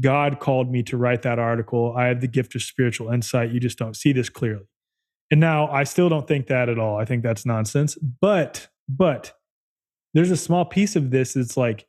God 0.00 0.40
called 0.40 0.70
me 0.70 0.82
to 0.84 0.96
write 0.96 1.22
that 1.22 1.38
article. 1.38 1.94
I 1.96 2.06
have 2.06 2.20
the 2.20 2.26
gift 2.26 2.54
of 2.54 2.62
spiritual 2.62 3.10
insight. 3.10 3.52
You 3.52 3.60
just 3.60 3.78
don't 3.78 3.94
see 3.94 4.12
this 4.12 4.28
clearly. 4.28 4.64
And 5.34 5.40
now 5.40 5.66
I 5.66 5.82
still 5.82 6.08
don't 6.08 6.28
think 6.28 6.46
that 6.46 6.68
at 6.68 6.78
all. 6.78 6.96
I 6.96 7.04
think 7.04 7.24
that's 7.24 7.44
nonsense. 7.44 7.96
But, 7.96 8.68
but 8.88 9.32
there's 10.12 10.30
a 10.30 10.36
small 10.36 10.64
piece 10.64 10.94
of 10.94 11.10
this 11.10 11.34
It's 11.34 11.56
like, 11.56 11.88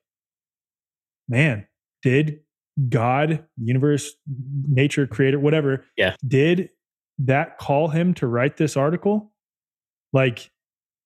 man, 1.29 1.67
did 2.01 2.39
God, 2.89 3.45
universe, 3.61 4.13
nature, 4.67 5.05
creator, 5.05 5.37
whatever, 5.37 5.85
yeah, 5.95 6.15
did 6.27 6.71
that 7.19 7.59
call 7.59 7.89
him 7.89 8.15
to 8.15 8.25
write 8.25 8.57
this 8.57 8.75
article? 8.75 9.31
Like 10.11 10.49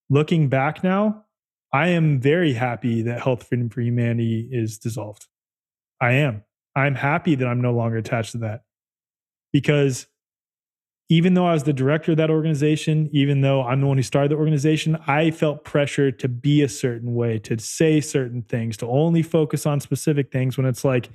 looking 0.09 0.47
back 0.47 0.81
now, 0.81 1.25
I 1.73 1.89
am 1.89 2.21
very 2.21 2.53
happy 2.53 3.01
that 3.01 3.21
Health 3.21 3.49
Freedom 3.49 3.67
for 3.67 3.81
Humanity 3.81 4.47
is 4.49 4.77
dissolved. 4.77 5.27
I 5.99 6.13
am. 6.13 6.45
I'm 6.73 6.95
happy 6.95 7.35
that 7.35 7.45
I'm 7.45 7.59
no 7.59 7.73
longer 7.73 7.97
attached 7.97 8.31
to 8.31 8.37
that 8.37 8.63
because 9.51 10.07
even 11.09 11.33
though 11.33 11.47
I 11.47 11.53
was 11.53 11.63
the 11.63 11.73
director 11.73 12.11
of 12.11 12.17
that 12.17 12.29
organization, 12.29 13.09
even 13.11 13.41
though 13.41 13.63
I'm 13.63 13.81
the 13.81 13.87
one 13.87 13.97
who 13.97 14.03
started 14.03 14.29
the 14.31 14.35
organization, 14.35 14.95
I 15.07 15.31
felt 15.31 15.63
pressure 15.63 16.11
to 16.11 16.27
be 16.27 16.61
a 16.61 16.69
certain 16.69 17.15
way, 17.15 17.39
to 17.39 17.57
say 17.59 17.99
certain 17.99 18.43
things, 18.43 18.77
to 18.77 18.87
only 18.87 19.23
focus 19.23 19.65
on 19.65 19.79
specific 19.79 20.31
things 20.31 20.55
when 20.55 20.67
it's 20.67 20.85
like, 20.85 21.09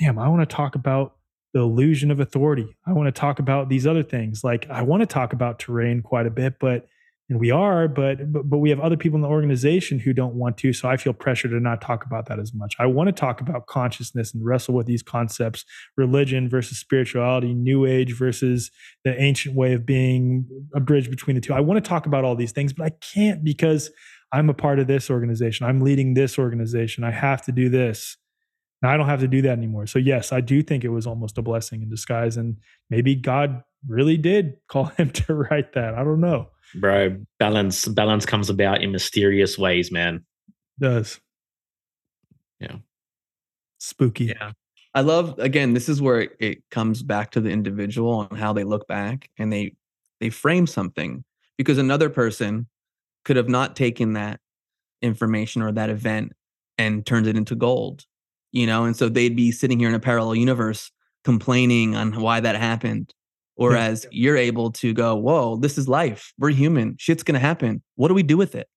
damn, 0.00 0.18
I 0.18 0.28
want 0.28 0.48
to 0.48 0.54
talk 0.54 0.74
about 0.74 1.16
the 1.54 1.60
illusion 1.60 2.10
of 2.10 2.18
authority. 2.18 2.76
I 2.84 2.92
want 2.92 3.06
to 3.06 3.18
talk 3.18 3.38
about 3.38 3.68
these 3.68 3.86
other 3.86 4.02
things. 4.02 4.42
Like 4.42 4.68
I 4.68 4.82
want 4.82 5.02
to 5.02 5.06
talk 5.06 5.32
about 5.32 5.60
terrain 5.60 6.02
quite 6.02 6.26
a 6.26 6.30
bit, 6.30 6.54
but 6.58 6.88
and 7.32 7.40
we 7.40 7.50
are 7.50 7.88
but, 7.88 8.30
but 8.30 8.48
but 8.48 8.58
we 8.58 8.68
have 8.68 8.78
other 8.80 8.96
people 8.96 9.16
in 9.16 9.22
the 9.22 9.28
organization 9.28 9.98
who 9.98 10.12
don't 10.12 10.34
want 10.34 10.58
to 10.58 10.72
so 10.72 10.86
i 10.86 10.98
feel 10.98 11.14
pressure 11.14 11.48
to 11.48 11.58
not 11.58 11.80
talk 11.80 12.04
about 12.04 12.26
that 12.26 12.38
as 12.38 12.52
much. 12.52 12.74
I 12.78 12.86
want 12.86 13.08
to 13.08 13.12
talk 13.12 13.40
about 13.40 13.66
consciousness 13.66 14.34
and 14.34 14.44
wrestle 14.44 14.74
with 14.74 14.86
these 14.86 15.02
concepts 15.02 15.64
religion 15.96 16.48
versus 16.48 16.78
spirituality 16.78 17.54
new 17.54 17.86
age 17.86 18.16
versus 18.16 18.70
the 19.04 19.18
ancient 19.20 19.56
way 19.56 19.72
of 19.72 19.86
being 19.86 20.46
a 20.74 20.80
bridge 20.80 21.08
between 21.08 21.34
the 21.36 21.40
two. 21.40 21.54
I 21.54 21.60
want 21.60 21.82
to 21.82 21.88
talk 21.88 22.04
about 22.06 22.24
all 22.24 22.36
these 22.36 22.52
things 22.52 22.74
but 22.74 22.84
i 22.84 22.90
can't 23.14 23.42
because 23.42 23.90
i'm 24.32 24.50
a 24.50 24.54
part 24.54 24.78
of 24.78 24.86
this 24.86 25.10
organization. 25.10 25.66
I'm 25.66 25.80
leading 25.80 26.14
this 26.14 26.38
organization. 26.38 27.02
I 27.02 27.12
have 27.12 27.42
to 27.46 27.52
do 27.52 27.70
this. 27.70 28.18
Now 28.82 28.90
i 28.92 28.96
don't 28.98 29.08
have 29.08 29.20
to 29.20 29.28
do 29.28 29.40
that 29.42 29.56
anymore. 29.56 29.86
So 29.86 29.98
yes 29.98 30.32
i 30.32 30.42
do 30.42 30.62
think 30.62 30.84
it 30.84 30.90
was 30.90 31.06
almost 31.06 31.38
a 31.38 31.42
blessing 31.42 31.80
in 31.82 31.88
disguise 31.88 32.36
and 32.36 32.58
maybe 32.90 33.14
god 33.14 33.62
really 33.88 34.18
did 34.18 34.54
call 34.68 34.86
him 34.98 35.10
to 35.10 35.34
write 35.34 35.72
that. 35.72 35.94
I 35.94 36.04
don't 36.04 36.20
know 36.20 36.51
bro 36.74 37.16
balance 37.38 37.86
balance 37.88 38.26
comes 38.26 38.50
about 38.50 38.82
in 38.82 38.92
mysterious 38.92 39.58
ways 39.58 39.90
man. 39.90 40.24
It 40.80 40.84
does. 40.84 41.20
Yeah. 42.60 42.76
Spooky. 43.78 44.26
Yeah. 44.26 44.52
I 44.94 45.00
love 45.00 45.38
again 45.38 45.74
this 45.74 45.88
is 45.88 46.00
where 46.02 46.20
it, 46.20 46.36
it 46.38 46.70
comes 46.70 47.02
back 47.02 47.30
to 47.32 47.40
the 47.40 47.50
individual 47.50 48.22
and 48.22 48.38
how 48.38 48.52
they 48.52 48.64
look 48.64 48.86
back 48.86 49.30
and 49.38 49.52
they 49.52 49.74
they 50.20 50.30
frame 50.30 50.66
something 50.66 51.24
because 51.56 51.78
another 51.78 52.10
person 52.10 52.68
could 53.24 53.36
have 53.36 53.48
not 53.48 53.76
taken 53.76 54.14
that 54.14 54.40
information 55.00 55.62
or 55.62 55.72
that 55.72 55.90
event 55.90 56.32
and 56.78 57.04
turned 57.06 57.26
it 57.26 57.36
into 57.36 57.54
gold 57.54 58.04
you 58.52 58.66
know 58.66 58.84
and 58.84 58.96
so 58.96 59.08
they'd 59.08 59.36
be 59.36 59.50
sitting 59.50 59.78
here 59.78 59.88
in 59.88 59.94
a 59.94 60.00
parallel 60.00 60.34
universe 60.34 60.90
complaining 61.24 61.96
on 61.96 62.20
why 62.20 62.40
that 62.40 62.56
happened 62.56 63.12
Whereas 63.62 64.06
you're 64.10 64.36
able 64.36 64.70
to 64.72 64.92
go, 64.92 65.14
whoa, 65.14 65.56
this 65.56 65.78
is 65.78 65.88
life. 65.88 66.32
We're 66.38 66.50
human. 66.50 66.96
Shit's 66.98 67.22
gonna 67.22 67.38
happen. 67.38 67.82
What 67.96 68.08
do 68.08 68.14
we 68.14 68.22
do 68.22 68.36
with 68.36 68.54
it? 68.54 68.68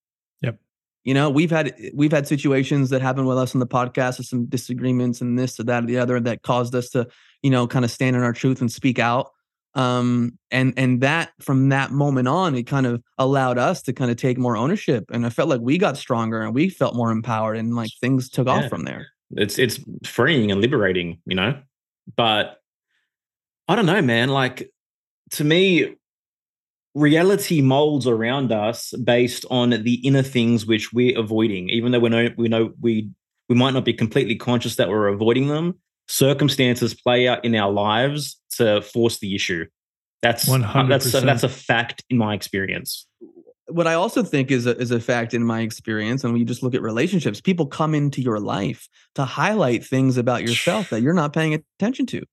Yep. 0.41 0.59
You 1.03 1.13
know, 1.13 1.29
we've 1.29 1.51
had 1.51 1.75
we've 1.93 2.11
had 2.11 2.27
situations 2.27 2.89
that 2.91 3.01
happened 3.01 3.27
with 3.27 3.37
us 3.37 3.55
on 3.55 3.59
the 3.59 3.67
podcast 3.67 4.17
with 4.17 4.27
some 4.27 4.45
disagreements 4.45 5.21
and 5.21 5.37
this 5.37 5.59
or 5.59 5.63
that 5.63 5.83
or 5.83 5.87
the 5.87 5.97
other 5.97 6.19
that 6.19 6.43
caused 6.43 6.75
us 6.75 6.89
to, 6.91 7.07
you 7.41 7.49
know, 7.49 7.67
kind 7.67 7.83
of 7.85 7.91
stand 7.91 8.15
in 8.15 8.23
our 8.23 8.33
truth 8.33 8.61
and 8.61 8.71
speak 8.71 8.99
out. 8.99 9.31
Um, 9.73 10.39
and 10.51 10.73
and 10.77 11.01
that 11.01 11.33
from 11.41 11.69
that 11.69 11.91
moment 11.91 12.27
on, 12.27 12.55
it 12.55 12.63
kind 12.63 12.85
of 12.85 13.03
allowed 13.17 13.57
us 13.57 13.81
to 13.83 13.93
kind 13.93 14.09
of 14.09 14.17
take 14.17 14.37
more 14.37 14.55
ownership. 14.55 15.05
And 15.11 15.25
I 15.25 15.29
felt 15.29 15.49
like 15.49 15.61
we 15.61 15.77
got 15.77 15.97
stronger 15.97 16.41
and 16.41 16.53
we 16.53 16.69
felt 16.69 16.95
more 16.95 17.11
empowered 17.11 17.57
and 17.57 17.75
like 17.75 17.89
things 17.99 18.29
took 18.29 18.47
yeah. 18.47 18.53
off 18.53 18.69
from 18.69 18.83
there. 18.83 19.07
It's 19.31 19.59
it's 19.59 19.79
freeing 20.05 20.51
and 20.51 20.61
liberating, 20.61 21.19
you 21.25 21.35
know. 21.35 21.59
But 22.15 22.61
I 23.67 23.75
don't 23.75 23.85
know, 23.85 24.01
man. 24.01 24.29
Like 24.29 24.71
to 25.35 25.43
me, 25.43 25.95
reality 26.93 27.61
molds 27.61 28.07
around 28.07 28.51
us 28.51 28.93
based 29.03 29.45
on 29.51 29.69
the 29.69 29.95
inner 30.07 30.23
things 30.23 30.65
which 30.65 30.93
we're 30.93 31.19
avoiding, 31.19 31.69
even 31.69 31.91
though 31.91 31.99
we 31.99 32.09
know 32.09 32.29
we 32.37 32.47
know 32.47 32.73
we 32.79 33.09
we 33.49 33.55
might 33.55 33.73
not 33.73 33.85
be 33.85 33.93
completely 33.93 34.35
conscious 34.35 34.77
that 34.77 34.89
we're 34.89 35.07
avoiding 35.07 35.47
them. 35.47 35.75
Circumstances 36.07 36.93
play 36.93 37.27
out 37.27 37.43
in 37.43 37.53
our 37.55 37.71
lives 37.71 38.39
to 38.57 38.81
force 38.81 39.19
the 39.19 39.35
issue. 39.35 39.65
That's 40.21 40.49
uh, 40.49 40.53
100%. 40.53 40.75
Uh, 40.75 40.87
that's 40.87 41.13
a, 41.13 41.21
that's 41.21 41.43
a 41.43 41.49
fact 41.49 42.03
in 42.09 42.17
my 42.17 42.33
experience. 42.33 43.05
What 43.67 43.87
I 43.87 43.95
also 43.95 44.23
think 44.23 44.51
is 44.51 44.65
a, 44.67 44.77
is 44.77 44.91
a 44.91 44.99
fact 44.99 45.33
in 45.33 45.43
my 45.43 45.61
experience, 45.61 46.23
and 46.23 46.31
when 46.31 46.39
you 46.39 46.45
just 46.45 46.63
look 46.63 46.75
at 46.75 46.81
relationships, 46.81 47.41
people 47.41 47.65
come 47.65 47.93
into 47.93 48.21
your 48.21 48.39
life 48.39 48.87
to 49.15 49.25
highlight 49.25 49.83
things 49.83 50.17
about 50.17 50.43
yourself 50.43 50.89
that 50.91 51.01
you're 51.01 51.13
not 51.13 51.33
paying 51.33 51.53
attention 51.53 52.05
to 52.07 52.23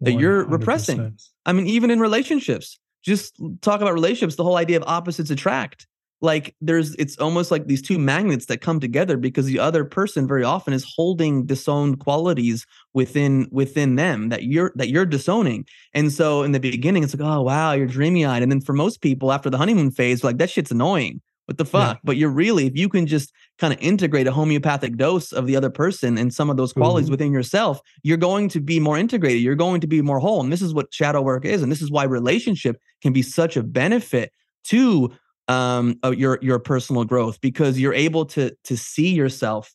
that 0.00 0.12
you're 0.12 0.44
100%. 0.44 0.50
repressing. 0.50 1.18
I 1.46 1.52
mean, 1.52 1.66
even 1.66 1.90
in 1.90 2.00
relationships, 2.00 2.78
just 3.02 3.36
talk 3.60 3.80
about 3.80 3.94
relationships, 3.94 4.36
the 4.36 4.44
whole 4.44 4.56
idea 4.56 4.76
of 4.76 4.84
opposites 4.86 5.30
attract. 5.30 5.86
like 6.22 6.54
there's 6.60 6.94
it's 6.94 7.18
almost 7.18 7.50
like 7.50 7.66
these 7.66 7.82
two 7.82 7.98
magnets 7.98 8.46
that 8.46 8.60
come 8.60 8.80
together 8.80 9.16
because 9.18 9.46
the 9.46 9.58
other 9.58 9.84
person 9.84 10.26
very 10.26 10.42
often 10.44 10.72
is 10.72 10.84
holding 10.96 11.44
disowned 11.44 11.98
qualities 12.00 12.64
within 12.94 13.46
within 13.50 13.96
them 13.96 14.30
that 14.30 14.44
you're 14.44 14.72
that 14.74 14.88
you're 14.88 15.04
disowning 15.04 15.66
and 15.92 16.12
so 16.12 16.42
in 16.42 16.52
the 16.52 16.60
beginning 16.60 17.02
it's 17.02 17.14
like 17.14 17.28
oh 17.28 17.42
wow 17.42 17.72
you're 17.72 17.86
dreamy 17.86 18.24
eyed 18.24 18.42
and 18.42 18.50
then 18.50 18.60
for 18.60 18.72
most 18.72 19.02
people 19.02 19.32
after 19.32 19.50
the 19.50 19.58
honeymoon 19.58 19.90
phase 19.90 20.24
like 20.24 20.38
that 20.38 20.48
shit's 20.48 20.70
annoying 20.70 21.20
what 21.46 21.58
the 21.58 21.64
fuck? 21.64 21.96
Yeah. 21.96 22.00
But 22.04 22.16
you're 22.16 22.30
really, 22.30 22.66
if 22.66 22.76
you 22.76 22.88
can 22.88 23.06
just 23.06 23.32
kind 23.58 23.72
of 23.72 23.78
integrate 23.80 24.26
a 24.26 24.32
homeopathic 24.32 24.96
dose 24.96 25.32
of 25.32 25.46
the 25.46 25.56
other 25.56 25.70
person 25.70 26.16
and 26.16 26.32
some 26.32 26.48
of 26.48 26.56
those 26.56 26.72
qualities 26.72 27.06
mm-hmm. 27.06 27.12
within 27.12 27.32
yourself, 27.32 27.80
you're 28.02 28.16
going 28.16 28.48
to 28.50 28.60
be 28.60 28.80
more 28.80 28.96
integrated. 28.96 29.42
You're 29.42 29.54
going 29.54 29.80
to 29.82 29.86
be 29.86 30.00
more 30.00 30.18
whole. 30.18 30.40
And 30.40 30.52
this 30.52 30.62
is 30.62 30.72
what 30.72 30.92
shadow 30.92 31.20
work 31.20 31.44
is. 31.44 31.62
And 31.62 31.70
this 31.70 31.82
is 31.82 31.90
why 31.90 32.04
relationship 32.04 32.76
can 33.02 33.12
be 33.12 33.22
such 33.22 33.56
a 33.56 33.62
benefit 33.62 34.32
to 34.64 35.12
um, 35.48 35.98
uh, 36.02 36.10
your 36.10 36.38
your 36.40 36.58
personal 36.58 37.04
growth 37.04 37.40
because 37.40 37.78
you're 37.78 37.94
able 37.94 38.24
to 38.26 38.56
to 38.64 38.76
see 38.76 39.12
yourself 39.12 39.74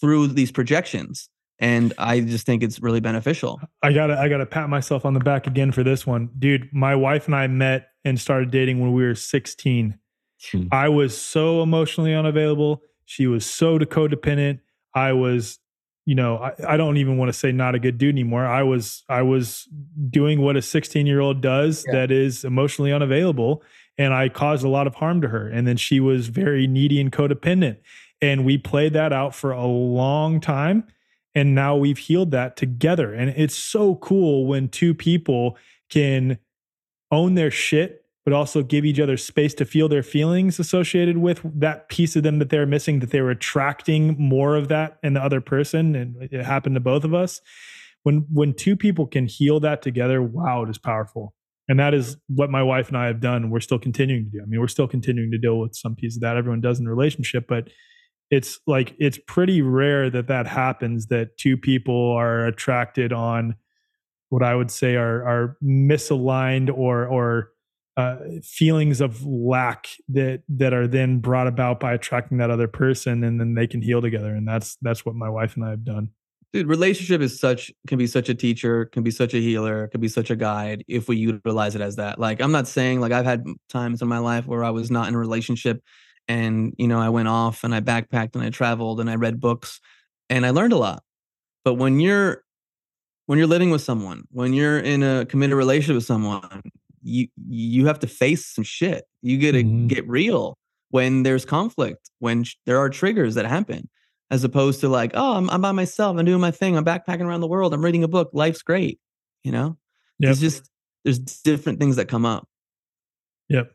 through 0.00 0.28
these 0.28 0.50
projections. 0.50 1.28
And 1.60 1.92
I 1.98 2.20
just 2.20 2.46
think 2.46 2.64
it's 2.64 2.80
really 2.82 2.98
beneficial. 2.98 3.60
I 3.82 3.92
gotta 3.92 4.18
I 4.18 4.28
gotta 4.28 4.46
pat 4.46 4.68
myself 4.68 5.04
on 5.04 5.14
the 5.14 5.20
back 5.20 5.46
again 5.46 5.70
for 5.70 5.84
this 5.84 6.04
one, 6.04 6.30
dude. 6.36 6.68
My 6.72 6.96
wife 6.96 7.26
and 7.26 7.36
I 7.36 7.46
met 7.46 7.90
and 8.04 8.20
started 8.20 8.50
dating 8.50 8.80
when 8.80 8.92
we 8.92 9.04
were 9.04 9.14
16 9.14 9.96
Hmm. 10.50 10.68
I 10.72 10.88
was 10.88 11.16
so 11.16 11.62
emotionally 11.62 12.14
unavailable. 12.14 12.82
She 13.04 13.26
was 13.26 13.46
so 13.46 13.78
codependent. 13.78 14.60
I 14.94 15.12
was, 15.12 15.58
you 16.06 16.14
know, 16.14 16.38
I, 16.38 16.74
I 16.74 16.76
don't 16.76 16.96
even 16.96 17.16
want 17.16 17.28
to 17.28 17.32
say 17.32 17.52
not 17.52 17.74
a 17.74 17.78
good 17.78 17.98
dude 17.98 18.14
anymore. 18.14 18.46
I 18.46 18.62
was, 18.62 19.02
I 19.08 19.22
was 19.22 19.68
doing 20.10 20.40
what 20.40 20.56
a 20.56 20.62
16 20.62 21.06
year 21.06 21.20
old 21.20 21.40
does 21.40 21.84
yeah. 21.86 21.94
that 21.94 22.10
is 22.10 22.44
emotionally 22.44 22.92
unavailable. 22.92 23.62
And 23.96 24.12
I 24.12 24.28
caused 24.28 24.64
a 24.64 24.68
lot 24.68 24.86
of 24.86 24.96
harm 24.96 25.20
to 25.20 25.28
her. 25.28 25.48
And 25.48 25.66
then 25.66 25.76
she 25.76 26.00
was 26.00 26.28
very 26.28 26.66
needy 26.66 27.00
and 27.00 27.12
codependent. 27.12 27.78
And 28.20 28.44
we 28.44 28.58
played 28.58 28.92
that 28.94 29.12
out 29.12 29.34
for 29.34 29.52
a 29.52 29.66
long 29.66 30.40
time. 30.40 30.84
And 31.34 31.54
now 31.54 31.76
we've 31.76 31.98
healed 31.98 32.30
that 32.30 32.56
together. 32.56 33.12
And 33.12 33.30
it's 33.30 33.56
so 33.56 33.96
cool 33.96 34.46
when 34.46 34.68
two 34.68 34.94
people 34.94 35.56
can 35.90 36.38
own 37.10 37.34
their 37.34 37.50
shit 37.50 38.03
but 38.24 38.32
also 38.32 38.62
give 38.62 38.84
each 38.84 38.98
other 38.98 39.16
space 39.16 39.52
to 39.54 39.64
feel 39.64 39.88
their 39.88 40.02
feelings 40.02 40.58
associated 40.58 41.18
with 41.18 41.40
that 41.60 41.88
piece 41.88 42.16
of 42.16 42.22
them 42.22 42.38
that 42.38 42.48
they're 42.48 42.66
missing, 42.66 43.00
that 43.00 43.10
they 43.10 43.20
were 43.20 43.30
attracting 43.30 44.16
more 44.18 44.56
of 44.56 44.68
that 44.68 44.98
in 45.02 45.12
the 45.12 45.22
other 45.22 45.40
person. 45.40 45.94
And 45.94 46.16
it 46.32 46.44
happened 46.44 46.76
to 46.76 46.80
both 46.80 47.04
of 47.04 47.12
us. 47.12 47.40
When 48.02 48.26
when 48.32 48.54
two 48.54 48.76
people 48.76 49.06
can 49.06 49.26
heal 49.26 49.60
that 49.60 49.82
together, 49.82 50.22
wow, 50.22 50.62
it 50.62 50.70
is 50.70 50.78
powerful. 50.78 51.34
And 51.68 51.80
that 51.80 51.94
is 51.94 52.16
what 52.28 52.50
my 52.50 52.62
wife 52.62 52.88
and 52.88 52.96
I 52.96 53.06
have 53.06 53.20
done. 53.20 53.50
We're 53.50 53.60
still 53.60 53.78
continuing 53.78 54.24
to 54.26 54.30
do. 54.30 54.42
I 54.42 54.46
mean, 54.46 54.60
we're 54.60 54.68
still 54.68 54.88
continuing 54.88 55.30
to 55.30 55.38
deal 55.38 55.58
with 55.58 55.74
some 55.74 55.94
piece 55.94 56.16
of 56.16 56.20
that 56.20 56.36
everyone 56.36 56.60
does 56.60 56.78
in 56.78 56.86
a 56.86 56.90
relationship, 56.90 57.46
but 57.48 57.68
it's 58.30 58.58
like 58.66 58.94
it's 58.98 59.18
pretty 59.26 59.62
rare 59.62 60.10
that 60.10 60.28
that 60.28 60.46
happens 60.46 61.06
that 61.06 61.36
two 61.38 61.56
people 61.56 62.12
are 62.12 62.46
attracted 62.46 63.12
on 63.12 63.54
what 64.28 64.42
I 64.42 64.54
would 64.54 64.70
say 64.70 64.96
are 64.96 65.22
are 65.26 65.56
misaligned 65.62 66.70
or 66.74 67.06
or 67.06 67.50
uh, 67.96 68.16
feelings 68.42 69.00
of 69.00 69.24
lack 69.24 69.88
that 70.08 70.42
that 70.48 70.72
are 70.72 70.88
then 70.88 71.18
brought 71.18 71.46
about 71.46 71.78
by 71.78 71.92
attracting 71.92 72.38
that 72.38 72.50
other 72.50 72.66
person 72.66 73.22
and 73.22 73.38
then 73.38 73.54
they 73.54 73.66
can 73.66 73.80
heal 73.80 74.02
together 74.02 74.34
and 74.34 74.48
that's 74.48 74.76
that's 74.82 75.06
what 75.06 75.14
my 75.14 75.28
wife 75.28 75.56
and 75.56 75.64
i 75.64 75.70
have 75.70 75.84
done. 75.84 76.08
Dude 76.52 76.66
relationship 76.66 77.20
is 77.20 77.38
such 77.38 77.72
can 77.86 77.98
be 77.98 78.06
such 78.06 78.28
a 78.28 78.34
teacher 78.34 78.86
can 78.86 79.04
be 79.04 79.12
such 79.12 79.32
a 79.32 79.38
healer 79.38 79.86
can 79.88 80.00
be 80.00 80.08
such 80.08 80.30
a 80.30 80.36
guide 80.36 80.84
if 80.88 81.08
we 81.08 81.16
utilize 81.16 81.76
it 81.76 81.80
as 81.80 81.96
that. 81.96 82.18
Like 82.18 82.40
i'm 82.40 82.52
not 82.52 82.66
saying 82.66 83.00
like 83.00 83.12
i've 83.12 83.24
had 83.24 83.44
times 83.68 84.02
in 84.02 84.08
my 84.08 84.18
life 84.18 84.46
where 84.46 84.64
i 84.64 84.70
was 84.70 84.90
not 84.90 85.06
in 85.06 85.14
a 85.14 85.18
relationship 85.18 85.80
and 86.26 86.74
you 86.78 86.88
know 86.88 87.00
i 87.00 87.08
went 87.08 87.28
off 87.28 87.62
and 87.62 87.74
i 87.74 87.80
backpacked 87.80 88.34
and 88.34 88.42
i 88.42 88.50
traveled 88.50 88.98
and 88.98 89.08
i 89.08 89.14
read 89.14 89.38
books 89.38 89.80
and 90.30 90.44
i 90.44 90.50
learned 90.50 90.72
a 90.72 90.78
lot. 90.78 91.02
But 91.64 91.74
when 91.74 92.00
you're 92.00 92.42
when 93.26 93.38
you're 93.38 93.46
living 93.46 93.70
with 93.70 93.82
someone 93.82 94.24
when 94.32 94.52
you're 94.52 94.80
in 94.80 95.04
a 95.04 95.26
committed 95.26 95.56
relationship 95.56 95.94
with 95.94 96.04
someone 96.04 96.62
you 97.04 97.28
you 97.48 97.86
have 97.86 98.00
to 98.00 98.06
face 98.06 98.46
some 98.46 98.64
shit. 98.64 99.04
You 99.22 99.38
got 99.38 99.52
to 99.52 99.62
mm-hmm. 99.62 99.86
get 99.86 100.08
real 100.08 100.56
when 100.90 101.22
there's 101.22 101.44
conflict, 101.44 102.10
when 102.18 102.44
sh- 102.44 102.56
there 102.66 102.78
are 102.78 102.88
triggers 102.88 103.34
that 103.34 103.46
happen, 103.46 103.88
as 104.30 104.44
opposed 104.44 104.80
to 104.80 104.88
like, 104.88 105.10
oh, 105.14 105.34
I'm, 105.34 105.50
I'm 105.50 105.60
by 105.60 105.72
myself, 105.72 106.16
I'm 106.16 106.24
doing 106.24 106.40
my 106.40 106.50
thing, 106.50 106.76
I'm 106.76 106.84
backpacking 106.84 107.26
around 107.26 107.40
the 107.40 107.48
world, 107.48 107.74
I'm 107.74 107.84
reading 107.84 108.04
a 108.04 108.08
book, 108.08 108.30
life's 108.32 108.62
great. 108.62 108.98
You 109.42 109.52
know, 109.52 109.76
yep. 110.18 110.32
it's 110.32 110.40
just 110.40 110.70
there's 111.04 111.18
different 111.18 111.78
things 111.78 111.96
that 111.96 112.08
come 112.08 112.24
up. 112.24 112.48
Yep. 113.48 113.70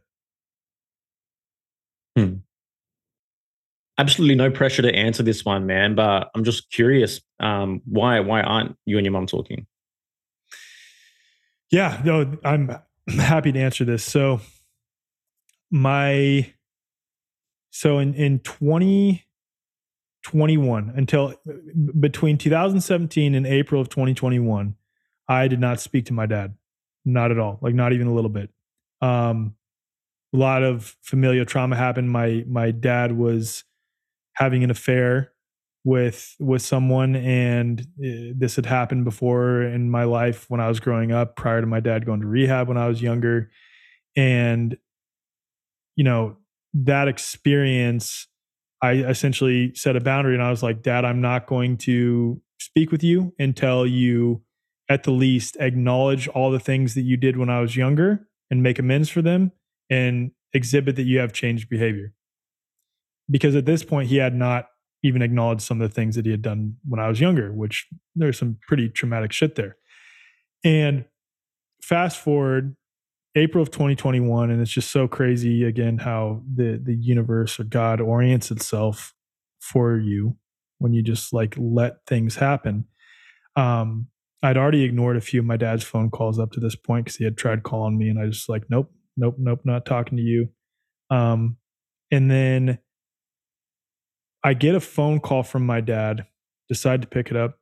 Hmm. 2.18 2.34
Absolutely 3.98 4.36
no 4.36 4.50
pressure 4.50 4.82
to 4.82 4.96
answer 4.96 5.22
this 5.22 5.44
one, 5.44 5.66
man. 5.66 5.94
But 5.94 6.32
I'm 6.34 6.44
just 6.44 6.72
curious, 6.72 7.22
um, 7.40 7.82
why 7.86 8.22
why 8.22 8.42
aren't 8.42 8.76
you 8.86 8.98
and 8.98 9.06
your 9.06 9.12
mom 9.12 9.28
talking? 9.28 9.68
Yeah, 11.70 12.02
no, 12.04 12.38
I'm 12.44 12.80
happy 13.18 13.52
to 13.52 13.60
answer 13.60 13.86
this. 13.86 14.04
So 14.04 14.42
my 15.72 16.54
so 17.72 17.98
in 18.00 18.16
in 18.16 18.40
2021 18.40 20.94
until 20.96 21.36
between 22.00 22.38
2017 22.38 23.36
and 23.36 23.46
April 23.46 23.82
of 23.82 23.90
2021, 23.90 24.76
I 25.28 25.48
did 25.48 25.60
not 25.60 25.80
speak 25.80 26.06
to 26.06 26.14
my 26.14 26.26
dad. 26.26 26.56
Not 27.06 27.32
at 27.32 27.40
all. 27.40 27.60
Like 27.62 27.76
not 27.76 27.94
even 27.94 28.08
a 28.08 28.14
little 28.14 28.30
bit. 28.30 28.50
Um 29.02 29.56
a 30.34 30.38
lot 30.38 30.64
of 30.64 30.96
familial 31.02 31.46
trauma 31.46 31.76
happened. 31.76 32.10
My 32.12 32.44
my 32.48 32.72
dad 32.72 33.18
was 33.18 33.64
having 34.34 34.64
an 34.64 34.72
affair 34.72 35.34
with 35.84 36.36
with 36.40 36.62
someone 36.62 37.16
and 37.16 37.82
uh, 37.82 38.34
this 38.36 38.58
had 38.58 38.66
happened 38.66 39.06
before 39.06 39.62
in 39.62 39.90
my 39.90 40.04
life 40.04 40.46
when 40.50 40.60
I 40.60 40.68
was 40.68 40.80
growing 40.80 41.12
up 41.12 41.36
prior 41.36 41.62
to 41.62 41.68
my 41.68 41.80
dad 41.80 42.06
going 42.06 42.22
to 42.22 42.28
rehab 42.28 42.68
when 42.68 42.78
I 42.78 42.88
was 42.88 43.02
younger. 43.02 43.50
And 44.16 44.78
you 45.96 46.04
know 46.04 46.38
that 46.74 47.08
experience 47.08 48.28
I 48.82 48.94
essentially 48.94 49.74
set 49.76 49.96
a 49.96 50.02
boundary 50.02 50.34
and 50.34 50.44
I 50.44 50.50
was 50.50 50.64
like 50.64 50.82
dad 50.82 51.06
I'm 51.06 51.22
not 51.22 51.48
going 51.48 51.78
to 51.78 52.42
speak 52.60 52.92
with 52.92 53.04
you 53.04 53.34
until 53.40 53.88
you 53.88 54.42
at 54.90 55.04
the 55.04 55.12
least 55.12 55.56
acknowledge 55.60 56.28
all 56.30 56.52
the 56.52 56.60
things 56.60 56.96
that 56.96 57.04
you 57.04 57.16
did 57.16 57.38
when 57.38 57.50
I 57.50 57.62
was 57.62 57.76
younger 57.76 58.28
and 58.50 58.64
make 58.64 58.80
amends 58.80 59.10
for 59.10 59.22
them 59.22 59.52
and 59.90 60.32
exhibit 60.54 60.96
that 60.96 61.04
you 61.04 61.20
have 61.20 61.32
changed 61.32 61.70
behavior. 61.70 62.14
Because 63.30 63.56
at 63.56 63.66
this 63.66 63.84
point 63.84 64.10
he 64.10 64.18
had 64.18 64.34
not 64.34 64.68
even 65.04 65.22
acknowledged 65.22 65.62
some 65.62 65.82
of 65.82 65.90
the 65.90 65.94
things 65.94 66.16
that 66.16 66.26
he 66.26 66.32
had 66.32 66.42
done 66.42 66.76
when 66.88 67.00
I 67.00 67.08
was 67.08 67.20
younger, 67.20 67.52
which 67.52 67.88
there's 68.16 68.38
some 68.38 68.58
pretty 68.68 68.90
traumatic 68.90 69.32
shit 69.32 69.56
there. 69.56 69.78
And 70.64 71.06
fast 71.82 72.20
forward 72.20 72.76
April 73.36 73.62
of 73.62 73.72
2021, 73.72 74.52
and 74.52 74.62
it's 74.62 74.72
just 74.72 74.92
so 74.92 75.08
crazy 75.08 75.64
again 75.64 76.00
how 76.00 76.42
the 76.54 76.80
the 76.84 76.96
universe 76.96 77.60
or 77.60 77.64
God 77.64 78.02
orients 78.02 78.52
itself 78.52 79.14
for 79.60 79.98
you 79.98 80.36
when 80.80 80.94
you 80.94 81.02
just 81.02 81.32
like 81.32 81.56
let 81.58 82.06
things 82.08 82.36
happen. 82.36 82.86
Um, 83.56 84.08
I'd 84.42 84.58
already 84.58 84.84
ignored 84.84 85.18
a 85.18 85.22
few 85.22 85.42
of 85.42 85.46
my 85.46 85.58
dad's 85.58 85.84
phone 85.84 86.10
calls 86.10 86.40
up 86.40 86.52
to 86.54 86.60
this 86.60 86.76
point 86.76 87.06
because 87.06 87.18
he 87.18 87.26
had 87.26 87.38
tried 87.38 87.64
calling 87.64 87.98
me, 87.98 88.10
and 88.10 88.20
I 88.20 88.28
just 88.28 88.50
like, 88.50 88.64
nope, 88.70 88.92
nope, 89.16 89.36
nope, 89.38 89.62
not 89.64 89.86
talking 89.86 90.18
to 90.18 90.24
you. 90.24 90.50
Um, 91.10 91.58
and 92.12 92.30
then 92.32 92.80
I 94.44 94.54
get 94.54 94.76
a 94.76 94.80
phone 94.80 95.20
call 95.20 95.44
from 95.44 95.66
my 95.66 95.82
dad, 95.82 96.26
decide 96.68 97.02
to 97.02 97.08
pick 97.08 97.30
it 97.30 97.38
up, 97.38 97.60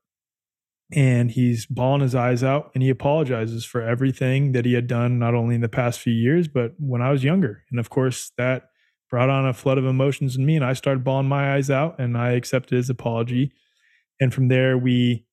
and 0.91 1.31
he's 1.31 1.65
bawling 1.65 2.01
his 2.01 2.15
eyes 2.15 2.43
out 2.43 2.71
and 2.73 2.81
he 2.81 2.89
apologizes 2.89 3.65
for 3.65 3.81
everything 3.81 4.53
that 4.53 4.65
he 4.65 4.73
had 4.73 4.87
done, 4.87 5.19
not 5.19 5.35
only 5.35 5.55
in 5.55 5.61
the 5.61 5.67
past 5.67 5.99
few 5.99 6.13
years, 6.13 6.47
but 6.47 6.73
when 6.79 7.01
I 7.01 7.11
was 7.11 7.23
younger. 7.23 7.63
And 7.71 7.79
of 7.79 7.89
course, 7.89 8.31
that 8.37 8.69
brought 9.09 9.29
on 9.29 9.47
a 9.47 9.53
flood 9.53 9.77
of 9.77 9.85
emotions 9.85 10.35
in 10.35 10.45
me, 10.45 10.55
and 10.55 10.65
I 10.65 10.73
started 10.73 11.03
bawling 11.03 11.27
my 11.27 11.55
eyes 11.55 11.69
out 11.69 11.99
and 11.99 12.17
I 12.17 12.31
accepted 12.31 12.75
his 12.75 12.89
apology. 12.89 13.51
And 14.19 14.33
from 14.33 14.47
there, 14.47 14.77
we 14.77 15.25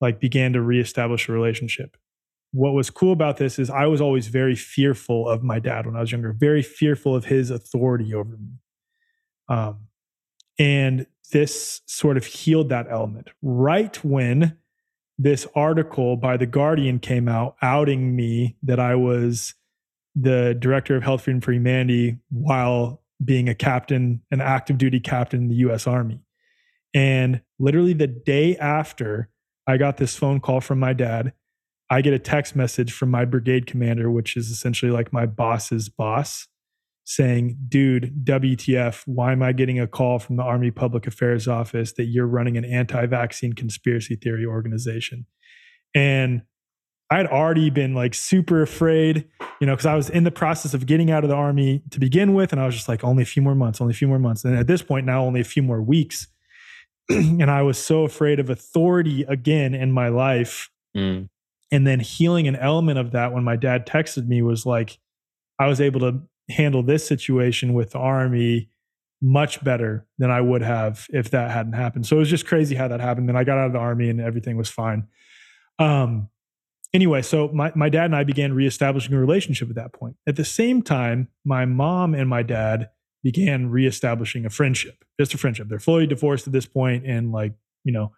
like 0.00 0.20
began 0.20 0.54
to 0.54 0.62
reestablish 0.62 1.28
a 1.28 1.32
relationship. 1.32 1.96
What 2.52 2.72
was 2.72 2.90
cool 2.90 3.12
about 3.12 3.36
this 3.36 3.58
is 3.58 3.70
I 3.70 3.86
was 3.86 4.00
always 4.00 4.28
very 4.28 4.56
fearful 4.56 5.28
of 5.28 5.42
my 5.42 5.58
dad 5.58 5.86
when 5.86 5.96
I 5.96 6.00
was 6.00 6.10
younger, 6.10 6.32
very 6.32 6.62
fearful 6.62 7.14
of 7.14 7.26
his 7.26 7.50
authority 7.50 8.12
over 8.14 8.36
me. 8.36 8.54
Um, 9.48 9.86
and 10.60 11.06
this 11.32 11.80
sort 11.86 12.16
of 12.18 12.26
healed 12.26 12.68
that 12.68 12.86
element. 12.90 13.28
Right 13.42 13.96
when 14.04 14.58
this 15.18 15.46
article 15.54 16.16
by 16.16 16.36
The 16.36 16.46
Guardian 16.46 16.98
came 16.98 17.28
out 17.28 17.56
outing 17.62 18.14
me 18.14 18.56
that 18.62 18.78
I 18.78 18.94
was 18.94 19.54
the 20.14 20.54
director 20.58 20.96
of 20.96 21.02
Health 21.02 21.22
Freedom 21.22 21.40
for 21.40 21.52
Humanity 21.52 22.18
while 22.30 23.02
being 23.24 23.48
a 23.48 23.54
captain, 23.54 24.22
an 24.30 24.40
active 24.40 24.76
duty 24.76 25.00
captain 25.00 25.42
in 25.42 25.48
the 25.48 25.56
US 25.56 25.86
Army. 25.86 26.20
And 26.92 27.40
literally 27.58 27.92
the 27.92 28.06
day 28.06 28.56
after 28.56 29.30
I 29.66 29.78
got 29.78 29.96
this 29.96 30.16
phone 30.16 30.40
call 30.40 30.60
from 30.60 30.78
my 30.78 30.92
dad, 30.92 31.32
I 31.88 32.02
get 32.02 32.12
a 32.12 32.18
text 32.18 32.54
message 32.54 32.92
from 32.92 33.10
my 33.10 33.24
brigade 33.24 33.66
commander, 33.66 34.10
which 34.10 34.36
is 34.36 34.50
essentially 34.50 34.90
like 34.90 35.12
my 35.12 35.26
boss's 35.26 35.88
boss, 35.88 36.48
saying, 37.10 37.58
dude, 37.68 38.24
WTF, 38.24 39.02
why 39.04 39.32
am 39.32 39.42
I 39.42 39.50
getting 39.50 39.80
a 39.80 39.88
call 39.88 40.20
from 40.20 40.36
the 40.36 40.44
Army 40.44 40.70
Public 40.70 41.08
Affairs 41.08 41.48
Office 41.48 41.92
that 41.94 42.04
you're 42.04 42.26
running 42.26 42.56
an 42.56 42.64
anti 42.64 43.04
vaccine 43.06 43.52
conspiracy 43.52 44.14
theory 44.14 44.46
organization? 44.46 45.26
And 45.92 46.42
I'd 47.10 47.26
already 47.26 47.68
been 47.68 47.94
like 47.94 48.14
super 48.14 48.62
afraid, 48.62 49.28
you 49.60 49.66
know, 49.66 49.72
because 49.72 49.86
I 49.86 49.96
was 49.96 50.08
in 50.08 50.22
the 50.22 50.30
process 50.30 50.72
of 50.72 50.86
getting 50.86 51.10
out 51.10 51.24
of 51.24 51.30
the 51.30 51.34
Army 51.34 51.82
to 51.90 51.98
begin 51.98 52.32
with. 52.32 52.52
And 52.52 52.62
I 52.62 52.66
was 52.66 52.76
just 52.76 52.88
like, 52.88 53.02
only 53.02 53.24
a 53.24 53.26
few 53.26 53.42
more 53.42 53.56
months, 53.56 53.80
only 53.80 53.90
a 53.90 53.96
few 53.96 54.06
more 54.06 54.20
months. 54.20 54.44
And 54.44 54.56
at 54.56 54.68
this 54.68 54.80
point, 54.80 55.04
now 55.04 55.24
only 55.24 55.40
a 55.40 55.44
few 55.44 55.64
more 55.64 55.82
weeks. 55.82 56.28
and 57.08 57.50
I 57.50 57.62
was 57.62 57.76
so 57.76 58.04
afraid 58.04 58.38
of 58.38 58.50
authority 58.50 59.24
again 59.24 59.74
in 59.74 59.90
my 59.90 60.10
life. 60.10 60.70
Mm. 60.96 61.28
And 61.72 61.86
then 61.88 61.98
healing 61.98 62.46
an 62.46 62.54
element 62.54 63.00
of 63.00 63.10
that 63.10 63.32
when 63.32 63.42
my 63.42 63.56
dad 63.56 63.84
texted 63.84 64.28
me 64.28 64.42
was 64.42 64.64
like, 64.64 65.00
I 65.58 65.66
was 65.66 65.80
able 65.80 66.00
to 66.00 66.22
handle 66.50 66.82
this 66.82 67.06
situation 67.06 67.72
with 67.72 67.90
the 67.90 67.98
army 67.98 68.68
much 69.22 69.62
better 69.62 70.06
than 70.18 70.30
I 70.30 70.40
would 70.40 70.62
have 70.62 71.06
if 71.10 71.30
that 71.30 71.50
hadn't 71.50 71.74
happened. 71.74 72.06
So 72.06 72.16
it 72.16 72.20
was 72.20 72.30
just 72.30 72.46
crazy 72.46 72.74
how 72.74 72.88
that 72.88 73.00
happened. 73.00 73.28
Then 73.28 73.36
I 73.36 73.44
got 73.44 73.58
out 73.58 73.66
of 73.66 73.72
the 73.72 73.78
army 73.78 74.08
and 74.08 74.20
everything 74.20 74.56
was 74.56 74.70
fine. 74.70 75.06
Um, 75.78 76.28
anyway, 76.94 77.22
so 77.22 77.48
my, 77.48 77.72
my 77.74 77.88
dad 77.88 78.06
and 78.06 78.16
I 78.16 78.24
began 78.24 78.54
reestablishing 78.54 79.12
a 79.12 79.20
relationship 79.20 79.68
at 79.68 79.76
that 79.76 79.92
point. 79.92 80.16
At 80.26 80.36
the 80.36 80.44
same 80.44 80.82
time, 80.82 81.28
my 81.44 81.66
mom 81.66 82.14
and 82.14 82.28
my 82.28 82.42
dad 82.42 82.90
began 83.22 83.68
reestablishing 83.68 84.46
a 84.46 84.50
friendship, 84.50 85.04
just 85.18 85.34
a 85.34 85.38
friendship. 85.38 85.68
They're 85.68 85.78
fully 85.78 86.06
divorced 86.06 86.46
at 86.46 86.54
this 86.54 86.64
point, 86.66 87.04
and 87.06 87.32
like, 87.32 87.52
you 87.84 87.92
know, 87.92 88.12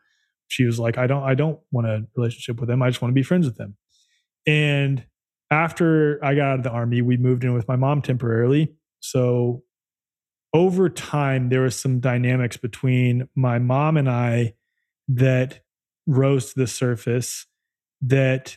she 0.47 0.65
was 0.65 0.79
like, 0.79 0.99
I 0.99 1.07
don't, 1.09 1.25
I 1.25 1.35
don't 1.35 1.59
want 1.73 1.89
a 1.89 2.07
relationship 2.15 2.61
with 2.61 2.69
them. 2.69 2.83
I 2.83 2.89
just 2.89 3.03
want 3.03 3.11
to 3.11 3.15
be 3.15 3.25
friends 3.25 3.47
with 3.47 3.57
them. 3.57 3.77
And 4.47 5.05
after 5.53 6.19
I 6.25 6.35
got 6.35 6.49
out 6.49 6.59
of 6.61 6.63
the 6.65 6.71
army, 6.71 7.03
we 7.03 7.17
moved 7.19 7.45
in 7.45 7.53
with 7.53 7.69
my 7.69 7.77
mom 7.77 8.01
temporarily. 8.01 8.73
So 9.01 9.63
over 10.55 10.89
time, 10.89 11.51
there 11.51 11.61
was 11.61 11.79
some 11.79 12.01
dynamics 12.01 12.57
between 12.57 13.29
my 13.35 13.59
mom 13.59 13.97
and 13.97 14.09
I 14.09 14.55
that 15.09 15.61
rose 16.07 16.53
to 16.53 16.61
the 16.61 16.67
surface 16.67 17.47
that 18.01 18.57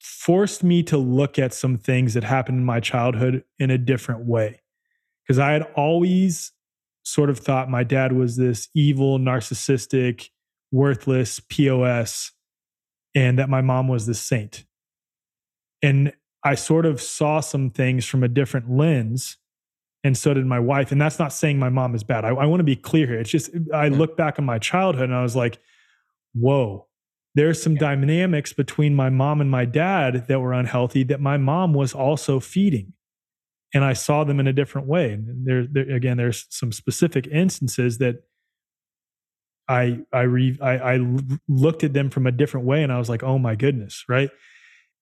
forced 0.00 0.64
me 0.64 0.82
to 0.84 0.98
look 0.98 1.38
at 1.38 1.54
some 1.54 1.78
things 1.78 2.14
that 2.14 2.24
happened 2.24 2.58
in 2.58 2.64
my 2.64 2.80
childhood 2.80 3.44
in 3.58 3.70
a 3.70 3.78
different 3.78 4.26
way. 4.26 4.60
Because 5.22 5.38
I 5.38 5.52
had 5.52 5.62
always 5.74 6.52
sort 7.04 7.30
of 7.30 7.38
thought 7.38 7.70
my 7.70 7.84
dad 7.84 8.12
was 8.12 8.36
this 8.36 8.68
evil, 8.74 9.18
narcissistic, 9.18 10.30
worthless 10.72 11.40
POS, 11.48 12.32
and 13.14 13.38
that 13.38 13.48
my 13.48 13.60
mom 13.60 13.86
was 13.86 14.06
this 14.06 14.20
saint. 14.20 14.64
And 15.82 16.12
I 16.44 16.54
sort 16.54 16.86
of 16.86 17.00
saw 17.00 17.40
some 17.40 17.70
things 17.70 18.06
from 18.06 18.22
a 18.22 18.28
different 18.28 18.70
lens. 18.70 19.36
And 20.04 20.16
so 20.16 20.32
did 20.34 20.46
my 20.46 20.60
wife. 20.60 20.92
And 20.92 21.00
that's 21.00 21.18
not 21.18 21.32
saying 21.32 21.58
my 21.58 21.68
mom 21.68 21.94
is 21.94 22.04
bad. 22.04 22.24
I, 22.24 22.28
I 22.28 22.46
want 22.46 22.60
to 22.60 22.64
be 22.64 22.76
clear 22.76 23.06
here. 23.06 23.18
It's 23.18 23.30
just, 23.30 23.50
I 23.74 23.88
look 23.88 24.16
back 24.16 24.38
on 24.38 24.44
my 24.44 24.58
childhood 24.58 25.04
and 25.04 25.14
I 25.14 25.22
was 25.22 25.34
like, 25.34 25.58
whoa, 26.34 26.86
there's 27.34 27.62
some 27.62 27.74
dynamics 27.74 28.52
between 28.52 28.94
my 28.94 29.10
mom 29.10 29.40
and 29.40 29.50
my 29.50 29.64
dad 29.64 30.28
that 30.28 30.40
were 30.40 30.52
unhealthy 30.52 31.02
that 31.04 31.20
my 31.20 31.36
mom 31.36 31.74
was 31.74 31.92
also 31.92 32.40
feeding. 32.40 32.92
And 33.74 33.84
I 33.84 33.94
saw 33.94 34.24
them 34.24 34.38
in 34.38 34.46
a 34.46 34.52
different 34.52 34.86
way. 34.86 35.12
And 35.12 35.46
there, 35.46 35.66
there 35.66 35.94
again, 35.94 36.16
there's 36.16 36.46
some 36.50 36.72
specific 36.72 37.26
instances 37.26 37.98
that 37.98 38.22
I 39.68 39.98
I 40.12 40.20
re 40.22 40.56
I, 40.62 40.78
I 40.78 41.00
looked 41.48 41.82
at 41.84 41.92
them 41.92 42.08
from 42.10 42.26
a 42.26 42.32
different 42.32 42.66
way 42.66 42.82
and 42.82 42.92
I 42.92 42.98
was 42.98 43.08
like, 43.08 43.22
oh 43.22 43.38
my 43.38 43.54
goodness, 43.54 44.04
right? 44.08 44.30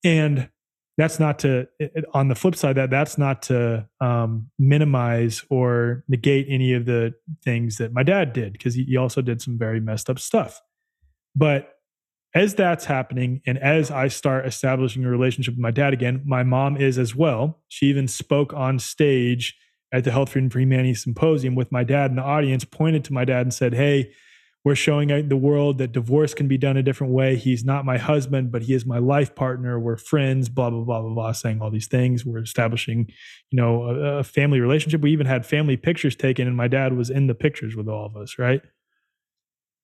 And 0.03 0.49
that's 0.97 1.19
not 1.19 1.41
to 1.41 1.67
on 2.13 2.29
the 2.29 2.35
flip 2.35 2.55
side 2.55 2.77
that 2.77 2.91
that's 2.91 3.19
not 3.19 3.43
to 3.43 3.89
um, 4.01 4.51
minimize 4.59 5.45
or 5.51 6.05
negate 6.09 6.47
any 6.49 6.73
of 6.73 6.87
the 6.87 7.15
things 7.43 7.79
that 7.79 7.93
my 7.93 8.03
dad 8.03 8.33
did 8.33 8.53
because 8.53 8.75
he, 8.75 8.97
also 8.97 9.21
did 9.21 9.43
some 9.43 9.59
very 9.59 9.81
messed 9.81 10.09
up 10.09 10.19
stuff. 10.19 10.61
But 11.35 11.71
as 12.33 12.55
that's 12.55 12.85
happening 12.85 13.41
and 13.47 13.59
as 13.59 13.93
i 13.93 14.09
start 14.09 14.45
establishing 14.45 15.05
a 15.05 15.09
relationship 15.09 15.55
with 15.55 15.61
my 15.61 15.71
dad 15.71 15.93
again 15.93 16.21
my 16.25 16.43
mom 16.43 16.77
is 16.77 16.99
as 16.99 17.15
well. 17.15 17.61
She 17.69 17.87
even 17.87 18.09
spoke 18.09 18.53
on 18.53 18.79
stage 18.79 19.57
at 19.93 20.05
the 20.05 20.11
health 20.11 20.31
freedom 20.31 20.51
for 20.51 20.61
humanity 20.61 20.95
symposium 20.95 21.55
with 21.55 21.71
my 21.73 21.85
dad 21.85 22.11
in 22.11 22.17
the 22.17 22.23
audience 22.23 22.65
pointed 22.65 23.05
to 23.05 23.13
my 23.13 23.25
dad 23.25 23.43
and 23.43 23.55
said 23.55 23.75
hey 23.75 24.13
we're 24.65 24.75
showing 24.75 25.29
the 25.29 25.37
world 25.37 25.77
that 25.77 25.93
divorce 25.93 26.33
can 26.33 26.49
be 26.49 26.57
done 26.57 26.79
a 26.79 26.83
different 26.83 27.13
way. 27.13 27.37
He's 27.37 27.65
not 27.65 27.85
my 27.85 27.99
husband, 27.99 28.51
but 28.51 28.63
he 28.63 28.73
is 28.73 28.87
my 28.87 28.97
life 28.97 29.35
partner. 29.35 29.79
We're 29.79 29.99
friends, 29.99 30.49
blah, 30.49 30.71
blah, 30.71 30.81
blah, 30.81 31.03
blah, 31.03 31.13
blah, 31.13 31.33
saying 31.33 31.61
all 31.61 31.71
these 31.71 31.87
things. 31.87 32.25
We're 32.25 32.43
establishing, 32.43 33.11
you 33.51 33.57
know, 33.57 33.83
a, 33.85 34.19
a 34.19 34.25
family 34.25 34.61
relationship. 34.61 35.03
We 35.03 35.13
even 35.13 35.27
had 35.27 35.45
family 35.45 35.77
pictures 35.77 36.17
taken, 36.17 36.47
and 36.47 36.57
my 36.57 36.69
dad 36.69 36.95
was 36.95 37.11
in 37.11 37.27
the 37.27 37.35
pictures 37.35 37.77
with 37.77 37.89
all 37.89 38.07
of 38.07 38.17
us, 38.17 38.39
right? 38.39 38.63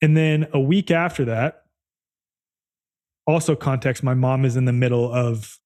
And 0.01 0.16
then 0.16 0.48
a 0.55 0.61
week 0.61 0.90
after 0.90 1.27
that, 1.27 1.65
also 3.27 3.55
context, 3.55 4.02
my 4.02 4.15
mom 4.15 4.47
is 4.47 4.57
in 4.57 4.65
the 4.65 4.73
middle 4.73 5.12
of 5.12 5.59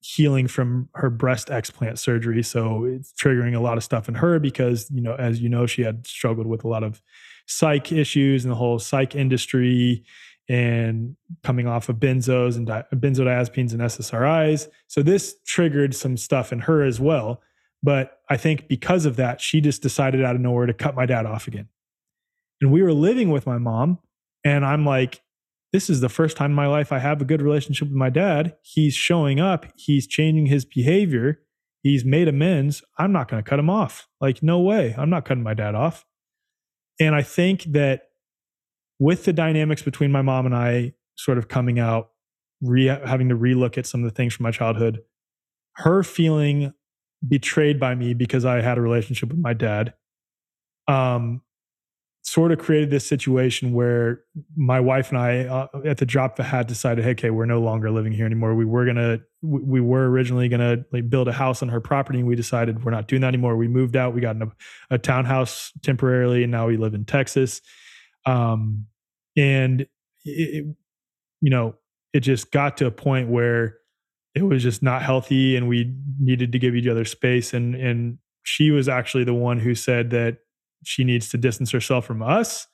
healing 0.00 0.46
from 0.46 0.88
her 0.94 1.10
breast 1.10 1.48
explant 1.48 1.98
surgery. 1.98 2.42
So 2.42 2.84
it's 2.84 3.12
triggering 3.12 3.56
a 3.56 3.60
lot 3.60 3.78
of 3.78 3.82
stuff 3.82 4.08
in 4.08 4.14
her 4.14 4.38
because, 4.38 4.88
you 4.92 5.00
know, 5.00 5.16
as 5.16 5.40
you 5.40 5.48
know, 5.48 5.66
she 5.66 5.82
had 5.82 6.06
struggled 6.06 6.46
with 6.46 6.62
a 6.62 6.68
lot 6.68 6.84
of 6.84 7.02
psych 7.46 7.92
issues 7.92 8.44
and 8.44 8.52
the 8.52 8.56
whole 8.56 8.78
psych 8.78 9.14
industry 9.14 10.04
and 10.48 11.16
coming 11.42 11.66
off 11.66 11.88
of 11.88 11.96
benzos 11.96 12.56
and 12.56 12.66
di- 12.66 12.84
benzodiazepines 12.94 13.72
and 13.72 13.80
SSRIs. 13.80 14.68
So 14.88 15.02
this 15.02 15.36
triggered 15.46 15.94
some 15.94 16.16
stuff 16.16 16.52
in 16.52 16.60
her 16.60 16.82
as 16.82 17.00
well. 17.00 17.40
But 17.82 18.20
I 18.30 18.36
think 18.36 18.68
because 18.68 19.04
of 19.06 19.16
that, 19.16 19.40
she 19.40 19.60
just 19.60 19.82
decided 19.82 20.24
out 20.24 20.34
of 20.34 20.40
nowhere 20.40 20.66
to 20.66 20.74
cut 20.74 20.94
my 20.94 21.06
dad 21.06 21.26
off 21.26 21.46
again. 21.46 21.68
And 22.60 22.72
we 22.72 22.82
were 22.82 22.92
living 22.92 23.30
with 23.30 23.46
my 23.46 23.58
mom, 23.58 23.98
and 24.44 24.64
I'm 24.64 24.86
like, 24.86 25.20
this 25.72 25.90
is 25.90 26.00
the 26.00 26.08
first 26.08 26.36
time 26.36 26.52
in 26.52 26.54
my 26.54 26.66
life 26.66 26.92
I 26.92 27.00
have 27.00 27.20
a 27.20 27.24
good 27.24 27.42
relationship 27.42 27.88
with 27.88 27.96
my 27.96 28.08
dad. 28.08 28.56
He's 28.62 28.94
showing 28.94 29.40
up, 29.40 29.66
he's 29.76 30.06
changing 30.06 30.46
his 30.46 30.64
behavior, 30.64 31.40
he's 31.82 32.04
made 32.04 32.28
amends. 32.28 32.82
I'm 32.96 33.12
not 33.12 33.28
going 33.28 33.42
to 33.42 33.48
cut 33.48 33.58
him 33.58 33.68
off. 33.68 34.08
Like, 34.20 34.42
no 34.42 34.60
way. 34.60 34.94
I'm 34.96 35.10
not 35.10 35.24
cutting 35.24 35.42
my 35.42 35.54
dad 35.54 35.74
off. 35.74 36.06
And 37.00 37.14
I 37.14 37.22
think 37.22 37.64
that 37.64 38.08
with 38.98 39.24
the 39.24 39.32
dynamics 39.32 39.82
between 39.82 40.12
my 40.12 40.22
mom 40.22 40.46
and 40.46 40.54
I 40.54 40.94
sort 41.16 41.38
of 41.38 41.48
coming 41.48 41.78
out, 41.78 42.10
re- 42.60 42.86
having 42.86 43.28
to 43.28 43.36
relook 43.36 43.76
at 43.76 43.86
some 43.86 44.04
of 44.04 44.10
the 44.10 44.14
things 44.14 44.34
from 44.34 44.44
my 44.44 44.50
childhood, 44.50 45.00
her 45.76 46.02
feeling 46.02 46.72
betrayed 47.26 47.80
by 47.80 47.94
me 47.94 48.14
because 48.14 48.44
I 48.44 48.60
had 48.60 48.78
a 48.78 48.80
relationship 48.80 49.30
with 49.30 49.38
my 49.38 49.52
dad, 49.54 49.94
um, 50.88 51.42
sort 52.24 52.50
of 52.52 52.58
created 52.58 52.88
this 52.88 53.06
situation 53.06 53.74
where 53.74 54.22
my 54.56 54.80
wife 54.80 55.10
and 55.10 55.18
I, 55.18 55.44
uh, 55.44 55.68
at 55.84 55.98
the 55.98 56.06
drop 56.06 56.38
of 56.38 56.46
a 56.46 56.48
hat, 56.48 56.66
decided, 56.66 57.04
hey, 57.04 57.10
okay, 57.10 57.30
we're 57.30 57.44
no 57.44 57.60
longer 57.60 57.90
living 57.90 58.12
here 58.12 58.24
anymore. 58.24 58.54
We 58.54 58.64
were 58.64 58.86
gonna, 58.86 59.18
we 59.42 59.78
were 59.80 60.08
originally 60.08 60.48
gonna 60.48 60.84
like 60.90 61.10
build 61.10 61.28
a 61.28 61.32
house 61.32 61.62
on 61.62 61.68
her 61.68 61.80
property, 61.80 62.20
and 62.20 62.26
we 62.26 62.34
decided 62.34 62.82
we're 62.82 62.92
not 62.92 63.08
doing 63.08 63.20
that 63.20 63.28
anymore. 63.28 63.56
We 63.56 63.68
moved 63.68 63.94
out. 63.94 64.14
We 64.14 64.22
got 64.22 64.36
in 64.36 64.42
a, 64.42 64.50
a 64.90 64.98
townhouse 64.98 65.70
temporarily, 65.82 66.42
and 66.42 66.50
now 66.50 66.66
we 66.66 66.78
live 66.78 66.94
in 66.94 67.04
Texas. 67.04 67.60
Um, 68.24 68.86
and 69.36 69.82
it, 70.24 70.66
you 71.42 71.50
know, 71.50 71.74
it 72.14 72.20
just 72.20 72.50
got 72.50 72.78
to 72.78 72.86
a 72.86 72.90
point 72.90 73.28
where 73.28 73.76
it 74.34 74.42
was 74.42 74.62
just 74.62 74.82
not 74.82 75.02
healthy, 75.02 75.56
and 75.56 75.68
we 75.68 75.94
needed 76.18 76.52
to 76.52 76.58
give 76.58 76.74
each 76.74 76.88
other 76.88 77.04
space. 77.04 77.52
And 77.52 77.74
and 77.74 78.16
she 78.44 78.70
was 78.70 78.88
actually 78.88 79.24
the 79.24 79.34
one 79.34 79.58
who 79.58 79.74
said 79.74 80.08
that 80.10 80.38
she 80.84 81.04
needs 81.04 81.28
to 81.30 81.38
distance 81.38 81.70
herself 81.70 82.06
from 82.06 82.22
us. 82.22 82.66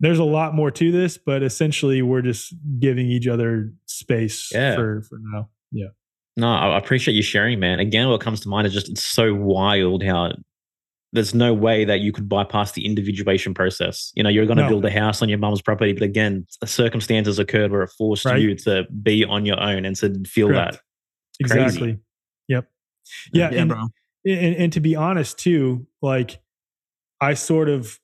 There's 0.00 0.18
a 0.18 0.24
lot 0.24 0.54
more 0.54 0.70
to 0.70 0.92
this, 0.92 1.18
but 1.18 1.42
essentially 1.42 2.02
we're 2.02 2.22
just 2.22 2.54
giving 2.78 3.08
each 3.08 3.26
other 3.26 3.72
space 3.86 4.50
yeah. 4.52 4.76
for 4.76 5.02
for 5.02 5.18
now. 5.20 5.48
Yeah. 5.72 5.88
No, 6.36 6.52
I 6.54 6.78
appreciate 6.78 7.14
you 7.14 7.22
sharing, 7.22 7.58
man. 7.58 7.80
Again, 7.80 8.08
what 8.08 8.20
comes 8.20 8.40
to 8.42 8.48
mind 8.48 8.66
is 8.66 8.72
just 8.72 8.88
it's 8.88 9.04
so 9.04 9.34
wild 9.34 10.04
how 10.04 10.32
there's 11.12 11.34
no 11.34 11.54
way 11.54 11.84
that 11.84 12.00
you 12.00 12.12
could 12.12 12.28
bypass 12.28 12.72
the 12.72 12.84
individuation 12.84 13.54
process. 13.54 14.12
You 14.14 14.22
know, 14.22 14.28
you're 14.28 14.46
going 14.46 14.58
to 14.58 14.64
no. 14.64 14.68
build 14.68 14.84
a 14.84 14.90
house 14.90 15.22
on 15.22 15.28
your 15.28 15.38
mom's 15.38 15.62
property, 15.62 15.92
but 15.92 16.02
again, 16.02 16.46
circumstances 16.64 17.38
occurred 17.38 17.72
where 17.72 17.82
it 17.82 17.90
forced 17.96 18.24
right. 18.24 18.40
you 18.40 18.54
to 18.56 18.84
be 19.02 19.24
on 19.24 19.46
your 19.46 19.60
own 19.60 19.84
and 19.84 19.96
to 19.96 20.22
feel 20.24 20.48
Correct. 20.48 20.74
that. 20.74 20.80
It's 21.40 21.52
exactly. 21.52 21.78
Crazy. 21.78 22.00
Yep. 22.48 22.68
Yeah, 23.32 23.50
yeah 23.50 23.62
and, 23.62 23.72
and, 24.26 24.56
and 24.56 24.72
to 24.74 24.80
be 24.80 24.96
honest, 24.96 25.38
too, 25.38 25.86
like 26.02 26.40
I 27.20 27.34
sort 27.34 27.68
of, 27.68 27.98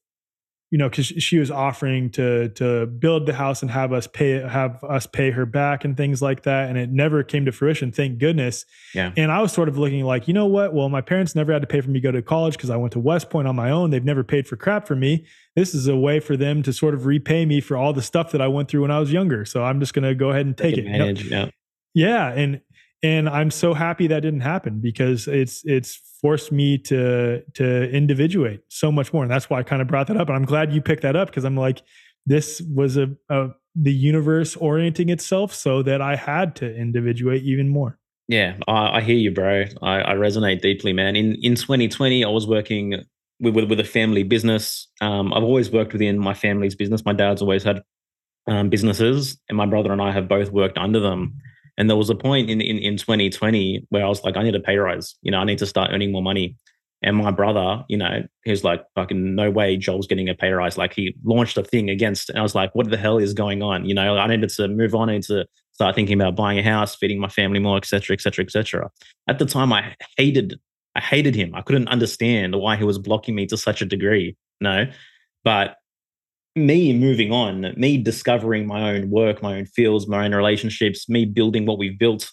you 0.71 0.79
know, 0.79 0.89
because 0.89 1.07
she 1.07 1.39
was 1.39 1.51
offering 1.51 2.11
to 2.11 2.49
to 2.51 2.87
build 2.87 3.27
the 3.27 3.35
house 3.35 3.63
and 3.63 3.71
have 3.71 3.93
us 3.93 4.07
pay 4.07 4.41
have 4.41 4.83
us 4.83 5.07
pay 5.07 5.31
her 5.31 5.47
back 5.47 5.85
and 5.85 5.97
things 5.97 6.21
like 6.21 6.43
that, 6.43 6.69
and 6.69 6.77
it 6.77 6.91
never 6.91 7.23
came 7.23 7.45
to 7.45 7.53
fruition. 7.53 7.93
Thank 7.93 8.19
goodness. 8.19 8.65
Yeah. 8.95 9.13
And 9.17 9.31
I 9.31 9.41
was 9.41 9.53
sort 9.53 9.69
of 9.69 9.79
looking 9.79 10.05
like, 10.05 10.27
you 10.27 10.35
know 10.35 10.47
what? 10.47 10.75
Well, 10.75 10.89
my 10.89 11.01
parents 11.01 11.35
never 11.35 11.53
had 11.53 11.63
to 11.63 11.69
pay 11.69 11.81
for 11.81 11.91
me 11.91 12.01
to 12.01 12.03
go 12.03 12.11
to 12.11 12.23
college 12.23 12.57
because 12.57 12.71
I 12.71 12.77
went 12.77 12.93
to 12.95 12.99
West 12.99 13.31
Point 13.31 13.47
on 13.47 13.55
my 13.55 13.71
own. 13.71 13.91
They've 13.91 14.05
never 14.05 14.25
paid 14.25 14.49
for 14.49 14.57
crap 14.57 14.89
for 14.89 14.97
me. 14.97 15.27
This 15.55 15.75
is 15.75 15.87
a 15.87 15.97
way 15.97 16.19
for 16.19 16.37
them 16.37 16.63
to 16.65 16.73
sort 16.73 16.95
of 16.95 17.07
repay 17.07 17.47
me 17.47 17.61
for 17.61 17.77
all 17.77 17.93
the 17.93 18.03
stuff 18.03 18.33
that 18.33 18.41
I 18.41 18.49
went 18.49 18.69
through 18.69 18.83
when 18.83 18.91
I 18.91 18.99
was 18.99 19.13
younger. 19.13 19.45
So 19.45 19.63
I'm 19.63 19.79
just 19.79 19.95
going 19.95 20.03
to 20.03 20.15
go 20.15 20.31
ahead 20.31 20.47
and 20.47 20.57
take, 20.57 20.75
take 20.75 20.85
it. 20.85 20.99
Know? 20.99 21.07
Yeah. 21.07 21.51
Yeah, 21.95 22.33
and 22.33 22.61
and 23.03 23.29
I'm 23.29 23.51
so 23.51 23.73
happy 23.73 24.09
that 24.09 24.21
didn't 24.21 24.41
happen 24.41 24.81
because 24.81 25.29
it's 25.29 25.65
it's 25.65 26.01
forced 26.25 26.51
me 26.51 26.79
to 26.79 27.43
to 27.53 27.91
individuate 27.91 28.61
so 28.69 28.91
much 28.91 29.13
more, 29.13 29.25
and 29.25 29.31
that's 29.31 29.51
why 29.51 29.59
I 29.59 29.63
kind 29.63 29.83
of 29.83 29.89
brought 29.89 30.07
that 30.07 30.17
up. 30.17 30.29
And 30.29 30.37
I'm 30.37 30.47
glad 30.47 30.73
you 30.73 30.81
picked 30.81 31.03
that 31.03 31.17
up 31.17 31.29
because 31.29 31.45
I'm 31.45 31.55
like, 31.55 31.83
this 32.25 32.63
was 32.63 32.97
a, 32.97 33.11
a 33.29 33.49
the 33.75 33.93
universe 33.93 34.57
orienting 34.57 35.11
itself 35.11 35.53
so 35.53 35.83
that 35.83 36.01
I 36.01 36.17
had 36.17 36.57
to 36.57 36.75
individuate 36.75 37.43
even 37.43 37.69
more. 37.69 37.99
Yeah, 38.27 38.57
I, 38.67 38.97
I 38.97 39.01
hear 39.03 39.19
you, 39.19 39.33
bro. 39.33 39.67
I, 39.83 40.01
I, 40.01 40.15
resonate 40.15 40.63
deeply, 40.63 40.95
man. 40.95 41.15
In 41.15 41.35
in 41.43 41.57
2020, 41.57 42.25
I 42.25 42.29
was 42.31 42.47
working 42.47 43.05
with 43.39 43.55
with, 43.55 43.69
with 43.69 43.81
a 43.81 43.85
family 43.85 44.23
business. 44.23 44.89
Um, 45.03 45.31
I've 45.35 45.43
always 45.43 45.71
worked 45.71 45.93
within 45.93 46.19
my 46.19 46.33
family's 46.33 46.75
business. 46.75 47.05
My 47.05 47.13
dad's 47.13 47.43
always 47.43 47.65
had 47.65 47.83
um, 48.47 48.71
businesses, 48.71 49.37
and 49.51 49.59
my 49.59 49.67
brother 49.67 49.93
and 49.93 50.01
I 50.01 50.11
have 50.11 50.27
both 50.27 50.51
worked 50.51 50.79
under 50.79 51.01
them. 51.01 51.37
And 51.77 51.91
there 51.91 51.97
was 51.97 52.11
a 52.11 52.15
point 52.15 52.51
in, 52.51 52.61
in 52.61 52.79
in 52.79 52.97
2020 52.97 53.87
where 53.89 54.05
I 54.05 54.09
was 54.09 54.23
like, 54.25 54.37
I 54.37 54.43
need 54.43 54.55
a 54.55 54.61
pay 54.61 54.77
rise. 54.77 55.17
You 55.23 55.31
know, 55.31 55.39
I 55.39 55.45
need 55.45 55.59
to 55.59 55.67
start 55.67 55.91
earning 55.93 56.13
more 56.13 56.23
money. 56.23 56.57
And 57.03 57.17
my 57.17 57.31
brother, 57.31 57.85
you 57.89 57.99
know, 57.99 58.23
he's 58.45 58.65
like, 58.65 58.83
fucking 58.95 59.35
no 59.35 59.51
way 59.51 59.77
Joel's 59.77 60.07
getting 60.07 60.29
a 60.29 60.35
pay 60.35 60.53
rise. 60.53 60.79
Like 60.79 60.95
he 60.95 61.15
launched 61.23 61.59
a 61.59 61.63
thing 61.63 61.91
against, 61.91 62.31
and 62.31 62.39
I 62.39 62.43
was 62.43 62.55
like, 62.55 62.75
what 62.75 62.89
the 62.89 62.97
hell 62.97 63.19
is 63.19 63.35
going 63.35 63.63
on? 63.63 63.85
You 63.85 63.95
know, 63.95 64.17
I 64.17 64.27
needed 64.27 64.49
to 64.51 64.69
move 64.69 64.95
on, 64.95 65.11
I 65.11 65.13
needed 65.13 65.27
to 65.27 65.47
start 65.73 65.95
thinking 65.95 66.19
about 66.19 66.37
buying 66.37 66.59
a 66.59 66.63
house, 66.63 66.95
feeding 66.95 67.21
my 67.21 67.29
family 67.29 67.59
more, 67.59 67.77
etc., 67.77 68.15
etc., 68.15 68.45
etc. 68.45 68.91
At 69.29 69.39
the 69.39 69.45
time, 69.45 69.73
I 69.73 69.95
hated, 70.17 70.59
I 70.95 71.01
hated 71.01 71.35
him. 71.35 71.55
I 71.55 71.61
couldn't 71.61 71.89
understand 71.89 72.57
why 72.57 72.77
he 72.77 72.85
was 72.85 72.99
blocking 72.99 73.35
me 73.35 73.47
to 73.47 73.57
such 73.57 73.83
a 73.83 73.87
degree. 73.87 74.37
No, 74.61 74.87
but 75.43 75.77
me 76.57 76.93
moving 76.93 77.33
on, 77.33 77.75
me 77.77 77.99
discovering 77.99 78.67
my 78.67 78.91
own 78.91 79.11
work, 79.11 79.43
my 79.43 79.57
own 79.57 79.67
fields, 79.67 80.07
my 80.07 80.25
own 80.25 80.35
relationships, 80.35 81.09
me 81.09 81.25
building 81.25 81.67
what 81.67 81.79
we've 81.79 81.99
built 81.99 82.31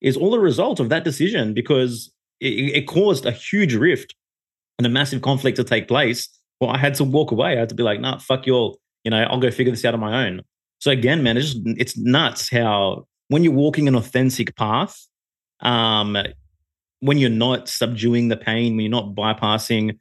is 0.00 0.16
all 0.16 0.34
a 0.34 0.38
result 0.38 0.80
of 0.80 0.90
that 0.90 1.04
decision 1.04 1.54
because 1.54 2.12
it, 2.40 2.76
it 2.76 2.86
caused 2.86 3.26
a 3.26 3.32
huge 3.32 3.74
rift 3.74 4.14
and 4.78 4.86
a 4.86 4.90
massive 4.90 5.22
conflict 5.22 5.56
to 5.56 5.64
take 5.64 5.88
place. 5.88 6.28
Well, 6.60 6.70
I 6.70 6.78
had 6.78 6.94
to 6.96 7.04
walk 7.04 7.32
away. 7.32 7.56
I 7.56 7.60
had 7.60 7.68
to 7.70 7.74
be 7.74 7.82
like, 7.82 8.00
nah, 8.00 8.18
fuck 8.18 8.46
you 8.46 8.54
all. 8.54 8.78
You 9.02 9.10
know, 9.10 9.22
I'll 9.24 9.40
go 9.40 9.50
figure 9.50 9.72
this 9.72 9.84
out 9.84 9.94
on 9.94 10.00
my 10.00 10.26
own. 10.26 10.42
So 10.78 10.90
again, 10.90 11.22
man, 11.22 11.36
it's 11.36 11.54
just, 11.54 11.62
it's 11.78 11.96
nuts 11.96 12.50
how 12.50 13.06
when 13.28 13.42
you're 13.42 13.52
walking 13.52 13.88
an 13.88 13.96
authentic 13.96 14.54
path, 14.56 14.96
um, 15.60 16.16
when 17.00 17.18
you're 17.18 17.30
not 17.30 17.68
subduing 17.68 18.28
the 18.28 18.36
pain, 18.36 18.76
when 18.76 18.84
you're 18.84 18.90
not 18.90 19.14
bypassing, 19.14 19.98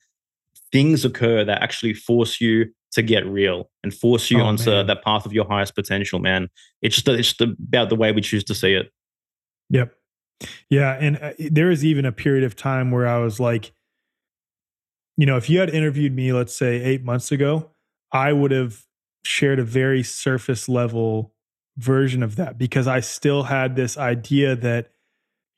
things 0.72 1.06
occur 1.06 1.45
that 1.45 1.62
actually 1.62 1.94
force 1.94 2.40
you 2.41 2.66
to 2.94 3.02
get 3.02 3.26
real 3.26 3.70
and 3.84 3.94
force 3.94 4.32
you 4.32 4.40
oh, 4.40 4.45
onto 4.45 4.70
man. 4.70 4.88
that 4.88 5.03
path 5.03 5.26
of 5.26 5.34
your 5.34 5.45
highest 5.45 5.76
potential, 5.76 6.20
man. 6.20 6.49
It's 6.82 6.95
just 6.95 7.07
it's 7.07 7.34
just 7.34 7.41
about 7.41 7.90
the 7.90 7.95
way 7.95 8.11
we 8.11 8.22
choose 8.22 8.44
to 8.45 8.56
see 8.56 8.74
it. 8.74 8.91
Yep. 9.70 9.94
Yeah, 10.70 10.98
and 10.99 11.18
uh, 11.18 11.32
there 11.40 11.68
was 11.68 11.86
even 11.86 12.06
a 12.06 12.11
period 12.11 12.44
of 12.44 12.56
time 12.56 12.91
where 12.91 13.07
I 13.07 13.18
was 13.18 13.40
like, 13.40 13.72
you 15.18 15.26
know, 15.26 15.38
if 15.38 15.49
you 15.49 15.60
had 15.60 15.70
interviewed 15.70 16.14
me, 16.14 16.34
let's 16.34 16.56
say 16.56 16.84
eight 16.84 17.03
months 17.03 17.32
ago, 17.32 17.72
I 18.11 18.34
would 18.34 18.52
have 18.52 18.84
shared 19.26 19.60
a 19.60 19.64
very 19.64 20.03
surface 20.03 20.68
level 20.68 21.34
version 21.78 22.24
of 22.24 22.36
that 22.36 22.57
because 22.57 22.88
I 22.88 22.99
still 22.99 23.44
had 23.44 23.76
this 23.76 23.98
idea 23.98 24.56
that, 24.57 24.91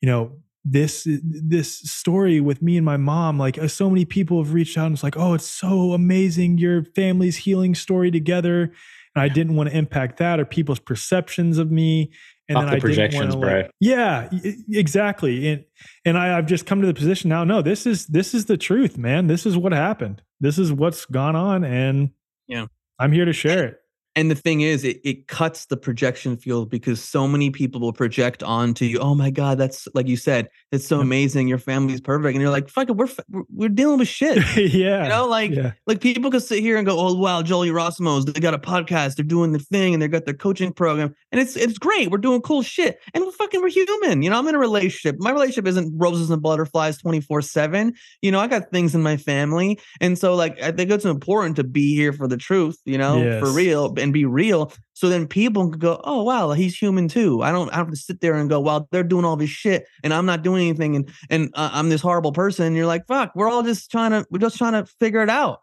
you 0.02 0.08
know, 0.08 0.38
this 0.66 1.08
this 1.22 1.78
story 1.80 2.42
with 2.42 2.62
me 2.62 2.76
and 2.76 2.84
my 2.84 2.98
mom 2.98 3.38
like 3.38 3.58
uh, 3.60 3.68
so 3.68 3.88
many 3.88 4.04
people 4.04 4.44
have 4.44 4.52
reached 4.52 4.78
out 4.78 4.88
and 4.88 4.96
it's 4.96 5.04
like 5.04 5.16
oh 5.16 5.36
it's 5.36 5.46
so 5.46 5.94
amazing 5.94 6.58
your 6.58 6.84
family's 6.96 7.38
healing 7.38 7.76
story 7.76 8.10
together 8.10 8.64
and 8.64 9.22
i 9.22 9.28
didn't 9.28 9.56
want 9.56 9.70
to 9.70 9.78
impact 9.78 10.18
that 10.18 10.40
or 10.40 10.46
people's 10.46 10.80
perceptions 10.80 11.60
of 11.60 11.72
me 11.72 12.12
and 12.48 12.58
Off 12.58 12.64
then 12.64 12.72
the 12.72 12.78
I 12.78 12.80
projections, 12.80 13.36
bro. 13.36 13.56
Like, 13.62 13.72
yeah, 13.80 14.30
exactly. 14.70 15.48
And 15.48 15.66
and 16.06 16.18
I, 16.18 16.38
I've 16.38 16.46
just 16.46 16.66
come 16.66 16.82
to 16.82 16.88
the 16.88 16.94
position 16.94 17.30
now. 17.30 17.44
No, 17.44 17.62
this 17.62 17.86
is 17.86 18.06
this 18.08 18.34
is 18.34 18.46
the 18.46 18.58
truth, 18.58 18.98
man. 18.98 19.28
This 19.28 19.46
is 19.46 19.58
what 19.58 19.72
happened. 19.72 20.22
This 20.40 20.60
is 20.60 20.72
what's 20.72 21.06
gone 21.06 21.36
on, 21.36 21.64
and 21.64 22.12
yeah, 22.48 22.68
I'm 23.00 23.12
here 23.12 23.26
to 23.26 23.34
share 23.34 23.66
it. 23.66 23.80
And 24.16 24.32
the 24.32 24.36
thing 24.36 24.62
is, 24.62 24.86
it, 24.86 25.02
it 25.04 25.28
cuts 25.28 25.66
the 25.66 25.76
projection 25.76 26.38
field 26.38 26.70
because 26.70 27.04
so 27.04 27.28
many 27.28 27.50
people 27.50 27.82
will 27.82 27.92
project 27.92 28.44
onto 28.44 28.86
you. 28.86 28.98
Oh 29.00 29.14
my 29.14 29.30
God, 29.30 29.58
that's 29.58 29.90
like 29.94 30.08
you 30.08 30.16
said, 30.16 30.48
it's 30.72 30.88
so 30.88 31.00
mm. 31.00 31.02
amazing. 31.02 31.50
Your 31.50 31.58
family's 31.58 32.00
perfect, 32.00 32.34
and 32.34 32.42
you're 32.42 32.52
like, 32.52 32.70
fuck 32.70 32.90
it, 32.90 32.94
we're 32.96 33.10
we're 33.54 33.68
dealing 33.68 34.00
with 34.00 34.08
shit. 34.08 34.38
yeah, 34.74 35.04
you 35.04 35.10
know, 35.10 35.28
like 35.28 35.52
yeah. 35.52 35.74
like 35.86 36.00
people 36.00 36.32
can 36.32 36.40
sit 36.40 36.60
here 36.60 36.78
and 36.78 36.88
go, 36.88 36.98
oh 36.98 37.14
wow, 37.14 37.42
Jolie 37.42 37.70
Yerasimos, 37.70 38.32
they 38.32 38.40
got 38.40 38.54
a 38.54 38.58
podcast, 38.58 39.16
they're 39.16 39.26
doing 39.26 39.52
the 39.52 39.60
thing, 39.60 39.94
and 39.94 40.02
they 40.02 40.08
got 40.08 40.24
their 40.24 40.34
coaching 40.34 40.72
program, 40.72 41.14
and 41.34 41.42
it's 41.42 41.58
it's 41.58 41.78
great. 41.78 42.10
We're 42.10 42.18
doing 42.18 42.42
cool 42.42 42.62
shit, 42.62 43.00
and 43.14 43.22
we're 43.22 43.32
fucking 43.32 43.62
we're 43.62 43.70
human. 43.70 44.22
You 44.22 44.30
know, 44.30 44.40
I'm 44.40 44.48
in 44.48 44.56
a 44.56 44.60
relationship. 44.60 45.18
My 45.20 45.32
relationship 45.32 45.68
isn't 45.68 45.94
roses 45.98 46.30
and 46.30 46.42
butterflies 46.42 46.98
24 47.00 47.42
seven. 47.42 47.94
You 48.22 48.32
know, 48.32 48.40
I 48.40 48.48
got 48.48 48.72
things 48.72 48.96
in 48.96 49.04
my 49.04 49.18
family, 49.18 49.78
and 50.00 50.18
so 50.18 50.36
like 50.36 50.62
I 50.62 50.72
think 50.72 50.90
it's 50.90 51.04
important 51.04 51.58
to 51.58 51.66
be 51.66 51.96
here 51.96 52.14
for 52.14 52.30
the 52.30 52.38
truth. 52.38 52.78
You 52.86 52.98
know, 52.98 53.22
yes. 53.22 53.42
for 53.42 53.52
real 53.52 53.90
and 54.06 54.14
be 54.14 54.24
real. 54.24 54.72
So 54.94 55.10
then 55.10 55.28
people 55.28 55.70
can 55.70 55.80
go, 55.80 56.00
oh 56.04 56.24
wow, 56.24 56.52
he's 56.52 56.78
human 56.78 57.10
too. 57.10 57.42
I 57.42 57.52
don't 57.52 57.74
have 57.74 57.90
to 57.90 57.96
sit 57.96 58.22
there 58.22 58.36
and 58.36 58.48
go, 58.48 58.62
well, 58.62 58.88
they're 58.92 59.04
doing 59.04 59.26
all 59.26 59.36
this 59.36 59.50
shit 59.50 59.86
and 60.04 60.14
I'm 60.14 60.26
not 60.26 60.44
doing 60.44 60.70
anything, 60.70 60.96
and 60.96 61.10
and 61.30 61.50
uh, 61.56 61.72
I'm 61.74 61.90
this 61.90 62.02
horrible 62.02 62.32
person. 62.32 62.68
And 62.68 62.76
you're 62.76 62.86
like, 62.86 63.08
fuck, 63.08 63.34
we're 63.36 63.50
all 63.50 63.64
just 63.64 63.92
trying 63.92 64.12
to, 64.12 64.26
we're 64.30 64.40
just 64.40 64.58
trying 64.58 64.74
to 64.74 64.86
figure 65.00 65.22
it 65.22 65.30
out, 65.30 65.62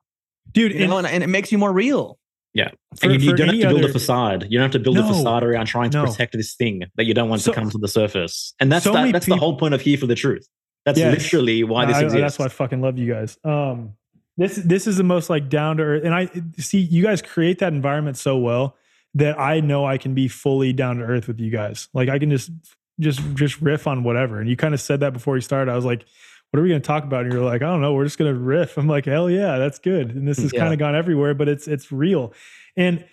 dude. 0.50 0.72
You 0.72 0.80
and, 0.80 0.90
know, 0.90 0.98
and, 0.98 1.06
and 1.06 1.22
it 1.22 1.28
makes 1.28 1.50
you 1.52 1.58
more 1.58 1.72
real. 1.72 2.18
Yeah. 2.54 2.68
For, 3.00 3.08
and 3.08 3.22
you, 3.22 3.30
you 3.30 3.36
don't 3.36 3.48
have 3.48 3.56
to 3.56 3.68
build 3.68 3.78
other, 3.80 3.88
a 3.88 3.92
facade. 3.92 4.46
You 4.50 4.58
don't 4.58 4.64
have 4.64 4.72
to 4.72 4.78
build 4.78 4.96
no, 4.96 5.08
a 5.08 5.14
facade 5.14 5.42
around 5.42 5.66
trying 5.66 5.90
to 5.92 6.02
no. 6.02 6.04
protect 6.04 6.34
this 6.34 6.54
thing 6.54 6.82
that 6.96 7.06
you 7.06 7.14
don't 7.14 7.30
want 7.30 7.40
so, 7.40 7.52
to 7.52 7.58
come 7.58 7.70
to 7.70 7.78
the 7.78 7.88
surface. 7.88 8.52
And 8.60 8.70
that's 8.70 8.84
so 8.84 8.92
that, 8.92 9.10
that's 9.10 9.24
people, 9.24 9.38
the 9.38 9.40
whole 9.40 9.56
point 9.56 9.72
of 9.72 9.80
here 9.80 9.96
for 9.96 10.06
the 10.06 10.14
truth. 10.14 10.46
That's 10.84 10.98
yes, 10.98 11.14
literally 11.14 11.64
why 11.64 11.86
this 11.86 11.96
I, 11.96 12.02
exists. 12.02 12.20
That's 12.20 12.38
why 12.38 12.44
I 12.46 12.48
fucking 12.48 12.82
love 12.82 12.98
you 12.98 13.10
guys. 13.10 13.38
Um, 13.44 13.94
this 14.36 14.56
this 14.56 14.86
is 14.86 14.96
the 14.96 15.04
most 15.04 15.28
like 15.30 15.48
down 15.48 15.76
to 15.76 15.82
earth, 15.82 16.04
and 16.04 16.14
I 16.14 16.30
see 16.58 16.78
you 16.78 17.02
guys 17.02 17.20
create 17.22 17.58
that 17.58 17.72
environment 17.72 18.16
so 18.16 18.36
well 18.38 18.76
that 19.14 19.38
I 19.38 19.60
know 19.60 19.84
I 19.84 19.98
can 19.98 20.14
be 20.14 20.28
fully 20.28 20.72
down 20.72 20.96
to 20.96 21.04
earth 21.04 21.28
with 21.28 21.38
you 21.38 21.50
guys. 21.50 21.88
Like 21.92 22.08
I 22.08 22.18
can 22.18 22.30
just 22.30 22.50
just 22.98 23.20
just 23.34 23.60
riff 23.60 23.86
on 23.86 24.04
whatever. 24.04 24.40
And 24.40 24.48
you 24.48 24.56
kind 24.56 24.74
of 24.74 24.80
said 24.80 25.00
that 25.00 25.12
before 25.12 25.36
you 25.36 25.42
started. 25.42 25.70
I 25.70 25.76
was 25.76 25.84
like, 25.84 26.04
what 26.50 26.60
are 26.60 26.62
we 26.62 26.68
going 26.68 26.82
to 26.82 26.86
talk 26.86 27.04
about? 27.04 27.24
And 27.24 27.32
you're 27.32 27.42
like, 27.42 27.62
I 27.62 27.66
don't 27.66 27.80
know. 27.80 27.94
We're 27.94 28.04
just 28.04 28.18
going 28.18 28.32
to 28.32 28.38
riff. 28.38 28.76
I'm 28.76 28.86
like, 28.86 29.06
hell 29.06 29.30
yeah, 29.30 29.58
that's 29.58 29.78
good. 29.78 30.14
And 30.14 30.28
this 30.28 30.38
has 30.38 30.52
yeah. 30.52 30.60
kind 30.60 30.72
of 30.72 30.78
gone 30.78 30.94
everywhere, 30.94 31.34
but 31.34 31.48
it's 31.48 31.66
it's 31.66 31.90
real. 31.90 32.32
And 32.76 33.04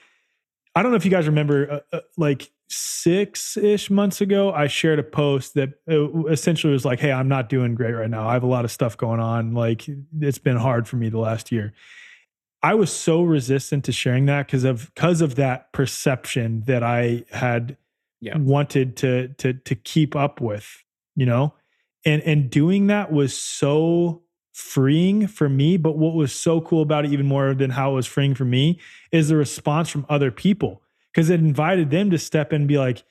I 0.75 0.83
don't 0.83 0.91
know 0.91 0.97
if 0.97 1.05
you 1.05 1.11
guys 1.11 1.27
remember, 1.27 1.83
uh, 1.91 1.97
uh, 1.97 2.01
like 2.17 2.49
six 2.69 3.57
ish 3.57 3.89
months 3.89 4.21
ago, 4.21 4.51
I 4.51 4.67
shared 4.67 4.99
a 4.99 5.03
post 5.03 5.55
that 5.55 5.69
uh, 5.89 6.25
essentially 6.25 6.71
was 6.73 6.85
like, 6.85 6.99
"Hey, 6.99 7.11
I'm 7.11 7.27
not 7.27 7.49
doing 7.49 7.75
great 7.75 7.93
right 7.93 8.09
now. 8.09 8.27
I 8.27 8.33
have 8.33 8.43
a 8.43 8.47
lot 8.47 8.65
of 8.65 8.71
stuff 8.71 8.95
going 8.95 9.19
on. 9.19 9.53
Like 9.53 9.85
it's 10.19 10.37
been 10.37 10.57
hard 10.57 10.87
for 10.87 10.95
me 10.95 11.09
the 11.09 11.19
last 11.19 11.51
year." 11.51 11.73
I 12.61 12.75
was 12.75 12.91
so 12.91 13.23
resistant 13.23 13.85
to 13.85 13.91
sharing 13.91 14.25
that 14.25 14.47
because 14.47 14.63
of 14.63 14.91
because 14.93 15.21
of 15.21 15.35
that 15.35 15.71
perception 15.71 16.63
that 16.65 16.83
I 16.83 17.23
had 17.31 17.77
yeah. 18.21 18.37
wanted 18.37 18.97
to 18.97 19.29
to 19.37 19.53
to 19.53 19.75
keep 19.75 20.15
up 20.15 20.41
with, 20.41 20.83
you 21.15 21.25
know? 21.25 21.53
And 22.05 22.21
and 22.23 22.49
doing 22.49 22.87
that 22.87 23.11
was 23.11 23.37
so 23.37 24.23
freeing 24.53 25.27
for 25.27 25.47
me, 25.47 25.77
but 25.77 25.97
what 25.97 26.15
was 26.15 26.33
so 26.33 26.59
cool 26.59 26.81
about 26.81 27.05
it 27.05 27.13
even 27.13 27.25
more 27.25 27.53
than 27.53 27.71
how 27.71 27.91
it 27.91 27.95
was 27.95 28.07
freeing 28.07 28.35
for 28.35 28.45
me 28.45 28.79
is 29.11 29.29
the 29.29 29.37
response 29.37 29.89
from 29.89 30.05
other 30.09 30.31
people 30.31 30.81
because 31.13 31.29
it 31.29 31.39
invited 31.39 31.89
them 31.89 32.09
to 32.11 32.17
step 32.17 32.53
in 32.53 32.61
and 32.61 32.67
be 32.67 32.77
like, 32.77 33.03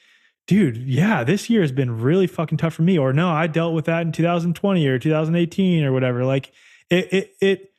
dude, 0.47 0.77
yeah, 0.79 1.23
this 1.25 1.51
year 1.51 1.61
has 1.61 1.73
been 1.73 2.01
really 2.01 2.27
fucking 2.27 2.59
tough 2.59 2.75
for 2.75 2.83
me. 2.83 2.99
Or 2.99 3.12
no, 3.12 3.29
I 3.29 3.47
dealt 3.47 3.75
with 3.75 3.85
that 3.85 4.03
in 4.03 4.12
2020 4.12 4.87
or 4.87 4.99
2018 4.99 5.85
or 5.85 5.93
whatever. 5.93 6.25
Like 6.25 6.53
it, 6.91 7.12
it, 7.12 7.31
it 7.41 7.73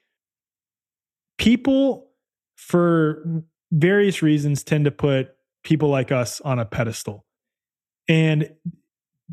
people 1.37 2.11
for 2.55 3.43
various 3.71 4.21
reasons 4.21 4.63
tend 4.63 4.85
to 4.85 4.91
put 4.91 5.31
people 5.63 5.89
like 5.89 6.11
us 6.11 6.39
on 6.41 6.59
a 6.59 6.65
pedestal. 6.65 7.25
And 8.07 8.51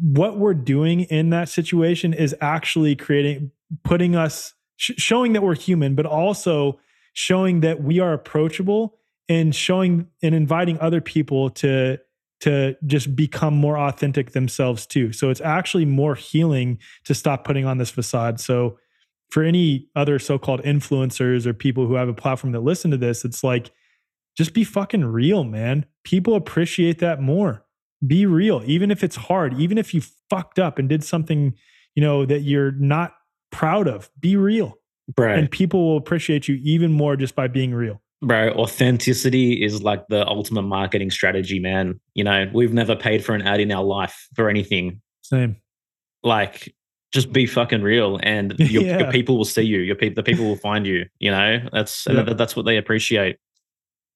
what 0.01 0.39
we're 0.39 0.55
doing 0.55 1.03
in 1.03 1.31
that 1.31 1.49
situation 1.49 2.13
is 2.13 2.35
actually 2.41 2.97
creating, 2.97 3.51
putting 3.85 4.15
us, 4.15 4.55
sh- 4.77 4.93
showing 4.97 5.33
that 5.33 5.43
we're 5.43 5.55
human, 5.55 5.95
but 5.95 6.07
also 6.07 6.79
showing 7.15 7.61
that 7.61 7.83
we 7.83 7.99
are 7.99 8.13
approachable 8.13 8.99
and 9.29 9.55
showing 9.55 10.09
and 10.23 10.35
inviting 10.35 10.79
other 10.81 11.01
people 11.01 11.51
to 11.51 11.99
to 12.41 12.77
just 12.87 13.17
become 13.17 13.55
more 13.55 13.79
authentic 13.79 14.33
themselves 14.33 14.87
too. 14.87 15.13
So 15.13 15.31
it's 15.31 15.41
actually 15.41 15.85
more 15.85 16.15
healing 16.15 16.79
to 17.05 17.15
stop 17.15 17.45
putting 17.45 17.65
on 17.65 17.79
this 17.79 17.91
facade. 17.91 18.41
So 18.41 18.79
for 19.31 19.43
any 19.43 19.89
other 19.97 20.19
so-called 20.19 20.63
influencers 20.63 21.47
or 21.47 21.55
people 21.55 21.87
who 21.87 21.95
have 21.95 22.09
a 22.09 22.15
platform 22.15 22.53
that 22.53 22.61
listen 22.61 22.91
to 22.91 22.97
this, 22.97 23.25
it's 23.25 23.43
like 23.43 23.71
just 24.37 24.53
be 24.53 24.65
fucking 24.65 25.05
real, 25.05 25.45
man. 25.45 25.87
People 26.05 26.35
appreciate 26.35 26.99
that 26.99 27.23
more. 27.23 27.65
Be 28.07 28.27
real, 28.27 28.63
even 28.67 28.91
if 28.91 29.03
it's 29.03 29.17
hard, 29.17 29.59
even 29.59 29.79
if 29.79 29.95
you 29.95 30.03
fucked 30.29 30.59
up 30.59 30.79
and 30.79 30.89
did 30.89 31.03
something, 31.03 31.55
you 31.95 32.03
know, 32.03 32.27
that 32.27 32.41
you're 32.41 32.73
not 32.73 33.15
proud 33.51 33.89
of. 33.89 34.11
Be 34.21 34.37
real. 34.37 34.75
Right. 35.17 35.39
And 35.39 35.51
people 35.51 35.89
will 35.89 35.97
appreciate 35.97 36.49
you 36.49 36.61
even 36.63 36.93
more 36.93 37.17
just 37.17 37.35
by 37.35 37.49
being 37.49 37.73
real. 37.73 38.03
Bro, 38.23 38.53
authenticity 38.53 39.63
is 39.63 39.83
like 39.83 40.07
the 40.09 40.27
ultimate 40.27 40.63
marketing 40.63 41.11
strategy, 41.11 41.59
man. 41.59 42.01
You 42.15 42.25
know, 42.25 42.51
we've 42.53 42.73
never 42.73 42.97
paid 42.97 43.25
for 43.25 43.35
an 43.35 43.43
ad 43.43 43.61
in 43.61 43.71
our 43.71 43.85
life 43.85 44.29
for 44.35 44.49
anything. 44.49 45.03
Same. 45.23 45.57
Like, 46.23 46.75
just 47.13 47.33
be 47.33 47.47
fucking 47.47 47.83
real, 47.83 48.19
and 48.23 48.55
your, 48.59 48.83
yeah. 48.83 48.99
your 49.01 49.13
people 49.13 49.37
will 49.37 49.45
see 49.45 49.63
you. 49.63 49.81
Your 49.81 49.97
people, 49.97 50.15
the 50.15 50.23
people 50.23 50.47
will 50.47 50.57
find 50.57 50.87
you. 50.87 51.05
You 51.19 51.31
know, 51.31 51.61
that's 51.73 52.07
yeah. 52.11 52.23
that, 52.23 52.39
that's 52.39 52.57
what 52.57 52.65
they 52.65 52.79
appreciate. 52.79 53.37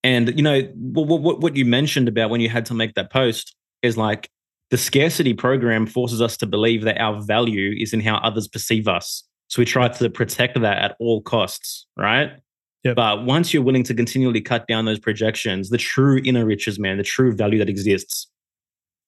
And 0.02 0.34
you 0.34 0.42
know 0.42 0.62
what, 0.74 1.20
what 1.20 1.40
what 1.40 1.56
you 1.56 1.64
mentioned 1.66 2.08
about 2.08 2.30
when 2.30 2.40
you 2.40 2.48
had 2.48 2.64
to 2.66 2.74
make 2.74 2.94
that 2.94 3.12
post 3.12 3.54
is 3.82 3.96
like 3.96 4.30
the 4.70 4.78
scarcity 4.78 5.34
program 5.34 5.86
forces 5.86 6.22
us 6.22 6.36
to 6.38 6.46
believe 6.46 6.84
that 6.84 6.98
our 7.00 7.20
value 7.20 7.74
is 7.78 7.92
in 7.92 8.00
how 8.00 8.16
others 8.18 8.48
perceive 8.48 8.88
us. 8.88 9.24
So 9.48 9.60
we 9.60 9.66
try 9.66 9.88
to 9.88 10.08
protect 10.08 10.60
that 10.60 10.78
at 10.78 10.96
all 11.00 11.22
costs, 11.22 11.86
right? 11.96 12.30
Yep. 12.84 12.96
But 12.96 13.24
once 13.24 13.52
you're 13.52 13.62
willing 13.62 13.82
to 13.84 13.94
continually 13.94 14.40
cut 14.40 14.66
down 14.66 14.86
those 14.86 14.98
projections, 14.98 15.68
the 15.68 15.78
true 15.78 16.20
inner 16.24 16.46
riches, 16.46 16.78
man, 16.78 16.96
the 16.96 17.02
true 17.02 17.34
value 17.34 17.58
that 17.58 17.68
exists 17.68 18.26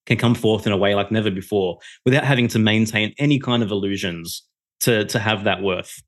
can 0.06 0.18
come 0.18 0.34
forth 0.34 0.66
in 0.66 0.72
a 0.72 0.76
way 0.76 0.94
like 0.94 1.10
never 1.10 1.30
before 1.30 1.78
without 2.04 2.24
having 2.24 2.48
to 2.48 2.58
maintain 2.58 3.14
any 3.18 3.38
kind 3.38 3.62
of 3.62 3.70
illusions 3.70 4.42
to, 4.80 5.04
to 5.06 5.18
have 5.18 5.44
that 5.44 5.62
worth. 5.62 6.02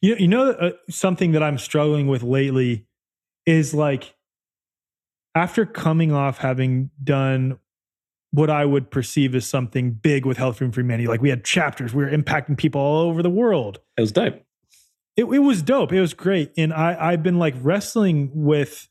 You 0.00 0.14
know, 0.14 0.18
you 0.18 0.28
know 0.28 0.50
uh, 0.50 0.70
something 0.88 1.32
that 1.32 1.42
I'm 1.42 1.58
struggling 1.58 2.08
with 2.08 2.22
lately 2.22 2.86
is 3.46 3.72
like 3.72 4.14
after 5.34 5.64
coming 5.64 6.10
off 6.10 6.38
having 6.38 6.90
done 7.02 7.58
what 8.32 8.50
I 8.50 8.64
would 8.64 8.90
perceive 8.90 9.34
as 9.34 9.46
something 9.46 9.92
big 9.92 10.24
with 10.26 10.36
Health 10.36 10.58
Freedom 10.58 10.72
for 10.72 10.80
Humanity, 10.80 11.06
like 11.06 11.20
we 11.20 11.30
had 11.30 11.44
chapters, 11.44 11.94
we 11.94 12.02
were 12.02 12.10
impacting 12.10 12.56
people 12.56 12.80
all 12.80 13.08
over 13.08 13.22
the 13.22 13.30
world. 13.30 13.78
It 13.96 14.00
was 14.00 14.12
dope 14.12 14.42
it, 15.20 15.24
it 15.24 15.38
was 15.40 15.60
dope. 15.60 15.92
It 15.92 16.00
was 16.00 16.14
great. 16.14 16.52
And 16.56 16.72
I, 16.72 16.96
I've 16.98 17.22
been 17.22 17.38
like 17.38 17.54
wrestling 17.60 18.30
with, 18.32 18.88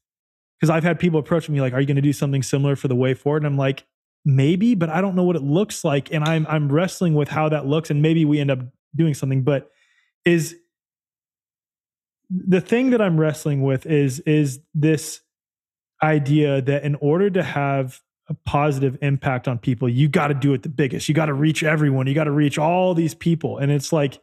because 0.60 0.70
I've 0.70 0.84
had 0.84 1.00
people 1.00 1.20
approach 1.20 1.50
me 1.50 1.60
like, 1.60 1.74
are 1.74 1.82
you 1.82 1.88
going 1.88 1.96
to 1.96 2.02
do 2.02 2.14
something 2.14 2.44
similar 2.44 2.76
for 2.76 2.88
the 2.88 2.96
way 2.96 3.16
forward? 3.16 3.44
And 3.44 3.48
I'm 3.48 3.58
like, 3.58 3.86
maybe, 4.26 4.76
but 4.76 4.90
I 4.90 5.02
don't 5.02 5.16
know 5.16 5.24
what 5.24 5.36
it 5.36 5.42
looks 5.42 5.84
like. 5.84 6.14
And 6.14 6.24
I'm, 6.24 6.46
I'm 6.48 6.72
wrestling 6.72 7.16
with 7.16 7.30
how 7.30 7.50
that 7.50 7.66
looks. 7.66 7.90
And 7.90 8.02
maybe 8.02 8.26
we 8.26 8.40
end 8.40 8.52
up 8.52 8.60
doing 8.96 9.16
something, 9.16 9.42
but 9.44 9.72
is 10.24 10.56
the 12.30 12.62
thing 12.62 12.92
that 12.92 13.02
I'm 13.02 13.20
wrestling 13.20 13.64
with 13.64 13.88
is, 13.88 14.20
is 14.20 14.60
this 14.76 15.22
idea 16.04 16.62
that 16.62 16.84
in 16.84 16.96
order 16.96 17.32
to 17.32 17.42
have 17.42 18.02
a 18.28 18.36
positive 18.46 19.00
impact 19.02 19.48
on 19.48 19.58
people, 19.58 19.90
you 19.90 20.08
got 20.08 20.28
to 20.28 20.36
do 20.36 20.54
it 20.54 20.62
the 20.62 20.70
biggest. 20.70 21.10
You 21.10 21.16
got 21.16 21.26
to 21.26 21.34
reach 21.34 21.64
everyone. 21.64 22.06
You 22.06 22.14
got 22.14 22.26
to 22.26 22.32
reach 22.32 22.60
all 22.60 22.94
these 22.94 23.16
people. 23.16 23.58
And 23.58 23.72
it's 23.72 23.92
like, 23.92 24.22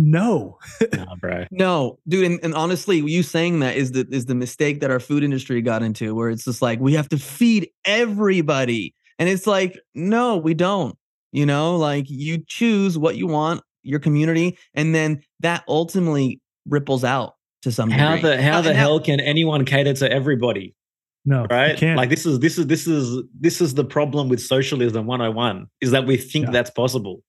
no. 0.00 0.58
nah, 0.94 1.14
bro. 1.16 1.44
No, 1.50 1.98
dude, 2.08 2.24
and, 2.24 2.40
and 2.42 2.54
honestly, 2.54 2.98
you 2.98 3.22
saying 3.22 3.60
that 3.60 3.76
is 3.76 3.92
the 3.92 4.06
is 4.10 4.26
the 4.26 4.34
mistake 4.34 4.80
that 4.80 4.90
our 4.90 5.00
food 5.00 5.22
industry 5.22 5.60
got 5.62 5.82
into, 5.82 6.14
where 6.14 6.30
it's 6.30 6.44
just 6.44 6.62
like 6.62 6.80
we 6.80 6.94
have 6.94 7.08
to 7.10 7.18
feed 7.18 7.70
everybody. 7.84 8.94
And 9.18 9.28
it's 9.28 9.46
like, 9.46 9.78
no, 9.94 10.38
we 10.38 10.54
don't. 10.54 10.96
You 11.32 11.46
know, 11.46 11.76
like 11.76 12.06
you 12.08 12.42
choose 12.46 12.96
what 12.98 13.16
you 13.16 13.26
want, 13.26 13.60
your 13.82 14.00
community, 14.00 14.58
and 14.74 14.94
then 14.94 15.22
that 15.40 15.64
ultimately 15.68 16.40
ripples 16.66 17.04
out 17.04 17.34
to 17.62 17.70
some 17.70 17.90
how 17.90 18.16
degree. 18.16 18.30
the 18.30 18.42
how 18.42 18.62
the 18.62 18.74
hell 18.74 19.00
can 19.00 19.20
anyone 19.20 19.64
cater 19.64 19.92
to 19.94 20.10
everybody? 20.10 20.74
No, 21.24 21.46
right? 21.50 21.80
Like 21.82 22.08
this 22.08 22.24
is 22.24 22.40
this 22.40 22.58
is 22.58 22.66
this 22.66 22.86
is 22.86 23.22
this 23.38 23.60
is 23.60 23.74
the 23.74 23.84
problem 23.84 24.28
with 24.28 24.40
socialism 24.40 25.06
101 25.06 25.66
is 25.82 25.90
that 25.90 26.06
we 26.06 26.16
think 26.16 26.46
yeah. 26.46 26.52
that's 26.52 26.70
possible. 26.70 27.22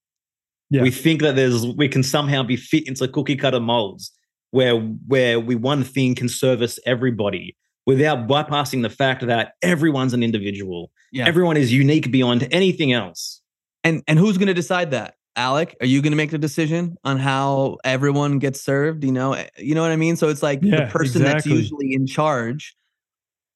Yeah. 0.71 0.81
We 0.81 0.89
think 0.89 1.21
that 1.21 1.35
there's 1.35 1.67
we 1.67 1.87
can 1.89 2.01
somehow 2.01 2.43
be 2.43 2.55
fit 2.55 2.87
into 2.87 3.07
cookie 3.07 3.35
cutter 3.35 3.59
molds 3.59 4.11
where 4.51 4.77
where 4.77 5.39
we 5.39 5.53
one 5.53 5.83
thing 5.83 6.15
can 6.15 6.29
service 6.29 6.79
everybody 6.85 7.55
without 7.85 8.27
bypassing 8.27 8.81
the 8.81 8.89
fact 8.89 9.27
that 9.27 9.53
everyone's 9.61 10.13
an 10.13 10.23
individual. 10.23 10.89
Yeah. 11.11 11.27
Everyone 11.27 11.57
is 11.57 11.73
unique 11.73 12.09
beyond 12.09 12.47
anything 12.51 12.93
else. 12.93 13.41
And 13.83 14.01
and 14.07 14.17
who's 14.17 14.37
going 14.37 14.47
to 14.47 14.53
decide 14.53 14.91
that? 14.91 15.15
Alec, 15.35 15.75
are 15.81 15.85
you 15.85 16.01
going 16.01 16.11
to 16.11 16.17
make 16.17 16.31
the 16.31 16.37
decision 16.37 16.97
on 17.03 17.17
how 17.17 17.77
everyone 17.83 18.39
gets 18.39 18.61
served? 18.61 19.03
You 19.03 19.11
know, 19.11 19.33
eh, 19.33 19.47
you 19.57 19.75
know 19.75 19.81
what 19.81 19.91
I 19.91 19.97
mean. 19.97 20.15
So 20.15 20.29
it's 20.29 20.43
like 20.43 20.59
yeah, 20.61 20.85
the 20.85 20.91
person 20.91 21.21
exactly. 21.21 21.51
that's 21.51 21.61
usually 21.63 21.93
in 21.93 22.07
charge 22.07 22.75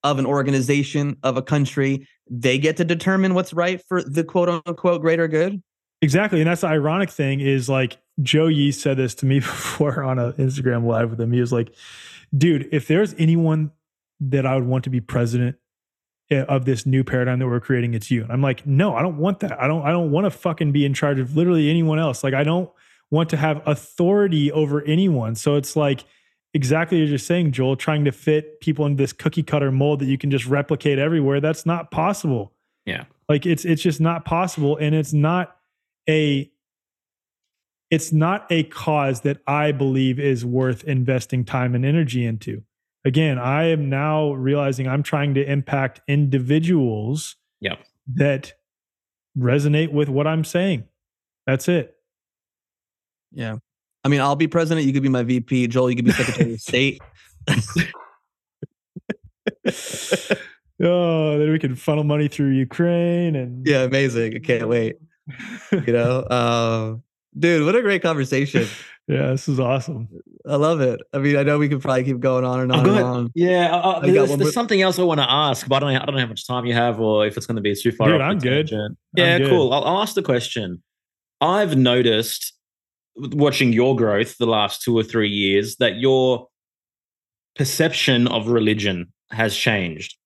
of 0.04 0.20
an 0.20 0.26
organization 0.26 1.18
of 1.24 1.38
a 1.38 1.42
country, 1.42 2.08
they 2.30 2.58
get 2.58 2.78
to 2.78 2.86
determine 2.86 3.34
what's 3.34 3.54
right 3.54 3.82
for 3.88 4.04
the 4.04 4.24
quote 4.24 4.50
unquote 4.50 5.02
greater 5.02 5.28
good. 5.28 5.62
Exactly. 6.06 6.40
And 6.40 6.48
that's 6.48 6.62
the 6.62 6.68
ironic 6.68 7.10
thing 7.10 7.40
is 7.40 7.68
like 7.68 7.98
Joe 8.22 8.46
Yee 8.46 8.72
said 8.72 8.96
this 8.96 9.16
to 9.16 9.26
me 9.26 9.40
before 9.40 10.04
on 10.04 10.20
an 10.20 10.34
Instagram 10.34 10.86
live 10.86 11.10
with 11.10 11.20
him. 11.20 11.32
He 11.32 11.42
was 11.42 11.52
like, 11.52 11.74
dude, 12.38 12.70
if 12.72 12.88
there's 12.88 13.16
anyone 13.18 13.72
that 14.20 14.46
I 14.46 14.54
would 14.54 14.66
want 14.66 14.84
to 14.84 14.92
be 14.92 15.02
president 15.02 15.56
eh, 16.30 16.44
of 16.44 16.66
this 16.66 16.86
new 16.86 17.04
paradigm 17.04 17.40
that 17.40 17.48
we're 17.48 17.60
creating, 17.60 17.96
it's 17.96 18.12
you. 18.12 18.22
And 18.22 18.32
I'm 18.32 18.44
like, 18.44 18.68
no, 18.68 18.96
I 18.96 19.02
don't 19.02 19.18
want 19.18 19.40
that. 19.40 19.60
I 19.60 19.66
don't, 19.66 19.82
I 19.82 19.90
don't 19.90 20.12
want 20.12 20.26
to 20.26 20.30
fucking 20.30 20.72
be 20.72 20.86
in 20.86 20.94
charge 20.94 21.20
of 21.20 21.36
literally 21.36 21.72
anyone 21.72 21.98
else. 21.98 22.24
Like 22.24 22.36
I 22.36 22.44
don't 22.44 22.70
want 23.10 23.32
to 23.32 23.38
have 23.38 23.64
authority 23.66 24.52
over 24.52 24.84
anyone. 24.84 25.34
So 25.34 25.56
it's 25.56 25.76
like 25.76 26.04
exactly 26.54 27.02
as 27.02 27.10
you're 27.10 27.18
saying, 27.18 27.54
Joel, 27.54 27.78
trying 27.78 28.06
to 28.06 28.12
fit 28.12 28.60
people 28.60 28.86
into 28.86 29.02
this 29.02 29.12
cookie 29.12 29.42
cutter 29.42 29.72
mold 29.72 30.02
that 30.02 30.06
you 30.06 30.20
can 30.20 30.30
just 30.30 30.46
replicate 30.46 31.00
everywhere. 31.00 31.42
That's 31.42 31.66
not 31.66 31.90
possible. 31.90 32.54
Yeah. 32.86 33.06
Like 33.28 33.48
it's 33.48 33.66
it's 33.66 33.82
just 33.82 34.00
not 34.00 34.24
possible. 34.24 34.78
And 34.78 34.94
it's 34.94 35.14
not 35.14 35.58
a 36.10 36.52
it's 37.92 38.12
not 38.12 38.46
a 38.50 38.64
cause 38.64 39.22
that 39.22 39.38
I 39.48 39.72
believe 39.72 40.20
is 40.20 40.44
worth 40.44 40.84
investing 40.84 41.46
time 41.46 41.76
and 41.76 41.86
energy 41.86 42.26
into. 42.26 42.64
Again, 43.06 43.38
I 43.38 43.66
am 43.66 43.90
now 43.90 44.34
realizing 44.34 44.88
I'm 44.88 45.04
trying 45.04 45.36
to 45.36 45.50
impact 45.50 46.02
individuals 46.08 47.36
yep. 47.62 47.80
that 48.16 48.54
resonate 49.38 49.92
with 49.92 50.10
what 50.10 50.26
I'm 50.26 50.44
saying. 50.44 50.86
That's 51.46 51.68
it. 51.68 51.96
Yeah. 53.32 53.58
I 54.04 54.08
mean, 54.08 54.22
I'll 54.22 54.36
be 54.36 54.48
president. 54.48 54.88
You 54.88 54.94
could 54.94 55.04
be 55.04 55.10
my 55.10 55.24
VP. 55.24 55.68
Joel, 55.68 55.92
you 55.92 55.96
could 55.96 56.06
be 56.06 56.12
Secretary 56.12 56.54
of 56.54 56.62
State. 56.62 57.00
oh, 60.82 61.38
then 61.38 61.52
we 61.52 61.60
can 61.60 61.76
funnel 61.76 62.04
money 62.04 62.28
through 62.28 62.50
Ukraine 62.50 63.36
and 63.36 63.66
yeah, 63.66 63.84
amazing. 63.84 64.36
I 64.36 64.40
can't 64.40 64.68
wait 64.68 64.98
you 65.72 65.82
know, 65.94 66.20
uh, 66.20 66.96
dude, 67.38 67.66
what 67.66 67.76
a 67.76 67.82
great 67.82 68.02
conversation. 68.02 68.68
Yeah, 69.08 69.28
this 69.28 69.48
is 69.48 69.60
awesome. 69.60 70.10
I 70.48 70.56
love 70.56 70.82
it. 70.82 71.00
I 71.14 71.20
mean, 71.20 71.38
I 71.38 71.44
know 71.44 71.60
we 71.60 71.70
could 71.70 71.82
probably 71.82 72.04
keep 72.06 72.20
going 72.20 72.44
on 72.44 72.62
and 72.62 72.72
on 72.72 72.90
and 72.90 73.00
on. 73.00 73.32
Yeah, 73.36 73.76
uh, 73.76 73.78
uh 73.78 74.00
there's, 74.00 74.36
there's 74.36 74.54
something 74.54 74.82
else 74.82 74.98
I 74.98 75.04
want 75.04 75.20
to 75.20 75.30
ask, 75.30 75.68
but 75.68 75.76
I 75.76 75.80
don't, 75.80 75.94
know, 75.94 76.00
I 76.02 76.06
don't 76.06 76.16
know 76.16 76.22
how 76.22 76.28
much 76.28 76.48
time 76.48 76.66
you 76.66 76.74
have 76.74 77.00
or 77.00 77.26
if 77.28 77.38
it's 77.38 77.46
going 77.46 77.58
to 77.58 77.62
be 77.62 77.76
too 77.76 77.92
far. 77.92 78.10
Dude, 78.10 78.22
I'm 78.22 78.40
good. 78.40 78.72
Yeah, 78.72 79.36
I'm 79.36 79.42
good. 79.42 79.50
cool. 79.50 79.74
I'll, 79.74 79.84
I'll 79.84 80.02
ask 80.02 80.16
the 80.16 80.24
question. 80.24 80.82
I've 81.40 81.78
noticed 81.78 82.54
watching 83.16 83.74
your 83.74 83.96
growth 83.96 84.38
the 84.38 84.48
last 84.48 84.82
two 84.82 84.98
or 84.98 85.04
three 85.04 85.30
years 85.30 85.76
that 85.78 85.98
your 85.98 86.48
perception 87.56 88.28
of 88.28 88.48
religion 88.48 89.14
has 89.32 89.56
changed. 89.56 90.18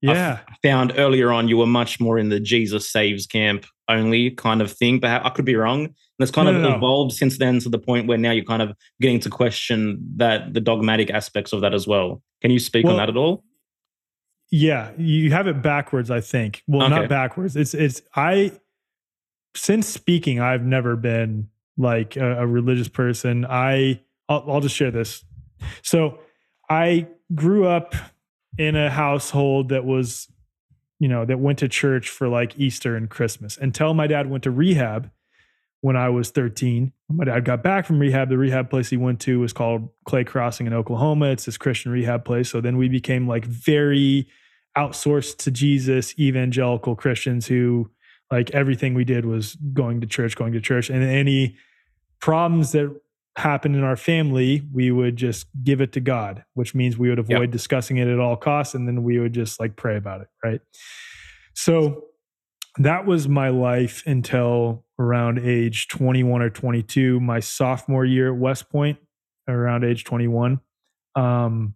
Yeah. 0.00 0.40
I 0.48 0.54
found 0.66 0.94
earlier 0.96 1.30
on 1.30 1.48
you 1.48 1.58
were 1.58 1.66
much 1.66 2.00
more 2.00 2.18
in 2.18 2.28
the 2.28 2.40
Jesus 2.40 2.90
saves 2.90 3.26
camp 3.26 3.66
only 3.96 4.30
kind 4.30 4.60
of 4.62 4.72
thing. 4.72 5.00
But 5.00 5.24
I 5.24 5.30
could 5.30 5.44
be 5.44 5.56
wrong. 5.56 5.84
And 5.84 5.94
it's 6.18 6.30
kind 6.30 6.46
no, 6.46 6.54
of 6.54 6.62
no, 6.62 6.76
evolved 6.76 7.12
since 7.12 7.38
then 7.38 7.58
to 7.60 7.68
the 7.68 7.78
point 7.78 8.06
where 8.06 8.18
now 8.18 8.30
you're 8.30 8.44
kind 8.44 8.62
of 8.62 8.72
getting 9.00 9.20
to 9.20 9.30
question 9.30 9.98
that 10.16 10.54
the 10.54 10.60
dogmatic 10.60 11.10
aspects 11.10 11.52
of 11.52 11.60
that 11.62 11.74
as 11.74 11.86
well. 11.86 12.22
Can 12.40 12.50
you 12.50 12.58
speak 12.58 12.84
well, 12.84 12.94
on 12.94 12.98
that 12.98 13.08
at 13.08 13.16
all? 13.16 13.44
Yeah, 14.50 14.92
you 14.98 15.32
have 15.32 15.46
it 15.46 15.62
backwards, 15.62 16.10
I 16.10 16.20
think. 16.20 16.62
Well, 16.66 16.82
okay. 16.82 16.94
not 16.94 17.08
backwards. 17.08 17.56
It's 17.56 17.72
it's 17.72 18.02
I 18.14 18.52
since 19.56 19.86
speaking, 19.86 20.40
I've 20.40 20.64
never 20.64 20.96
been 20.96 21.48
like 21.76 22.16
a, 22.16 22.42
a 22.42 22.46
religious 22.46 22.88
person. 22.88 23.46
I 23.46 24.00
I'll, 24.28 24.44
I'll 24.46 24.60
just 24.60 24.76
share 24.76 24.90
this. 24.90 25.24
So 25.82 26.18
I 26.68 27.06
grew 27.34 27.66
up 27.66 27.94
in 28.58 28.76
a 28.76 28.90
household 28.90 29.70
that 29.70 29.84
was 29.84 30.28
you 31.02 31.08
know, 31.08 31.24
that 31.24 31.40
went 31.40 31.58
to 31.58 31.68
church 31.68 32.08
for 32.08 32.28
like 32.28 32.56
Easter 32.56 32.94
and 32.94 33.10
Christmas 33.10 33.58
until 33.58 33.92
my 33.92 34.06
dad 34.06 34.30
went 34.30 34.44
to 34.44 34.52
rehab 34.52 35.10
when 35.80 35.96
I 35.96 36.08
was 36.10 36.30
13. 36.30 36.92
When 37.08 37.16
my 37.16 37.24
dad 37.24 37.44
got 37.44 37.60
back 37.64 37.86
from 37.86 37.98
rehab, 37.98 38.28
the 38.28 38.38
rehab 38.38 38.70
place 38.70 38.88
he 38.88 38.96
went 38.96 39.18
to 39.22 39.40
was 39.40 39.52
called 39.52 39.88
Clay 40.04 40.22
Crossing 40.22 40.68
in 40.68 40.72
Oklahoma. 40.72 41.26
It's 41.30 41.46
this 41.46 41.58
Christian 41.58 41.90
rehab 41.90 42.24
place. 42.24 42.50
So 42.50 42.60
then 42.60 42.76
we 42.76 42.88
became 42.88 43.26
like 43.26 43.44
very 43.44 44.28
outsourced 44.78 45.38
to 45.38 45.50
Jesus 45.50 46.16
evangelical 46.20 46.94
Christians 46.94 47.48
who 47.48 47.90
like 48.30 48.52
everything 48.52 48.94
we 48.94 49.04
did 49.04 49.26
was 49.26 49.56
going 49.74 50.00
to 50.02 50.06
church, 50.06 50.36
going 50.36 50.52
to 50.52 50.60
church. 50.60 50.88
And 50.88 51.02
any 51.02 51.56
problems 52.20 52.70
that 52.72 53.01
happened 53.36 53.76
in 53.76 53.82
our 53.82 53.96
family, 53.96 54.62
we 54.72 54.90
would 54.90 55.16
just 55.16 55.46
give 55.62 55.80
it 55.80 55.92
to 55.92 56.00
God, 56.00 56.44
which 56.54 56.74
means 56.74 56.98
we 56.98 57.08
would 57.08 57.18
avoid 57.18 57.40
yep. 57.40 57.50
discussing 57.50 57.96
it 57.96 58.08
at 58.08 58.18
all 58.18 58.36
costs. 58.36 58.74
And 58.74 58.86
then 58.86 59.02
we 59.02 59.18
would 59.18 59.32
just 59.32 59.58
like 59.58 59.76
pray 59.76 59.96
about 59.96 60.20
it. 60.20 60.28
Right. 60.44 60.60
So 61.54 62.04
that 62.78 63.06
was 63.06 63.28
my 63.28 63.48
life 63.48 64.02
until 64.06 64.84
around 64.98 65.38
age 65.38 65.88
21 65.88 66.42
or 66.42 66.50
22, 66.50 67.20
my 67.20 67.40
sophomore 67.40 68.04
year 68.04 68.32
at 68.32 68.38
West 68.38 68.70
Point, 68.70 68.98
around 69.48 69.84
age 69.84 70.04
21, 70.04 70.60
um, 71.16 71.74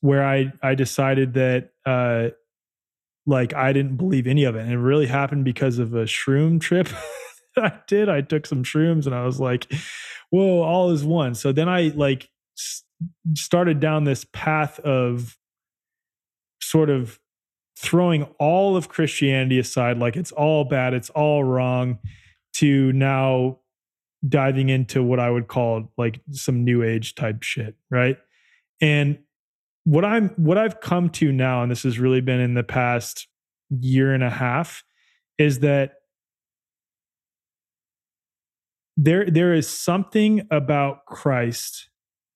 where 0.00 0.24
I, 0.24 0.52
I 0.62 0.74
decided 0.74 1.34
that 1.34 1.70
uh, 1.84 2.30
like 3.26 3.54
I 3.54 3.72
didn't 3.72 3.96
believe 3.96 4.26
any 4.26 4.44
of 4.44 4.56
it. 4.56 4.60
And 4.60 4.72
it 4.72 4.78
really 4.78 5.06
happened 5.06 5.44
because 5.44 5.78
of 5.78 5.94
a 5.94 6.04
shroom 6.04 6.60
trip 6.60 6.88
that 7.56 7.64
I 7.64 7.72
did. 7.86 8.08
I 8.08 8.20
took 8.20 8.46
some 8.46 8.62
shrooms 8.62 9.06
and 9.06 9.14
I 9.14 9.24
was 9.24 9.40
like, 9.40 9.70
whoa, 10.30 10.62
all 10.62 10.90
is 10.90 11.04
one. 11.04 11.34
So 11.34 11.52
then 11.52 11.68
I 11.68 11.92
like 11.94 12.28
started 13.34 13.80
down 13.80 14.04
this 14.04 14.24
path 14.32 14.78
of 14.80 15.36
sort 16.60 16.90
of 16.90 17.18
throwing 17.78 18.24
all 18.38 18.76
of 18.76 18.88
Christianity 18.88 19.58
aside, 19.58 19.98
like 19.98 20.16
it's 20.16 20.32
all 20.32 20.64
bad, 20.64 20.94
it's 20.94 21.10
all 21.10 21.44
wrong, 21.44 21.98
to 22.54 22.92
now 22.92 23.58
diving 24.26 24.70
into 24.70 25.02
what 25.02 25.20
I 25.20 25.30
would 25.30 25.46
call 25.46 25.92
like 25.98 26.20
some 26.32 26.64
new 26.64 26.82
age 26.82 27.14
type 27.14 27.42
shit, 27.42 27.76
right? 27.90 28.18
And 28.80 29.18
what 29.84 30.04
I'm 30.04 30.30
what 30.30 30.58
I've 30.58 30.80
come 30.80 31.10
to 31.10 31.30
now, 31.30 31.62
and 31.62 31.70
this 31.70 31.84
has 31.84 31.98
really 31.98 32.20
been 32.20 32.40
in 32.40 32.54
the 32.54 32.64
past 32.64 33.28
year 33.70 34.12
and 34.12 34.24
a 34.24 34.30
half, 34.30 34.82
is 35.38 35.60
that 35.60 35.94
there 38.96 39.26
there 39.26 39.52
is 39.52 39.68
something 39.68 40.46
about 40.50 41.04
Christ 41.06 41.88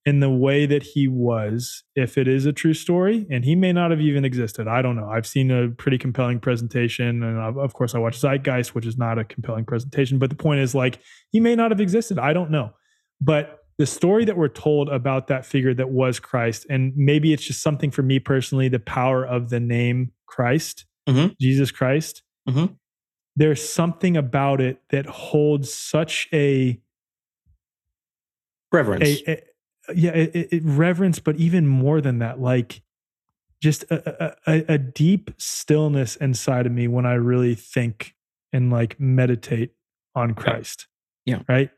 in 0.06 0.20
the 0.20 0.30
way 0.30 0.64
that 0.64 0.82
he 0.82 1.06
was, 1.06 1.84
if 1.94 2.16
it 2.16 2.26
is 2.26 2.46
a 2.46 2.52
true 2.52 2.72
story, 2.72 3.26
and 3.30 3.44
he 3.44 3.54
may 3.54 3.72
not 3.72 3.90
have 3.90 4.00
even 4.00 4.24
existed. 4.24 4.66
I 4.66 4.80
don't 4.80 4.96
know. 4.96 5.08
I've 5.10 5.26
seen 5.26 5.50
a 5.50 5.68
pretty 5.68 5.98
compelling 5.98 6.40
presentation, 6.40 7.22
and 7.22 7.38
of 7.38 7.74
course, 7.74 7.94
I 7.94 7.98
watched 7.98 8.20
Zeitgeist, 8.20 8.74
which 8.74 8.86
is 8.86 8.96
not 8.96 9.18
a 9.18 9.24
compelling 9.24 9.66
presentation. 9.66 10.18
But 10.18 10.30
the 10.30 10.36
point 10.36 10.60
is, 10.60 10.74
like, 10.74 11.00
he 11.30 11.38
may 11.38 11.54
not 11.54 11.70
have 11.70 11.80
existed. 11.80 12.18
I 12.18 12.32
don't 12.32 12.50
know. 12.50 12.70
But 13.20 13.58
the 13.76 13.86
story 13.86 14.24
that 14.24 14.36
we're 14.38 14.48
told 14.48 14.88
about 14.88 15.28
that 15.28 15.44
figure 15.44 15.74
that 15.74 15.90
was 15.90 16.18
Christ, 16.18 16.66
and 16.70 16.94
maybe 16.96 17.32
it's 17.34 17.44
just 17.44 17.62
something 17.62 17.90
for 17.90 18.02
me 18.02 18.18
personally, 18.18 18.68
the 18.68 18.78
power 18.78 19.24
of 19.24 19.50
the 19.50 19.60
name 19.60 20.12
Christ, 20.26 20.86
mm-hmm. 21.08 21.34
Jesus 21.40 21.70
Christ. 21.70 22.22
Mm-hmm. 22.48 22.72
There's 23.36 23.66
something 23.66 24.16
about 24.16 24.60
it 24.60 24.82
that 24.90 25.06
holds 25.06 25.72
such 25.72 26.28
a 26.32 26.80
reverence. 28.72 29.22
A, 29.26 29.32
a, 29.32 29.94
yeah, 29.94 30.10
it, 30.10 30.48
it, 30.52 30.62
reverence, 30.64 31.18
but 31.18 31.36
even 31.36 31.66
more 31.66 32.00
than 32.00 32.18
that, 32.18 32.40
like 32.40 32.82
just 33.62 33.84
a, 33.84 34.36
a, 34.46 34.74
a 34.74 34.78
deep 34.78 35.30
stillness 35.38 36.16
inside 36.16 36.66
of 36.66 36.72
me 36.72 36.88
when 36.88 37.06
I 37.06 37.14
really 37.14 37.54
think 37.54 38.14
and 38.52 38.70
like 38.70 38.98
meditate 38.98 39.72
on 40.14 40.34
Christ. 40.34 40.86
Yeah. 41.24 41.42
Right. 41.48 41.70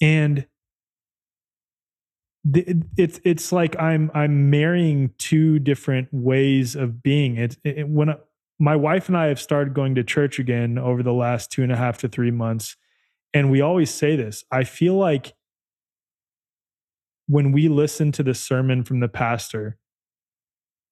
And 0.00 0.46
it's 2.96 3.20
it's 3.22 3.52
like 3.52 3.78
I'm 3.78 4.10
I'm 4.14 4.48
marrying 4.48 5.12
two 5.18 5.58
different 5.58 6.08
ways 6.10 6.74
of 6.74 7.02
being. 7.02 7.36
It, 7.36 7.58
it 7.64 7.88
when 7.88 8.10
I, 8.10 8.16
my 8.60 8.76
wife 8.76 9.08
and 9.08 9.16
I 9.16 9.26
have 9.26 9.40
started 9.40 9.74
going 9.74 9.94
to 9.94 10.04
church 10.04 10.38
again 10.38 10.78
over 10.78 11.02
the 11.02 11.14
last 11.14 11.50
two 11.50 11.62
and 11.62 11.72
a 11.72 11.76
half 11.76 11.98
to 11.98 12.08
three 12.08 12.30
months, 12.30 12.76
and 13.32 13.50
we 13.50 13.62
always 13.62 13.92
say 13.92 14.16
this. 14.16 14.44
I 14.52 14.64
feel 14.64 14.94
like 14.94 15.32
when 17.26 17.52
we 17.52 17.68
listen 17.68 18.12
to 18.12 18.22
the 18.22 18.34
sermon 18.34 18.84
from 18.84 19.00
the 19.00 19.08
pastor, 19.08 19.78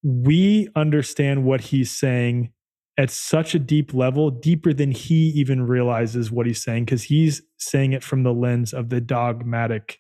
we 0.03 0.69
understand 0.75 1.45
what 1.45 1.61
he's 1.61 1.95
saying 1.95 2.53
at 2.97 3.11
such 3.11 3.55
a 3.55 3.59
deep 3.59 3.93
level, 3.93 4.31
deeper 4.31 4.73
than 4.73 4.91
he 4.91 5.29
even 5.29 5.67
realizes 5.67 6.31
what 6.31 6.47
he's 6.47 6.63
saying, 6.63 6.87
because 6.87 7.05
he's 7.05 7.43
saying 7.59 7.93
it 7.93 8.03
from 8.03 8.23
the 8.23 8.33
lens 8.33 8.73
of 8.73 8.89
the 8.89 9.01
dogmatic 9.01 9.99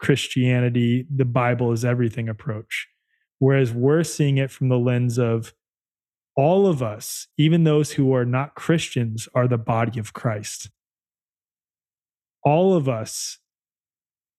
Christianity, 0.00 1.06
the 1.14 1.24
Bible 1.24 1.72
is 1.72 1.84
everything 1.84 2.28
approach. 2.28 2.88
Whereas 3.38 3.72
we're 3.72 4.02
seeing 4.02 4.38
it 4.38 4.50
from 4.50 4.68
the 4.68 4.78
lens 4.78 5.18
of 5.18 5.54
all 6.38 6.68
of 6.68 6.84
us, 6.84 7.26
even 7.36 7.64
those 7.64 7.92
who 7.92 8.14
are 8.14 8.24
not 8.24 8.54
Christians, 8.54 9.28
are 9.34 9.48
the 9.48 9.58
body 9.58 9.98
of 9.98 10.12
Christ. 10.12 10.70
All 12.44 12.74
of 12.74 12.88
us 12.88 13.40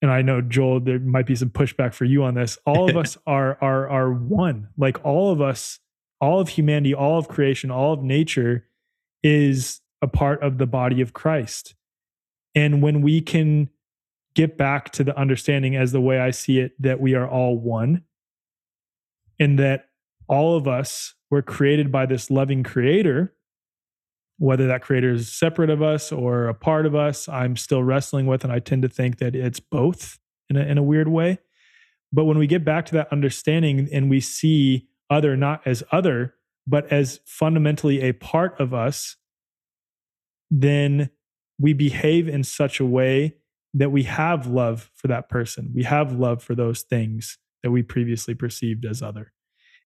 and 0.02 0.10
I 0.10 0.22
know 0.22 0.40
Joel, 0.40 0.80
there 0.80 0.98
might 0.98 1.26
be 1.26 1.36
some 1.36 1.50
pushback 1.50 1.94
for 1.94 2.06
you 2.06 2.24
on 2.24 2.36
this. 2.36 2.58
All 2.66 2.90
of 2.90 2.96
us 3.04 3.18
are 3.28 3.58
are 3.62 3.90
are 3.90 4.12
one. 4.12 4.70
Like 4.78 5.04
all 5.04 5.32
of 5.32 5.42
us, 5.42 5.80
all 6.22 6.40
of 6.40 6.50
humanity, 6.50 6.94
all 6.94 7.20
of 7.20 7.28
creation, 7.28 7.70
all 7.70 7.94
of 7.94 8.02
nature 8.02 8.66
is 9.24 9.82
a 10.02 10.08
part 10.08 10.42
of 10.42 10.58
the 10.58 10.66
body 10.66 11.02
of 11.02 11.14
Christ. 11.14 11.76
And 12.56 12.82
when 12.82 13.02
we 13.02 13.20
can 13.20 13.70
get 14.36 14.58
back 14.58 14.92
to 14.92 15.04
the 15.04 15.18
understanding 15.18 15.76
as 15.76 15.92
the 15.92 16.00
way 16.00 16.18
I 16.18 16.32
see 16.32 16.60
it 16.60 16.82
that 16.82 17.02
we 17.02 17.14
are 17.14 17.28
all 17.28 17.60
one 17.60 18.04
and 19.38 19.60
that 19.60 19.89
all 20.30 20.56
of 20.56 20.68
us 20.68 21.16
were 21.30 21.42
created 21.42 21.92
by 21.92 22.06
this 22.06 22.32
loving 22.32 22.64
creator 22.64 23.34
whether 24.40 24.68
that 24.68 24.82
creator 24.82 25.12
is 25.12 25.32
separate 25.32 25.70
of 25.70 25.82
us 25.82 26.12
or 26.12 26.48
a 26.48 26.54
part 26.54 26.86
of 26.86 26.96
us, 26.96 27.28
I'm 27.28 27.58
still 27.58 27.84
wrestling 27.84 28.26
with. 28.26 28.44
And 28.44 28.52
I 28.52 28.60
tend 28.60 28.82
to 28.84 28.90
think 28.90 29.18
that 29.20 29.36
it's 29.36 29.60
both 29.60 30.18
in 30.50 30.56
a, 30.56 30.62
in 30.62 30.78
a 30.78 30.84
weird 30.84 31.10
way. 31.10 31.40
But 32.12 32.24
when 32.24 32.38
we 32.38 32.48
get 32.48 32.66
back 32.66 32.86
to 32.88 32.94
that 32.96 33.12
understanding 33.12 33.88
and 33.92 34.10
we 34.10 34.22
see 34.22 34.88
other 35.10 35.36
not 35.36 35.62
as 35.66 35.84
other, 35.92 36.36
but 36.66 36.92
as 36.92 37.20
fundamentally 37.26 38.02
a 38.02 38.14
part 38.14 38.60
of 38.60 38.74
us, 38.74 39.18
then 40.50 41.10
we 41.60 41.74
behave 41.74 42.28
in 42.28 42.44
such 42.44 42.80
a 42.80 42.86
way 42.86 43.36
that 43.74 43.92
we 43.92 44.04
have 44.04 44.48
love 44.48 44.90
for 44.96 45.08
that 45.10 45.28
person. 45.28 45.72
We 45.76 45.84
have 45.84 46.14
love 46.14 46.42
for 46.42 46.56
those 46.56 46.82
things 46.82 47.38
that 47.62 47.72
we 47.72 47.84
previously 47.84 48.34
perceived 48.34 48.86
as 48.86 49.02
other 49.02 49.34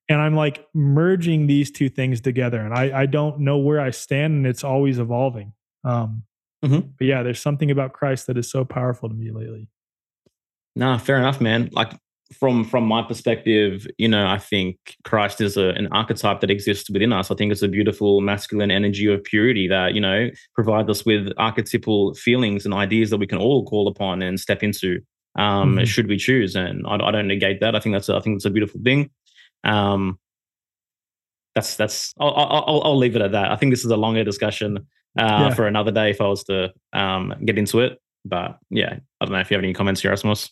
and 0.09 0.21
i'm 0.21 0.35
like 0.35 0.67
merging 0.73 1.47
these 1.47 1.71
two 1.71 1.89
things 1.89 2.21
together 2.21 2.59
and 2.59 2.73
i 2.73 3.01
i 3.01 3.05
don't 3.05 3.39
know 3.39 3.57
where 3.57 3.79
i 3.79 3.89
stand 3.89 4.33
and 4.33 4.47
it's 4.47 4.63
always 4.63 4.99
evolving. 4.99 5.53
Um 5.83 6.23
mm-hmm. 6.63 6.87
but 6.97 7.07
yeah 7.07 7.23
there's 7.23 7.41
something 7.41 7.71
about 7.71 7.93
christ 7.93 8.27
that 8.27 8.37
is 8.37 8.49
so 8.49 8.65
powerful 8.65 9.09
to 9.09 9.15
me 9.15 9.31
lately. 9.31 9.67
Nah 10.75 10.97
fair 10.97 11.17
enough 11.17 11.41
man. 11.41 11.69
Like 11.71 11.93
from 12.39 12.63
from 12.65 12.85
my 12.85 13.03
perspective 13.03 13.85
you 13.99 14.07
know 14.07 14.25
i 14.25 14.39
think 14.39 14.97
christ 15.03 15.39
is 15.39 15.55
a, 15.55 15.67
an 15.71 15.87
archetype 15.91 16.39
that 16.41 16.49
exists 16.49 16.89
within 16.89 17.13
us. 17.13 17.29
I 17.29 17.35
think 17.35 17.51
it's 17.51 17.61
a 17.61 17.67
beautiful 17.67 18.21
masculine 18.21 18.71
energy 18.71 19.11
of 19.13 19.23
purity 19.23 19.67
that 19.67 19.93
you 19.93 20.01
know 20.01 20.29
provides 20.55 20.89
us 20.89 21.05
with 21.05 21.31
archetypal 21.37 22.15
feelings 22.15 22.65
and 22.65 22.73
ideas 22.73 23.11
that 23.11 23.17
we 23.17 23.27
can 23.27 23.37
all 23.37 23.65
call 23.65 23.87
upon 23.87 24.21
and 24.21 24.39
step 24.39 24.63
into 24.63 24.99
um, 25.35 25.75
mm-hmm. 25.75 25.85
should 25.85 26.07
we 26.07 26.17
choose. 26.17 26.55
And 26.55 26.85
I, 26.85 26.95
I, 26.95 27.11
don't 27.11 27.27
negate 27.27 27.59
that. 27.59 27.75
I 27.75 27.79
think 27.79 27.95
that's 27.95 28.07
a, 28.07 28.15
i 28.15 28.19
think 28.19 28.35
it's 28.35 28.45
a 28.45 28.51
beautiful 28.51 28.79
thing 28.83 29.09
um, 29.63 30.19
that's 31.55 31.75
that's 31.75 32.13
I'll, 32.19 32.33
I'll, 32.33 32.81
I'll 32.83 32.97
leave 32.97 33.15
it 33.15 33.21
at 33.21 33.31
that. 33.33 33.51
I 33.51 33.55
think 33.55 33.71
this 33.71 33.85
is 33.85 33.91
a 33.91 33.97
longer 33.97 34.23
discussion 34.23 34.77
uh, 35.19 35.47
yeah. 35.47 35.53
for 35.53 35.67
another 35.67 35.91
day 35.91 36.09
if 36.09 36.21
I 36.21 36.27
was 36.27 36.43
to 36.45 36.73
um, 36.93 37.33
get 37.45 37.57
into 37.57 37.79
it. 37.79 37.99
But 38.25 38.57
yeah, 38.69 38.99
I 39.21 39.25
don't 39.25 39.33
know 39.33 39.39
if 39.39 39.51
you 39.51 39.55
have 39.55 39.63
any 39.63 39.73
comments 39.73 40.01
here, 40.01 40.11
Yerasimos. 40.11 40.49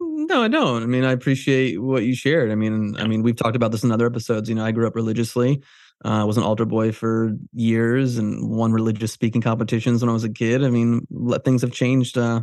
No, 0.00 0.42
I 0.42 0.48
don't. 0.48 0.82
I 0.82 0.86
mean, 0.86 1.04
I 1.04 1.12
appreciate 1.12 1.80
what 1.80 2.04
you 2.04 2.14
shared. 2.14 2.50
I 2.50 2.54
mean. 2.54 2.96
I 2.98 3.06
mean, 3.06 3.22
we've 3.22 3.36
talked 3.36 3.56
about 3.56 3.72
this 3.72 3.82
in 3.82 3.90
other 3.90 4.06
episodes. 4.06 4.48
You 4.48 4.54
know, 4.54 4.64
I 4.64 4.72
grew 4.72 4.86
up 4.86 4.94
religiously. 4.94 5.62
Uh, 6.04 6.20
I 6.20 6.24
was 6.24 6.36
an 6.36 6.44
altar 6.44 6.64
boy 6.64 6.92
for 6.92 7.32
years 7.52 8.18
and 8.18 8.48
won 8.48 8.72
religious 8.72 9.12
speaking 9.12 9.40
competitions 9.40 10.00
when 10.00 10.08
I 10.08 10.12
was 10.12 10.24
a 10.24 10.28
kid. 10.28 10.62
I 10.62 10.70
mean, 10.70 11.06
things 11.44 11.62
have 11.62 11.72
changed 11.72 12.16
uh, 12.16 12.42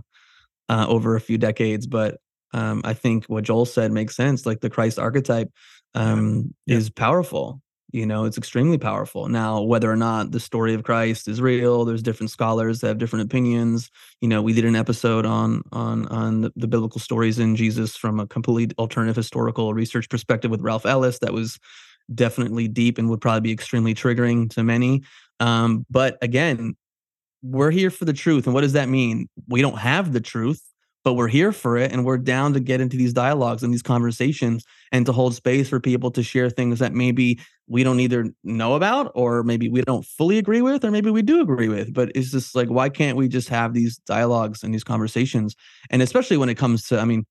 uh, 0.67 0.85
over 0.89 1.15
a 1.15 1.21
few 1.21 1.37
decades, 1.37 1.87
but 1.87 2.19
um, 2.53 2.81
I 2.84 2.93
think 2.93 3.26
what 3.26 3.43
Joel 3.43 3.65
said 3.65 3.91
makes 3.91 4.15
sense. 4.15 4.45
Like 4.45 4.61
the 4.61 4.69
Christ 4.69 4.99
archetype 4.99 5.51
um, 5.93 6.53
yeah. 6.65 6.77
is 6.77 6.89
powerful. 6.89 7.61
You 7.91 8.05
know, 8.05 8.26
it's 8.26 8.38
extremely 8.38 8.77
powerful. 8.77 9.30
Now, 9.30 9.61
whether 9.61 9.89
or 9.89 9.95
not 9.95 10.31
the 10.31 10.39
story 10.39 10.73
of 10.73 10.84
Christ 10.84 11.30
is 11.30 11.39
real, 11.39 11.85
there's 11.85 12.03
different 12.03 12.30
scholars 12.30 12.81
that 12.81 12.88
have 12.88 12.97
different 12.97 13.23
opinions. 13.23 13.89
You 14.19 14.27
know, 14.27 14.41
we 14.41 14.53
did 14.53 14.65
an 14.65 14.76
episode 14.76 15.26
on 15.26 15.61
on 15.72 16.07
on 16.07 16.41
the, 16.41 16.51
the 16.55 16.67
biblical 16.67 16.99
stories 16.99 17.39
in 17.39 17.55
Jesus 17.55 17.95
from 17.95 18.19
a 18.19 18.27
completely 18.27 18.76
alternative 18.77 19.15
historical 19.15 19.73
research 19.73 20.09
perspective 20.09 20.51
with 20.51 20.61
Ralph 20.61 20.85
Ellis. 20.85 21.19
That 21.19 21.31
was 21.31 21.57
definitely 22.13 22.67
deep 22.67 22.97
and 22.97 23.09
would 23.09 23.22
probably 23.22 23.41
be 23.41 23.53
extremely 23.53 23.93
triggering 23.93 24.49
to 24.51 24.63
many. 24.63 25.03
Um, 25.39 25.85
but 25.89 26.17
again, 26.22 26.76
we're 27.41 27.72
here 27.72 27.89
for 27.89 28.05
the 28.05 28.13
truth. 28.13 28.45
And 28.45 28.53
what 28.53 28.61
does 28.61 28.73
that 28.73 28.89
mean? 28.89 29.30
We 29.47 29.61
don't 29.61 29.77
have 29.77 30.11
the 30.11 30.22
truth 30.22 30.61
but 31.06 31.14
we're 31.14 31.27
here 31.27 31.52
for 31.52 31.77
it 31.77 31.91
and 31.91 32.03
we're 32.03 32.18
down 32.18 32.52
to 32.52 32.60
get 32.60 32.82
into 32.82 32.98
these 32.98 33.14
dialogues 33.14 33.61
and 33.61 33.72
these 33.72 33.84
conversations 33.84 34.65
and 34.91 35.06
to 35.06 35.11
hold 35.11 35.36
space 35.36 35.69
for 35.69 35.80
people 35.80 36.10
to 36.10 36.23
share 36.23 36.49
things 36.49 36.80
that 36.80 36.94
maybe 36.94 37.40
we 37.68 37.84
don't 37.84 37.99
either 37.99 38.26
know 38.44 38.73
about 38.73 39.11
or 39.14 39.44
maybe 39.44 39.69
we 39.69 39.82
don't 39.84 40.03
fully 40.03 40.40
agree 40.40 40.64
with 40.64 40.84
or 40.84 40.90
maybe 40.90 41.11
we 41.11 41.22
do 41.22 41.41
agree 41.41 41.69
with. 41.69 41.94
But 41.94 42.11
it's 42.15 42.32
just 42.32 42.56
like 42.56 42.69
why 42.69 42.90
can't 42.90 43.15
we 43.18 43.27
just 43.27 43.48
have 43.49 43.73
these 43.73 43.98
dialogues 43.99 44.64
and 44.64 44.73
these 44.73 44.84
conversations? 44.84 45.56
And 45.91 46.02
especially 46.02 46.38
when 46.38 46.49
it 46.49 46.56
comes 46.56 46.88
to 46.88 46.99
i 46.99 47.06
mean 47.06 47.26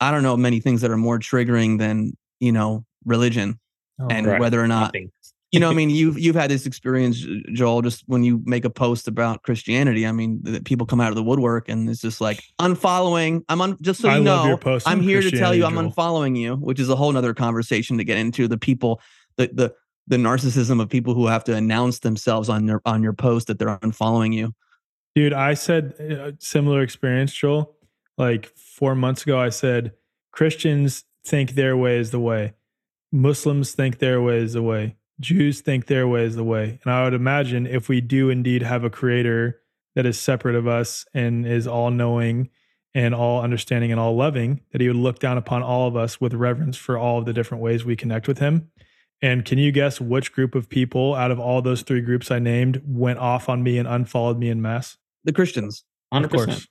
i 0.00 0.10
don't 0.10 0.22
know 0.22 0.36
many 0.36 0.60
things 0.60 0.82
that 0.82 0.90
are 0.90 0.96
more 0.96 1.18
triggering 1.18 1.78
than 1.78 2.12
you 2.40 2.52
know 2.52 2.84
religion 3.06 3.58
oh, 4.00 4.08
and 4.08 4.26
whether 4.38 4.62
or 4.62 4.68
not 4.68 4.92
Nothing 4.92 5.10
you 5.54 5.60
know, 5.60 5.70
I 5.70 5.74
mean, 5.74 5.90
you've 5.90 6.18
you've 6.18 6.34
had 6.34 6.50
this 6.50 6.66
experience, 6.66 7.24
Joel. 7.52 7.82
Just 7.82 8.02
when 8.06 8.24
you 8.24 8.42
make 8.44 8.64
a 8.64 8.70
post 8.70 9.08
about 9.08 9.42
Christianity, 9.42 10.06
I 10.06 10.12
mean, 10.12 10.42
people 10.64 10.86
come 10.86 11.00
out 11.00 11.10
of 11.10 11.14
the 11.14 11.22
woodwork, 11.22 11.68
and 11.68 11.88
it's 11.88 12.00
just 12.00 12.20
like 12.20 12.42
unfollowing. 12.60 13.44
I'm 13.48 13.60
on 13.60 13.78
just 13.80 14.00
so 14.00 14.08
you 14.08 14.14
I 14.14 14.18
know. 14.18 14.58
I'm 14.84 15.00
here 15.00 15.22
to 15.22 15.30
tell 15.30 15.54
you 15.54 15.64
I'm 15.64 15.76
unfollowing 15.76 16.36
you, 16.36 16.56
which 16.56 16.80
is 16.80 16.88
a 16.88 16.96
whole 16.96 17.12
nother 17.12 17.34
conversation 17.34 17.98
to 17.98 18.04
get 18.04 18.18
into. 18.18 18.48
The 18.48 18.58
people, 18.58 19.00
the 19.36 19.48
the 19.52 19.74
the 20.06 20.16
narcissism 20.16 20.80
of 20.80 20.88
people 20.88 21.14
who 21.14 21.26
have 21.26 21.44
to 21.44 21.54
announce 21.54 22.00
themselves 22.00 22.48
on 22.48 22.66
your 22.66 22.82
on 22.84 23.02
your 23.02 23.12
post 23.12 23.46
that 23.46 23.58
they're 23.58 23.78
unfollowing 23.78 24.34
you. 24.34 24.54
Dude, 25.14 25.32
I 25.32 25.54
said 25.54 25.94
uh, 26.00 26.32
similar 26.40 26.82
experience, 26.82 27.32
Joel. 27.32 27.76
Like 28.18 28.46
four 28.56 28.94
months 28.94 29.22
ago, 29.22 29.38
I 29.38 29.48
said 29.48 29.92
Christians 30.32 31.04
think 31.24 31.52
their 31.52 31.76
way 31.76 31.98
is 31.98 32.10
the 32.10 32.20
way, 32.20 32.52
Muslims 33.12 33.72
think 33.72 33.98
their 33.98 34.20
way 34.20 34.38
is 34.38 34.52
the 34.52 34.62
way, 34.62 34.96
Jews 35.20 35.60
think 35.60 35.86
their 35.86 36.08
way 36.08 36.24
is 36.24 36.36
the 36.36 36.44
way. 36.44 36.78
And 36.84 36.92
I 36.92 37.04
would 37.04 37.14
imagine 37.14 37.66
if 37.66 37.88
we 37.88 38.00
do 38.00 38.30
indeed 38.30 38.62
have 38.62 38.84
a 38.84 38.90
creator 38.90 39.60
that 39.94 40.06
is 40.06 40.18
separate 40.18 40.56
of 40.56 40.66
us 40.66 41.06
and 41.14 41.46
is 41.46 41.66
all 41.66 41.90
knowing 41.90 42.50
and 42.94 43.14
all 43.14 43.42
understanding 43.42 43.90
and 43.90 44.00
all 44.00 44.16
loving, 44.16 44.60
that 44.72 44.80
he 44.80 44.88
would 44.88 44.96
look 44.96 45.18
down 45.18 45.36
upon 45.36 45.62
all 45.62 45.88
of 45.88 45.96
us 45.96 46.20
with 46.20 46.34
reverence 46.34 46.76
for 46.76 46.96
all 46.96 47.18
of 47.18 47.24
the 47.24 47.32
different 47.32 47.62
ways 47.62 47.84
we 47.84 47.96
connect 47.96 48.28
with 48.28 48.38
him. 48.38 48.70
And 49.22 49.44
can 49.44 49.58
you 49.58 49.72
guess 49.72 50.00
which 50.00 50.32
group 50.32 50.54
of 50.54 50.68
people 50.68 51.14
out 51.14 51.30
of 51.30 51.40
all 51.40 51.62
those 51.62 51.82
three 51.82 52.00
groups 52.00 52.30
I 52.30 52.38
named 52.38 52.82
went 52.86 53.18
off 53.18 53.48
on 53.48 53.62
me 53.62 53.78
and 53.78 53.88
unfollowed 53.88 54.38
me 54.38 54.48
in 54.48 54.60
mass? 54.60 54.96
The 55.24 55.32
Christians. 55.32 55.84
100%. 56.12 56.24
Of 56.24 56.30
course. 56.30 56.68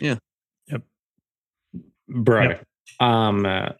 Yeah. 0.00 0.16
Yep. 0.68 0.82
Bro. 2.08 2.42
Yep. 2.42 2.66
Um 3.00 3.46
uh, 3.46 3.70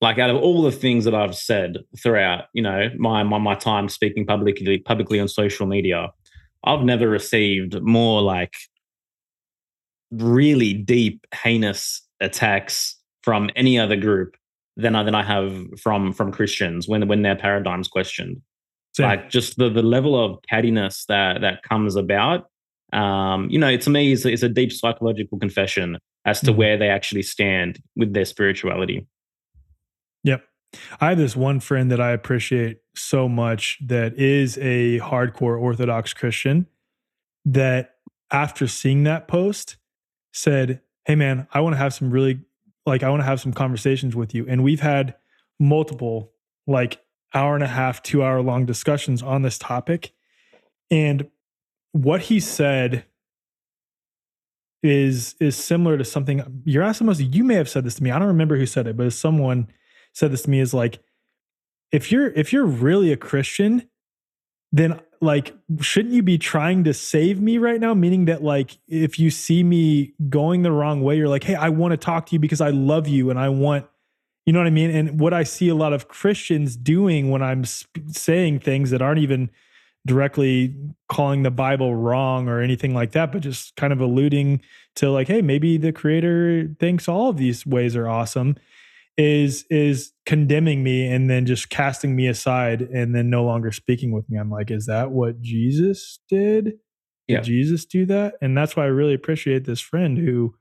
like 0.00 0.18
out 0.18 0.30
of 0.30 0.36
all 0.36 0.62
the 0.62 0.72
things 0.72 1.04
that 1.04 1.14
I've 1.14 1.34
said 1.34 1.78
throughout, 2.02 2.44
you 2.52 2.62
know, 2.62 2.90
my, 2.98 3.22
my 3.22 3.38
my 3.38 3.54
time 3.54 3.88
speaking 3.88 4.26
publicly 4.26 4.78
publicly 4.78 5.18
on 5.20 5.28
social 5.28 5.66
media, 5.66 6.10
I've 6.64 6.82
never 6.82 7.08
received 7.08 7.80
more 7.82 8.20
like 8.22 8.54
really 10.10 10.72
deep, 10.72 11.26
heinous 11.34 12.02
attacks 12.20 12.96
from 13.22 13.50
any 13.56 13.78
other 13.78 13.96
group 13.96 14.36
than 14.76 14.94
I 14.94 15.02
than 15.02 15.14
I 15.14 15.22
have 15.22 15.52
from 15.80 16.12
from 16.12 16.32
Christians 16.32 16.86
when 16.88 17.08
when 17.08 17.22
their 17.22 17.36
paradigms 17.36 17.88
questioned. 17.88 18.42
Same. 18.94 19.06
Like 19.06 19.30
just 19.30 19.56
the 19.58 19.68
the 19.70 19.82
level 19.82 20.14
of 20.22 20.38
cattiness 20.50 21.06
that 21.06 21.40
that 21.40 21.62
comes 21.62 21.96
about. 21.96 22.46
Um, 22.92 23.48
you 23.50 23.58
know, 23.58 23.76
to 23.76 23.90
me, 23.90 24.12
is 24.12 24.24
is 24.26 24.42
a 24.42 24.48
deep 24.48 24.72
psychological 24.72 25.38
confession 25.38 25.98
as 26.24 26.40
to 26.42 26.52
Mhm. 26.52 26.56
where 26.56 26.76
they 26.76 26.88
actually 26.88 27.22
stand 27.22 27.80
with 27.96 28.12
their 28.14 28.24
spirituality. 28.24 29.06
Yep. 30.26 30.44
I 31.00 31.10
have 31.10 31.18
this 31.18 31.36
one 31.36 31.60
friend 31.60 31.90
that 31.92 32.00
I 32.00 32.10
appreciate 32.10 32.80
so 32.96 33.28
much 33.28 33.78
that 33.86 34.18
is 34.18 34.58
a 34.58 34.98
hardcore 34.98 35.58
Orthodox 35.58 36.12
Christian 36.12 36.66
that 37.44 37.94
after 38.32 38.66
seeing 38.66 39.04
that 39.04 39.28
post 39.28 39.76
said, 40.32 40.80
Hey 41.04 41.14
man, 41.14 41.46
I 41.52 41.60
want 41.60 41.74
to 41.74 41.78
have 41.78 41.94
some 41.94 42.10
really 42.10 42.40
like 42.84 43.04
I 43.04 43.08
want 43.08 43.20
to 43.20 43.26
have 43.26 43.40
some 43.40 43.52
conversations 43.52 44.16
with 44.16 44.34
you. 44.34 44.44
And 44.48 44.64
we've 44.64 44.80
had 44.80 45.14
multiple 45.60 46.32
like 46.66 47.00
hour 47.32 47.54
and 47.54 47.62
a 47.62 47.68
half, 47.68 48.02
two 48.02 48.24
hour 48.24 48.42
long 48.42 48.66
discussions 48.66 49.22
on 49.22 49.42
this 49.42 49.58
topic. 49.58 50.12
And 50.90 51.30
what 51.92 52.22
he 52.22 52.40
said 52.40 53.04
is 54.82 55.36
is 55.38 55.54
similar 55.56 55.96
to 55.96 56.04
something 56.04 56.62
you're 56.64 56.82
asking. 56.82 57.06
Yerasimos, 57.06 57.32
you 57.32 57.44
may 57.44 57.54
have 57.54 57.68
said 57.68 57.84
this 57.84 57.94
to 57.94 58.02
me. 58.02 58.10
I 58.10 58.18
don't 58.18 58.28
remember 58.28 58.56
who 58.56 58.66
said 58.66 58.88
it, 58.88 58.96
but 58.96 59.12
someone 59.12 59.68
said 60.16 60.32
this 60.32 60.42
to 60.42 60.50
me 60.50 60.60
is 60.60 60.72
like 60.72 60.98
if 61.92 62.10
you're 62.10 62.28
if 62.28 62.52
you're 62.52 62.64
really 62.64 63.12
a 63.12 63.16
Christian, 63.18 63.86
then 64.72 64.98
like 65.20 65.54
shouldn't 65.80 66.14
you 66.14 66.22
be 66.22 66.38
trying 66.38 66.84
to 66.84 66.94
save 66.94 67.40
me 67.40 67.58
right 67.58 67.78
now? 67.78 67.92
Meaning 67.92 68.24
that 68.24 68.42
like 68.42 68.78
if 68.88 69.18
you 69.18 69.30
see 69.30 69.62
me 69.62 70.14
going 70.30 70.62
the 70.62 70.72
wrong 70.72 71.02
way, 71.02 71.18
you're 71.18 71.28
like, 71.28 71.44
hey, 71.44 71.54
I 71.54 71.68
want 71.68 71.92
to 71.92 71.98
talk 71.98 72.26
to 72.26 72.32
you 72.32 72.38
because 72.38 72.62
I 72.62 72.70
love 72.70 73.06
you 73.06 73.28
and 73.28 73.38
I 73.38 73.50
want 73.50 73.86
you 74.46 74.52
know 74.52 74.60
what 74.60 74.68
I 74.68 74.70
mean? 74.70 74.90
And 74.90 75.20
what 75.20 75.34
I 75.34 75.42
see 75.42 75.68
a 75.68 75.74
lot 75.74 75.92
of 75.92 76.08
Christians 76.08 76.76
doing 76.76 77.30
when 77.30 77.42
I'm 77.42 77.64
sp- 77.66 78.08
saying 78.08 78.60
things 78.60 78.90
that 78.90 79.02
aren't 79.02 79.18
even 79.18 79.50
directly 80.06 80.74
calling 81.08 81.42
the 81.42 81.50
Bible 81.50 81.94
wrong 81.96 82.48
or 82.48 82.60
anything 82.60 82.94
like 82.94 83.10
that, 83.12 83.32
but 83.32 83.42
just 83.42 83.74
kind 83.74 83.92
of 83.92 84.00
alluding 84.00 84.62
to 84.94 85.10
like, 85.10 85.26
hey, 85.26 85.42
maybe 85.42 85.76
the 85.76 85.92
creator 85.92 86.70
thinks 86.78 87.08
all 87.08 87.28
of 87.28 87.36
these 87.36 87.66
ways 87.66 87.96
are 87.96 88.08
awesome, 88.08 88.54
is 89.16 89.64
is 89.70 90.12
condemning 90.26 90.82
me 90.82 91.06
and 91.10 91.30
then 91.30 91.46
just 91.46 91.70
casting 91.70 92.14
me 92.14 92.26
aside 92.26 92.82
and 92.82 93.14
then 93.14 93.30
no 93.30 93.44
longer 93.44 93.72
speaking 93.72 94.12
with 94.12 94.28
me. 94.28 94.38
I'm 94.38 94.50
like, 94.50 94.70
is 94.70 94.86
that 94.86 95.10
what 95.10 95.40
Jesus 95.40 96.18
did? 96.28 96.64
Did 96.64 96.74
Yeah. 97.28 97.40
Jesus 97.40 97.84
do 97.86 98.04
that? 98.06 98.34
And 98.42 98.56
that's 98.56 98.76
why 98.76 98.84
I 98.84 98.88
really 98.88 99.14
appreciate 99.14 99.64
this 99.64 99.80
friend 99.80 100.18
who 100.18 100.54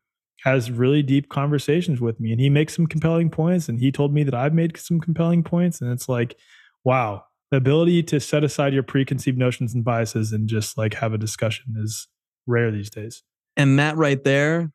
has 0.44 0.72
really 0.72 1.02
deep 1.02 1.28
conversations 1.30 2.00
with 2.00 2.20
me 2.20 2.32
and 2.32 2.40
he 2.40 2.50
makes 2.50 2.76
some 2.76 2.86
compelling 2.88 3.30
points 3.30 3.68
and 3.68 3.80
he 3.80 3.92
told 3.92 4.14
me 4.14 4.24
that 4.24 4.36
I've 4.36 4.54
made 4.54 4.78
some 4.78 5.00
compelling 5.00 5.44
points 5.44 5.82
and 5.82 5.92
it's 5.92 6.08
like 6.08 6.38
wow 6.84 7.24
the 7.52 7.58
ability 7.58 8.04
to 8.04 8.20
set 8.20 8.44
aside 8.44 8.74
your 8.74 8.84
preconceived 8.84 9.38
notions 9.38 9.74
and 9.74 9.84
biases 9.84 10.32
and 10.32 10.48
just 10.48 10.78
like 10.78 10.94
have 10.96 11.14
a 11.14 11.18
discussion 11.18 11.74
is 11.78 12.08
rare 12.46 12.70
these 12.72 12.90
days 12.92 13.24
And 13.58 13.80
that 13.80 13.98
right 13.98 14.24
there 14.24 14.72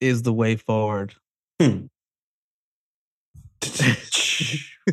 is 0.00 0.22
the 0.22 0.32
way 0.32 0.56
forward. 0.56 1.14
Hmm. 1.60 1.86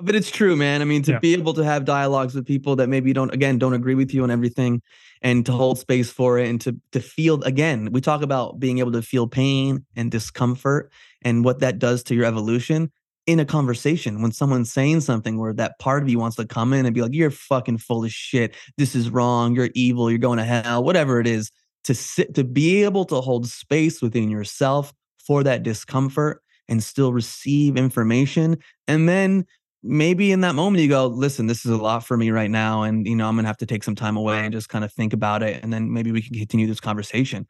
but 0.00 0.14
it's 0.14 0.30
true, 0.30 0.56
man. 0.56 0.82
I 0.82 0.84
mean, 0.84 1.02
to 1.02 1.12
Yeah. 1.12 1.18
be 1.18 1.34
able 1.34 1.54
to 1.54 1.64
have 1.64 1.84
dialogues 1.84 2.34
with 2.34 2.46
people 2.46 2.76
that 2.76 2.88
maybe 2.88 3.12
don't, 3.12 3.32
again, 3.34 3.58
don't 3.58 3.74
agree 3.74 3.94
with 3.94 4.14
you 4.14 4.22
on 4.22 4.30
everything, 4.30 4.82
and 5.22 5.44
to 5.46 5.52
hold 5.52 5.78
space 5.78 6.10
for 6.10 6.38
it, 6.38 6.48
and 6.48 6.60
to 6.62 6.76
to 6.92 7.00
feel 7.00 7.42
again, 7.42 7.90
we 7.92 8.00
talk 8.00 8.22
about 8.22 8.58
being 8.58 8.78
able 8.78 8.92
to 8.92 9.02
feel 9.02 9.26
pain 9.26 9.84
and 9.96 10.10
discomfort, 10.10 10.90
and 11.22 11.44
what 11.44 11.58
that 11.60 11.78
does 11.78 12.02
to 12.04 12.14
your 12.14 12.24
evolution 12.24 12.90
in 13.26 13.38
a 13.38 13.44
conversation 13.44 14.22
when 14.22 14.32
someone's 14.32 14.72
saying 14.72 15.00
something 15.00 15.38
where 15.38 15.52
that 15.52 15.78
part 15.78 16.02
of 16.02 16.08
you 16.08 16.18
wants 16.18 16.36
to 16.36 16.46
come 16.46 16.72
in 16.72 16.86
and 16.86 16.94
be 16.94 17.02
like, 17.02 17.12
"You're 17.14 17.30
fucking 17.30 17.78
full 17.78 18.04
of 18.04 18.10
shit. 18.10 18.54
This 18.78 18.94
is 18.94 19.10
wrong. 19.10 19.54
You're 19.54 19.68
evil. 19.74 20.10
You're 20.10 20.18
going 20.18 20.38
to 20.38 20.44
hell. 20.44 20.82
Whatever 20.84 21.20
it 21.20 21.26
is." 21.26 21.50
To 21.84 21.94
sit, 21.94 22.34
to 22.34 22.44
be 22.44 22.84
able 22.84 23.06
to 23.06 23.22
hold 23.22 23.48
space 23.48 24.02
within 24.02 24.28
yourself 24.30 24.92
for 25.26 25.42
that 25.44 25.62
discomfort 25.62 26.42
and 26.70 26.82
still 26.82 27.12
receive 27.12 27.76
information 27.76 28.56
and 28.88 29.08
then 29.08 29.44
maybe 29.82 30.30
in 30.30 30.42
that 30.42 30.54
moment 30.54 30.82
you 30.82 30.88
go 30.90 31.06
listen 31.06 31.46
this 31.46 31.64
is 31.64 31.70
a 31.70 31.76
lot 31.76 32.04
for 32.04 32.14
me 32.18 32.30
right 32.30 32.50
now 32.50 32.82
and 32.82 33.06
you 33.06 33.16
know 33.16 33.26
i'm 33.26 33.34
gonna 33.34 33.48
have 33.48 33.56
to 33.56 33.64
take 33.64 33.82
some 33.82 33.94
time 33.94 34.14
away 34.14 34.38
and 34.40 34.52
just 34.52 34.68
kind 34.68 34.84
of 34.84 34.92
think 34.92 35.14
about 35.14 35.42
it 35.42 35.62
and 35.62 35.72
then 35.72 35.90
maybe 35.90 36.12
we 36.12 36.20
can 36.20 36.34
continue 36.34 36.66
this 36.66 36.80
conversation. 36.80 37.46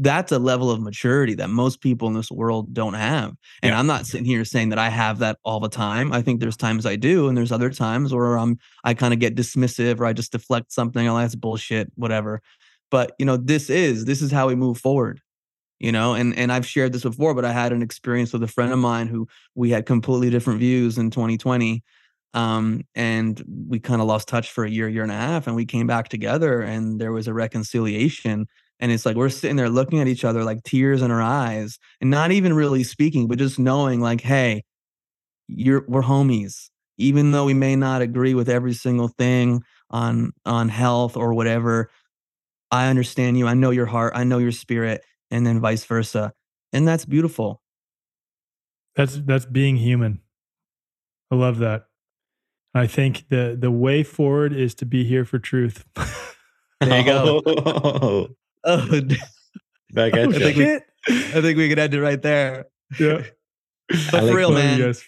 That's 0.00 0.32
a 0.32 0.38
level 0.38 0.70
of 0.70 0.80
maturity 0.80 1.34
that 1.34 1.50
most 1.50 1.82
people 1.82 2.08
in 2.08 2.14
this 2.14 2.30
world 2.30 2.72
don't 2.72 2.94
have 2.94 3.32
and 3.62 3.72
Yeah. 3.72 3.78
i'm 3.78 3.86
not 3.86 4.06
sitting 4.06 4.24
here 4.24 4.42
saying 4.44 4.70
that 4.70 4.78
i 4.78 4.88
have 4.88 5.18
that 5.18 5.38
all 5.44 5.60
the 5.60 5.68
time. 5.68 6.12
I 6.12 6.22
think 6.22 6.40
there's 6.40 6.56
times 6.56 6.86
i 6.86 6.96
do 6.96 7.28
and 7.28 7.36
there's 7.36 7.52
other 7.52 7.68
times 7.70 8.14
where 8.14 8.38
i'm 8.38 8.58
i 8.84 8.94
kind 8.94 9.12
of 9.12 9.20
get 9.20 9.36
dismissive 9.36 10.00
or 10.00 10.06
i 10.06 10.14
just 10.14 10.32
deflect 10.32 10.72
something 10.72 11.06
oh 11.06 11.18
that's 11.18 11.34
bullshit 11.34 11.92
whatever 11.96 12.40
but 12.90 13.12
you 13.18 13.26
know 13.26 13.36
this 13.36 13.68
is 13.68 14.06
this 14.06 14.22
is 14.22 14.30
how 14.32 14.46
we 14.48 14.54
move 14.54 14.78
forward 14.78 15.20
you 15.78 15.92
know 15.92 16.14
and 16.14 16.36
and 16.36 16.52
I've 16.52 16.66
shared 16.66 16.92
this 16.92 17.02
before 17.02 17.34
but 17.34 17.44
I 17.44 17.52
had 17.52 17.72
an 17.72 17.82
experience 17.82 18.32
with 18.32 18.42
a 18.42 18.48
friend 18.48 18.72
of 18.72 18.78
mine 18.78 19.08
who 19.08 19.28
we 19.54 19.70
had 19.70 19.86
completely 19.86 20.30
different 20.30 20.60
views 20.60 20.98
in 20.98 21.10
2020 21.10 21.82
um 22.34 22.82
and 22.94 23.42
we 23.68 23.78
kind 23.78 24.00
of 24.00 24.06
lost 24.06 24.28
touch 24.28 24.50
for 24.50 24.64
a 24.64 24.70
year 24.70 24.88
year 24.88 25.02
and 25.02 25.12
a 25.12 25.16
half 25.16 25.46
and 25.46 25.56
we 25.56 25.66
came 25.66 25.86
back 25.86 26.08
together 26.08 26.60
and 26.62 27.00
there 27.00 27.12
was 27.12 27.28
a 27.28 27.34
reconciliation 27.34 28.46
and 28.80 28.92
it's 28.92 29.06
like 29.06 29.16
we're 29.16 29.28
sitting 29.28 29.56
there 29.56 29.70
looking 29.70 30.00
at 30.00 30.08
each 30.08 30.24
other 30.24 30.44
like 30.44 30.62
tears 30.62 31.02
in 31.02 31.10
our 31.10 31.22
eyes 31.22 31.78
and 32.00 32.10
not 32.10 32.30
even 32.32 32.52
really 32.52 32.84
speaking 32.84 33.28
but 33.28 33.38
just 33.38 33.58
knowing 33.58 34.00
like 34.00 34.20
hey 34.20 34.62
you're 35.48 35.84
we're 35.88 36.02
homies 36.02 36.68
even 36.98 37.30
though 37.32 37.44
we 37.44 37.54
may 37.54 37.76
not 37.76 38.02
agree 38.02 38.34
with 38.34 38.48
every 38.48 38.72
single 38.72 39.08
thing 39.08 39.62
on 39.90 40.32
on 40.44 40.68
health 40.68 41.16
or 41.16 41.34
whatever. 41.34 41.90
I 42.70 42.88
understand 42.88 43.38
you. 43.38 43.46
I 43.46 43.54
know 43.54 43.70
your 43.70 43.86
heart. 43.86 44.12
I 44.16 44.24
know 44.24 44.38
your 44.38 44.52
spirit 44.52 45.02
and 45.30 45.46
then 45.46 45.60
vice 45.60 45.84
versa. 45.84 46.32
And 46.72 46.86
that's 46.86 47.04
beautiful. 47.04 47.62
that's 48.94 49.18
that's 49.24 49.44
being 49.46 49.76
human 49.76 50.20
i 51.30 51.34
love 51.34 51.58
that 51.58 51.86
i 52.74 52.86
think 52.86 53.24
the 53.28 53.56
the 53.58 53.70
way 53.70 54.02
forward 54.02 54.52
is 54.52 54.74
to 54.74 54.86
be 54.86 55.04
here 55.04 55.24
for 55.24 55.38
truth 55.38 55.84
There 56.80 56.98
you 56.98 57.04
go. 57.04 57.42
Oh, 57.46 58.28
Oh, 58.64 59.00
back 59.92 60.12
at 60.14 60.26
Oh, 60.28 60.30
ya. 60.30 60.38
think 60.38 60.56
we- 60.56 60.80
I 61.08 61.40
think 61.40 61.56
we 61.56 61.68
could 61.68 61.78
end 61.78 61.94
it 61.94 62.00
right 62.02 62.20
there. 62.20 62.66
yeah 63.00 63.22
But 63.88 64.14
I 64.14 64.20
like 64.20 64.30
for 64.30 64.36
real, 64.36 64.50
man. 64.52 64.78
guys. 64.80 65.02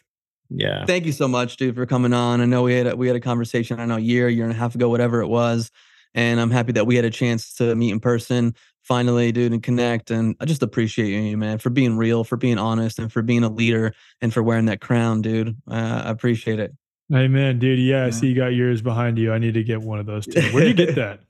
Yeah. 0.49 0.86
Thank 0.86 1.05
you 1.07 1.12
so 1.12 1.28
much, 1.28 1.57
dude, 1.59 1.74
for 1.74 1.85
coming 1.86 2.12
on. 2.15 2.40
I 2.40 2.47
know 2.47 2.62
we 2.62 2.74
had 2.74 2.86
a, 2.86 2.97
we 2.97 3.07
had 3.09 3.16
a 3.16 3.20
conversation. 3.20 3.81
I 3.81 3.85
know 3.85 3.97
a 3.97 4.01
year, 4.01 4.28
year 4.31 4.45
and 4.45 4.53
a 4.53 4.57
half 4.57 4.74
ago, 4.77 4.89
whatever 4.89 5.20
it 5.20 5.27
was, 5.28 5.70
and 6.15 6.40
I'm 6.40 6.51
happy 6.51 6.73
that 6.73 6.86
we 6.86 6.97
had 6.97 7.05
a 7.05 7.11
chance 7.11 7.53
to 7.57 7.74
meet 7.74 7.90
in 7.90 8.01
person 8.01 8.55
finally, 8.89 9.31
dude, 9.31 9.52
and 9.52 9.62
connect. 9.62 10.10
And 10.10 10.35
I 10.40 10.47
just 10.47 10.62
appreciate 10.62 11.10
you, 11.10 11.36
man, 11.36 11.59
for 11.59 11.69
being 11.70 11.97
real, 11.97 12.24
for 12.24 12.36
being 12.36 12.59
honest, 12.59 12.98
and 12.98 13.12
for 13.12 13.23
being 13.23 13.44
a 13.44 13.48
leader, 13.51 13.94
and 14.23 14.32
for 14.32 14.43
wearing 14.43 14.65
that 14.65 14.81
crown, 14.81 15.20
dude. 15.20 15.56
Uh, 15.70 16.02
I 16.06 16.10
appreciate 16.10 16.59
it. 16.59 16.74
Amen, 17.15 17.59
dude. 17.59 17.78
Yeah, 17.78 18.06
I 18.06 18.10
see 18.10 18.28
you 18.28 18.35
got 18.35 18.48
yours 18.48 18.82
behind 18.82 19.19
you. 19.19 19.32
I 19.32 19.39
need 19.39 19.55
to 19.55 19.62
get 19.62 19.81
one 19.81 19.98
of 19.98 20.06
those 20.06 20.27
too. 20.27 20.40
Where 20.52 20.62
do 20.62 20.69
you 20.69 20.74
get 20.74 20.94
that? 20.97 21.20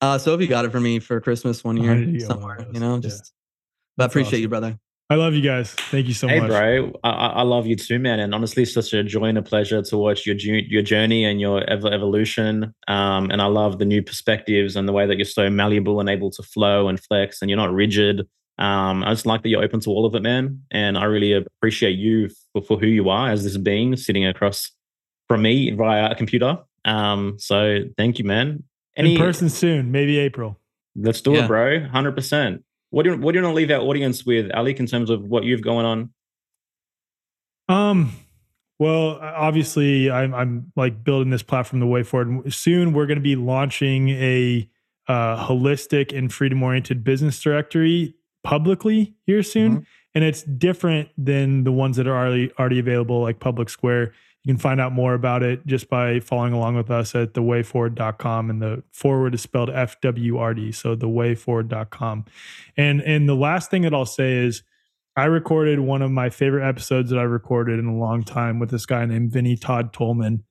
Uh, 0.00 0.18
Sophie 0.18 0.46
got 0.46 0.64
it 0.64 0.70
for 0.70 0.80
me 0.80 0.98
for 0.98 1.20
Christmas 1.20 1.62
one 1.62 1.76
year 1.76 1.94
one 1.94 2.20
somewhere, 2.20 2.66
you 2.72 2.80
know. 2.80 2.94
Yeah. 2.94 3.00
Just, 3.00 3.32
but 3.96 4.04
I 4.04 4.06
appreciate 4.06 4.34
awesome. 4.34 4.42
you, 4.42 4.48
brother. 4.48 4.78
I 5.10 5.16
love 5.16 5.34
you 5.34 5.42
guys. 5.42 5.72
Thank 5.72 6.06
you 6.06 6.14
so 6.14 6.28
hey, 6.28 6.38
much. 6.38 6.52
Hey, 6.52 6.78
bro. 6.78 6.92
I, 7.02 7.10
I, 7.10 7.42
love 7.42 7.66
you 7.66 7.74
too, 7.74 7.98
man. 7.98 8.20
And 8.20 8.32
honestly, 8.32 8.62
it's 8.62 8.74
such 8.74 8.92
a 8.92 9.02
joy 9.02 9.24
and 9.24 9.38
a 9.38 9.42
pleasure 9.42 9.82
to 9.82 9.98
watch 9.98 10.24
your 10.24 10.36
your 10.36 10.82
journey 10.82 11.24
and 11.24 11.40
your 11.40 11.68
evolution. 11.68 12.72
Um, 12.86 13.28
and 13.32 13.42
I 13.42 13.46
love 13.46 13.80
the 13.80 13.84
new 13.84 14.04
perspectives 14.04 14.76
and 14.76 14.88
the 14.88 14.92
way 14.92 15.06
that 15.08 15.16
you're 15.16 15.24
so 15.24 15.50
malleable 15.50 15.98
and 15.98 16.08
able 16.08 16.30
to 16.30 16.44
flow 16.44 16.86
and 16.86 17.00
flex, 17.00 17.42
and 17.42 17.50
you're 17.50 17.56
not 17.56 17.72
rigid. 17.72 18.20
Um, 18.58 19.02
I 19.02 19.10
just 19.10 19.26
like 19.26 19.42
that 19.42 19.48
you're 19.48 19.64
open 19.64 19.80
to 19.80 19.90
all 19.90 20.06
of 20.06 20.14
it, 20.14 20.22
man. 20.22 20.62
And 20.70 20.96
I 20.96 21.04
really 21.04 21.32
appreciate 21.32 21.98
you 21.98 22.28
for, 22.52 22.62
for 22.62 22.78
who 22.78 22.86
you 22.86 23.08
are 23.08 23.30
as 23.30 23.42
this 23.42 23.56
being 23.56 23.96
sitting 23.96 24.24
across 24.24 24.70
from 25.26 25.42
me 25.42 25.72
via 25.72 26.12
a 26.12 26.14
computer. 26.14 26.58
Um, 26.84 27.34
so 27.38 27.80
thank 27.96 28.20
you, 28.20 28.24
man. 28.24 28.62
Any, 28.96 29.14
In 29.14 29.20
person 29.20 29.48
soon, 29.48 29.90
maybe 29.90 30.18
April. 30.18 30.60
Let's 30.94 31.20
do 31.20 31.32
yeah. 31.32 31.44
it, 31.44 31.48
bro. 31.48 31.88
Hundred 31.88 32.12
percent. 32.12 32.62
What 32.90 33.04
do 33.04 33.10
you 33.10 33.16
what 33.16 33.32
do 33.32 33.38
you 33.38 33.44
want 33.44 33.54
to 33.54 33.56
leave 33.56 33.70
our 33.70 33.80
audience 33.80 34.26
with, 34.26 34.50
Alec, 34.52 34.80
in 34.80 34.86
terms 34.86 35.10
of 35.10 35.22
what 35.22 35.44
you've 35.44 35.62
going 35.62 35.86
on? 35.86 36.10
Um, 37.68 38.12
well, 38.78 39.18
obviously, 39.20 40.10
I'm 40.10 40.34
I'm 40.34 40.72
like 40.74 41.04
building 41.04 41.30
this 41.30 41.42
platform 41.42 41.80
the 41.80 41.86
way 41.86 42.02
forward. 42.02 42.52
Soon, 42.52 42.92
we're 42.92 43.06
going 43.06 43.18
to 43.18 43.22
be 43.22 43.36
launching 43.36 44.08
a 44.10 44.68
uh, 45.06 45.46
holistic 45.46 46.16
and 46.16 46.32
freedom 46.32 46.62
oriented 46.62 47.04
business 47.04 47.40
directory 47.40 48.14
publicly 48.42 49.14
here 49.26 49.42
soon, 49.42 49.72
mm-hmm. 49.72 49.84
and 50.14 50.24
it's 50.24 50.42
different 50.42 51.10
than 51.16 51.64
the 51.64 51.72
ones 51.72 51.96
that 51.96 52.08
are 52.08 52.16
already 52.16 52.50
already 52.58 52.78
available, 52.78 53.20
like 53.20 53.38
Public 53.38 53.68
Square. 53.68 54.14
You 54.44 54.54
can 54.54 54.58
find 54.58 54.80
out 54.80 54.92
more 54.92 55.12
about 55.12 55.42
it 55.42 55.66
just 55.66 55.90
by 55.90 56.18
following 56.20 56.54
along 56.54 56.76
with 56.76 56.90
us 56.90 57.14
at 57.14 57.34
thewayforward.com. 57.34 58.48
And 58.48 58.62
the 58.62 58.82
forward 58.90 59.34
is 59.34 59.42
spelled 59.42 59.68
F 59.68 60.00
W 60.00 60.38
R 60.38 60.54
D. 60.54 60.72
So 60.72 60.96
thewayforward.com. 60.96 62.24
And 62.76 63.00
and 63.02 63.28
the 63.28 63.34
last 63.34 63.70
thing 63.70 63.82
that 63.82 63.92
I'll 63.92 64.06
say 64.06 64.38
is 64.38 64.62
I 65.16 65.24
recorded 65.24 65.80
one 65.80 66.00
of 66.00 66.10
my 66.10 66.30
favorite 66.30 66.66
episodes 66.66 67.10
that 67.10 67.18
I 67.18 67.24
recorded 67.24 67.78
in 67.78 67.86
a 67.86 67.96
long 67.96 68.22
time 68.22 68.58
with 68.58 68.70
this 68.70 68.86
guy 68.86 69.04
named 69.04 69.32
Vinny 69.32 69.56
Todd 69.56 69.92
Tolman, 69.92 70.44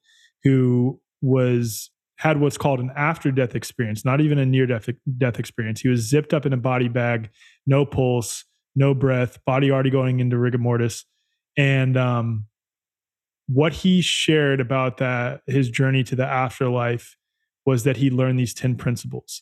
who 0.43 1.01
was 1.21 1.89
had 2.17 2.39
what's 2.39 2.57
called 2.57 2.81
an 2.81 2.91
after 2.95 3.31
death 3.31 3.55
experience, 3.55 4.03
not 4.03 4.21
even 4.21 4.37
a 4.37 4.45
near 4.45 4.67
death 4.67 4.89
death 5.17 5.39
experience. 5.39 5.81
He 5.81 5.87
was 5.87 6.07
zipped 6.07 6.33
up 6.33 6.45
in 6.45 6.53
a 6.53 6.57
body 6.57 6.89
bag, 6.89 7.29
no 7.65 7.85
pulse, 7.85 8.45
no 8.75 8.93
breath, 8.93 9.43
body 9.45 9.71
already 9.71 9.89
going 9.89 10.19
into 10.19 10.37
rigor 10.37 10.57
mortis. 10.59 11.05
And 11.57 11.97
um, 11.97 12.45
what 13.51 13.73
he 13.73 13.99
shared 13.99 14.59
about 14.59 14.97
that 14.97 15.41
his 15.47 15.69
journey 15.69 16.03
to 16.03 16.15
the 16.15 16.25
afterlife 16.25 17.17
was 17.65 17.83
that 17.83 17.97
he 17.97 18.11
learned 18.11 18.39
these 18.39 18.53
10 18.53 18.75
principles. 18.75 19.41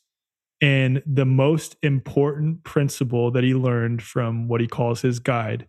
And 0.62 1.04
the 1.06 1.26
most 1.26 1.76
important 1.84 2.64
principle 2.64 3.32
that 3.32 3.44
he 3.44 3.54
learned 3.54 4.02
from 4.02 4.48
what 4.48 4.62
he 4.62 4.68
calls 4.68 5.02
his 5.02 5.20
guide 5.20 5.68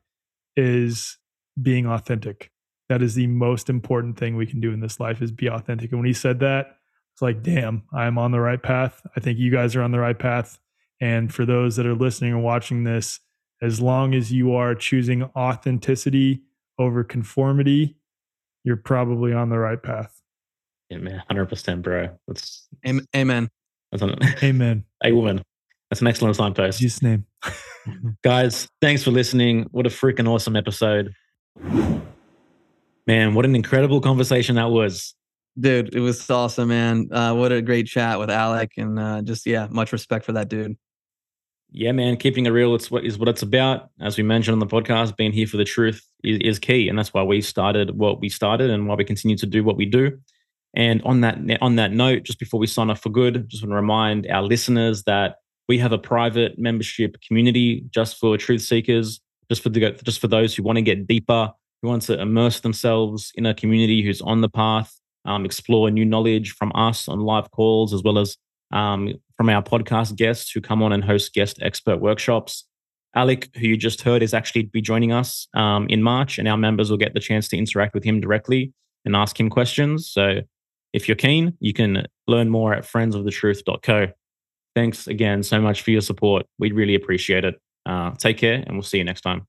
is 0.57 1.19
being 1.61 1.87
authentic. 1.87 2.51
That 2.89 3.03
is 3.03 3.17
the 3.17 3.27
most 3.27 3.69
important 3.69 4.19
thing 4.19 4.37
we 4.37 4.47
can 4.47 4.61
do 4.61 4.73
in 4.73 4.81
this 4.81 5.01
life 5.01 5.21
is 5.21 5.33
be 5.33 5.49
authentic. 5.49 5.91
And 5.91 5.99
when 5.99 6.07
he 6.07 6.15
said 6.15 6.41
that 6.41 6.77
it's 7.13 7.23
like 7.23 7.43
damn 7.43 7.83
i'm 7.93 8.17
on 8.17 8.31
the 8.31 8.41
right 8.41 8.63
path. 8.63 9.03
I 9.17 9.21
think 9.21 9.41
you 9.41 9.51
guys 9.51 9.75
are 9.75 9.83
on 9.83 9.91
the 9.91 9.99
right 9.99 10.19
path. 10.19 10.61
And 11.01 11.35
for 11.35 11.45
those 11.45 11.75
that 11.75 11.87
are 11.87 11.95
listening 11.95 12.33
and 12.33 12.45
watching 12.45 12.85
this 12.85 13.19
as 13.61 13.81
long 13.81 14.15
as 14.15 14.33
you 14.33 14.55
are 14.55 14.77
choosing 14.77 15.25
authenticity 15.37 16.43
over 16.79 17.03
conformity 17.03 17.98
you're 18.69 18.77
probably 18.77 19.33
on 19.33 19.49
the 19.49 19.59
right 19.59 19.83
path. 19.83 20.21
Amen. 20.93 21.23
Hundred 21.27 21.47
percent, 21.47 21.81
bro. 21.81 22.11
That's 22.27 22.69
amen. 22.87 23.49
That's 23.91 24.03
an, 24.03 24.19
amen. 24.43 24.85
A 25.03 25.13
woman. 25.13 25.43
That's 25.91 26.03
an 26.03 26.07
excellent 26.07 26.37
signpost. 26.37 26.79
Jesus' 26.79 27.03
name. 27.03 27.25
Guys, 28.23 28.69
thanks 28.83 29.03
for 29.03 29.11
listening. 29.11 29.67
What 29.71 29.87
a 29.87 29.89
freaking 29.89 30.29
awesome 30.29 30.55
episode. 30.55 31.15
Man, 33.07 33.33
what 33.33 33.47
an 33.47 33.57
incredible 33.57 34.03
conversation 34.03 34.57
that 34.57 34.71
was. 34.71 35.15
Dude, 35.59 35.95
it 35.95 36.01
was 36.01 36.29
awesome, 36.29 36.69
man. 36.69 37.09
Uh, 37.11 37.35
what 37.35 37.53
a 37.53 37.63
great 37.63 37.87
chat 37.87 38.19
with 38.19 38.29
Alec, 38.29 38.73
and 38.77 38.99
uh, 38.99 39.23
just 39.23 39.47
yeah, 39.47 39.67
much 39.71 39.93
respect 39.93 40.27
for 40.27 40.33
that 40.33 40.51
dude 40.51 40.77
yeah, 41.71 41.93
man, 41.93 42.17
keeping 42.17 42.47
it 42.47 42.51
real 42.51 42.75
it's 42.75 42.91
what 42.91 43.05
is 43.05 43.19
what 43.19 43.29
it's 43.29 43.43
about. 43.43 43.91
As 44.01 44.17
we 44.17 44.23
mentioned 44.23 44.55
on 44.55 44.59
the 44.59 44.67
podcast, 44.67 45.17
being 45.17 45.33
here 45.33 45.47
for 45.47 45.59
the 45.59 45.65
truth 45.65 46.03
is, 46.25 46.39
is, 46.41 46.59
key, 46.59 46.89
and 46.89 46.99
that's 46.99 47.13
why 47.13 47.23
we 47.23 47.41
started 47.43 47.97
what 47.97 48.21
we 48.21 48.29
started, 48.29 48.71
and 48.71 48.89
why 48.89 48.95
we 48.95 49.05
continue 49.05 49.37
to 49.37 49.47
do 49.47 49.63
what 49.63 49.77
we 49.77 49.85
do. 49.85 50.19
And 50.75 51.03
on 51.03 51.21
that 51.23 51.39
on 51.61 51.77
that 51.77 51.93
note, 51.93 52.23
just 52.23 52.39
before 52.39 52.59
we 52.59 52.67
sign 52.67 52.91
off 52.91 53.03
for 53.03 53.11
good, 53.11 53.49
just 53.49 53.63
want 53.63 53.73
to 53.73 53.77
remind 53.77 54.27
our 54.29 54.43
listeners 54.43 55.05
that 55.05 55.37
we 55.69 55.79
have 55.79 55.93
a 55.93 55.99
private 55.99 56.59
membership 56.59 57.17
community 57.27 57.85
just 57.91 58.19
for 58.19 58.39
truth 58.39 58.63
seekers, 58.63 59.21
just 59.51 59.63
for 59.63 59.69
the 59.69 59.93
just 60.05 60.21
for 60.21 60.29
those 60.29 60.55
who 60.55 60.63
want 60.63 60.77
to 60.77 60.83
get 60.83 61.07
deeper, 61.07 61.53
who 61.83 61.89
want 61.89 62.03
to 62.03 62.19
immerse 62.19 62.61
themselves 62.61 63.31
in 63.35 63.45
a 63.45 63.55
community 63.55 64.03
who's 64.03 64.23
on 64.23 64.41
the 64.41 64.49
path, 64.49 64.95
um, 65.27 65.45
explore 65.45 65.91
new 65.91 66.05
knowledge 66.05 66.53
from 66.53 66.73
us 66.75 67.09
on 67.09 67.21
live 67.21 67.51
calls, 67.51 67.93
as 67.93 68.03
well 68.03 68.19
as 68.19 68.37
um, 68.73 69.15
from 69.37 69.49
our 69.49 69.63
podcast 69.63 70.17
guests 70.17 70.51
who 70.51 70.61
come 70.61 70.83
on 70.83 70.93
and 70.93 71.05
host 71.05 71.33
guest 71.33 71.59
expert 71.63 71.99
workshops. 71.99 72.65
Alec, 73.15 73.49
who 73.57 73.67
you 73.69 73.77
just 73.77 74.03
heard, 74.03 74.23
is 74.23 74.35
actually 74.35 74.65
be 74.65 74.83
joining 74.83 75.13
us 75.13 75.49
um, 75.55 75.87
in 75.89 76.03
March, 76.03 76.39
and 76.39 76.47
our 76.47 76.57
members 76.57 76.91
will 76.91 76.99
get 76.99 77.15
the 77.15 77.21
chance 77.21 77.49
to 77.49 77.57
interact 77.57 77.95
with 77.95 78.05
him 78.05 78.21
directly 78.21 78.73
and 79.05 79.17
ask 79.17 79.39
him 79.39 79.49
questions. 79.49 80.11
So, 80.11 80.41
if 80.93 81.09
you're 81.09 81.17
keen, 81.17 81.57
you 81.61 81.73
can 81.73 82.07
learn 82.27 82.49
more 82.49 82.75
at 82.75 82.85
friendsofthetruth.co. 82.85 84.09
Thanks 84.75 85.07
again 85.07 85.43
so 85.43 85.61
much 85.61 85.83
for 85.83 85.91
your 85.91 86.01
support. 86.01 86.47
We'd 86.59 86.75
really 86.75 86.95
appreciate 86.95 87.45
it. 87.45 87.61
Uh, 87.85 88.13
take 88.13 88.39
care, 88.39 88.63
and 88.67 88.77
we'll 88.77 88.83
see 88.83 88.99
you 88.99 89.05
next 89.05 89.23
time. 89.23 89.47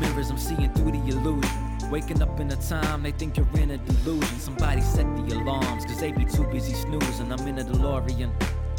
Mirrors, 0.00 0.30
I'm 0.30 0.38
seeing 0.38 0.72
through 0.74 0.92
the 0.92 1.08
illusion. 1.08 1.65
Waking 1.90 2.20
up 2.20 2.40
in 2.40 2.50
a 2.50 2.56
time 2.56 3.02
they 3.02 3.12
think 3.12 3.36
you're 3.36 3.46
in 3.58 3.70
a 3.70 3.78
delusion. 3.78 4.38
Somebody 4.38 4.80
set 4.80 5.06
the 5.16 5.36
alarms, 5.36 5.84
cause 5.84 6.00
they 6.00 6.12
be 6.12 6.24
too 6.24 6.44
busy 6.48 6.74
snoozing. 6.74 7.32
I'm 7.32 7.46
in 7.46 7.58
a 7.58 7.64
DeLorean. 7.64 8.30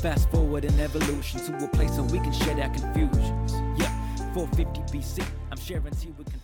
Fast 0.01 0.29
forward 0.29 0.65
in 0.65 0.79
evolution 0.79 1.39
to 1.45 1.65
a 1.65 1.67
place 1.69 1.91
where 1.91 2.03
we 2.03 2.19
can 2.19 2.33
share 2.33 2.61
our 2.61 2.69
confusions. 2.69 3.53
Yeah, 3.79 3.91
450 4.33 4.81
BC, 4.97 5.25
I'm 5.51 5.57
sharing 5.57 5.93
tea 5.93 6.13
with. 6.17 6.36